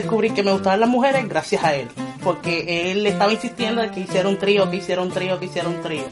descubrí 0.00 0.30
que 0.30 0.42
me 0.42 0.52
gustaban 0.52 0.80
las 0.80 0.88
mujeres 0.88 1.28
gracias 1.28 1.64
a 1.64 1.74
él, 1.74 1.88
porque 2.22 2.90
él 2.90 3.06
estaba 3.06 3.32
insistiendo 3.32 3.82
de 3.82 3.90
que 3.90 4.00
hiciera 4.00 4.28
un 4.28 4.38
trío, 4.38 4.70
que 4.70 4.76
hiciera 4.76 5.02
un 5.02 5.10
trío, 5.10 5.38
que 5.38 5.46
hiciera 5.46 5.68
un 5.68 5.80
trío. 5.80 6.04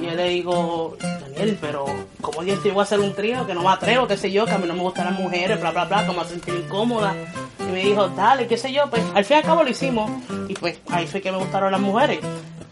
Y 0.00 0.06
yo 0.06 0.12
le 0.12 0.28
digo, 0.28 0.96
Daniel, 1.00 1.58
pero 1.60 1.84
¿cómo 2.20 2.42
yo 2.42 2.58
te 2.58 2.70
voy 2.70 2.80
a 2.80 2.82
hacer 2.82 3.00
un 3.00 3.14
trío? 3.14 3.46
Que 3.46 3.54
no 3.54 3.62
me 3.62 3.70
atrevo, 3.70 4.06
qué 4.06 4.16
sé 4.16 4.30
yo, 4.32 4.44
que 4.44 4.52
a 4.52 4.58
mí 4.58 4.66
no 4.66 4.74
me 4.74 4.82
gustan 4.82 5.06
las 5.06 5.18
mujeres, 5.18 5.60
bla, 5.60 5.70
bla, 5.70 5.84
bla, 5.84 6.04
que 6.06 6.20
a 6.20 6.24
sentir 6.24 6.54
incómoda. 6.54 7.14
Y 7.60 7.72
me 7.72 7.84
dijo, 7.84 8.08
dale, 8.08 8.46
qué 8.46 8.56
sé 8.56 8.72
yo, 8.72 8.90
pues 8.90 9.02
al 9.14 9.24
fin 9.24 9.36
y 9.36 9.40
al 9.40 9.46
cabo 9.46 9.62
lo 9.62 9.70
hicimos. 9.70 10.10
Y 10.48 10.54
pues 10.54 10.80
ahí 10.90 11.06
fue 11.06 11.20
que 11.20 11.30
me 11.30 11.38
gustaron 11.38 11.70
las 11.72 11.80
mujeres. 11.80 12.20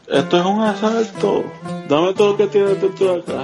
Esto 0.09 0.41
es 0.41 0.45
un 0.45 0.61
asalto. 0.63 1.45
Dame 1.89 2.13
todo 2.15 2.33
lo 2.33 2.37
que 2.37 2.49
tienes 2.49 2.81
de 2.81 2.89
acá. 2.89 3.40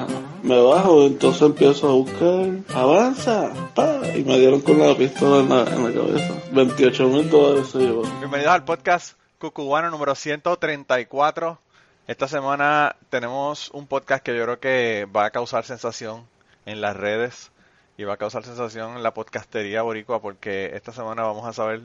Me 0.47 0.63
bajo, 0.63 1.05
entonces 1.05 1.43
empiezo 1.43 1.89
a 1.89 1.93
buscar. 1.95 2.47
Avanza, 2.73 3.53
pa. 3.75 4.01
Y 4.15 4.23
me 4.23 4.39
dieron 4.39 4.61
con 4.61 4.79
la 4.79 4.95
pistola 4.95 5.43
en 5.43 5.49
la, 5.49 5.75
en 5.75 5.83
la 5.83 5.93
cabeza. 5.93 6.35
28 6.53 7.09
mil 7.09 7.29
dólares 7.29 7.69
se 7.69 7.79
llevó. 7.79 8.03
Bienvenidos 8.21 8.55
al 8.55 8.65
podcast 8.65 9.19
Cucubano 9.41 9.91
número 9.91 10.15
134. 10.15 11.59
Esta 12.07 12.29
semana 12.29 12.95
tenemos 13.11 13.71
un 13.71 13.89
podcast 13.89 14.23
que 14.23 14.37
yo 14.37 14.45
creo 14.45 14.61
que 14.61 15.09
va 15.17 15.25
a 15.25 15.31
causar 15.31 15.65
sensación 15.65 16.23
en 16.65 16.81
las 16.81 16.95
redes 16.97 17.51
y 17.99 18.05
va 18.05 18.15
a 18.15 18.17
causar 18.17 18.45
sensación 18.45 18.99
en 18.99 19.03
la 19.03 19.15
podcastería 19.15 19.83
boricua 19.83 20.23
porque 20.23 20.71
esta 20.75 20.93
semana 20.93 21.25
vamos 21.25 21.45
a 21.45 21.55
saber 21.55 21.81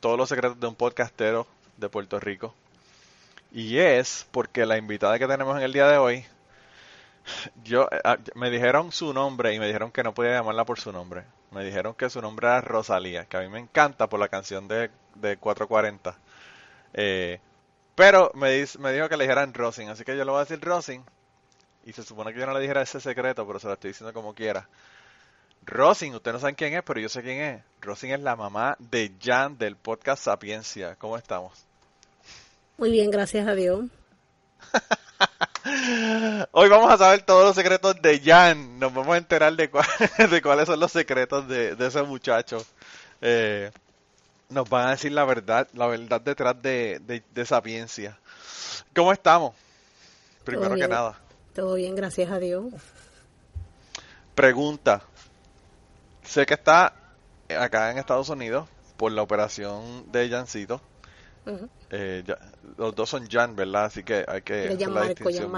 todos 0.00 0.16
los 0.16 0.30
secretos 0.30 0.58
de 0.58 0.66
un 0.66 0.76
podcastero 0.76 1.46
de 1.76 1.90
Puerto 1.90 2.18
Rico. 2.18 2.54
Y 3.52 3.76
es 3.76 4.26
porque 4.30 4.64
la 4.64 4.78
invitada 4.78 5.18
que 5.18 5.26
tenemos 5.26 5.58
en 5.58 5.62
el 5.62 5.74
día 5.74 5.86
de 5.88 5.98
hoy, 5.98 6.24
yo 7.64 7.88
ah, 8.04 8.16
me 8.34 8.50
dijeron 8.50 8.92
su 8.92 9.12
nombre 9.12 9.54
y 9.54 9.58
me 9.58 9.66
dijeron 9.66 9.90
que 9.90 10.02
no 10.02 10.14
podía 10.14 10.32
llamarla 10.32 10.64
por 10.64 10.78
su 10.80 10.92
nombre. 10.92 11.24
Me 11.50 11.64
dijeron 11.64 11.94
que 11.94 12.10
su 12.10 12.20
nombre 12.20 12.46
era 12.46 12.60
Rosalía, 12.60 13.24
que 13.26 13.36
a 13.36 13.40
mí 13.40 13.48
me 13.48 13.58
encanta 13.58 14.06
por 14.08 14.20
la 14.20 14.28
canción 14.28 14.68
de, 14.68 14.90
de 15.14 15.36
440. 15.36 16.16
Eh, 16.94 17.40
pero 17.94 18.30
me, 18.34 18.62
dis- 18.62 18.78
me 18.78 18.92
dijo 18.92 19.08
que 19.08 19.16
le 19.16 19.24
dijeran 19.24 19.54
Rosin, 19.54 19.88
así 19.88 20.04
que 20.04 20.16
yo 20.16 20.24
le 20.24 20.30
voy 20.30 20.38
a 20.38 20.44
decir 20.44 20.60
Rosin. 20.60 21.04
Y 21.84 21.92
se 21.92 22.02
supone 22.02 22.32
que 22.34 22.40
yo 22.40 22.46
no 22.46 22.52
le 22.52 22.60
dijera 22.60 22.82
ese 22.82 23.00
secreto, 23.00 23.46
pero 23.46 23.58
se 23.58 23.66
lo 23.66 23.72
estoy 23.72 23.90
diciendo 23.90 24.12
como 24.12 24.34
quiera. 24.34 24.68
Rosin, 25.64 26.14
ustedes 26.14 26.34
no 26.34 26.40
saben 26.40 26.54
quién 26.54 26.74
es, 26.74 26.82
pero 26.82 27.00
yo 27.00 27.08
sé 27.08 27.22
quién 27.22 27.40
es. 27.40 27.62
Rosin 27.80 28.12
es 28.12 28.20
la 28.20 28.36
mamá 28.36 28.76
de 28.78 29.12
Jan 29.22 29.56
del 29.58 29.76
podcast 29.76 30.22
Sapiencia. 30.24 30.96
¿Cómo 30.96 31.16
estamos? 31.16 31.64
Muy 32.76 32.90
bien, 32.90 33.10
gracias 33.10 33.46
a 33.48 33.54
Dios. 33.54 33.86
Hoy 36.52 36.68
vamos 36.68 36.90
a 36.92 36.98
saber 36.98 37.22
todos 37.22 37.44
los 37.44 37.54
secretos 37.54 38.00
de 38.02 38.20
Jan. 38.20 38.78
Nos 38.78 38.92
vamos 38.92 39.14
a 39.14 39.18
enterar 39.18 39.54
de, 39.54 39.70
cua- 39.70 40.28
de 40.30 40.42
cuáles 40.42 40.66
son 40.66 40.80
los 40.80 40.92
secretos 40.92 41.46
de, 41.48 41.74
de 41.76 41.86
ese 41.86 42.02
muchacho. 42.02 42.64
Eh, 43.20 43.70
nos 44.48 44.68
van 44.68 44.88
a 44.88 44.90
decir 44.90 45.12
la 45.12 45.24
verdad, 45.24 45.68
la 45.74 45.86
verdad 45.86 46.20
detrás 46.20 46.60
de, 46.62 47.00
de, 47.06 47.22
de 47.34 47.46
Sapiencia. 47.46 48.18
¿Cómo 48.94 49.12
estamos? 49.12 49.54
Primero 50.44 50.70
que 50.74 50.88
nada. 50.88 51.18
Todo 51.54 51.74
bien, 51.74 51.94
gracias 51.94 52.30
a 52.30 52.38
Dios. 52.38 52.64
Pregunta. 54.34 55.02
Sé 56.22 56.46
que 56.46 56.54
está 56.54 56.94
acá 57.58 57.90
en 57.90 57.98
Estados 57.98 58.28
Unidos 58.28 58.68
por 58.96 59.12
la 59.12 59.22
operación 59.22 60.10
de 60.12 60.28
Jancito. 60.28 60.80
Eh, 61.90 62.22
ya- 62.26 62.38
los 62.76 62.94
dos 62.94 63.08
son 63.10 63.26
Jan, 63.28 63.56
¿verdad? 63.56 63.86
Así 63.86 64.04
que 64.04 64.24
hay 64.28 64.42
que 64.42 64.68
hacer 64.68 64.92
la 64.92 65.02
distinción, 65.04 65.50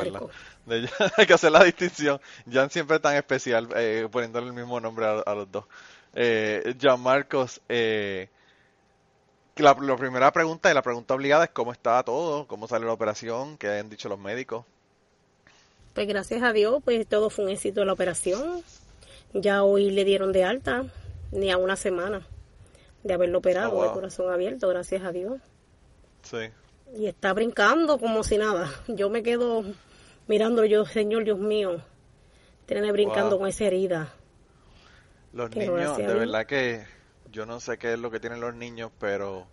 hay 1.17 1.27
que 1.27 1.35
hacer 1.35 1.53
la 1.53 1.65
distinción. 1.65 2.21
Jan 2.51 2.71
siempre 2.71 2.97
es 2.97 3.03
tan 3.03 3.17
especial, 3.17 3.69
eh, 3.77 4.09
poniéndole 4.11 4.47
el 4.49 4.53
mismo 4.53 4.81
nombre 4.81 5.07
a, 5.07 5.21
a 5.21 5.35
los 5.35 5.51
dos. 5.51 5.65
Eh, 6.15 6.75
Jan 6.81 7.01
Marcos, 7.01 7.61
eh, 7.69 8.29
la, 9.57 9.77
la 9.81 9.97
primera 9.97 10.33
pregunta 10.33 10.71
y 10.71 10.75
la 10.75 10.83
pregunta 10.83 11.15
obligada 11.15 11.45
es 11.45 11.51
cómo 11.51 11.71
estaba 11.73 12.03
todo, 12.03 12.47
cómo 12.49 12.67
salió 12.67 12.87
la 12.89 12.95
operación, 12.95 13.59
qué 13.59 13.69
han 13.79 13.89
dicho 13.89 14.09
los 14.09 14.19
médicos. 14.19 14.65
Pues 15.95 16.09
gracias 16.09 16.43
a 16.43 16.53
Dios, 16.53 16.83
pues 16.85 17.07
todo 17.07 17.31
fue 17.31 17.45
un 17.45 17.51
éxito 17.53 17.85
la 17.85 17.93
operación. 17.93 18.63
Ya 19.35 19.65
hoy 19.65 19.91
le 19.91 20.05
dieron 20.05 20.33
de 20.33 20.45
alta, 20.45 20.87
ni 21.33 21.51
a 21.51 21.59
una 21.59 21.77
semana 21.77 22.27
de 23.05 23.15
haberlo 23.15 23.39
operado, 23.39 23.71
Oh, 23.71 23.77
wow. 23.77 23.83
de 23.83 23.91
corazón 23.91 24.33
abierto, 24.33 24.69
gracias 24.69 25.05
a 25.05 25.13
Dios. 25.13 25.41
Sí. 26.23 26.51
Y 26.95 27.07
está 27.07 27.33
brincando 27.33 27.99
como 27.99 28.23
si 28.25 28.37
nada. 28.39 28.69
Yo 28.89 29.11
me 29.11 29.23
quedo 29.23 29.65
mirando 30.27 30.65
yo, 30.65 30.85
Señor 30.85 31.25
Dios 31.25 31.39
mío, 31.39 31.81
tiene 32.67 32.91
brincando 32.93 33.31
Wow. 33.31 33.39
con 33.41 33.49
esa 33.49 33.65
herida. 33.65 34.13
Los 35.33 35.51
niños, 35.55 35.97
de 35.97 36.15
verdad 36.15 36.47
que 36.47 36.85
yo 37.31 37.47
no 37.47 37.61
sé 37.61 37.79
qué 37.79 37.93
es 37.93 37.99
lo 37.99 38.11
que 38.11 38.19
tienen 38.19 38.41
los 38.41 38.55
niños, 38.55 38.91
pero 38.99 39.47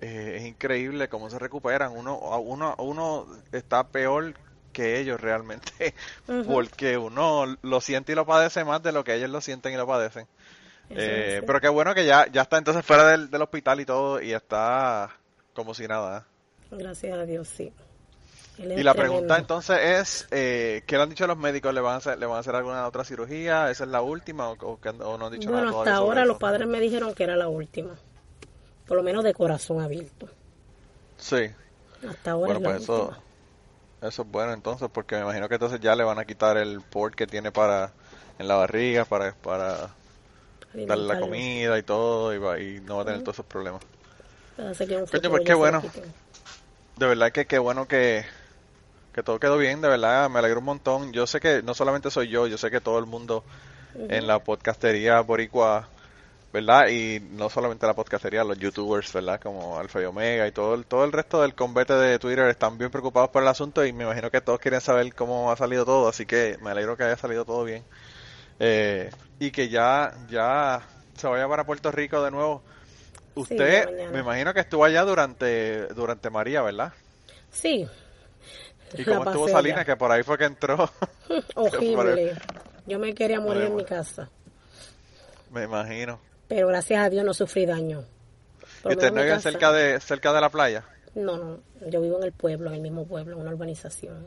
eh, 0.00 0.36
es 0.38 0.44
increíble 0.46 1.08
cómo 1.08 1.30
se 1.30 1.38
recuperan. 1.38 1.92
Uno, 1.96 2.18
uno, 2.40 2.74
uno 2.78 3.26
está 3.52 3.88
peor 3.88 4.34
que 4.72 5.00
ellos 5.00 5.20
realmente, 5.20 5.94
porque 6.46 6.96
uno 6.98 7.56
lo 7.62 7.80
siente 7.80 8.12
y 8.12 8.14
lo 8.14 8.26
padece 8.26 8.64
más 8.64 8.82
de 8.82 8.92
lo 8.92 9.02
que 9.04 9.14
ellos 9.14 9.30
lo 9.30 9.40
sienten 9.40 9.72
y 9.72 9.76
lo 9.76 9.86
padecen. 9.86 10.26
Eh, 10.90 11.42
pero 11.46 11.60
qué 11.60 11.68
bueno 11.68 11.94
que 11.94 12.04
ya, 12.04 12.26
ya 12.30 12.42
está 12.42 12.58
entonces 12.58 12.84
fuera 12.84 13.06
del, 13.06 13.30
del 13.30 13.42
hospital 13.42 13.80
y 13.80 13.84
todo 13.84 14.20
y 14.20 14.32
está 14.32 15.10
como 15.54 15.74
si 15.74 15.86
nada. 15.88 16.18
¿eh? 16.18 16.22
Gracias 16.70 17.18
a 17.18 17.24
Dios, 17.24 17.48
sí. 17.48 17.72
Y 18.58 18.82
la 18.82 18.94
pregunta 18.94 19.38
entonces 19.38 19.78
es, 19.80 20.28
eh, 20.30 20.82
¿qué 20.86 20.96
le 20.96 21.02
han 21.02 21.08
dicho 21.08 21.26
los 21.26 21.38
médicos? 21.38 21.72
¿Le 21.72 21.80
van 21.80 21.94
a 21.94 21.96
hacer, 21.96 22.18
le 22.18 22.26
van 22.26 22.36
a 22.36 22.40
hacer 22.40 22.54
alguna 22.54 22.86
otra 22.86 23.04
cirugía? 23.04 23.70
¿Esa 23.70 23.84
es 23.84 23.90
la 23.90 24.02
última 24.02 24.50
o, 24.50 24.56
o 24.60 24.78
o 25.04 25.18
no 25.18 25.26
han 25.26 25.32
dicho 25.32 25.50
Bueno, 25.50 25.66
nada 25.66 25.70
hasta 25.70 25.94
ahora 25.94 26.24
los 26.26 26.38
padres 26.38 26.68
me 26.68 26.80
dijeron 26.80 27.14
que 27.14 27.24
era 27.24 27.36
la 27.36 27.48
última. 27.48 27.98
Por 28.86 28.96
lo 28.98 29.02
menos 29.02 29.24
de 29.24 29.34
corazón 29.34 29.80
abierto. 29.80 30.28
Sí. 31.16 31.50
Hasta 32.08 32.32
ahora 32.32 32.54
Bueno, 32.54 32.58
es 32.58 32.62
la 32.62 32.68
pues 32.68 32.82
eso, 32.82 32.94
última. 33.04 33.18
eso 34.02 34.22
es 34.22 34.28
bueno 34.30 34.52
entonces, 34.52 34.88
porque 34.92 35.16
me 35.16 35.22
imagino 35.22 35.48
que 35.48 35.54
entonces 35.54 35.80
ya 35.80 35.94
le 35.96 36.04
van 36.04 36.18
a 36.18 36.24
quitar 36.24 36.56
el 36.56 36.82
port 36.82 37.14
que 37.14 37.26
tiene 37.26 37.52
para 37.52 37.92
en 38.38 38.48
la 38.48 38.56
barriga, 38.56 39.04
para, 39.04 39.34
para 39.34 39.96
darle 40.86 41.06
la 41.06 41.18
comida 41.20 41.78
y 41.78 41.82
todo, 41.82 42.34
y, 42.34 42.38
va- 42.38 42.58
y 42.60 42.80
no 42.80 42.96
va 42.96 43.02
a 43.02 43.04
tener 43.06 43.22
todos 43.22 43.36
esos 43.36 43.46
problemas. 43.46 43.82
Hace 43.84 43.88
que 44.30 44.40
en 44.42 44.49
un 44.49 44.49
Coño, 45.10 45.30
pues 45.30 45.42
qué 45.44 45.54
bueno. 45.54 45.82
De 46.96 47.06
verdad 47.06 47.32
que 47.32 47.46
qué 47.46 47.58
bueno 47.58 47.88
que, 47.88 48.24
que 49.14 49.22
todo 49.22 49.40
quedó 49.40 49.56
bien, 49.56 49.80
de 49.80 49.88
verdad, 49.88 50.28
me 50.28 50.38
alegro 50.38 50.58
un 50.58 50.66
montón. 50.66 51.12
Yo 51.12 51.26
sé 51.26 51.40
que 51.40 51.62
no 51.62 51.74
solamente 51.74 52.10
soy 52.10 52.28
yo, 52.28 52.46
yo 52.46 52.58
sé 52.58 52.70
que 52.70 52.80
todo 52.80 52.98
el 52.98 53.06
mundo 53.06 53.44
en 53.94 54.26
la 54.26 54.38
podcastería 54.38 55.20
boricua, 55.20 55.88
¿verdad? 56.52 56.88
Y 56.88 57.20
no 57.20 57.48
solamente 57.48 57.86
la 57.86 57.94
podcastería, 57.94 58.44
los 58.44 58.58
youtubers, 58.58 59.12
¿verdad? 59.12 59.40
Como 59.40 59.78
Alfa 59.78 60.02
y 60.02 60.04
Omega 60.04 60.46
y 60.46 60.52
todo 60.52 60.74
el, 60.74 60.84
todo 60.84 61.04
el 61.04 61.12
resto 61.12 61.42
del 61.42 61.54
combate 61.54 61.94
de 61.94 62.18
Twitter 62.18 62.46
están 62.48 62.76
bien 62.78 62.90
preocupados 62.90 63.30
por 63.30 63.42
el 63.42 63.48
asunto 63.48 63.84
y 63.84 63.92
me 63.92 64.04
imagino 64.04 64.30
que 64.30 64.40
todos 64.40 64.60
quieren 64.60 64.80
saber 64.80 65.14
cómo 65.14 65.50
ha 65.50 65.56
salido 65.56 65.84
todo, 65.84 66.08
así 66.08 66.26
que 66.26 66.58
me 66.60 66.70
alegro 66.70 66.96
que 66.96 67.04
haya 67.04 67.16
salido 67.16 67.44
todo 67.44 67.64
bien. 67.64 67.84
Eh, 68.58 69.10
y 69.38 69.50
que 69.50 69.70
ya, 69.70 70.12
ya 70.28 70.82
se 71.16 71.26
vaya 71.26 71.48
para 71.48 71.64
Puerto 71.64 71.90
Rico 71.90 72.22
de 72.22 72.30
nuevo. 72.30 72.62
Usted, 73.34 74.10
me 74.10 74.20
imagino 74.20 74.52
que 74.52 74.60
estuvo 74.60 74.84
allá 74.84 75.02
durante, 75.02 75.86
durante 75.88 76.30
María, 76.30 76.62
¿verdad? 76.62 76.92
Sí. 77.50 77.88
¿Y 78.94 79.04
cómo 79.04 79.24
estuvo 79.24 79.56
allá. 79.56 79.84
Que 79.84 79.96
por 79.96 80.10
ahí 80.10 80.22
fue 80.22 80.36
que 80.38 80.44
entró. 80.44 80.90
Horrible. 81.54 82.34
Yo 82.86 82.98
me 82.98 83.14
quería 83.14 83.40
morir 83.40 83.64
en 83.64 83.76
mi 83.76 83.84
casa. 83.84 84.28
me 85.50 85.64
imagino. 85.64 86.18
Pero 86.48 86.68
gracias 86.68 87.00
a 87.00 87.10
Dios 87.10 87.24
no 87.24 87.32
sufrí 87.32 87.66
daño. 87.66 88.04
Por 88.82 88.92
¿Y 88.92 88.94
usted 88.96 89.12
no 89.12 89.22
vive 89.22 89.38
cerca 89.40 89.70
de, 89.72 90.00
cerca 90.00 90.32
de 90.32 90.40
la 90.40 90.48
playa? 90.48 90.84
No, 91.14 91.36
no. 91.36 91.60
Yo 91.88 92.00
vivo 92.00 92.18
en 92.18 92.24
el 92.24 92.32
pueblo, 92.32 92.70
en 92.70 92.76
el 92.76 92.80
mismo 92.80 93.06
pueblo, 93.06 93.34
en 93.34 93.42
una 93.42 93.50
urbanización. 93.50 94.26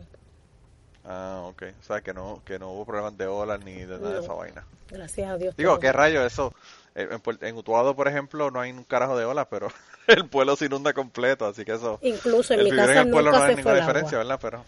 Ah, 1.05 1.43
ok. 1.45 1.63
O 1.81 1.83
sea, 1.83 2.01
que 2.01 2.13
no, 2.13 2.41
que 2.45 2.57
no 2.59 2.71
hubo 2.71 2.85
problemas 2.85 3.17
de 3.17 3.27
olas 3.27 3.59
ni 3.63 3.73
de 3.73 3.99
nada 3.99 4.13
de 4.13 4.19
esa 4.21 4.33
vaina. 4.33 4.63
Gracias 4.89 5.29
a 5.29 5.37
Dios. 5.37 5.55
Digo, 5.57 5.79
¿qué 5.79 5.91
rayo 5.91 6.25
eso? 6.25 6.53
Eh, 6.95 7.07
En, 7.11 7.37
en 7.47 7.57
Utuado, 7.57 7.95
por 7.95 8.07
ejemplo, 8.07 8.51
no 8.51 8.59
hay 8.59 8.71
un 8.71 8.83
carajo 8.83 9.17
de 9.17 9.25
olas, 9.25 9.47
pero 9.49 9.67
el 10.07 10.27
pueblo 10.27 10.55
se 10.55 10.65
inunda 10.65 10.93
completo, 10.93 11.45
así 11.45 11.65
que 11.65 11.73
eso... 11.73 11.99
Incluso 12.01 12.53
en 12.53 12.59
el 12.61 12.65
mi 12.65 12.71
casa 12.75 12.91
en 12.93 12.97
el 12.99 13.09
pueblo 13.11 13.31
nunca 13.31 13.39
no 13.39 13.45
hay 13.45 13.51
se 13.51 13.55
ninguna 13.57 13.75
diferencia, 13.79 14.17
agua. 14.19 14.35
¿verdad? 14.35 14.39
Pero... 14.41 14.65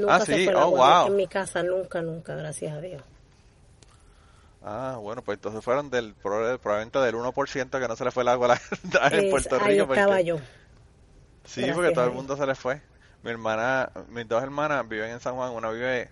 Nunca 0.00 0.14
Ah, 0.16 0.20
se 0.24 0.34
sí, 0.36 0.44
fue 0.46 0.54
oh, 0.54 0.70
wow. 0.70 1.06
En 1.08 1.16
mi 1.16 1.26
casa 1.26 1.62
nunca, 1.62 2.02
nunca, 2.02 2.34
gracias 2.34 2.72
a 2.76 2.80
Dios. 2.80 3.02
Ah, 4.62 4.96
bueno, 5.00 5.22
pues 5.22 5.36
entonces 5.36 5.62
fueron 5.62 5.90
del 5.90 6.14
proba- 6.16 6.58
probablemente 6.58 6.98
del 7.00 7.14
1% 7.14 7.78
que 7.80 7.88
no 7.88 7.96
se 7.96 8.04
le 8.04 8.10
fue 8.10 8.22
el 8.22 8.28
agua 8.30 8.46
a 8.92 8.98
la, 9.00 9.08
en 9.18 9.24
Es- 9.26 9.30
Puerto 9.30 9.56
ahí 9.56 9.78
Rico. 9.78 9.92
estaba 9.94 10.12
porque- 10.12 10.24
yo. 10.24 10.36
Sí, 11.46 11.60
Gracias 11.60 11.76
porque 11.76 11.92
todo 11.92 12.04
el 12.06 12.12
mundo 12.12 12.36
se 12.36 12.46
le 12.46 12.54
fue. 12.54 12.80
Mi 13.22 13.30
hermana, 13.30 13.90
mis 14.08 14.26
dos 14.26 14.42
hermanas 14.42 14.88
viven 14.88 15.10
en 15.10 15.20
San 15.20 15.34
Juan, 15.34 15.50
una 15.52 15.70
vive, 15.70 16.08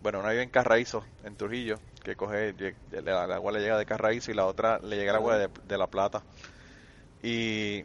bueno, 0.00 0.20
una 0.20 0.30
vive 0.30 0.42
en 0.44 0.50
Carraízo, 0.50 1.04
en 1.24 1.34
Trujillo, 1.36 1.78
que 2.02 2.16
coge, 2.16 2.50
el, 2.50 2.76
el 2.92 3.08
agua 3.10 3.52
le 3.52 3.60
llega 3.60 3.78
de 3.78 3.86
Carraízo 3.86 4.30
y 4.30 4.34
la 4.34 4.46
otra 4.46 4.78
le 4.82 4.96
llega 4.96 5.10
el 5.12 5.16
agua 5.16 5.38
de, 5.38 5.50
de 5.64 5.78
La 5.78 5.88
Plata. 5.88 6.24
Y 7.22 7.84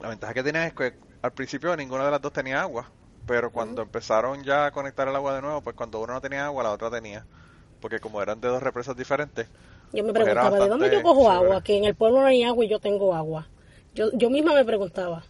la 0.00 0.08
ventaja 0.10 0.34
que 0.34 0.42
tienen 0.44 0.62
es 0.64 0.74
que 0.74 0.94
al 1.22 1.32
principio 1.34 1.76
ninguna 1.76 2.04
de 2.06 2.10
las 2.12 2.20
dos 2.22 2.32
tenía 2.32 2.62
agua, 2.62 2.92
pero 3.26 3.52
cuando 3.52 3.82
empezaron 3.82 4.44
ya 4.44 4.66
a 4.66 4.72
conectar 4.72 5.08
el 5.08 5.16
agua 5.16 5.34
de 5.36 5.42
nuevo, 5.42 5.62
pues 5.62 5.76
cuando 5.76 6.00
uno 6.00 6.14
no 6.14 6.20
tenía 6.20 6.46
agua, 6.46 6.64
la 6.64 6.72
otra 6.72 6.90
tenía. 6.90 7.26
Porque 7.80 8.00
como 8.00 8.22
eran 8.22 8.40
de 8.40 8.48
dos 8.48 8.62
represas 8.62 8.96
diferentes, 8.96 9.50
Yo 9.92 10.02
me 10.04 10.14
Pues 10.14 10.14
preguntaba, 10.14 10.60
¿de 10.60 10.68
dónde 10.68 10.88
yo 10.90 11.02
cojo 11.02 11.30
chévere. 11.30 11.30
agua? 11.30 11.62
Que 11.62 11.76
en 11.76 11.84
el 11.84 11.94
pueblo 11.96 12.20
no 12.20 12.26
hay 12.26 12.42
agua 12.42 12.64
y 12.64 12.68
yo 12.68 12.80
tengo 12.80 13.14
agua. 13.14 13.50
Yo, 13.94 14.10
yo 14.14 14.30
misma 14.30 14.54
me 14.54 14.64
preguntaba. 14.64 15.28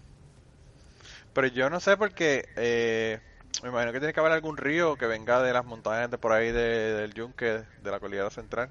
Pero 1.32 1.46
yo 1.48 1.70
no 1.70 1.80
sé 1.80 1.96
porque 1.96 2.44
eh, 2.56 3.20
me 3.62 3.68
imagino 3.70 3.92
que 3.92 3.98
tiene 4.00 4.12
que 4.14 4.20
haber 4.20 4.32
algún 4.32 4.56
río 4.56 4.96
que 4.96 5.06
venga 5.06 5.42
de 5.42 5.52
las 5.52 5.64
montañas 5.64 6.10
de 6.10 6.18
por 6.18 6.32
ahí 6.32 6.52
de- 6.52 6.94
del 6.94 7.14
Yunque, 7.14 7.64
de 7.82 7.90
la 7.90 8.00
Cordillera 8.00 8.30
Central, 8.30 8.70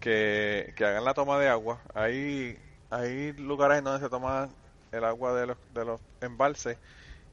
que, 0.00 0.72
que 0.76 0.84
hagan 0.84 1.04
la 1.04 1.14
toma 1.14 1.38
de 1.38 1.48
agua. 1.48 1.82
Hay, 1.94 2.58
hay 2.90 3.32
lugares 3.34 3.78
en 3.78 3.84
donde 3.84 4.00
se 4.04 4.10
toma 4.10 4.50
el 4.92 5.04
agua 5.04 5.34
de 5.34 5.46
los, 5.48 5.58
de 5.74 5.84
los 5.84 6.00
embalses 6.20 6.78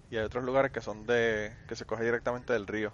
y 0.09 0.17
hay 0.17 0.23
otros 0.25 0.44
lugares 0.45 0.71
que 0.71 0.81
son 0.81 1.05
de 1.07 1.57
que 1.67 1.75
se 1.75 1.85
coge 1.85 2.05
directamente 2.05 2.53
del 2.53 2.67
río. 2.67 2.94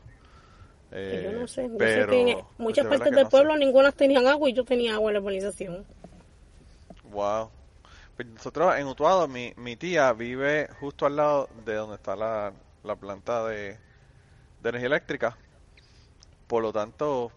Yo 1.11 1.31
Eh, 1.31 1.31
no 1.31 1.47
sé. 1.47 1.69
Yo 1.77 1.87
sé 1.89 2.05
pero 2.05 2.05
que 2.05 2.47
muchas 2.57 2.85
partes 2.87 3.13
del 3.13 3.25
no 3.25 3.29
sé. 3.29 3.29
pueblo 3.29 3.57
ninguna 3.57 3.91
tenían 3.91 4.27
agua 4.27 4.49
y 4.49 4.53
yo 4.53 4.63
tenía 4.65 4.95
agua 4.95 5.11
en 5.11 5.15
la 5.15 5.19
urbanización. 5.21 5.85
Wow. 7.03 7.51
Pues 8.15 8.27
nosotros 8.27 8.75
en 8.77 8.87
Utuado, 8.87 9.27
mi, 9.27 9.53
mi 9.57 9.75
tía 9.77 10.13
vive 10.13 10.69
justo 10.79 11.05
al 11.05 11.15
lado 11.15 11.49
de 11.65 11.75
donde 11.75 11.95
está 11.95 12.15
la, 12.15 12.53
la 12.83 12.95
planta 12.97 13.45
de, 13.47 13.79
de 14.59 14.69
energía 14.69 14.87
eléctrica. 14.87 15.37
Por 16.47 16.63
lo 16.63 16.73
tanto, 16.73 17.31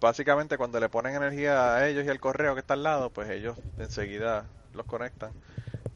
básicamente 0.00 0.58
cuando 0.58 0.80
le 0.80 0.88
ponen 0.90 1.16
energía 1.16 1.74
a 1.76 1.88
ellos 1.88 2.04
y 2.06 2.10
al 2.10 2.20
correo 2.20 2.54
que 2.54 2.60
está 2.60 2.74
al 2.74 2.82
lado, 2.84 3.12
pues 3.12 3.30
ellos 3.30 3.58
enseguida 3.78 4.48
los 4.72 4.86
conectan. 4.86 5.34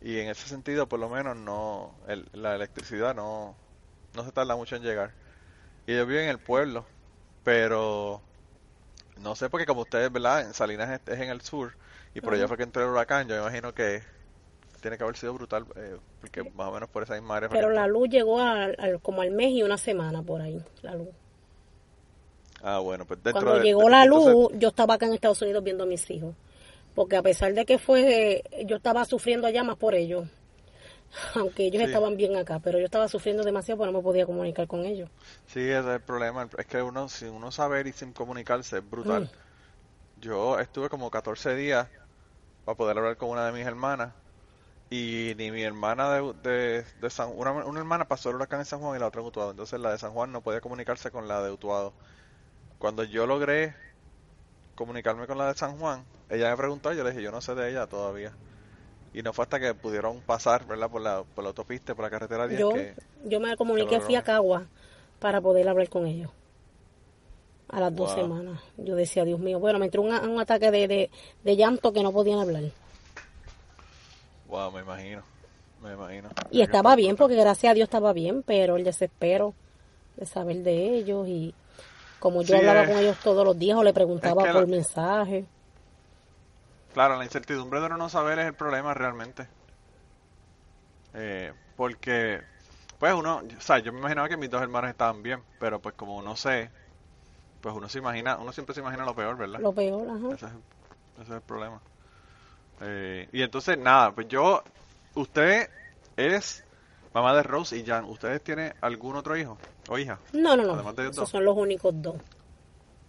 Y 0.00 0.18
en 0.20 0.28
ese 0.30 0.48
sentido, 0.48 0.88
por 0.88 1.00
lo 1.00 1.08
menos, 1.10 1.36
no 1.36 1.98
el- 2.08 2.28
la 2.32 2.56
electricidad 2.56 3.14
no, 3.14 3.58
no 4.14 4.24
se 4.24 4.32
tarda 4.32 4.56
mucho 4.56 4.76
en 4.76 4.82
llegar. 4.82 5.14
Y 5.86 5.94
ellos 5.94 6.08
viven 6.08 6.24
en 6.24 6.30
el 6.30 6.40
pueblo, 6.40 6.86
pero 7.44 8.22
no 9.16 9.36
sé 9.36 9.50
porque 9.50 9.66
como 9.66 9.82
ustedes, 9.82 10.12
¿verdad? 10.12 10.42
En 10.42 10.54
Salinas 10.54 10.90
es, 10.90 11.00
es 11.14 11.20
en 11.20 11.30
el 11.30 11.40
sur 11.42 11.76
y 12.14 12.20
por 12.22 12.34
allá 12.34 12.48
fue 12.48 12.56
que 12.56 12.62
entró 12.64 12.82
el 12.84 12.90
huracán. 12.90 13.28
Yo 13.28 13.36
me 13.36 13.42
imagino 13.42 13.74
que 13.74 14.02
tiene 14.80 14.96
que 14.96 15.02
haber 15.04 15.16
sido 15.16 15.34
brutal 15.34 15.64
eh, 15.76 15.96
porque 16.20 16.42
más 16.50 16.68
o 16.68 16.72
menos 16.72 16.88
por 16.88 17.02
esa 17.02 17.14
misma 17.14 17.36
área. 17.36 17.48
Pero 17.48 17.70
la 17.70 17.86
luz 17.86 18.08
llegó 18.08 18.40
al, 18.40 18.74
al- 18.78 19.00
como 19.00 19.22
al 19.22 19.30
mes 19.30 19.50
y 19.52 19.62
una 19.62 19.78
semana 19.78 20.22
por 20.22 20.40
ahí, 20.40 20.62
la 20.82 20.94
luz. 20.94 21.08
Ah, 22.62 22.78
bueno, 22.80 23.04
pues 23.06 23.22
dentro 23.22 23.42
Cuando 23.42 23.60
de- 23.60 23.64
llegó 23.66 23.82
de- 23.84 23.90
la 23.90 24.04
entonces- 24.04 24.32
luz, 24.32 24.48
yo 24.54 24.68
estaba 24.68 24.94
acá 24.94 25.06
en 25.06 25.14
Estados 25.14 25.40
Unidos 25.42 25.62
viendo 25.62 25.84
a 25.84 25.86
mis 25.86 26.10
hijos. 26.10 26.34
Porque 26.94 27.16
a 27.16 27.22
pesar 27.22 27.54
de 27.54 27.64
que 27.64 27.78
fue, 27.78 28.42
yo 28.66 28.76
estaba 28.76 29.04
sufriendo 29.04 29.46
allá 29.46 29.62
más 29.62 29.76
por 29.76 29.94
ellos. 29.94 30.26
Aunque 31.36 31.66
ellos 31.66 31.80
Sí. 31.82 31.86
estaban 31.86 32.16
bien 32.16 32.36
acá, 32.36 32.58
pero 32.58 32.78
yo 32.78 32.84
estaba 32.84 33.06
sufriendo 33.08 33.44
demasiado 33.44 33.78
porque 33.78 33.92
no 33.92 33.98
me 33.98 34.02
podía 34.02 34.26
comunicar 34.26 34.66
con 34.66 34.84
ellos. 34.84 35.08
Sí, 35.46 35.60
ese 35.60 35.78
es 35.78 35.86
el 35.86 36.00
problema. 36.00 36.48
Es 36.58 36.66
que 36.66 36.82
uno, 36.82 37.08
sin 37.08 37.28
uno 37.30 37.50
saber 37.52 37.86
y 37.86 37.92
sin 37.92 38.12
comunicarse, 38.12 38.78
es 38.78 38.90
brutal. 38.90 39.24
Mm. 39.24 40.20
Yo 40.20 40.58
estuve 40.58 40.88
como 40.88 41.10
14 41.10 41.54
días 41.54 41.86
para 42.64 42.76
poder 42.76 42.98
hablar 42.98 43.16
con 43.16 43.30
una 43.30 43.46
de 43.46 43.52
mis 43.52 43.64
hermanas. 43.66 44.12
Y 44.90 45.34
ni 45.36 45.50
mi 45.50 45.62
hermana 45.62 46.10
de, 46.14 46.32
de, 46.42 46.84
de 47.00 47.10
San 47.10 47.30
una, 47.36 47.52
una 47.52 47.78
hermana 47.78 48.08
pasó 48.08 48.30
el 48.30 48.36
huracán 48.36 48.60
en 48.60 48.66
San 48.66 48.80
Juan 48.80 48.96
y 48.96 49.00
la 49.00 49.08
otra 49.08 49.20
en 49.20 49.26
Utuado. 49.26 49.50
Entonces 49.50 49.78
la 49.80 49.92
de 49.92 49.98
San 49.98 50.12
Juan 50.12 50.32
no 50.32 50.40
podía 50.40 50.60
comunicarse 50.60 51.10
con 51.10 51.28
la 51.28 51.42
de 51.42 51.50
Utuado. 51.50 51.92
Cuando 52.78 53.04
yo 53.04 53.26
logré 53.26 53.74
comunicarme 54.74 55.26
con 55.26 55.36
la 55.36 55.48
de 55.48 55.54
San 55.54 55.76
Juan, 55.76 56.04
ella 56.30 56.50
me 56.50 56.56
preguntó, 56.56 56.92
yo 56.92 57.04
le 57.04 57.10
dije, 57.10 57.22
yo 57.22 57.32
no 57.32 57.40
sé 57.40 57.54
de 57.54 57.70
ella 57.70 57.86
todavía. 57.86 58.32
Y 59.12 59.22
no 59.22 59.32
fue 59.32 59.42
hasta 59.42 59.58
que 59.58 59.74
pudieron 59.74 60.20
pasar, 60.20 60.66
¿verdad? 60.66 60.90
Por 60.90 61.02
la, 61.02 61.22
por 61.22 61.44
la 61.44 61.48
autopista, 61.48 61.94
por 61.94 62.04
la 62.04 62.10
carretera 62.10 62.46
10 62.46 62.60
Yo, 62.60 62.70
que... 62.70 62.94
yo 63.24 63.40
me 63.40 63.56
comuniqué, 63.56 64.00
fui 64.00 64.14
a 64.14 64.22
Cagua 64.22 64.66
para 65.18 65.40
poder 65.40 65.68
hablar 65.68 65.88
con 65.88 66.06
ellos. 66.06 66.30
A 67.68 67.80
las 67.80 67.94
dos 67.94 68.14
semanas. 68.14 68.60
Yo 68.78 68.94
decía, 68.94 69.24
Dios 69.24 69.40
mío, 69.40 69.58
bueno, 69.58 69.78
me 69.78 69.86
entró 69.86 70.00
un, 70.00 70.12
un 70.12 70.40
ataque 70.40 70.70
de, 70.70 70.88
de, 70.88 71.10
de 71.44 71.56
llanto 71.56 71.92
que 71.92 72.02
no 72.02 72.12
podían 72.12 72.38
hablar. 72.38 72.64
Wow, 74.48 74.70
me 74.72 74.80
imagino. 74.80 75.22
Me 75.82 75.92
imagino. 75.92 76.28
Y 76.50 76.62
estaba 76.62 76.96
bien, 76.96 77.16
porque 77.16 77.36
gracias 77.36 77.70
a 77.70 77.74
Dios 77.74 77.86
estaba 77.86 78.12
bien, 78.12 78.42
pero 78.42 78.76
el 78.76 78.84
desespero 78.84 79.54
de 80.16 80.26
saber 80.26 80.58
de 80.64 80.96
ellos 80.96 81.28
y 81.28 81.54
como 82.20 82.42
yo 82.42 82.54
Sí, 82.54 82.58
hablaba 82.58 82.84
es- 82.84 82.88
con 82.92 82.98
ellos 82.98 83.18
todos 83.22 83.44
los 83.44 83.58
días 83.58 83.78
o 83.78 83.82
le 83.84 83.92
preguntaba 83.94 84.44
que 84.46 84.52
por 84.52 84.66
la- 84.66 84.68
mensaje. 84.68 85.46
Claro, 86.92 87.16
la 87.16 87.24
incertidumbre 87.24 87.80
de 87.80 87.86
uno 87.86 87.96
no 87.96 88.08
saber 88.10 88.38
es 88.40 88.46
el 88.46 88.54
problema 88.54 88.92
realmente. 88.92 89.48
Eh, 91.14 91.52
porque, 91.76 92.42
pues 92.98 93.14
uno, 93.14 93.38
o 93.56 93.60
sea, 93.60 93.78
yo 93.78 93.92
me 93.92 93.98
imaginaba 94.00 94.28
que 94.28 94.36
mis 94.36 94.50
dos 94.50 94.62
hermanos 94.62 94.90
estaban 94.90 95.22
bien, 95.22 95.42
pero 95.58 95.80
pues 95.80 95.94
como 95.94 96.22
no 96.22 96.36
sé, 96.36 96.70
pues 97.60 97.74
uno 97.74 97.88
se 97.88 97.98
imagina, 97.98 98.38
uno 98.38 98.52
siempre 98.52 98.74
se 98.74 98.80
imagina 98.82 99.04
lo 99.04 99.14
peor, 99.14 99.36
¿verdad? 99.36 99.62
Lo 99.62 99.72
peor, 99.72 100.08
ajá. 100.08 100.28
Ese 100.34 100.46
es, 100.46 100.52
ese 100.52 101.22
es 101.22 101.30
el 101.30 101.42
problema. 101.42 101.82
Eh, 102.80 103.28
y 103.32 103.42
entonces, 103.42 103.78
nada, 103.78 104.12
pues 104.12 104.28
yo, 104.28 104.62
usted 105.14 105.68
es 106.16 106.64
mamá 107.14 107.34
de 107.34 107.42
Rose 107.42 107.76
y 107.76 107.84
Jan, 107.84 108.04
¿ustedes 108.04 108.42
tienen 108.42 108.72
algún 108.80 109.16
otro 109.16 109.36
hijo 109.36 109.58
o 109.88 109.98
hija? 109.98 110.18
No, 110.32 110.56
no, 110.56 110.64
no. 110.64 110.74
Además 110.74 110.96
de 110.96 111.02
Esos 111.04 111.16
dos. 111.16 111.30
son 111.30 111.44
los 111.44 111.56
únicos 111.56 111.92
dos. 112.00 112.16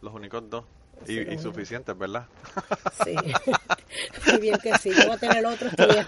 Los 0.01 0.13
únicos 0.13 0.49
dos. 0.49 0.65
Y, 1.07 1.23
los 1.23 1.33
y 1.33 1.37
suficientes, 1.39 1.97
¿verdad? 1.97 2.25
Sí. 3.03 3.15
Muy 4.31 4.39
bien 4.41 4.57
que 4.61 4.77
sí. 4.77 4.91
Yo 4.91 5.05
voy 5.07 5.15
a 5.15 5.17
tener 5.17 5.45
otro, 5.45 5.67
estoy 5.67 6.05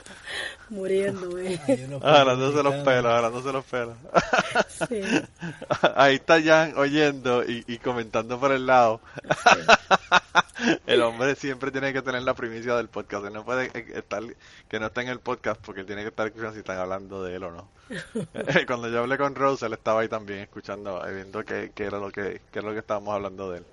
muriéndome. 0.70 1.60
Hay 1.68 1.84
unos 1.86 2.04
Agarrándose 2.04 2.64
los 2.64 2.64
dominicanos. 2.64 2.84
pelos, 2.86 3.06
agarrándose 3.12 3.52
los 3.52 3.66
pelos. 3.66 3.96
Sí. 4.88 5.02
Ahí 5.96 6.16
está 6.16 6.42
Jan 6.42 6.74
oyendo 6.78 7.44
y, 7.44 7.64
y 7.68 7.78
comentando 7.80 8.40
por 8.40 8.52
el 8.52 8.66
lado. 8.66 9.02
El 10.86 11.02
hombre 11.02 11.36
siempre 11.36 11.72
tiene 11.72 11.92
que 11.94 12.02
tener 12.02 12.22
la 12.24 12.34
primicia 12.34 12.76
del 12.76 12.88
podcast. 12.88 13.26
Él 13.26 13.34
no 13.34 13.44
puede 13.44 13.66
eh, 13.74 13.86
estar 13.96 14.22
que 14.68 14.80
no 14.80 14.88
esté 14.88 15.02
en 15.02 15.10
el 15.10 15.20
podcast 15.20 15.60
porque 15.62 15.82
él 15.82 15.88
tiene 15.88 16.04
que 16.04 16.10
estar 16.10 16.28
escuchando 16.28 16.54
si 16.54 16.60
están 16.60 16.78
hablando 16.78 17.24
de 17.24 17.36
él 17.36 17.44
o 17.44 17.52
no. 17.52 17.70
Cuando 18.68 18.90
yo 18.90 19.00
hablé 19.00 19.18
con 19.18 19.36
Rose, 19.36 19.66
él 19.66 19.74
estaba 19.74 20.02
ahí 20.02 20.08
también 20.08 20.40
escuchando, 20.40 21.06
eh, 21.06 21.14
viendo 21.14 21.44
qué, 21.44 21.72
qué 21.74 21.86
era 21.86 22.00
lo 22.00 22.12
que, 22.12 22.42
qué 22.52 22.60
era 22.60 22.68
lo 22.68 22.74
que 22.74 22.80
estábamos 22.80 23.14
hablando 23.14 23.52
de 23.52 23.60
él. 23.60 23.66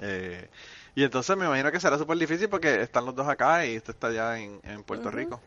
Eh, 0.00 0.48
y 0.94 1.04
entonces 1.04 1.36
me 1.36 1.46
imagino 1.46 1.70
que 1.72 1.80
será 1.80 1.98
súper 1.98 2.18
difícil 2.18 2.48
porque 2.48 2.82
están 2.82 3.04
los 3.04 3.14
dos 3.14 3.28
acá 3.28 3.66
y 3.66 3.76
usted 3.76 3.94
está 3.94 4.08
allá 4.08 4.38
en, 4.38 4.60
en 4.64 4.82
Puerto 4.82 5.10
Rico. 5.10 5.40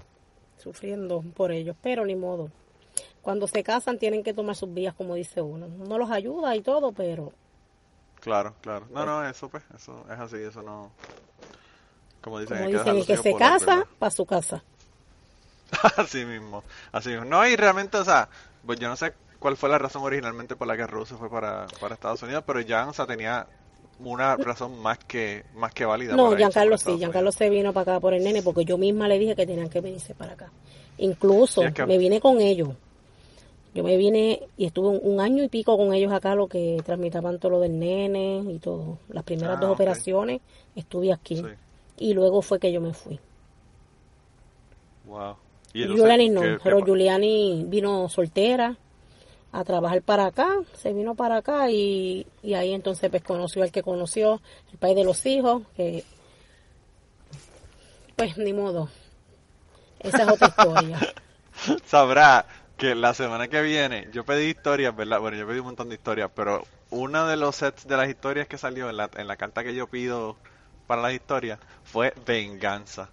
Sufriendo 0.58 1.22
por 1.36 1.52
ellos, 1.52 1.76
pero 1.82 2.06
ni 2.06 2.16
modo. 2.16 2.50
Cuando 3.22 3.48
se 3.48 3.64
casan 3.64 3.98
tienen 3.98 4.24
que 4.24 4.34
tomar 4.34 4.56
sus 4.56 4.74
vías, 4.74 4.94
como 4.94 5.16
dice 5.16 5.42
uno. 5.42 5.68
Uno 5.68 5.98
los 5.98 6.10
ayuda 6.12 6.56
y 6.56 6.62
todo, 6.62 6.92
pero 6.92 7.34
Claro, 8.22 8.54
claro. 8.62 8.86
No, 8.92 9.06
no, 9.06 9.28
eso 9.28 9.50
pues, 9.50 9.64
eso 9.76 10.06
es 10.10 10.20
así, 10.20 10.38
eso 10.38 10.62
no. 10.62 10.92
Como 12.22 12.40
dicen, 12.40 12.58
como 12.58 12.68
hay 12.68 12.72
que 12.74 12.78
dicen, 12.78 12.98
el 12.98 13.06
que 13.06 13.18
se 13.18 13.36
casa, 13.36 13.88
para 13.98 14.12
su 14.12 14.26
casa. 14.26 14.64
Así 15.98 16.26
mismo, 16.26 16.66
así 16.92 17.10
mismo. 17.12 17.24
No, 17.24 17.48
y 17.48 17.56
realmente, 17.56 17.96
o 17.98 18.04
sea, 18.04 18.28
pues 18.66 18.78
yo 18.78 18.90
no 18.90 18.98
sé 18.98 19.14
cuál 19.40 19.56
fue 19.56 19.70
la 19.70 19.78
razón 19.78 20.04
originalmente 20.04 20.58
por 20.58 20.68
la 20.68 20.76
que 20.76 20.86
Rose 20.86 21.16
fue 21.16 21.30
para, 21.30 21.66
para 21.80 21.94
Estados 21.94 22.22
Unidos, 22.24 22.44
pero 22.46 22.60
Jan, 22.68 22.90
o 22.90 22.94
sea, 22.94 23.08
tenía 23.08 23.48
una 24.04 24.36
razón 24.38 24.80
más 24.82 24.98
que 25.00 25.44
más 25.56 25.74
que 25.74 25.86
válida 25.86 26.16
No, 26.16 26.36
Giancarlo 26.36 26.78
sí, 26.78 26.98
Giancarlo 26.98 27.32
se 27.32 27.50
vino 27.50 27.74
para 27.74 27.94
acá 27.94 28.00
por 28.00 28.14
el 28.14 28.24
nene 28.24 28.42
porque 28.42 28.66
yo 28.66 28.78
misma 28.78 29.08
le 29.08 29.20
dije 29.20 29.36
que 29.36 29.46
tenían 29.46 29.70
que 29.70 29.82
venirse 29.82 30.14
para 30.16 30.34
acá. 30.34 30.52
Incluso 30.98 31.62
Sí, 31.62 31.68
es 31.68 31.74
que- 31.74 31.86
me 31.86 31.98
vine 31.98 32.20
con 32.20 32.40
ellos. 32.42 32.70
Yo 33.74 33.84
me 33.86 33.96
vine 33.96 34.42
y 34.58 34.66
estuve 34.66 34.90
un, 34.98 35.20
año 35.22 35.44
y 35.44 35.48
pico 35.48 35.78
con 35.78 35.94
ellos 35.94 36.12
acá, 36.12 36.36
lo 36.36 36.48
que 36.48 36.82
transmitaban 36.86 37.40
todo 37.40 37.52
lo 37.54 37.60
del 37.62 37.80
nene 37.80 38.44
y 38.50 38.60
todo. 38.60 38.98
Las 39.10 39.24
primeras 39.24 39.58
Ah, 39.58 39.62
dos 39.62 39.72
operaciones 39.72 40.42
estuve 40.76 41.14
aquí. 41.14 41.38
Sí. 41.38 41.44
Y 41.98 42.14
luego 42.14 42.42
fue 42.42 42.60
que 42.60 42.72
yo 42.72 42.82
me 42.82 42.94
fui. 42.94 43.18
Wow. 45.06 45.36
Y 45.74 45.86
Giuliani 45.86 46.30
no, 46.30 46.42
¿qué- 46.42 46.48
qué 46.58 46.60
pero 46.64 46.84
Giuliani 46.84 47.64
vino 47.68 48.10
soltera 48.10 48.76
a 49.52 49.64
trabajar 49.64 50.02
para 50.02 50.28
acá, 50.28 50.50
se 50.74 50.94
vino 50.94 51.16
para 51.16 51.38
acá 51.38 51.70
y, 51.70 52.26
y 52.42 52.54
ahí 52.54 52.74
entonces 52.74 53.10
pues 53.10 53.24
conoció 53.24 53.64
al 53.64 53.72
que 53.72 53.84
conoció, 53.84 54.42
el 54.72 54.78
país 54.78 54.96
de 54.96 55.04
los 55.04 55.26
hijos, 55.26 55.64
que 55.76 56.04
pues 58.16 58.38
ni 58.38 58.54
modo. 58.54 58.90
Esa 60.00 60.24
es 60.24 60.30
otra 60.30 60.48
historia. 60.48 61.00
sabrá 61.86 62.46
que 62.78 62.96
la 62.96 63.14
semana 63.14 63.48
que 63.48 63.62
viene 63.62 64.08
yo 64.12 64.26
pedí 64.26 64.46
historias, 64.46 64.96
¿verdad? 64.96 65.20
Bueno, 65.20 65.38
yo 65.38 65.48
pedí 65.48 65.60
un 65.60 65.66
montón 65.66 65.90
de 65.90 65.96
historias, 65.96 66.32
pero 66.34 66.64
uno 66.90 67.28
de 67.28 67.38
los 67.38 67.56
sets 67.56 67.88
de 67.88 67.98
las 67.98 68.10
historias 68.10 68.48
que 68.48 68.58
salió 68.58 68.90
en 68.90 68.98
la, 68.98 69.10
en 69.16 69.28
la 69.28 69.38
carta 69.38 69.64
que 69.64 69.76
yo 69.76 69.88
pido 69.88 70.38
para 70.88 71.02
las 71.02 71.14
historias 71.14 71.60
fue 71.84 72.14
Venganza. 72.26 73.10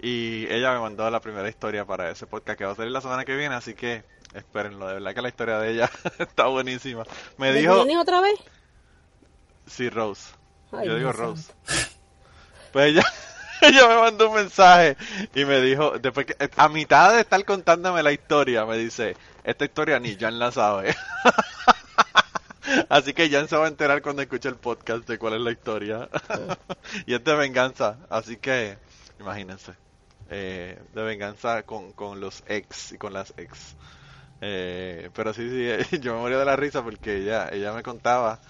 Y 0.00 0.46
ella 0.50 0.72
me 0.74 0.80
mandó 0.80 1.08
la 1.10 1.20
primera 1.20 1.48
historia 1.48 1.84
para 1.84 2.10
ese 2.10 2.26
podcast 2.26 2.58
que 2.58 2.64
va 2.64 2.72
a 2.72 2.76
salir 2.76 2.92
la 2.92 3.00
semana 3.00 3.24
que 3.24 3.36
viene, 3.36 3.54
así 3.54 3.74
que 3.74 4.04
espérenlo, 4.34 4.86
de 4.88 4.94
verdad 4.94 5.14
que 5.14 5.22
la 5.22 5.28
historia 5.28 5.58
de 5.58 5.72
ella 5.72 5.90
está 6.18 6.46
buenísima. 6.46 7.04
Me 7.38 7.52
¿De 7.52 7.60
dijo, 7.60 7.74
Giuliani 7.74 7.96
otra 7.96 8.20
vez? 8.20 8.38
sí, 9.66 9.88
Rose. 9.90 10.32
Ay, 10.72 10.88
yo 10.88 10.96
digo 10.96 11.12
Rose. 11.12 11.52
Pues 12.72 12.88
ella, 12.90 13.04
ella 13.62 13.86
me 13.86 13.94
mandó 14.00 14.28
un 14.30 14.34
mensaje 14.34 14.96
y 15.32 15.44
me 15.44 15.60
dijo, 15.60 15.96
después 16.00 16.26
que, 16.26 16.36
a 16.56 16.68
mitad 16.68 17.14
de 17.14 17.20
estar 17.20 17.44
contándome 17.44 18.02
la 18.02 18.10
historia, 18.10 18.66
me 18.66 18.76
dice, 18.76 19.16
esta 19.44 19.64
historia 19.64 20.00
ni 20.00 20.16
Jan 20.16 20.40
la 20.40 20.50
sabe. 20.50 20.96
Así 22.88 23.12
que 23.12 23.30
Jan 23.30 23.46
se 23.46 23.56
va 23.56 23.66
a 23.66 23.68
enterar 23.68 24.02
cuando 24.02 24.22
escuche 24.22 24.48
el 24.48 24.56
podcast 24.56 25.06
de 25.06 25.18
cuál 25.18 25.34
es 25.34 25.40
la 25.42 25.52
historia. 25.52 26.08
y 27.06 27.14
es 27.14 27.22
de 27.22 27.34
venganza, 27.36 27.98
así 28.10 28.36
que 28.38 28.76
imagínense. 29.20 29.74
Eh, 30.30 30.76
de 30.92 31.02
venganza 31.02 31.62
con, 31.62 31.92
con 31.92 32.18
los 32.20 32.42
ex 32.48 32.92
y 32.92 32.98
con 32.98 33.12
las 33.12 33.34
ex. 33.36 33.76
Eh, 34.40 35.10
pero 35.14 35.32
sí, 35.32 35.48
sí, 35.88 35.98
yo 36.00 36.14
me 36.14 36.20
moría 36.20 36.38
de 36.38 36.44
la 36.44 36.56
risa 36.56 36.82
porque 36.82 37.16
ella, 37.18 37.48
ella 37.50 37.72
me 37.72 37.82
contaba 37.82 38.40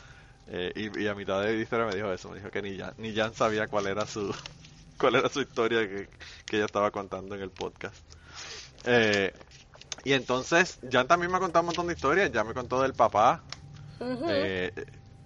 eh, 0.48 0.72
y, 0.74 1.02
y 1.02 1.06
a 1.08 1.14
mitad 1.14 1.40
de 1.42 1.54
la 1.54 1.62
historia 1.62 1.86
me 1.86 1.94
dijo 1.94 2.12
eso, 2.12 2.30
me 2.30 2.38
dijo 2.38 2.50
que 2.50 2.62
ni 2.62 2.76
Jan, 2.78 2.94
ni 2.98 3.14
Jan 3.14 3.34
sabía 3.34 3.68
cuál 3.68 3.86
era 3.86 4.06
su 4.06 4.34
cuál 4.98 5.16
era 5.16 5.28
su 5.28 5.40
historia 5.40 5.80
que, 5.88 6.08
que 6.46 6.56
ella 6.56 6.66
estaba 6.66 6.90
contando 6.90 7.34
en 7.34 7.42
el 7.42 7.50
podcast. 7.50 7.96
Eh, 8.84 9.32
y 10.04 10.12
entonces, 10.12 10.78
Jan 10.90 11.06
también 11.06 11.30
me 11.30 11.38
ha 11.38 11.40
contado 11.40 11.62
un 11.62 11.66
montón 11.66 11.86
de 11.86 11.94
historias, 11.94 12.30
ya 12.32 12.44
me 12.44 12.52
contó 12.54 12.82
del 12.82 12.92
papá, 12.94 13.42
eh, 14.00 14.72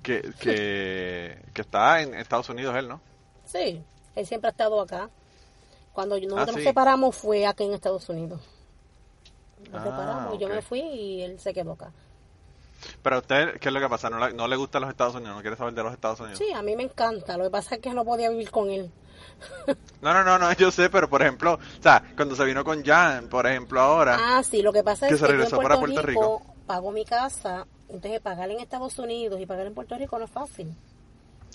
que, 0.03 0.23
que, 0.38 1.38
que 1.55 1.61
está 1.62 2.00
en 2.03 2.15
Estados 2.15 2.49
Unidos 2.49 2.77
él, 2.77 2.88
¿no? 2.88 3.00
Sí, 3.45 3.83
él 4.15 4.27
siempre 4.27 4.49
ha 4.49 4.50
estado 4.53 4.81
acá. 4.81 5.11
Cuando 5.93 6.15
nosotros 6.21 6.43
Ah, 6.43 6.47
sí. 6.47 6.57
nos 6.57 6.65
separamos 6.65 7.17
fue 7.17 7.45
aquí 7.47 7.65
en 7.65 7.73
Estados 7.75 8.09
Unidos. 8.09 8.41
Nos 9.71 9.81
Ah, 9.81 9.85
separamos, 9.85 10.38
yo 10.38 10.49
me 10.49 10.62
fui 10.62 10.81
y 10.81 11.23
él 11.23 11.38
se 11.38 11.53
quedó 11.55 11.73
acá. 11.73 11.93
Pero 13.03 13.17
a 13.17 13.19
usted, 13.19 13.59
¿qué 13.59 13.69
es 13.69 13.75
lo 13.75 13.81
que 13.81 13.88
pasa? 13.88 14.09
¿No, 14.11 14.19
le- 14.25 14.35
no 14.35 14.47
le 14.47 14.57
gustan 14.57 14.83
los 14.83 14.91
Estados 14.91 15.15
Unidos? 15.17 15.35
¿No 15.37 15.41
quiere 15.43 15.57
saber 15.57 15.75
de 15.75 15.83
los 15.83 15.93
Estados 15.93 16.21
Unidos? 16.21 16.38
Sí, 16.38 16.53
a 16.53 16.62
mí 16.62 16.75
me 16.77 16.85
encanta. 16.85 17.37
Lo 17.37 17.45
que 17.45 17.50
pasa 17.50 17.75
es 17.77 17.81
que 17.81 17.93
no 17.93 18.05
podía 18.05 18.31
vivir 18.31 18.50
con 18.50 18.71
él. 18.71 18.91
No, 20.00 20.12
no, 20.12 20.23
no, 20.23 20.38
no, 20.38 20.53
yo 20.53 20.71
sé, 20.71 20.91
pero 20.91 21.09
por 21.09 21.23
ejemplo, 21.23 21.55
o 21.55 21.83
sea, 21.83 22.03
cuando 22.17 22.37
se 22.37 22.45
vino 22.45 22.62
con 22.65 22.85
Jan, 22.85 23.29
por 23.29 23.47
ejemplo, 23.47 23.81
ahora, 23.81 24.15
Ah, 24.15 24.43
sí, 24.43 24.61
lo 24.62 24.73
que 24.73 24.83
pasa 24.85 25.09
Que 25.09 25.17
es 25.17 25.21
se 25.21 25.27
que 25.27 25.35
yo 25.35 25.45
en 25.47 25.49
regresó 25.49 25.55
Puerto, 25.55 25.69
para 25.69 25.79
Puerto 25.79 26.03
Rico, 26.03 26.43
pago 26.67 26.93
mi 26.93 27.05
casa, 27.07 27.67
entonces 27.88 28.21
pagar 28.21 28.50
en 28.50 28.61
Estados 28.61 28.99
Unidos 28.99 29.41
y 29.41 29.47
pagar 29.47 29.67
en 29.67 29.75
Puerto 29.75 29.97
Rico 29.97 30.19
no 30.19 30.25
es 30.27 30.31
fácil. 30.31 30.77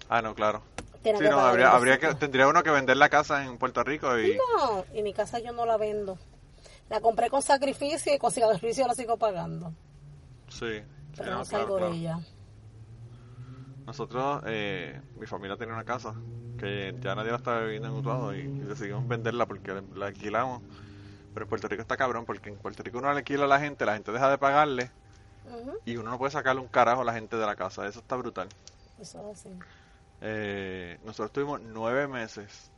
ah, 0.10 0.22
no, 0.22 0.34
claro. 0.36 0.64
Tiene 1.04 1.20
Sí, 1.20 1.24
que 1.24 1.30
no, 1.30 1.36
pagar 1.36 1.50
habría, 1.50 1.68
en 1.68 1.72
habría 1.76 1.98
que, 2.00 2.08
cosas. 2.08 2.20
tendría 2.20 2.48
uno 2.48 2.64
que 2.64 2.72
vender 2.72 2.98
la 2.98 3.10
casa 3.10 3.44
en 3.46 3.58
Puerto 3.58 3.84
Rico 3.84 4.18
y... 4.20 4.44
No, 4.62 4.86
y 4.94 5.04
mi 5.04 5.14
casa 5.14 5.40
yo 5.40 5.52
no 5.52 5.66
la 5.66 5.78
vendo. 5.78 6.18
La 6.90 7.00
compré 7.02 7.30
con 7.30 7.42
sacrificio 7.42 8.14
y 8.14 8.18
con 8.20 8.32
sacrificio 8.32 8.86
la 8.88 8.94
sigo 8.94 9.18
pagando. 9.18 9.74
Sí, 10.50 10.82
Pero 11.18 11.32
no, 11.32 11.46
salgo 11.46 11.78
claro. 11.78 11.92
de 11.92 11.98
ella. 11.98 12.20
Nosotros, 13.86 14.44
eh, 14.46 15.02
mi 15.18 15.26
familia 15.26 15.58
tenía 15.58 15.74
una 15.74 15.84
casa 15.84 16.14
que 16.58 16.96
ya 17.02 17.16
nadie 17.16 17.32
la 17.32 17.38
estaba 17.38 17.62
viviendo 17.62 17.90
en 17.90 17.96
Utuado 17.96 18.36
y, 18.36 18.42
y 18.42 18.60
decidimos 18.60 19.08
venderla 19.08 19.46
porque 19.46 19.74
la, 19.74 19.84
la 19.96 20.06
alquilamos. 20.08 20.62
Pero 21.34 21.46
en 21.46 21.50
Puerto 21.50 21.68
Rico 21.68 21.82
está 21.82 21.98
cabrón 21.98 22.26
porque 22.26 22.50
en 22.50 22.58
Puerto 22.58 22.84
Rico 22.84 23.00
uno 23.00 23.12
le 23.12 23.18
alquila 23.18 23.46
a 23.46 23.48
la 23.48 23.60
gente, 23.60 23.86
la 23.86 23.94
gente 23.94 24.12
deja 24.12 24.30
de 24.30 24.38
pagarle 24.38 24.92
y 25.86 25.98
uno 25.98 26.12
no 26.12 26.18
puede 26.18 26.32
sacarle 26.32 26.62
un 26.62 26.68
carajo 26.68 27.02
a 27.02 27.06
la 27.06 27.14
gente 27.14 27.36
de 27.38 27.46
la 27.46 27.56
casa. 27.56 27.88
Eso 27.88 28.00
está 28.00 28.16
brutal. 28.16 28.48
Eso 29.00 29.20
es 29.32 29.40
así. 29.40 29.50
Eh, 30.22 31.00
nosotros 31.04 31.32
tuvimos 31.32 31.60
nueve 31.62 32.08
meses 32.08 32.72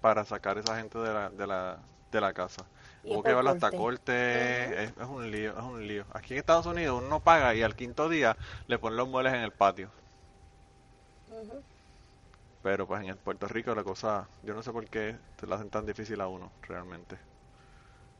para 0.00 0.24
sacar 0.24 0.58
a 0.58 0.60
esa 0.60 0.76
gente 0.76 0.98
de 0.98 1.12
la, 1.14 1.30
de 1.30 1.46
la, 1.46 1.78
de 2.10 2.20
la 2.20 2.32
casa. 2.32 2.64
Hubo 3.02 3.22
que 3.22 3.30
hasta 3.30 3.70
corte. 3.70 4.84
es, 4.84 4.90
es 4.90 5.06
un 5.06 5.30
lío, 5.30 5.56
es 5.58 5.64
un 5.64 5.86
lío. 5.86 6.04
Aquí 6.12 6.34
en 6.34 6.40
Estados 6.40 6.66
Unidos 6.66 6.98
uno 6.98 7.08
no 7.08 7.20
paga 7.20 7.54
y 7.54 7.62
al 7.62 7.74
quinto 7.74 8.08
día 8.08 8.36
le 8.66 8.78
ponen 8.78 8.98
los 8.98 9.08
muebles 9.08 9.34
en 9.34 9.40
el 9.40 9.52
patio. 9.52 9.90
Pero 12.62 12.86
pues 12.86 13.02
en 13.02 13.08
el 13.08 13.16
Puerto 13.16 13.48
Rico 13.48 13.74
la 13.74 13.84
cosa, 13.84 14.28
yo 14.42 14.54
no 14.54 14.62
sé 14.62 14.70
por 14.72 14.86
qué 14.86 15.16
te 15.36 15.46
la 15.46 15.56
hacen 15.56 15.70
tan 15.70 15.86
difícil 15.86 16.20
a 16.20 16.28
uno, 16.28 16.52
realmente. 16.62 17.16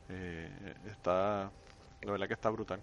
Eh, 0.09 0.75
está, 0.91 1.51
la 2.01 2.11
verdad 2.11 2.27
que 2.27 2.33
está 2.33 2.49
brutal. 2.49 2.81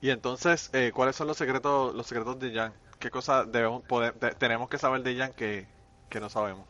Y 0.00 0.10
entonces, 0.10 0.70
eh, 0.72 0.92
¿cuáles 0.94 1.16
son 1.16 1.26
los 1.28 1.36
secretos, 1.36 1.94
los 1.94 2.06
secretos 2.06 2.38
de 2.38 2.52
Jan? 2.52 2.74
¿Qué 2.98 3.10
cosas 3.10 3.50
debemos 3.50 3.82
poder, 3.84 4.14
tenemos 4.36 4.68
que 4.68 4.78
saber 4.78 5.02
de 5.02 5.16
Jan 5.16 5.32
que, 5.32 5.66
que 6.08 6.20
no 6.20 6.28
sabemos? 6.28 6.66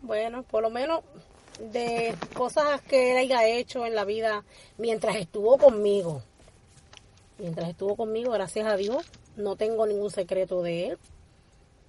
Bueno, 0.00 0.42
por 0.42 0.62
lo 0.62 0.70
menos 0.70 1.02
de 1.60 2.14
cosas 2.34 2.80
que 2.82 3.12
él 3.12 3.18
haya 3.18 3.46
hecho 3.46 3.86
en 3.86 3.94
la 3.94 4.04
vida 4.04 4.44
mientras 4.78 5.16
estuvo 5.16 5.56
conmigo. 5.58 6.22
Mientras 7.38 7.68
estuvo 7.70 7.96
conmigo, 7.96 8.32
gracias 8.32 8.66
a 8.66 8.76
Dios, 8.76 9.04
no 9.36 9.56
tengo 9.56 9.86
ningún 9.86 10.10
secreto 10.10 10.62
de 10.62 10.88
él. 10.88 10.98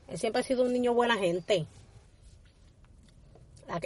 Él 0.07 0.17
siempre 0.19 0.41
ha 0.41 0.43
sido 0.43 0.63
un 0.63 0.73
niño 0.73 0.93
buena 0.93 1.17
gente. 1.17 1.65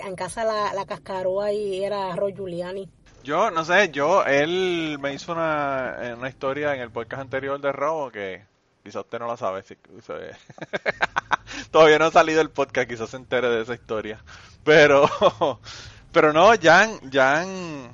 En 0.05 0.15
casa 0.15 0.43
la, 0.43 0.73
la 0.73 0.85
cascaroa 0.85 1.53
y 1.53 1.83
era 1.83 2.13
Roy 2.15 2.33
Giuliani. 2.33 2.89
Yo, 3.23 3.49
no 3.51 3.63
sé, 3.65 3.89
yo, 3.91 4.23
él 4.25 4.97
me 4.99 5.13
hizo 5.13 5.31
una, 5.33 6.15
una 6.17 6.29
historia 6.29 6.73
en 6.75 6.81
el 6.81 6.91
podcast 6.91 7.21
anterior 7.21 7.59
de 7.59 7.71
robo 7.71 8.11
que 8.11 8.43
quizás 8.83 9.03
usted 9.03 9.19
no 9.19 9.27
la 9.27 9.37
sabe. 9.37 9.63
si- 9.63 9.75
Todavía 11.71 11.99
no 11.99 12.05
ha 12.05 12.11
salido 12.11 12.41
el 12.41 12.49
podcast, 12.49 12.89
quizás 12.89 13.09
se 13.09 13.17
entere 13.17 13.49
de 13.49 13.61
esa 13.61 13.73
historia. 13.73 14.23
Pero, 14.63 15.09
pero 16.11 16.33
no, 16.33 16.51
Jan, 16.61 16.99
Jan, 17.11 17.89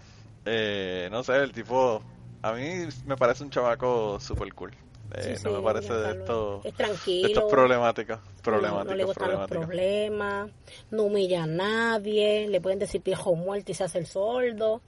eh, 0.45 1.07
no 1.11 1.23
sé, 1.23 1.35
el 1.37 1.51
tipo, 1.51 2.01
a 2.41 2.51
mí 2.53 2.87
me 3.05 3.15
parece 3.17 3.43
un 3.43 3.49
chavaco 3.49 4.19
super 4.19 4.53
cool. 4.53 4.71
Eh, 5.13 5.35
Sí, 5.37 5.43
no 5.43 5.51
sí, 5.51 5.55
me 5.57 5.61
parece 5.61 5.93
de 5.93 6.11
estos, 6.13 6.65
Es 6.65 6.75
de 6.77 6.83
tranquilo. 6.83 7.27
estos 7.27 7.51
problemáticas, 7.51 8.19
No, 8.19 8.41
problemáticas, 8.41 8.87
no 8.87 8.95
le 8.95 9.03
gustan 9.05 9.31
los 9.31 9.47
problemáticas. 9.47 9.67
problemas, 9.67 10.51
no 10.91 11.03
humilla 11.03 11.43
a 11.43 11.47
nadie, 11.47 12.47
le 12.49 12.59
pueden 12.59 12.79
decir 12.79 13.01
viejo 13.03 13.35
muerto 13.35 13.71
y 13.71 13.75
se 13.75 13.83
hace 13.83 13.99
el 13.99 14.07
sordo. 14.07 14.81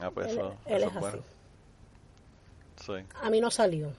Ah, 0.00 0.10
pues 0.12 0.28
Él- 0.28 0.38
eso, 0.38 0.56
él 0.66 0.76
eso 0.82 0.86
es 0.88 0.94
es 0.94 1.00
bueno. 1.00 1.18
Sí. 2.84 2.92
A 3.22 3.30
mí 3.30 3.40
no 3.40 3.50
salió. 3.50 3.92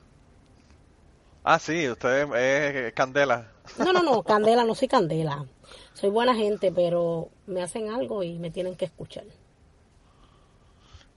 Ah, 1.43 1.59
sí, 1.59 1.89
usted 1.89 2.33
es 2.35 2.93
Candela. 2.93 3.51
No, 3.77 3.91
no, 3.93 4.01
no, 4.03 4.23
Candela, 4.23 4.63
no 4.63 4.75
soy 4.75 4.87
Candela. 4.87 5.45
Soy 5.93 6.09
buena 6.09 6.35
gente, 6.35 6.71
pero 6.71 7.29
me 7.45 7.61
hacen 7.61 7.89
algo 7.89 8.23
y 8.23 8.39
me 8.39 8.49
tienen 8.51 8.75
que 8.75 8.85
escuchar. 8.85 9.25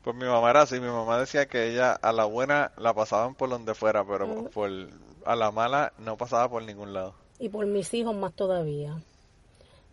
Pues 0.02 0.14
mi 0.16 0.25
mamá 0.25 0.50
era 0.50 0.62
así, 0.62 0.78
mi 0.80 0.87
mamá 0.88 1.18
decía 1.18 1.47
que 1.47 1.68
ella 1.71 1.92
a 1.92 2.12
la 2.12 2.25
buena 2.25 2.73
la 2.76 2.95
pasaban 2.95 3.35
por 3.35 3.49
donde 3.50 3.75
fuera, 3.75 4.04
pero 4.04 4.45
por 4.50 4.71
a 5.25 5.35
la 5.35 5.50
mala 5.50 5.92
no 5.99 6.16
pasaba 6.16 6.49
por 6.49 6.62
ningún 6.62 6.92
lado. 6.92 7.14
Y 7.40 7.49
por 7.49 7.66
mis 7.66 7.92
hijos 7.95 8.14
más 8.14 8.33
todavía. 8.33 8.97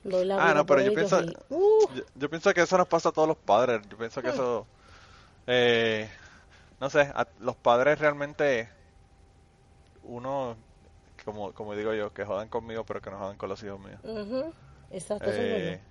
Doy 0.04 0.26
la 0.26 0.36
Ah, 0.38 0.54
no, 0.54 0.66
pero 0.66 0.82
yo 0.82 0.94
pienso, 0.94 1.22
y- 1.22 1.34
uh, 1.50 1.88
yo, 1.96 2.04
yo 2.16 2.30
pienso 2.30 2.54
que 2.54 2.62
eso 2.62 2.78
nos 2.78 2.88
pasa 2.88 3.10
a 3.10 3.12
todos 3.12 3.28
los 3.28 3.38
padres. 3.38 3.82
Yo 3.90 3.98
pienso 3.98 4.22
que 4.22 4.30
eso, 4.30 4.68
eh, 5.48 6.10
no 6.80 6.90
sé, 6.90 7.02
a- 7.02 7.28
los 7.40 7.56
padres 7.56 7.98
realmente, 8.00 8.70
uno, 10.04 10.58
como, 11.26 11.54
como 11.54 11.76
digo 11.76 11.94
yo, 11.94 12.14
que 12.14 12.26
jodan 12.26 12.50
conmigo, 12.50 12.86
pero 12.86 13.02
que 13.02 13.12
no 13.12 13.20
jodan 13.20 13.38
con 13.38 13.50
los 13.50 13.64
hijos 13.64 13.80
míos. 13.82 14.02
ujú, 14.04 14.54
Exacto, 14.90 15.32
Eh, 15.36 15.82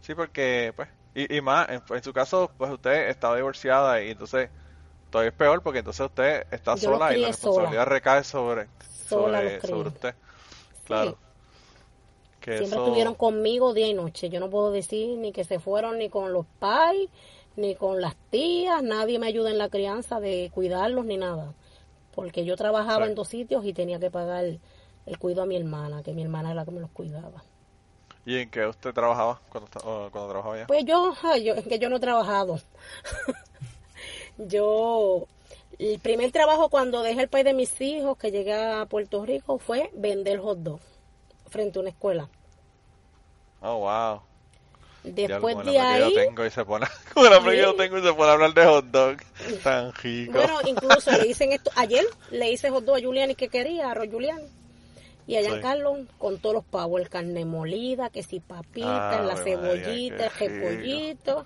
sí, 0.00 0.14
porque, 0.14 0.72
pues, 0.76 0.88
y, 1.14 1.36
y 1.36 1.40
más, 1.40 1.68
en, 1.68 1.82
en 1.88 2.02
su 2.02 2.12
caso, 2.12 2.52
pues 2.56 2.70
usted 2.72 3.08
estaba 3.08 3.36
divorciada 3.36 4.02
y 4.02 4.10
entonces 4.10 4.50
todavía 5.10 5.30
es 5.30 5.36
peor 5.36 5.62
porque 5.62 5.80
entonces 5.80 6.06
usted 6.06 6.46
está 6.52 6.76
Yo 6.80 6.96
sola 6.96 7.14
y 7.14 7.18
la 7.18 7.28
responsabilidad 7.28 7.86
sola. 7.86 7.86
recae 7.86 8.24
sobre, 8.24 8.68
sobre, 9.04 9.62
sobre 9.64 9.88
usted. 9.90 10.16
Claro. 10.84 11.18
Sí, 11.18 11.18
Que 12.40 12.58
siempre 12.58 12.78
eso, 12.78 12.78
estuvieron 12.78 13.14
conmigo 13.14 13.72
día 13.74 13.86
y 13.88 13.94
noche. 13.94 14.30
Yo 14.30 14.40
no 14.40 14.50
puedo 14.50 14.70
decir 14.72 15.16
ni 15.18 15.32
que 15.32 15.44
se 15.44 15.60
fueron 15.60 15.98
ni 15.98 16.08
con 16.10 16.32
los 16.32 16.46
pais, 16.58 17.08
ni 17.56 17.74
con 17.76 18.00
las 18.00 18.16
tías. 18.30 18.82
Nadie 18.82 19.18
me 19.18 19.26
ayuda 19.28 19.50
en 19.50 19.58
la 19.58 19.68
crianza 19.68 20.20
de 20.20 20.50
cuidarlos 20.52 21.04
ni 21.06 21.16
nada. 21.18 21.54
Porque 22.16 22.44
yo 22.44 22.56
trabajaba 22.56 23.06
en 23.06 23.14
dos 23.14 23.28
sitios 23.28 23.64
y 23.64 23.72
tenía 23.72 24.00
que 24.00 24.10
pagar 24.10 24.44
el 24.44 25.18
cuidado 25.18 25.42
a 25.42 25.46
mi 25.46 25.56
hermana, 25.56 26.02
que 26.02 26.12
mi 26.12 26.22
hermana 26.22 26.48
era 26.48 26.56
la 26.56 26.64
que 26.64 26.72
me 26.72 26.80
los 26.80 26.90
cuidaba. 26.90 27.44
¿Y 28.24 28.38
en 28.38 28.50
qué 28.50 28.66
usted 28.66 28.92
trabajaba 28.92 29.40
cuando, 29.50 29.70
trabajaba 30.10 30.54
allá? 30.54 30.66
Pues 30.66 30.84
yo, 30.84 31.14
es 31.54 31.64
que 31.68 31.78
yo 31.78 31.88
no 31.88 31.96
he 31.96 32.00
trabajado. 32.00 32.58
yo, 34.38 35.28
el 35.78 36.00
primer 36.00 36.32
trabajo 36.32 36.68
cuando 36.68 37.02
dejé 37.02 37.22
el 37.22 37.28
país 37.28 37.44
de 37.44 37.54
mis 37.54 37.80
hijos, 37.80 38.18
que 38.18 38.32
llegué 38.32 38.54
a 38.54 38.86
Puerto 38.86 39.24
Rico, 39.24 39.58
fue 39.58 39.90
vender 39.94 40.40
hot 40.40 40.58
dog 40.58 40.80
frente 41.48 41.78
a 41.78 41.82
una 41.82 41.90
escuela. 41.90 42.28
Oh, 43.60 43.78
wow. 43.78 44.22
Después 45.14 45.56
el 45.56 45.64
de 45.66 45.72
que 45.72 45.78
ahí, 45.78 46.00
yo 46.00 46.12
tengo 46.14 46.44
y 46.46 46.50
se 46.50 46.64
pone, 46.64 46.86
con 47.14 47.26
el 47.26 47.32
hambre 47.32 47.54
que 47.56 47.62
yo 47.62 47.70
Sí. 47.72 47.76
tengo 47.78 47.98
y 47.98 48.02
se 48.02 48.12
pone 48.12 48.28
a 48.30 48.32
hablar 48.32 48.54
de 48.54 48.64
hot 48.66 48.84
dog. 48.86 49.16
Tan 49.62 49.92
rico. 49.94 50.32
bueno, 50.32 50.58
incluso 50.66 51.10
le 51.12 51.24
dicen 51.24 51.52
esto, 51.52 51.70
ayer 51.76 52.04
le 52.30 52.50
hice 52.50 52.70
hot 52.70 52.84
dog 52.84 52.96
a 52.96 52.98
Giuliani 53.00 53.34
que 53.36 53.48
quería, 53.48 53.90
a 53.90 53.94
Roy 53.94 54.08
Giuliani. 54.08 54.48
Y 55.28 55.36
a 55.36 55.40
Sí. 55.42 55.48
Giancarlo 55.48 55.96
con 56.18 56.38
todos 56.38 56.54
los 56.56 56.64
power, 56.64 57.08
carne 57.08 57.44
molida, 57.44 58.10
que 58.10 58.22
si 58.22 58.38
papita, 58.40 59.22
la 59.22 59.32
Ave 59.34 59.42
cebollita, 59.44 60.26
el 60.26 60.30
repollito, 60.32 61.44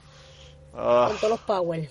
Ah. 0.74 1.06
con 1.08 1.16
todos 1.18 1.30
los 1.30 1.40
power. 1.40 1.88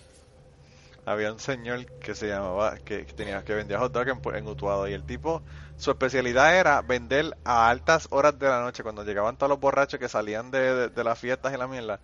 Había 1.05 1.33
un 1.33 1.39
señor 1.39 1.85
que 1.99 2.13
se 2.13 2.27
llamaba, 2.27 2.77
que, 2.77 3.05
que 3.05 3.13
tenía 3.13 3.43
que 3.43 3.53
vendía 3.55 3.79
hot 3.79 3.91
dog 3.91 4.07
en, 4.09 4.35
en 4.35 4.47
Utuado 4.47 4.87
y 4.87 4.93
el 4.93 5.03
tipo, 5.03 5.41
su 5.79 5.89
especialidad 5.91 6.55
era 6.55 6.81
vender 6.83 7.35
a 7.43 7.69
altas 7.69 8.07
horas 8.11 8.37
de 8.37 8.47
la 8.47 8.61
noche, 8.61 8.83
cuando 8.83 9.03
llegaban 9.03 9.35
todos 9.37 9.49
los 9.49 9.59
borrachos 9.59 9.99
que 9.99 10.07
salían 10.09 10.51
de, 10.51 10.59
de- 10.75 10.89
de 10.89 11.03
las 11.03 11.17
fiestas 11.17 11.51
y 11.53 11.57
la 11.57 11.67
mierda. 11.67 11.99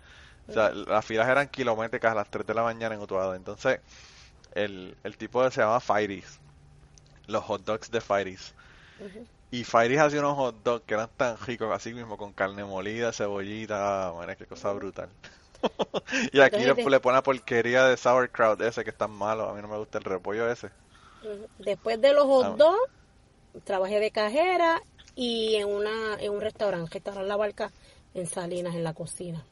O 0.48 0.52
sea, 0.54 0.70
las 0.72 1.04
filas 1.06 1.28
eran 1.28 1.48
kilométricas 1.50 2.12
a 2.12 2.16
las 2.16 2.30
3 2.30 2.46
de 2.48 2.54
la 2.54 2.64
mañana 2.64 2.96
en 2.96 3.02
Utuado. 3.02 3.36
Entonces, 3.36 3.80
el, 4.54 4.96
el 5.04 5.18
tipo 5.18 5.48
se 5.52 5.62
llama 5.62 5.80
Fireys. 5.80 6.40
Los 7.28 7.44
hot 7.44 7.64
dogs 7.64 7.90
de 7.92 8.00
Fireys. 8.02 8.54
Y 9.52 9.64
Fireys 9.64 10.00
hacía 10.00 10.20
unos 10.20 10.36
hot 10.38 10.64
dogs 10.64 10.86
que 10.86 10.94
eran 10.94 11.10
tan 11.18 11.38
ricos, 11.38 11.72
así 11.74 11.94
mismo, 11.94 12.18
con 12.18 12.32
carne 12.34 12.64
molida, 12.64 13.12
cebollita, 13.12 14.12
madre, 14.16 14.36
qué 14.38 14.46
cosa 14.46 14.72
brutal. 14.74 15.10
y 16.32 16.40
aquí 16.42 16.60
le, 16.64 16.76
le 16.76 17.00
pone 17.00 17.16
la 17.16 17.24
porquería 17.24 17.86
de 17.86 17.98
sauerkraut 17.98 18.62
ese 18.62 18.84
que 18.84 18.92
es 18.92 18.98
tan 18.98 19.12
malo. 19.12 19.50
A 19.50 19.54
mí 19.54 19.62
no 19.62 19.68
me 19.68 19.78
gusta 19.78 19.98
el 19.98 20.04
repollo 20.04 20.50
ese. 20.50 20.70
Después 21.58 22.00
de 22.00 22.14
los 22.14 22.26
hot 22.26 22.46
Ah. 22.46 22.56
dogs, 22.58 22.92
trabajé 23.64 24.00
de 24.00 24.12
cajera 24.12 24.82
y 25.16 25.56
en 25.56 25.68
una 25.68 26.16
en 26.20 26.32
un 26.32 26.42
restaurante, 26.42 26.92
restaurante 26.94 27.28
La 27.28 27.36
Barca 27.38 27.72
en 28.14 28.28
Salinas, 28.28 28.76
en 28.76 28.84
la 28.84 28.94
cocina. 28.94 29.44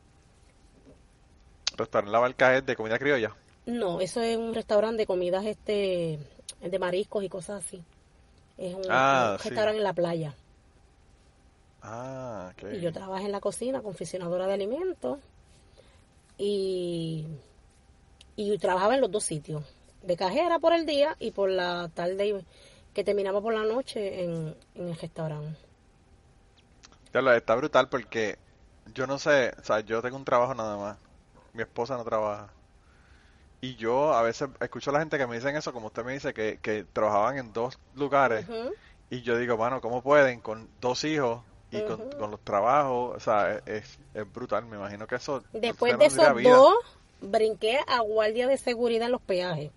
Restaurante 1.76 2.12
La 2.12 2.20
Barca 2.20 2.56
es 2.58 2.66
de 2.66 2.76
comida 2.76 3.00
criolla. 3.00 3.36
No, 3.66 4.02
eso 4.02 4.22
es 4.22 4.38
un 4.38 4.54
restaurante 4.54 4.98
de 5.04 5.08
comidas 5.08 5.46
este 5.46 6.20
de 6.62 6.80
mariscos 6.80 7.24
y 7.24 7.30
cosas 7.30 7.66
así. 7.66 7.84
Es 8.58 8.74
un, 8.76 8.84
Ah, 8.90 9.32
un 9.38 9.40
sí. 9.40 9.50
restaurante 9.50 9.78
en 9.78 9.84
la 9.84 9.94
playa. 9.94 10.36
Ah, 11.82 12.52
ok. 12.54 12.74
Y 12.74 12.80
yo 12.80 12.92
trabajé 12.94 13.26
en 13.26 13.32
la 13.32 13.42
cocina, 13.42 13.82
confeccionadora 13.82 14.48
de 14.48 14.54
alimentos. 14.54 15.20
Y, 16.38 17.26
y 18.36 18.58
trabajaba 18.58 18.96
en 18.96 19.02
los 19.02 19.12
dos 19.12 19.24
sitios. 19.24 19.64
De 20.02 20.18
cajera 20.18 20.60
por 20.60 20.74
el 20.74 20.86
día 20.86 21.16
y 21.20 21.32
por 21.32 21.50
la 21.50 21.90
tarde 21.94 22.44
que 22.94 23.04
terminaba 23.04 23.42
por 23.42 23.54
la 23.54 23.64
noche 23.66 24.24
en, 24.24 24.56
en 24.76 24.90
el 24.90 24.96
restaurante. 24.98 25.60
Ya 27.14 27.22
lo- 27.22 27.32
está 27.34 27.56
brutal 27.56 27.88
porque 27.90 28.38
yo 28.94 29.08
no 29.08 29.18
sé, 29.20 29.54
o 29.60 29.64
sea, 29.64 29.80
yo 29.82 30.02
tengo 30.02 30.18
un 30.18 30.26
trabajo 30.26 30.54
nada 30.54 30.78
más. 30.78 30.98
Mi 31.54 31.62
esposa 31.64 31.98
no 31.98 32.04
trabaja. 32.04 32.54
Y 33.62 33.76
yo 33.78 34.14
a 34.14 34.22
veces 34.22 34.50
escucho 34.60 34.90
a 34.90 34.94
la 34.94 35.00
gente 35.00 35.18
que 35.18 35.26
me 35.28 35.36
dicen 35.36 35.56
eso, 35.56 35.72
como 35.72 35.88
usted 35.88 36.04
me 36.04 36.14
dice, 36.14 36.34
que, 36.34 36.60
que 36.62 36.84
trabajaban 36.84 37.38
en 37.38 37.54
dos 37.54 37.80
lugares. 37.96 38.46
Y 39.10 39.22
yo 39.22 39.38
digo, 39.38 39.58
bueno, 39.58 39.82
¿cómo 39.82 40.02
pueden 40.04 40.42
con 40.42 40.70
dos 40.82 41.04
hijos 41.06 41.44
y 41.72 41.82
con, 41.84 42.04
con 42.18 42.32
los 42.32 42.42
trabajos? 42.42 43.16
O 43.16 43.20
sea, 43.20 43.54
es, 43.56 43.64
es, 43.68 44.00
es 44.14 44.34
brutal. 44.34 44.66
Me 44.66 44.78
imagino 44.78 45.08
que 45.08 45.16
eso. 45.16 45.44
Después 45.54 45.98
de 45.98 46.06
esos 46.08 46.36
vida. 46.36 46.52
dos, 46.52 46.74
brinqué 47.22 47.80
a 47.88 48.02
guardia 48.02 48.48
de 48.48 48.58
seguridad 48.58 49.06
en 49.06 49.12
los 49.14 49.22
peajes. 49.22 49.72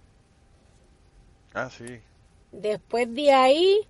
Ah, 1.55 1.69
sí. 1.71 2.01
Después 2.57 3.13
de 3.15 3.33
ahí, 3.33 3.81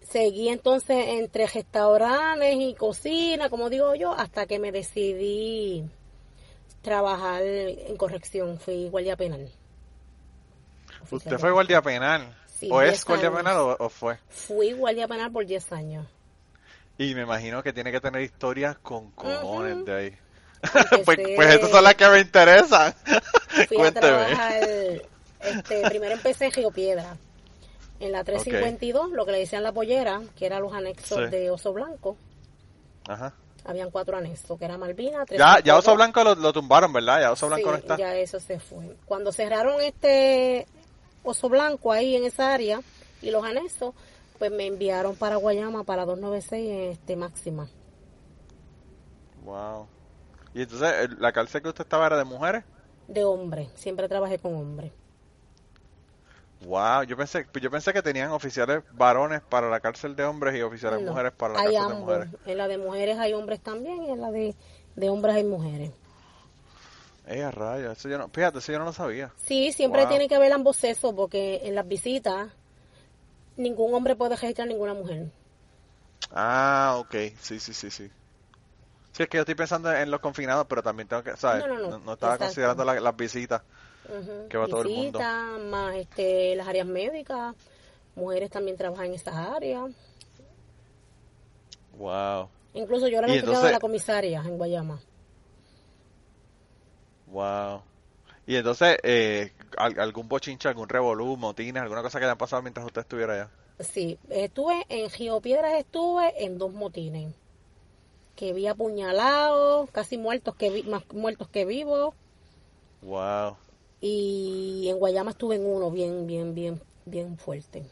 seguí 0.00 0.48
entonces 0.48 1.06
entre 1.08 1.46
restaurantes 1.46 2.56
y 2.58 2.74
cocina, 2.74 3.48
como 3.48 3.70
digo 3.70 3.94
yo, 3.94 4.12
hasta 4.12 4.46
que 4.46 4.58
me 4.58 4.72
decidí 4.72 5.84
trabajar 6.82 7.42
en 7.42 7.96
corrección. 7.96 8.58
Fui 8.58 8.88
guardia 8.88 9.16
penal. 9.16 9.50
¿Usted 11.10 11.38
fue 11.38 11.52
guardia 11.52 11.80
penal? 11.82 12.36
Sí, 12.46 12.68
¿O 12.72 12.80
es 12.80 12.90
10 12.90 13.04
guardia 13.04 13.28
años. 13.28 13.38
penal 13.38 13.56
o, 13.58 13.76
o 13.78 13.88
fue? 13.88 14.18
Fui 14.28 14.72
guardia 14.72 15.06
penal 15.06 15.30
por 15.30 15.46
10 15.46 15.72
años. 15.72 16.06
Y 16.98 17.14
me 17.14 17.22
imagino 17.22 17.62
que 17.62 17.72
tiene 17.72 17.92
que 17.92 18.00
tener 18.00 18.22
historias 18.22 18.76
con 18.78 19.10
cojones 19.12 19.84
de 19.84 19.94
ahí. 19.94 20.18
Pues, 21.04 21.18
pues 21.36 21.54
esas 21.54 21.70
son 21.70 21.84
las 21.84 21.94
que 21.94 22.08
me 22.08 22.18
interesan. 22.18 22.92
Fui 23.68 23.86
a 23.86 23.92
trabajar, 23.92 24.64
este, 25.40 25.88
primero 25.88 26.14
empecé 26.14 26.46
en 26.46 26.52
Río 26.52 26.70
Piedra, 26.72 27.16
en 28.00 28.12
la 28.12 28.24
352, 28.24 29.10
lo 29.12 29.24
que 29.26 29.32
le 29.32 29.38
decían 29.38 29.62
la 29.62 29.72
pollera, 29.72 30.20
que 30.36 30.46
eran 30.46 30.62
los 30.62 30.72
anexos 30.72 31.18
Sí. 31.18 31.30
de 31.30 31.50
Oso 31.50 31.72
Blanco. 31.72 32.16
Ajá. 33.08 33.32
Habían 33.64 33.90
cuatro 33.90 34.16
anexos, 34.16 34.58
que 34.58 34.64
era 34.64 34.78
Malvina, 34.78 35.24
Ya, 35.30 35.36
ya 35.36 35.78
352. 35.78 35.78
Oso 35.78 35.94
Blanco 35.96 36.24
lo, 36.24 36.34
lo 36.36 36.52
tumbaron, 36.52 36.92
¿verdad? 36.92 37.20
Ya 37.20 37.32
Oso 37.32 37.48
Blanco 37.48 37.70
no 37.70 37.76
está. 37.76 37.96
ya 37.96 38.14
eso 38.16 38.38
se 38.38 38.60
fue. 38.60 38.96
Cuando 39.06 39.32
cerraron 39.32 39.80
este 39.80 40.66
Oso 41.24 41.48
Blanco 41.48 41.90
ahí 41.92 42.14
en 42.16 42.24
esa 42.24 42.52
área 42.54 42.80
y 43.22 43.30
los 43.30 43.44
anexos, 43.44 43.94
pues 44.38 44.52
me 44.52 44.66
enviaron 44.66 45.16
para 45.16 45.36
Guayama 45.36 45.82
para 45.84 46.04
296 46.04 46.70
en 46.70 46.90
este 46.92 47.16
máxima. 47.16 47.68
Wow. 49.44 49.86
Y 50.54 50.62
entonces, 50.62 50.92
el- 51.02 51.16
¿la 51.20 51.32
cárcel 51.32 51.62
que 51.62 51.68
usted 51.68 51.84
estaba 51.84 52.06
era 52.06 52.16
de 52.18 52.24
mujeres? 52.24 52.64
De 53.08 53.24
hombre, 53.24 53.68
siempre 53.74 54.08
trabajé 54.08 54.38
con 54.38 54.54
hombres. 54.54 54.92
Wow, 56.60 57.02
yo 57.04 57.16
pensé, 57.16 57.46
yo 57.60 57.70
pensé 57.70 57.92
que 57.94 58.02
tenían 58.02 58.30
oficiales 58.30 58.82
varones 58.90 59.40
para 59.42 59.70
la 59.70 59.80
cárcel 59.80 60.16
de 60.16 60.24
hombres 60.24 60.54
y 60.56 60.62
oficiales 60.62 61.00
No, 61.00 61.00
mujeres 61.00 61.32
para 61.32 61.54
la 61.54 61.62
cárcel 61.62 61.86
de 61.86 61.94
mujeres. 61.94 62.28
En 62.46 62.56
la 62.56 62.66
de 62.68 62.78
mujeres 62.78 63.18
hay 63.18 63.34
hombres 63.34 63.60
también 63.60 64.02
y 64.04 64.10
en 64.10 64.20
la 64.22 64.30
de, 64.30 64.54
de 64.96 65.10
hombres 65.10 65.36
hay 65.36 65.44
mujeres. 65.44 65.90
Eh, 67.24 67.42
a 67.42 67.50
rayos, 67.50 67.98
eso 67.98 68.08
yo 68.08 68.18
no, 68.18 68.28
fíjate, 68.30 68.58
eso 68.58 68.72
yo 68.72 68.78
no 68.78 68.84
lo 68.86 68.92
sabía. 68.92 69.34
Sí, 69.36 69.72
siempre 69.72 70.06
Wow. 70.06 70.08
tiene 70.08 70.28
que 70.28 70.34
haber 70.34 70.52
ambos 70.52 70.76
sexos 70.76 71.14
porque 71.14 71.60
en 71.64 71.74
las 71.74 71.86
visitas 71.88 72.50
ningún 73.56 73.92
hombre 73.92 74.14
puede 74.14 74.36
registrar 74.36 74.66
a 74.68 74.70
ninguna 74.70 74.94
mujer. 74.94 75.32
Ah, 76.30 76.94
ok, 76.98 77.14
sí, 77.40 77.58
sí, 77.60 77.72
sí, 77.74 77.90
sí. 77.90 78.12
Sí, 79.12 79.22
es 79.22 79.28
que 79.28 79.38
yo 79.38 79.42
estoy 79.42 79.54
pensando 79.54 79.92
en 79.92 80.10
los 80.10 80.20
confinados, 80.20 80.66
pero 80.68 80.82
también 80.82 81.08
tengo 81.08 81.22
que, 81.22 81.36
¿sabes? 81.36 81.64
No, 81.64 81.66
no, 81.66 81.78
no, 81.78 81.98
no 81.98 82.12
estaba 82.12 82.38
exacto. 82.38 82.38
considerando 82.38 82.84
la- 82.84 83.00
las 83.00 83.16
visitas. 83.16 83.62
Que 84.48 84.56
va 84.58 84.66
todo 84.68 84.82
el 84.82 84.88
mundo. 84.88 85.18
Más 85.70 85.96
este, 85.96 86.54
las 86.56 86.66
áreas 86.68 86.86
médicas, 86.86 87.54
mujeres 88.14 88.50
también 88.50 88.76
trabajan 88.76 89.06
en 89.06 89.14
esas 89.14 89.34
áreas. 89.34 89.90
Wow, 91.98 92.48
Incluso 92.74 93.08
yo 93.08 93.18
era 93.18 93.26
la 93.26 93.34
entonces- 93.34 93.64
de 93.64 93.72
la 93.72 93.80
comisaria 93.80 94.42
en 94.44 94.58
Guayama. 94.58 95.00
wow. 97.28 97.82
Y 98.46 98.54
entonces, 98.56 98.98
eh, 99.02 99.52
al- 99.76 99.98
algún 99.98 100.28
bochinche, 100.28 100.68
algún 100.68 100.88
revolú, 100.88 101.36
motines, 101.36 101.82
alguna 101.82 102.02
cosa 102.02 102.18
que 102.20 102.26
haya 102.26 102.36
pasado 102.36 102.62
mientras 102.62 102.86
usted 102.86 103.00
estuviera 103.00 103.32
allá. 103.34 103.50
Sí, 103.80 104.18
estuve 104.30 104.86
en 104.88 105.10
Río 105.10 105.40
Piedras, 105.40 105.74
estuve 105.74 106.44
en 106.44 106.56
dos 106.58 106.72
motines. 106.72 107.34
Que 108.36 108.52
vi 108.52 108.66
apuñalados, 108.68 109.90
casi 109.90 110.16
muertos 110.18 110.54
que 110.54 110.70
vi, 110.70 110.82
más 110.84 111.02
muertos 111.12 111.48
que 111.48 111.64
vivos. 111.64 112.14
Wow. 113.02 113.56
Y 114.08 114.88
en 114.88 114.98
Guayama 114.98 115.32
estuve 115.32 115.56
en 115.56 115.66
uno 115.66 115.90
bien, 115.90 116.26
bien, 116.28 116.54
bien, 116.54 116.80
bien 117.06 117.36
fuerte. 117.38 117.84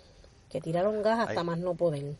Que 0.49 0.61
tiraron 0.61 1.03
gas 1.03 1.27
hasta 1.29 1.43
más 1.43 1.59
no 1.59 1.75
poder. 1.75 2.15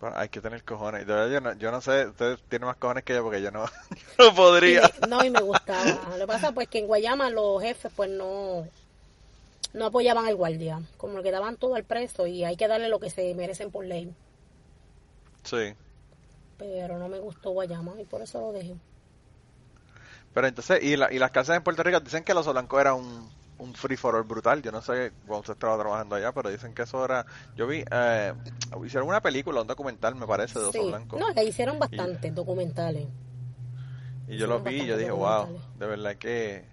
Bueno, 0.00 0.16
hay 0.16 0.28
que 0.28 0.40
tener 0.40 0.62
cojones. 0.64 1.06
De 1.06 1.12
verdad, 1.12 1.30
yo 1.30 1.40
no, 1.40 1.52
yo 1.58 1.70
no 1.72 1.80
sé, 1.80 2.06
usted 2.06 2.38
tiene 2.48 2.64
más 2.66 2.76
cojones 2.76 3.02
que 3.04 3.14
yo 3.14 3.22
porque 3.24 3.42
yo 3.42 3.50
no, 3.50 3.64
no 4.18 4.34
podría. 4.34 4.82
Y 4.96 5.00
me- 5.00 5.08
no, 5.08 5.24
y 5.24 5.30
me 5.30 5.40
gustaba. 5.42 5.84
Lo 6.10 6.16
que 6.16 6.26
pasa 6.26 6.52
pues 6.52 6.68
que 6.68 6.78
en 6.78 6.86
Guayama 6.86 7.28
los 7.30 7.60
jefes 7.60 7.92
pues 7.94 8.08
no, 8.08 8.66
no 9.74 9.86
apoyaban 9.86 10.26
al 10.26 10.36
guardia. 10.36 10.80
Como 10.96 11.22
que 11.22 11.32
daban 11.32 11.56
todo 11.56 11.74
al 11.74 11.84
preso 11.84 12.26
y 12.26 12.44
hay 12.44 12.56
que 12.56 12.68
darle 12.68 12.88
lo 12.88 13.00
que 13.00 13.10
se 13.10 13.34
merecen 13.34 13.70
por 13.72 13.84
ley. 13.84 14.14
Sí. 15.42 15.74
Pero 16.56 16.98
no 16.98 17.08
me 17.08 17.18
gustó 17.18 17.50
Guayama 17.50 18.00
y 18.00 18.04
por 18.04 18.22
eso 18.22 18.40
lo 18.40 18.52
dejé. 18.52 18.76
Pero 20.32 20.46
entonces, 20.46 20.82
y, 20.82 20.96
la, 20.96 21.12
y 21.12 21.18
las 21.18 21.30
cárceles 21.32 21.58
en 21.58 21.64
Puerto 21.64 21.82
Rico 21.82 22.00
dicen 22.00 22.22
que 22.24 22.32
el 22.32 22.38
Oso 22.38 22.52
Blanco 22.52 22.80
era 22.80 22.94
un, 22.94 23.28
un 23.58 23.74
free 23.74 23.96
for 23.96 24.14
all 24.14 24.22
brutal. 24.22 24.62
Yo 24.62 24.70
no 24.72 24.80
sé 24.80 25.12
cuando 25.26 25.40
usted 25.40 25.52
estaba 25.54 25.76
trabajando 25.78 26.14
allá, 26.14 26.32
pero 26.32 26.50
dicen 26.50 26.72
que 26.72 26.82
eso 26.82 27.04
era. 27.04 27.26
Yo 27.56 27.66
vi, 27.66 27.84
eh, 27.90 28.32
hicieron 28.84 29.08
una 29.08 29.20
película, 29.20 29.60
un 29.62 29.66
documental, 29.66 30.14
me 30.14 30.26
parece, 30.26 30.58
de 30.58 30.66
Oso 30.66 30.72
Sí, 30.80 30.88
Blanco. 30.88 31.18
no, 31.18 31.34
que 31.34 31.44
hicieron 31.44 31.78
bastantes 31.78 32.34
documentales. 32.34 33.06
y 34.28 34.36
yo 34.36 34.46
lo 34.46 34.58
hicieron 34.58 34.64
vi 34.64 34.82
y 34.82 34.86
yo 34.86 34.96
dije, 34.96 35.10
wow, 35.10 35.58
de 35.78 35.86
verdad 35.86 36.16
que 36.16 36.64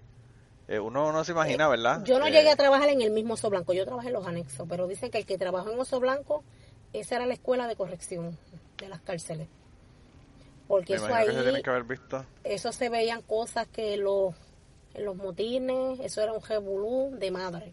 eh, 0.68 0.78
uno 0.78 1.10
no 1.12 1.24
se 1.24 1.32
imagina, 1.32 1.66
¿verdad? 1.66 2.04
Yo 2.04 2.18
no 2.20 2.26
Eh, 2.26 2.30
llegué 2.30 2.50
a 2.50 2.56
trabajar 2.56 2.88
en 2.90 3.00
el 3.02 3.10
mismo 3.10 3.34
Oso 3.34 3.50
Blanco, 3.50 3.72
yo 3.72 3.84
trabajé 3.84 4.08
en 4.08 4.14
los 4.14 4.26
anexos, 4.26 4.66
pero 4.68 4.86
dicen 4.86 5.10
que 5.10 5.18
el 5.18 5.26
que 5.26 5.36
trabajó 5.36 5.70
en 5.72 5.80
Oso 5.80 5.98
Blanco, 5.98 6.44
esa 6.92 7.16
era 7.16 7.26
la 7.26 7.34
escuela 7.34 7.66
de 7.66 7.74
corrección 7.74 8.38
de 8.78 8.88
las 8.88 9.00
cárceles. 9.00 9.48
Porque 10.68 10.92
Me 10.92 10.96
eso 10.98 11.06
se 11.06 11.12
ahí, 11.14 11.28
tienen 11.28 11.62
que 11.62 11.70
haber 11.70 11.84
visto. 11.84 12.24
eso 12.44 12.72
se 12.72 12.88
veían 12.90 13.22
cosas 13.22 13.66
que 13.68 13.96
los, 13.96 14.34
en 14.94 15.04
los 15.04 15.16
motines, 15.16 15.98
eso 16.00 16.20
era 16.22 16.32
un 16.32 16.42
revolú 16.42 17.16
de 17.18 17.30
madre. 17.30 17.72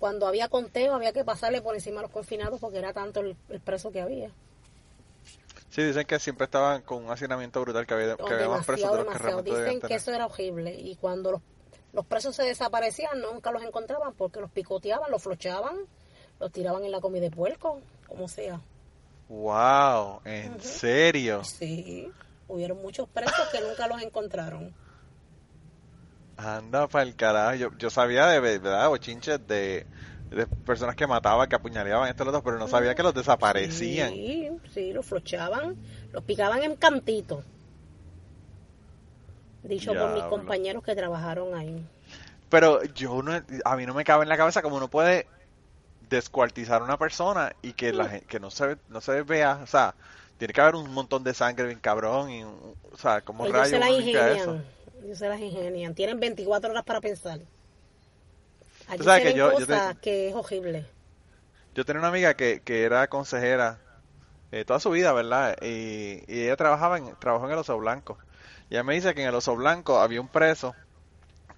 Cuando 0.00 0.26
había 0.26 0.48
conteo 0.48 0.94
había 0.94 1.12
que 1.12 1.22
pasarle 1.24 1.60
por 1.60 1.74
encima 1.74 2.00
a 2.00 2.02
los 2.02 2.10
confinados 2.10 2.58
porque 2.58 2.78
era 2.78 2.92
tanto 2.94 3.20
el, 3.20 3.36
el 3.50 3.60
preso 3.60 3.92
que 3.92 4.00
había. 4.00 4.30
Sí, 5.68 5.82
dicen 5.84 6.04
que 6.06 6.18
siempre 6.18 6.46
estaban 6.46 6.82
con 6.82 7.04
un 7.04 7.10
hacinamiento 7.12 7.60
brutal, 7.60 7.86
que 7.86 7.94
había, 7.94 8.16
que 8.16 8.34
había 8.34 8.48
más 8.48 8.66
presos 8.66 8.90
demasiado, 8.90 8.96
de 8.96 9.04
los 9.04 9.12
que 9.12 9.22
realmente 9.22 9.50
Dicen 9.64 9.80
que 9.88 9.94
eso 9.94 10.10
era 10.12 10.26
horrible 10.26 10.74
y 10.74 10.96
cuando 10.96 11.30
los, 11.32 11.42
los 11.92 12.06
presos 12.06 12.34
se 12.34 12.42
desaparecían 12.42 13.20
nunca 13.20 13.52
los 13.52 13.62
encontraban 13.62 14.14
porque 14.14 14.40
los 14.40 14.50
picoteaban, 14.50 15.10
los 15.10 15.22
flochaban, 15.22 15.76
los 16.40 16.50
tiraban 16.50 16.84
en 16.84 16.90
la 16.90 17.00
comida 17.00 17.22
de 17.22 17.30
puerco, 17.30 17.80
como 18.08 18.26
sea. 18.26 18.60
Wow, 19.28 20.22
¿en 20.24 20.60
serio? 20.60 21.44
Sí, 21.44 22.10
hubieron 22.50 22.82
muchos 22.82 23.08
presos 23.08 23.48
que 23.52 23.60
nunca 23.60 23.86
los 23.88 24.02
encontraron. 24.02 24.74
Anda 26.36 26.88
para 26.88 27.04
el 27.04 27.14
carajo. 27.16 27.54
Yo, 27.56 27.70
yo 27.78 27.90
sabía 27.90 28.26
de 28.26 28.40
verdad 28.40 28.88
bochinches 28.88 29.46
de, 29.46 29.86
de 30.30 30.46
personas 30.64 30.96
que 30.96 31.06
mataban, 31.06 31.48
que 31.48 31.56
apuñaleaban 31.56 32.08
estos 32.08 32.26
los 32.26 32.32
dos, 32.34 32.42
pero 32.42 32.58
no 32.58 32.66
sabía 32.68 32.94
que 32.94 33.02
los 33.02 33.14
desaparecían. 33.14 34.18
Sí, 34.18 34.48
sí, 34.72 34.92
los 34.92 35.06
flochaban, 35.06 35.76
los 36.12 36.24
picaban 36.24 36.62
en 36.62 36.76
cantitos. 36.76 37.44
Dicho 39.62 39.96
por 39.96 40.10
mis 40.10 40.26
compañeros 40.26 40.82
que 40.82 40.94
trabajaron 40.94 41.54
ahí. 41.54 41.82
Pero 42.48 42.82
yo 42.84 43.22
no, 43.22 43.32
a 43.64 43.76
mí 43.76 43.86
no 43.86 43.94
me 43.94 44.04
cabe 44.04 44.24
en 44.24 44.28
la 44.28 44.36
cabeza 44.36 44.62
como 44.62 44.76
uno 44.76 44.88
puede 44.90 45.26
descuartizar 46.00 46.82
a 46.82 46.84
una 46.84 46.98
persona 46.98 47.52
y 47.62 47.74
que 47.74 47.92
la 47.92 48.08
gen- 48.08 48.22
que 48.26 48.40
no 48.40 48.50
se 48.50 48.78
no 48.88 49.00
se 49.02 49.22
vea, 49.22 49.60
o 49.62 49.66
sea, 49.68 49.96
tiene 50.40 50.54
que 50.54 50.60
haber 50.62 50.74
un 50.76 50.92
montón 50.92 51.22
de 51.24 51.34
sangre 51.34 51.66
bien 51.68 51.80
cabrón 51.80 52.30
y 52.32 52.44
o 52.44 52.96
sea, 52.98 53.20
como 53.22 53.44
Ellos 53.44 53.68
se 53.68 53.78
rayos 53.78 53.80
las 53.80 53.90
ingenian. 53.90 54.64
Ellos 55.04 55.18
se 55.18 55.28
las 55.28 55.40
ingenian. 55.40 55.94
Tienen 55.94 56.18
24 56.20 56.70
horas 56.70 56.84
para 56.84 57.00
pensar. 57.00 57.40
Allí 58.88 59.04
sabes 59.04 59.22
que 59.22 59.34
yo- 59.34 59.52
yo 59.52 59.66
te- 59.66 59.72
cosas 59.72 59.96
que 60.02 60.28
es 60.28 60.34
horrible. 60.34 60.84
Yo 61.74 61.84
tenía 61.84 62.00
una 62.00 62.08
amiga 62.08 62.34
que, 62.34 62.62
que 62.64 62.82
era 62.84 63.08
consejera 63.08 63.80
eh, 64.52 64.64
toda 64.64 64.80
su 64.80 64.90
vida, 64.90 65.12
¿verdad? 65.14 65.56
Y, 65.62 66.24
y 66.28 66.44
ella 66.44 66.56
trabajaba 66.56 66.98
en, 66.98 67.16
trabajó 67.16 67.46
en 67.46 67.52
el 67.52 67.58
Oso 67.58 67.78
Blanco. 67.78 68.18
Y 68.70 68.74
ella 68.74 68.84
me 68.84 68.94
dice 68.94 69.14
que 69.14 69.22
en 69.22 69.28
el 69.28 69.34
Oso 69.34 69.56
Blanco 69.56 70.00
había 70.00 70.20
un 70.20 70.28
preso 70.28 70.76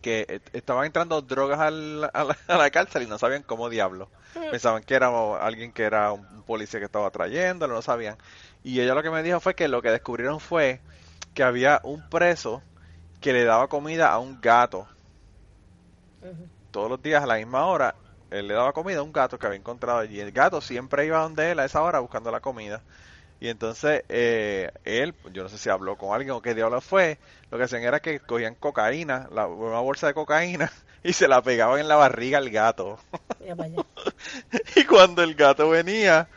que 0.02 0.26
eh, 0.28 0.40
estaban 0.54 0.86
entrando 0.86 1.22
drogas 1.22 1.60
al- 1.60 2.10
a, 2.14 2.24
la, 2.24 2.38
a 2.48 2.58
la 2.58 2.70
cárcel 2.70 3.04
y 3.04 3.06
no 3.08 3.18
sabían 3.18 3.42
cómo 3.44 3.70
diablo. 3.70 4.10
Pensaban 4.50 4.84
que 4.84 4.94
era 4.96 5.08
alguien 5.44 5.72
que 5.72 5.84
era 5.84 6.12
un 6.12 6.44
policía 6.44 6.80
que 6.80 6.86
estaba 6.86 7.10
trayéndolo, 7.10 7.74
no 7.74 7.82
sabían. 7.82 8.18
Y 8.64 8.80
ella 8.80 8.94
lo 8.94 9.02
que 9.02 9.10
me 9.10 9.22
dijo 9.22 9.40
fue 9.40 9.54
que 9.54 9.68
lo 9.68 9.82
que 9.82 9.90
descubrieron 9.90 10.40
fue 10.40 10.80
que 11.34 11.42
había 11.42 11.80
un 11.82 12.08
preso 12.08 12.62
que 13.20 13.32
le 13.32 13.44
daba 13.44 13.68
comida 13.68 14.10
a 14.10 14.18
un 14.18 14.40
gato 14.40 14.86
todos 16.70 16.90
los 16.90 17.02
días 17.02 17.22
a 17.22 17.26
la 17.26 17.36
misma 17.36 17.66
hora, 17.66 17.94
él 18.30 18.48
le 18.48 18.54
daba 18.54 18.72
comida 18.72 18.98
a 19.00 19.02
un 19.02 19.12
gato 19.12 19.38
que 19.38 19.46
había 19.46 19.58
encontrado 19.58 19.98
allí. 19.98 20.18
El 20.18 20.32
gato 20.32 20.60
siempre 20.60 21.06
iba 21.06 21.20
donde 21.20 21.52
él 21.52 21.60
a 21.60 21.64
esa 21.64 21.82
hora 21.82 22.00
buscando 22.00 22.30
la 22.30 22.40
comida. 22.40 22.82
Y 23.40 23.48
entonces 23.48 24.04
eh, 24.08 24.70
él, 24.84 25.14
yo 25.32 25.42
no 25.42 25.48
sé 25.48 25.58
si 25.58 25.68
habló 25.68 25.96
con 25.96 26.14
alguien 26.14 26.30
o 26.30 26.40
qué 26.40 26.54
diablo 26.54 26.80
fue, 26.80 27.18
lo 27.50 27.58
que 27.58 27.64
hacían 27.64 27.82
era 27.82 28.00
que 28.00 28.20
cogían 28.20 28.54
cocaína, 28.54 29.28
la, 29.32 29.46
una 29.46 29.80
bolsa 29.80 30.06
de 30.06 30.14
cocaína, 30.14 30.72
y 31.02 31.12
se 31.12 31.28
la 31.28 31.42
pegaban 31.42 31.80
en 31.80 31.88
la 31.88 31.96
barriga 31.96 32.38
al 32.38 32.50
gato. 32.50 32.98
Y 34.76 34.84
cuando 34.84 35.22
el 35.22 35.34
gato 35.34 35.68
venía 35.68 36.28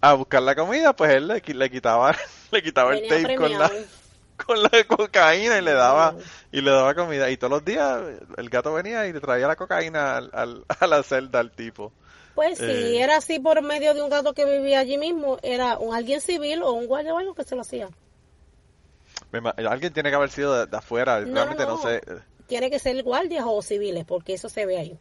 a 0.00 0.14
buscar 0.14 0.42
la 0.42 0.54
comida, 0.54 0.94
pues 0.94 1.14
él 1.14 1.26
le, 1.28 1.42
le 1.46 1.70
quitaba, 1.70 2.14
le 2.50 2.62
quitaba 2.62 2.94
el 2.94 3.08
tape 3.08 3.34
con 3.36 3.50
la, 3.58 3.70
con 4.46 4.62
la 4.62 4.70
cocaína 4.86 5.58
y 5.58 5.62
le 5.62 5.72
daba 5.72 6.14
y 6.52 6.60
le 6.60 6.70
daba 6.70 6.94
comida 6.94 7.30
y 7.30 7.36
todos 7.36 7.50
los 7.50 7.64
días 7.64 8.00
el 8.36 8.48
gato 8.50 8.72
venía 8.74 9.06
y 9.06 9.12
le 9.12 9.20
traía 9.20 9.46
la 9.48 9.56
cocaína 9.56 10.16
al, 10.18 10.30
al- 10.32 10.64
a 10.80 10.86
la 10.86 11.02
celda 11.02 11.40
al 11.40 11.50
tipo 11.52 11.92
Pues 12.34 12.58
si 12.58 12.64
Eh. 12.64 13.00
era 13.02 13.16
así 13.16 13.38
por 13.38 13.62
medio 13.62 13.94
de 13.94 14.02
un 14.02 14.10
gato 14.10 14.34
que 14.34 14.44
vivía 14.44 14.80
allí 14.80 14.98
mismo, 14.98 15.38
era 15.42 15.78
un 15.78 15.94
alguien 15.94 16.20
civil 16.20 16.62
o 16.62 16.72
un 16.72 16.86
guardia 16.86 17.14
o 17.14 17.18
algo 17.18 17.34
que 17.34 17.44
se 17.44 17.54
lo 17.54 17.62
hacía. 17.62 17.88
Alguien 19.68 19.92
tiene 19.92 20.10
que 20.10 20.16
haber 20.16 20.30
sido 20.30 20.54
de, 20.58 20.66
de 20.66 20.76
afuera 20.76 21.20
No, 21.20 21.34
realmente 21.34 21.64
no, 21.64 21.76
no. 21.76 21.82
sé 21.82 22.00
Tiene 22.46 22.70
que 22.70 22.78
ser 22.78 23.02
guardias 23.02 23.44
o 23.46 23.60
civiles, 23.62 24.04
porque 24.04 24.34
eso 24.34 24.48
se 24.48 24.66
ve 24.66 24.78
ahí. 24.78 24.98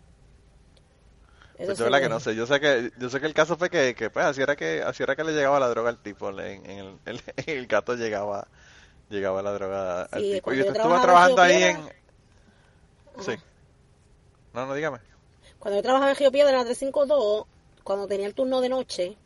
Eso 1.57 1.75
pues 1.77 1.79
verdad 1.79 1.99
ve 1.99 2.01
que 2.01 2.09
no 2.09 2.19
sé 2.19 2.35
yo 2.35 2.45
sé 2.45 2.59
que 2.59 2.91
yo 2.97 3.09
sé 3.09 3.19
que 3.21 3.27
el 3.27 3.33
caso 3.33 3.57
fue 3.57 3.69
que, 3.69 3.95
que 3.95 4.09
pues 4.09 4.25
así 4.25 4.41
era 4.41 4.55
que 4.55 4.81
así 4.81 5.03
era 5.03 5.15
que 5.15 5.23
le 5.23 5.33
llegaba 5.33 5.59
la 5.59 5.69
droga 5.69 5.89
al 5.89 6.01
tipo 6.01 6.29
en, 6.29 6.65
en 6.69 6.79
el, 6.79 6.99
el, 7.05 7.21
el 7.47 7.67
gato 7.67 7.95
llegaba 7.95 8.47
llegaba 9.09 9.41
la 9.41 9.53
droga 9.53 10.03
al 10.03 10.21
Sí, 10.21 10.33
tipo. 10.33 10.51
y 10.53 10.57
yo 10.57 10.65
usted 10.65 10.75
estuvo 10.77 10.99
trabajando 11.01 11.41
ahí 11.41 11.63
en 11.63 11.77
sí. 13.19 13.35
No 14.53 14.65
no 14.65 14.73
dígame. 14.73 14.99
Cuando 15.59 15.77
yo 15.79 15.83
trabajaba 15.83 16.11
en 16.11 16.17
Río 16.17 16.31
Piedra 16.31 16.51
en 16.51 16.57
la 16.57 16.63
352, 16.65 17.45
cuando 17.83 18.07
tenía 18.07 18.27
el 18.27 18.33
turno 18.35 18.61
de 18.61 18.69
noche, 18.69 19.17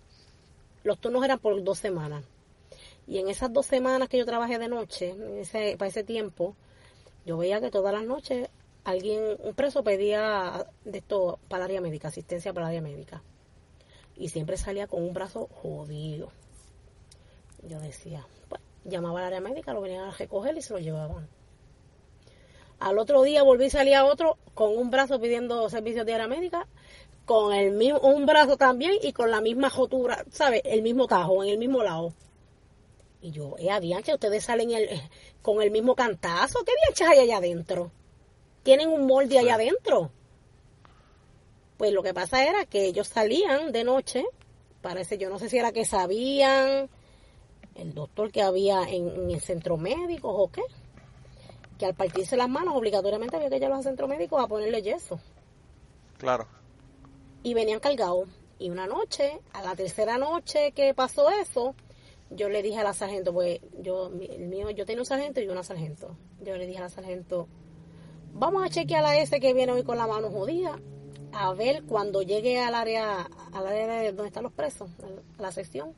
los 0.84 1.00
turnos 1.00 1.24
eran 1.24 1.39
por 1.39 1.62
dos 1.63 1.78
semanas. 1.80 2.24
Y 3.08 3.18
en 3.20 3.30
esas 3.30 3.52
dos 3.52 3.65
semanas 3.65 4.08
que 4.10 4.18
yo 4.18 4.26
trabajé 4.26 4.60
de 4.60 4.68
noche, 4.68 5.10
en 5.12 5.39
ese, 5.39 5.76
para 5.78 5.89
ese 5.89 6.04
tiempo, 6.04 6.56
yo 7.26 7.38
veía 7.38 7.60
que 7.60 7.72
todas 7.72 7.94
las 7.94 8.04
noches 8.04 8.50
alguien, 8.89 9.38
un 9.39 9.54
preso 9.54 9.84
pedía 9.84 10.65
de 10.86 10.97
esto 10.99 11.39
para 11.47 11.65
área 11.65 11.82
médica, 11.82 12.08
asistencia 12.10 12.54
para 12.54 12.67
área 12.67 12.82
médica. 12.82 13.21
Y 14.15 14.30
siempre 14.30 14.58
salía 14.58 14.88
con 14.88 15.04
un 15.04 15.13
brazo 15.13 15.47
jodido. 15.62 16.32
Yo 17.63 17.80
decía, 17.80 18.25
pues, 18.47 18.62
llamaba 18.86 19.19
al 19.19 19.28
área 19.28 19.41
médica, 19.41 19.73
lo 19.73 19.82
venían 19.82 20.06
a 20.06 20.12
recoger 20.12 20.58
y 20.58 20.62
se 20.62 20.73
lo 20.73 20.80
llevaban. 20.80 21.28
Al 22.80 22.97
otro 22.97 23.23
día 23.23 23.43
volví 23.43 23.65
y 23.65 23.69
salía 23.69 24.06
otro 24.06 24.38
con 24.54 24.78
un 24.78 24.89
brazo 24.89 25.19
pidiendo 25.19 25.69
servicios 25.69 26.06
de 26.06 26.13
área 26.13 26.28
médica, 26.28 26.67
con 27.25 27.54
el 27.54 27.71
mismo, 27.71 27.99
un 27.99 28.25
brazo 28.25 28.58
también 28.58 28.93
y 29.02 29.13
con 29.13 29.30
la 29.30 29.41
misma 29.41 29.69
jotura, 29.69 30.25
¿sabes? 30.32 30.62
El 30.63 30.82
mismo 30.82 31.06
tajo, 31.06 31.43
en 31.43 31.49
el 31.49 31.58
mismo 31.58 31.84
lado. 31.84 32.13
Y 33.21 33.32
yo, 33.32 33.56
eh, 33.60 33.69
adianche, 33.69 34.13
ustedes 34.13 34.45
salen 34.45 34.71
eh, 34.71 35.10
con 35.41 35.62
el 35.62 35.71
mismo 35.71 35.93
cantazo. 35.93 36.63
¿Qué 36.65 36.71
dianches 36.84 37.08
hay 37.08 37.19
allá 37.19 37.38
adentro? 37.38 37.91
Tienen 38.63 38.89
un 38.89 39.08
molde 39.08 39.39
allá 39.39 39.56
adentro. 39.56 40.12
Pues 41.78 41.93
lo 41.93 42.04
que 42.04 42.13
pasa 42.13 42.43
era 42.43 42.65
que 42.65 42.86
ellos 42.86 43.08
salían 43.08 43.72
de 43.72 43.84
noche, 43.84 44.26
parece, 44.82 45.17
yo 45.17 45.30
no 45.30 45.39
sé 45.39 45.50
si 45.50 45.58
era 45.58 45.72
que 45.72 45.86
sabían 45.86 46.89
el 47.76 47.93
doctor 47.93 48.32
que 48.32 48.41
había 48.41 48.84
en, 48.84 49.08
en 49.08 49.32
el 49.32 49.39
centro 49.39 49.78
médico 49.78 50.30
o 50.30 50.52
qué, 50.52 50.62
que 51.78 51.86
al 51.86 51.95
partirse 51.95 52.36
las 52.36 52.50
manos 52.50 52.76
obligatoriamente 52.76 53.38
había 53.38 53.50
que 53.50 53.56
llevarlos 53.56 53.86
al 53.86 53.91
centro 53.91 54.08
médico 54.08 54.39
a 54.39 54.48
ponerle 54.48 54.82
yeso. 54.82 55.19
claro 56.17 56.48
Y 57.41 57.54
venían 57.54 57.80
cargados. 57.80 58.28
Y 58.60 58.69
una 58.69 58.86
noche, 58.86 59.39
a 59.54 59.62
la 59.63 59.74
tercera 59.74 60.17
noche 60.17 60.74
que 60.74 60.93
pasó 60.93 61.30
eso, 61.30 61.76
yo 62.30 62.50
le 62.50 62.62
dije 62.62 62.78
a 62.80 62.84
la 62.84 62.93
sargento, 62.93 63.34
pues 63.34 63.62
yo, 63.80 64.08
el 64.08 64.48
mío, 64.48 64.69
yo 64.72 64.86
tenía 64.86 65.02
un 65.02 65.06
sargento 65.06 65.39
y 65.39 65.48
una 65.48 65.63
sargento. 65.63 66.17
Yo 66.41 66.58
le 66.58 66.67
dije 66.67 66.80
a 66.80 66.84
la 66.84 66.89
sargento, 66.89 67.48
vamos 68.34 68.63
a 68.65 68.70
chequear 68.70 69.04
a 69.06 69.18
ese 69.18 69.39
que 69.39 69.54
viene 69.54 69.72
hoy 69.72 69.84
con 69.84 69.98
la 69.98 70.08
mano 70.08 70.30
jodida, 70.30 70.80
a 71.34 71.54
ver 71.54 71.84
cuando 71.84 72.22
llegue 72.22 72.60
al 72.60 72.74
área, 72.76 73.30
al 73.54 73.68
área 73.68 73.88
de 73.88 74.12
donde 74.12 74.28
están 74.28 74.44
los 74.44 74.52
presos, 74.54 74.89
a 75.38 75.42
la 75.42 75.52
sección, 75.52 75.94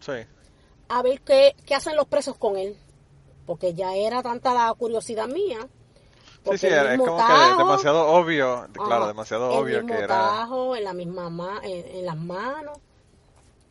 sí 0.00 0.12
a 0.88 1.02
ver 1.02 1.22
qué, 1.22 1.56
qué 1.64 1.74
hacen 1.74 1.96
los 1.96 2.06
presos 2.06 2.36
con 2.36 2.56
él. 2.58 2.76
Porque 3.46 3.72
ya 3.74 3.94
era 3.94 4.22
tanta 4.22 4.52
la 4.54 4.72
curiosidad 4.74 5.26
mía. 5.28 5.58
sí 5.60 5.68
porque 6.44 6.58
sí 6.58 6.66
es 6.66 6.98
como 6.98 7.16
que 7.16 7.56
demasiado 7.58 8.06
obvio 8.08 8.66
claro 8.72 9.06
demasiado 9.06 9.50
el 9.52 9.58
obvio 9.58 9.76
mismo 9.82 9.88
que 9.96 10.02
era 10.04 10.08
tajo, 10.18 10.76
en 10.76 10.84
la 10.84 10.92
misma 10.92 11.30
ma- 11.30 11.60
en, 11.62 11.86
en 11.96 12.06
las 12.06 12.16
manos. 12.16 12.78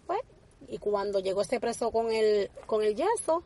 Pues, 0.08 0.20
y 0.68 0.78
cuando 0.80 1.20
llegó 1.20 1.42
este 1.42 1.60
preso 1.60 1.92
con 1.92 2.12
el 2.12 2.50
con 2.66 2.84
el 2.84 2.96
yeso, 2.96 3.44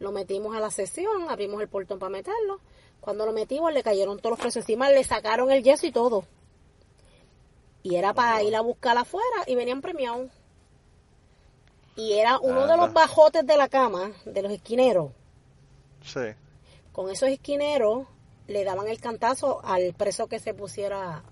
lo 0.00 0.12
metimos 0.12 0.54
a 0.56 0.60
la 0.60 0.70
sesión, 0.70 1.28
abrimos 1.30 1.60
el 1.62 1.68
portón 1.68 1.98
para 1.98 2.10
meterlo. 2.10 2.60
Cuando 3.00 3.26
lo 3.26 3.32
metimos 3.32 3.72
le 3.72 3.82
cayeron 3.82 4.18
todos 4.18 4.32
los 4.32 4.38
presos 4.40 4.62
encima, 4.62 4.90
le 4.90 5.04
sacaron 5.04 5.50
el 5.50 5.62
yeso 5.62 5.86
y 5.86 5.92
todo. 5.92 6.24
Y 7.82 7.96
era 7.96 8.12
para 8.12 8.42
ir 8.42 8.54
a 8.56 8.60
buscar 8.60 8.96
afuera 8.98 9.44
y 9.46 9.54
venían 9.54 9.80
premiados. 9.80 10.30
Y 11.96 12.12
era 12.12 12.38
uno 12.38 12.66
de 12.66 12.76
los 12.76 12.92
bajotes 12.92 13.46
de 13.46 13.56
la 13.56 13.68
cama, 13.68 14.12
de 14.24 14.42
los 14.42 14.52
esquineros. 14.52 15.10
sí 16.02 16.20
Con 16.92 17.10
esos 17.10 17.28
esquineros 17.28 18.06
le 18.46 18.64
daban 18.64 18.88
el 18.88 19.00
cantazo 19.00 19.60
al 19.64 19.94
preso 19.94 20.26
que 20.26 20.38
se 20.38 20.54
pusiera 20.54 21.22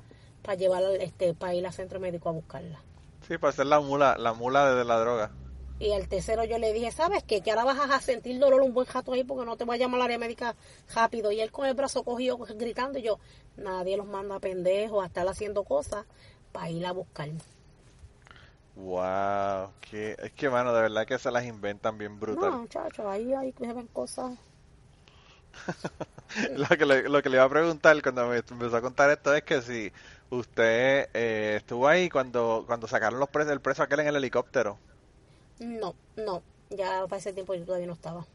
para 0.43 0.57
llevar 0.57 0.83
este 1.01 1.35
para 1.35 1.55
ir 1.55 1.67
al 1.67 1.73
centro 1.73 1.99
médico 1.99 2.29
a 2.29 2.33
buscarla. 2.33 2.81
sí 3.27 3.39
para 3.39 3.53
ser 3.53 3.67
la 3.67 3.81
mula 3.81 4.17
la 4.19 4.33
mula 4.35 4.75
de 4.75 4.85
la 4.85 4.99
droga 5.01 5.31
Y 5.79 5.93
al 5.93 6.09
tercero 6.09 6.45
yo 6.45 6.59
le 6.59 6.73
dije, 6.73 6.91
¿sabes 6.91 7.23
qué? 7.23 7.43
Que 7.43 7.51
ahora 7.51 7.65
vas 7.65 7.91
a 7.91 8.01
sentir 8.01 8.39
dolor 8.39 8.63
un 8.63 8.73
buen 8.73 8.87
rato 8.87 9.13
ahí 9.13 9.25
porque 9.25 9.45
no 9.45 9.57
te 9.57 9.65
voy 9.65 9.77
a 9.77 9.79
llamar 9.79 10.01
al 10.01 10.07
área 10.07 10.19
médica 10.19 10.57
rápido. 10.95 11.33
Y 11.33 11.41
él 11.41 11.51
con 11.51 11.67
el 11.67 11.75
brazo 11.75 12.03
cogido 12.03 12.39
gritando 12.39 12.99
y 12.99 13.03
yo, 13.03 13.19
nadie 13.57 13.97
los 13.97 14.07
manda 14.07 14.37
a 14.37 14.41
pendejos 14.41 15.03
a 15.03 15.07
estar 15.07 15.29
haciendo 15.29 15.65
cosas 15.65 16.07
para 16.53 16.71
ir 16.71 16.87
a 16.87 16.93
buscar. 16.93 17.29
Wow, 18.77 19.71
que, 19.81 20.17
es 20.23 20.33
que 20.33 20.51
mano, 20.51 20.73
de 20.73 20.83
verdad 20.83 21.07
que 21.07 21.19
se 21.19 21.31
las 21.31 21.45
inventan 21.45 21.97
bien 21.97 22.19
brutal. 22.19 22.51
No, 22.51 22.59
muchachos, 22.61 23.07
ahí, 23.07 23.33
ahí 23.35 23.53
se 23.59 23.73
ven 23.73 23.87
cosas. 23.89 24.33
Lo 26.57 26.69
que, 26.69 26.85
le, 26.85 27.09
lo 27.09 27.23
que 27.23 27.31
le 27.31 27.37
iba 27.37 27.45
a 27.45 27.49
preguntar 27.49 28.01
cuando 28.03 28.27
me 28.27 28.37
empezó 28.37 28.77
a 28.77 28.83
contar 28.83 29.09
esto 29.11 29.33
es 29.33 29.43
que 29.45 29.63
si 29.63 29.93
usted 30.29 31.09
eh, 31.15 31.55
estuvo 31.57 31.89
ahí 31.89 32.11
cuando 32.11 32.65
cuando 32.67 32.87
sacaron 32.87 33.21
los 33.21 33.29
presos, 33.31 33.53
el 33.53 33.61
preso 33.61 33.83
aquel 33.83 34.01
en 34.01 34.09
el 34.09 34.17
helicóptero. 34.17 34.77
No, 35.59 35.95
no, 36.17 36.43
ya 36.71 37.07
para 37.07 37.19
ese 37.19 37.33
tiempo 37.33 37.55
yo 37.55 37.65
todavía 37.65 37.87
no 37.87 37.95
estaba. 37.95 38.27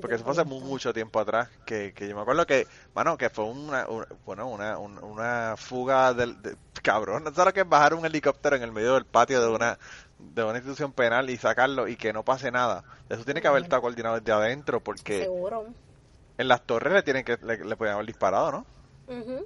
Porque 0.00 0.14
eso 0.14 0.24
fue 0.24 0.32
hace 0.32 0.44
mucho 0.44 0.92
tiempo 0.92 1.18
atrás, 1.18 1.48
que, 1.66 1.92
que 1.92 2.08
yo 2.08 2.14
me 2.14 2.22
acuerdo 2.22 2.46
que, 2.46 2.66
mano, 2.94 3.16
que 3.18 3.30
fue 3.30 3.44
una, 3.46 3.86
una- 3.88 4.06
bueno, 4.24 4.48
una, 4.48 4.78
un- 4.78 4.98
una 5.02 5.54
fuga 5.56 6.14
del, 6.14 6.40
de, 6.40 6.56
cabrón, 6.82 7.24
lo 7.24 7.52
que 7.52 7.60
es 7.60 7.68
bajar 7.68 7.94
un 7.94 8.06
helicóptero 8.06 8.56
en 8.56 8.62
el 8.62 8.70
medio 8.72 8.94
del 8.94 9.06
patio 9.06 9.40
de 9.40 9.48
una, 9.48 9.78
de 10.18 10.44
una 10.44 10.58
institución 10.58 10.92
penal 10.92 11.28
y 11.30 11.36
sacarlo 11.36 11.88
y 11.88 11.96
que 11.96 12.12
no 12.12 12.24
pase 12.24 12.50
nada. 12.52 12.84
Eso 13.08 13.24
tiene 13.24 13.40
que 13.40 13.48
haber 13.48 13.62
estado 13.64 13.82
coordinado 13.82 14.18
desde 14.20 14.32
adentro, 14.32 14.80
porque 14.80 15.24
Seguro. 15.24 15.66
en 16.38 16.48
las 16.48 16.64
torres 16.64 16.92
le 16.92 17.02
tienen 17.02 17.24
que, 17.24 17.38
le, 17.42 17.64
le 17.64 17.76
pueden 17.76 17.94
haber 17.94 18.06
disparado, 18.06 18.52
¿no? 18.52 18.66
Ujú. 19.08 19.44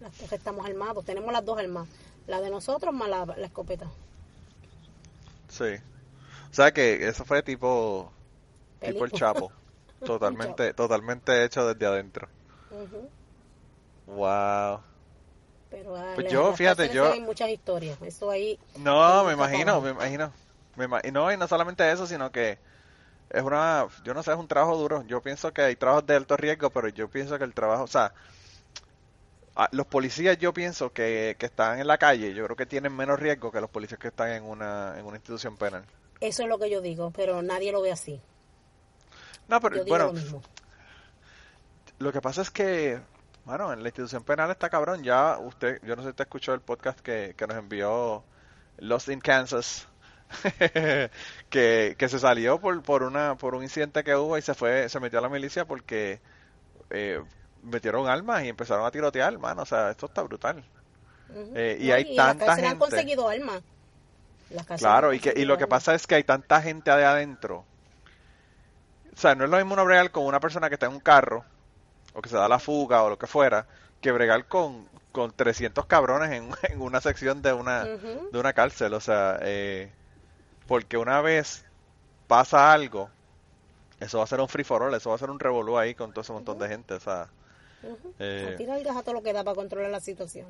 Las 0.00 0.18
dos 0.18 0.32
estamos 0.32 0.66
armados, 0.66 1.04
tenemos 1.04 1.32
las 1.32 1.44
dos 1.44 1.58
armas, 1.58 1.88
la 2.26 2.40
de 2.40 2.50
nosotros 2.50 2.94
más 2.94 3.08
la, 3.08 3.26
la 3.26 3.46
escopeta. 3.46 3.90
Sí. 5.48 5.74
O 6.50 6.54
sea 6.54 6.72
que 6.72 7.06
eso 7.08 7.24
fue 7.24 7.42
tipo, 7.42 8.12
tipo 8.80 9.04
el. 9.04 9.12
Chapo. 9.12 9.52
Totalmente, 10.04 10.72
totalmente 10.74 11.42
hecho 11.44 11.66
desde 11.66 11.84
adentro. 11.86 12.28
Ujú. 12.70 13.08
Wow. 14.06 14.80
Pero 15.70 15.96
Pues 16.14 16.30
yo, 16.30 16.54
fíjate, 16.54 16.88
yo- 16.90 17.10
ven 17.10 17.24
muchas 17.24 17.50
historias. 17.50 18.00
Eso 18.02 18.30
ahí. 18.30 18.58
No, 18.78 19.24
me 19.24 19.32
imagino, 19.32 19.80
me 19.80 19.90
imagino. 19.90 20.32
Me 20.76 20.86
ima- 20.86 21.00
y 21.04 21.10
no, 21.10 21.30
y 21.32 21.36
no 21.36 21.48
solamente 21.48 21.90
eso, 21.90 22.06
sino 22.06 22.30
que 22.30 22.58
es 23.30 23.42
una, 23.42 23.86
yo 24.04 24.14
no 24.14 24.22
sé, 24.22 24.30
es 24.32 24.38
un 24.38 24.46
trabajo 24.48 24.76
duro. 24.76 25.02
Yo 25.06 25.20
pienso 25.20 25.52
que 25.52 25.62
hay 25.62 25.76
trabajos 25.76 26.06
de 26.06 26.14
alto 26.14 26.36
riesgo, 26.36 26.70
pero 26.70 26.88
yo 26.88 27.08
pienso 27.10 27.36
que 27.36 27.44
el 27.44 27.52
trabajo, 27.52 27.82
o 27.82 27.86
sea, 27.88 28.14
los 29.72 29.86
policías 29.86 30.38
yo 30.38 30.52
pienso 30.52 30.92
que, 30.92 31.36
que 31.38 31.46
están 31.46 31.80
en 31.80 31.86
la 31.86 31.98
calle, 31.98 32.32
yo 32.32 32.44
creo 32.44 32.56
que 32.56 32.66
tienen 32.66 32.94
menos 32.94 33.18
riesgo 33.18 33.50
que 33.50 33.60
los 33.60 33.70
policías 33.70 33.98
que 33.98 34.08
están 34.08 34.30
en 34.30 34.44
una, 34.44 34.94
en 34.98 35.04
una 35.04 35.16
institución 35.16 35.56
penal. 35.56 35.84
Eso 36.20 36.42
es 36.42 36.48
lo 36.48 36.58
que 36.58 36.70
yo 36.70 36.80
digo, 36.80 37.10
pero 37.10 37.42
nadie 37.42 37.72
lo 37.72 37.82
ve 37.82 37.92
así. 37.92 38.20
No, 39.48 39.60
pero 39.60 39.76
Yo 39.76 39.84
digo 39.84 39.96
bueno, 39.96 40.12
lo 40.12 40.12
mismo. 40.12 40.42
Lo 41.98 42.12
que 42.12 42.20
pasa 42.20 42.42
es 42.42 42.50
que, 42.50 43.00
bueno, 43.44 43.72
en 43.72 43.82
la 43.82 43.88
institución 43.88 44.22
penal 44.22 44.50
está 44.50 44.68
cabrón. 44.68 45.02
Ya 45.02 45.38
usted, 45.38 45.80
yo 45.82 45.96
no 45.96 46.02
sé 46.02 46.08
si 46.08 46.10
usted 46.10 46.24
escuchó 46.24 46.54
el 46.54 46.60
podcast 46.60 47.00
que, 47.00 47.34
que 47.36 47.46
nos 47.46 47.56
envió 47.56 48.22
Lost 48.78 49.08
in 49.08 49.20
Kansas, 49.20 49.88
que, 51.50 51.96
que 51.98 52.08
se 52.08 52.18
salió 52.18 52.60
por, 52.60 52.80
por 52.82 53.02
una, 53.02 53.36
por 53.36 53.54
un 53.54 53.62
incidente 53.62 54.04
que 54.04 54.14
hubo 54.14 54.38
y 54.38 54.42
se 54.42 54.54
fue, 54.54 54.88
se 54.88 55.00
metió 55.00 55.18
a 55.18 55.22
la 55.22 55.28
milicia 55.28 55.64
porque 55.64 56.20
eh, 56.90 57.22
metieron 57.62 58.08
armas 58.08 58.44
y 58.44 58.48
empezaron 58.48 58.86
a 58.86 58.90
tirotear, 58.90 59.38
mano. 59.38 59.62
O 59.62 59.66
sea, 59.66 59.90
esto 59.90 60.06
está 60.06 60.22
brutal. 60.22 60.64
Eh, 61.54 61.78
y 61.80 61.90
No, 61.90 61.92
hay 61.92 62.04
las 62.14 62.36
tanta 62.38 62.56
han 62.56 62.60
gente. 62.60 62.78
conseguido 62.78 63.28
armas. 63.28 63.62
Las 64.50 64.66
Claro, 64.76 65.12
han 65.12 65.12
y, 65.12 65.20
que, 65.20 65.32
y 65.36 65.44
lo 65.44 65.58
que 65.58 65.66
pasa 65.66 65.94
es 65.94 66.06
que 66.06 66.14
hay 66.16 66.24
tanta 66.24 66.62
gente 66.62 66.90
de 66.90 67.04
adentro. 67.04 67.66
O 69.12 69.16
sea, 69.16 69.34
no 69.34 69.44
es 69.44 69.50
lo 69.50 69.56
mismo 69.56 69.74
uno 69.74 69.84
bregar 69.84 70.10
con 70.10 70.24
una 70.24 70.40
persona 70.40 70.68
que 70.68 70.74
está 70.76 70.86
en 70.86 70.92
un 70.92 71.00
carro, 71.00 71.44
o 72.14 72.22
que 72.22 72.28
se 72.28 72.36
da 72.36 72.48
la 72.48 72.58
fuga, 72.58 73.02
o 73.04 73.10
lo 73.10 73.18
que 73.18 73.26
fuera, 73.26 73.66
que 74.00 74.12
bregar 74.12 74.46
con, 74.48 74.88
con 75.12 75.32
300 75.34 75.86
cabrones 75.86 76.30
en, 76.32 76.50
en 76.72 76.80
una 76.82 77.00
sección 77.00 77.42
de 77.42 77.52
una, 77.52 77.90
de 78.30 78.38
una 78.38 78.52
cárcel. 78.54 78.94
O 78.94 79.00
sea, 79.00 79.38
eh, 79.42 79.92
porque 80.66 80.96
una 80.98 81.20
vez 81.22 81.66
pasa 82.28 82.72
algo, 82.72 83.10
eso 84.00 84.18
va 84.18 84.24
a 84.24 84.28
ser 84.28 84.40
un 84.40 84.48
free 84.48 84.64
for 84.64 84.82
all, 84.82 84.94
eso 84.94 85.10
va 85.10 85.16
a 85.16 85.18
ser 85.20 85.30
un 85.30 85.40
revolú 85.40 85.78
ahí 85.78 85.94
con 85.94 86.12
todo 86.12 86.22
ese 86.22 86.32
montón 86.32 86.58
de 86.58 86.68
gente. 86.68 86.94
O 86.94 87.00
sea, 87.00 87.32
Ujú. 87.82 88.12
eh, 88.18 88.50
A 88.52 88.56
tirar 88.56 88.82
gas 88.82 88.96
a 88.96 89.02
todo 89.02 89.14
lo 89.14 89.22
que 89.22 89.32
da 89.32 89.44
para 89.44 89.54
controlar 89.54 89.90
la 89.90 90.00
situación. 90.00 90.46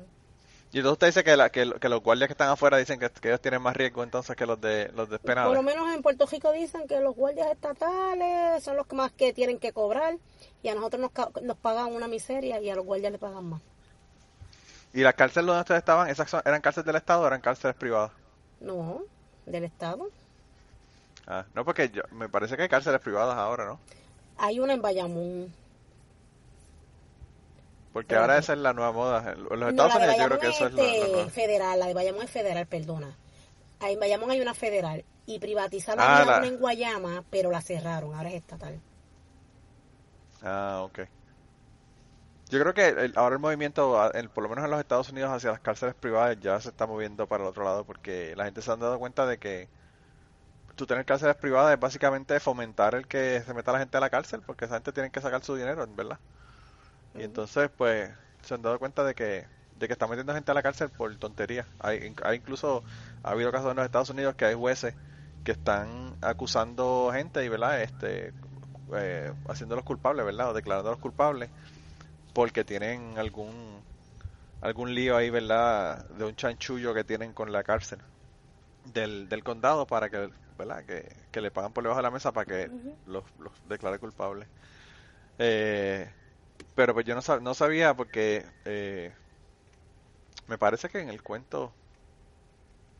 y 0.71 0.77
entonces 0.77 0.93
usted 0.93 1.07
dice 1.07 1.23
que, 1.23 1.35
la, 1.37 1.49
que, 1.51 1.71
que 1.79 1.89
los 1.89 2.01
guardias 2.01 2.27
que 2.27 2.33
están 2.33 2.49
afuera 2.49 2.77
dicen 2.77 2.99
que, 2.99 3.09
que 3.09 3.29
ellos 3.29 3.41
tienen 3.41 3.61
más 3.61 3.75
riesgo 3.75 4.03
entonces 4.03 4.35
que 4.35 4.45
los 4.45 4.59
de 4.61 4.85
los 4.89 4.93
Por 4.95 5.03
lo 5.07 5.07
despenados. 5.07 5.63
menos 5.63 5.93
en 5.95 6.01
Puerto 6.01 6.25
Rico 6.27 6.51
dicen 6.51 6.87
que 6.87 6.99
los 6.99 7.15
guardias 7.15 7.51
estatales 7.51 8.63
son 8.63 8.75
los 8.77 8.85
que 8.87 8.95
más 8.95 9.11
que 9.11 9.33
tienen 9.33 9.59
que 9.59 9.71
cobrar 9.73 10.17
y 10.63 10.69
a 10.69 10.75
nosotros 10.75 11.01
nos, 11.01 11.43
nos 11.43 11.57
pagan 11.57 11.93
una 11.93 12.07
miseria 12.07 12.59
y 12.61 12.69
a 12.69 12.75
los 12.75 12.85
guardias 12.85 13.11
le 13.11 13.17
pagan 13.19 13.45
más. 13.45 13.61
¿Y 14.93 15.01
las 15.01 15.13
cárceles 15.13 15.45
donde 15.47 15.61
ustedes 15.61 15.79
estaban, 15.79 16.09
esas 16.09 16.29
son- 16.29 16.41
eran 16.45 16.61
cárceles 16.61 16.85
del 16.87 16.95
Estado 16.95 17.21
o 17.21 17.27
eran 17.27 17.41
cárceles 17.41 17.75
privadas? 17.75 18.11
No, 18.59 19.01
del 19.45 19.63
Estado. 19.63 20.09
Ah, 21.27 21.45
no, 21.53 21.63
porque 21.63 21.89
yo, 21.89 22.01
me 22.11 22.27
parece 22.27 22.55
que 22.57 22.63
hay 22.63 22.69
cárceles 22.69 22.99
privadas 23.01 23.35
ahora, 23.37 23.65
¿no? 23.65 23.79
Hay 24.37 24.59
una 24.59 24.73
en 24.73 24.81
Bayamón. 24.81 25.53
Porque 27.99 28.07
Pero 28.09 28.21
ahora 28.21 28.37
esa 28.37 28.53
es 28.53 28.59
la 28.59 28.73
nueva 28.73 28.91
moda. 28.91 29.33
En 29.33 29.59
los 29.59 29.69
Estados 29.69 29.93
la 29.93 29.99
Unidos 29.99 30.17
yo 30.17 30.25
creo 30.27 30.39
que 30.39 30.47
es 30.47 30.55
eso 30.55 30.65
es 30.67 30.73
la, 30.73 30.83
la 30.83 30.89
este, 30.91 31.11
nueva. 31.11 31.29
federal, 31.29 31.79
la 31.79 31.87
de 31.87 31.93
Bayamón 31.93 32.23
es 32.23 32.31
federal, 32.31 32.65
perdona. 32.67 33.17
Ahí 33.79 33.93
En 33.93 33.99
Bayamón 33.99 34.31
hay 34.31 34.41
una 34.41 34.53
federal 34.53 35.03
y 35.25 35.39
privatizaron 35.39 36.03
Ah, 36.03 36.23
la- 36.25 36.37
una 36.39 36.47
en 36.47 36.57
Guayama, 36.57 37.23
pero 37.29 37.51
la 37.51 37.61
cerraron, 37.61 38.13
ahora 38.15 38.29
es 38.29 38.35
estatal. 38.35 38.79
Ah, 40.41 40.81
ok. 40.83 40.99
Yo 42.49 42.59
creo 42.59 42.73
que 42.73 42.87
el- 42.89 43.13
ahora 43.15 43.35
el 43.35 43.39
movimiento, 43.41 44.11
el- 44.11 44.29
por 44.29 44.43
lo 44.43 44.49
menos 44.49 44.65
en 44.65 44.71
los 44.71 44.79
Estados 44.79 45.09
Unidos, 45.09 45.31
hacia 45.31 45.51
las 45.51 45.59
cárceles 45.59 45.93
privadas 45.95 46.37
ya 46.39 46.59
se 46.59 46.69
está 46.69 46.87
moviendo 46.87 47.27
para 47.27 47.43
el 47.43 47.49
otro 47.49 47.63
lado 47.63 47.85
porque 47.85 48.33
la 48.35 48.45
gente 48.45 48.61
se 48.61 48.71
han 48.71 48.79
dado 48.79 48.97
cuenta 48.99 49.25
de 49.27 49.37
que 49.37 49.69
tú 50.75 50.85
tener 50.87 51.05
cárceles 51.05 51.35
privadas 51.35 51.73
es 51.73 51.79
básicamente 51.79 52.39
fomentar 52.39 52.95
el 52.95 53.07
que 53.07 53.41
se 53.45 53.53
meta 53.53 53.71
la 53.71 53.79
gente 53.79 53.97
a 53.97 53.99
la 53.99 54.09
cárcel 54.09 54.41
porque 54.45 54.65
esa 54.65 54.75
gente 54.75 54.93
tiene 54.93 55.11
que 55.11 55.21
sacar 55.21 55.43
su 55.43 55.55
dinero, 55.55 55.85
¿verdad? 55.89 56.19
Y 57.15 57.23
entonces, 57.23 57.69
pues, 57.75 58.09
se 58.43 58.53
han 58.53 58.61
dado 58.61 58.79
cuenta 58.79 59.03
de 59.03 59.15
que, 59.15 59.45
de 59.77 59.87
que 59.87 59.93
están 59.93 60.09
metiendo 60.09 60.33
gente 60.33 60.51
a 60.51 60.53
la 60.53 60.63
cárcel 60.63 60.89
por 60.89 61.15
tonterías. 61.17 61.65
Hay, 61.79 62.13
hay 62.23 62.37
incluso, 62.37 62.83
ha 63.23 63.31
habido 63.31 63.51
casos 63.51 63.71
en 63.71 63.77
los 63.77 63.85
Estados 63.85 64.09
Unidos 64.09 64.35
que 64.35 64.45
hay 64.45 64.55
jueces 64.55 64.95
que 65.43 65.51
están 65.53 66.15
acusando 66.21 67.09
gente 67.13 67.43
y, 67.43 67.49
¿verdad? 67.49 67.81
Este, 67.81 68.33
eh, 68.93 69.33
haciéndolos 69.47 69.85
culpables, 69.85 70.25
¿verdad? 70.25 70.49
O 70.49 70.53
declarándolos 70.53 70.99
culpables 70.99 71.49
porque 72.33 72.63
tienen 72.63 73.17
algún 73.17 73.81
algún 74.61 74.93
lío 74.93 75.15
ahí, 75.15 75.29
¿verdad? 75.29 76.05
De 76.09 76.25
un 76.25 76.35
chanchullo 76.35 76.93
que 76.93 77.03
tienen 77.03 77.33
con 77.33 77.51
la 77.51 77.63
cárcel 77.63 77.99
del, 78.93 79.29
del 79.29 79.43
condado 79.43 79.85
para 79.87 80.09
que, 80.09 80.29
¿verdad? 80.57 80.83
Que, 80.85 81.09
que 81.31 81.41
le 81.41 81.51
pagan 81.51 81.71
por 81.71 81.83
debajo 81.83 81.99
de 81.99 82.03
la 82.03 82.11
mesa 82.11 82.31
para 82.31 82.45
que 82.45 82.71
los, 83.07 83.23
los 83.39 83.53
declare 83.67 83.99
culpables. 83.99 84.47
Eh, 85.37 86.11
pero 86.79 86.93
pues 86.93 87.05
yo 87.05 87.13
no, 87.13 87.39
no 87.41 87.53
sabía 87.53 87.93
porque 87.93 88.45
eh, 88.63 89.13
me 90.47 90.57
parece 90.57 90.89
que 90.89 90.99
en 90.99 91.07
el 91.09 91.23
cuento 91.23 91.73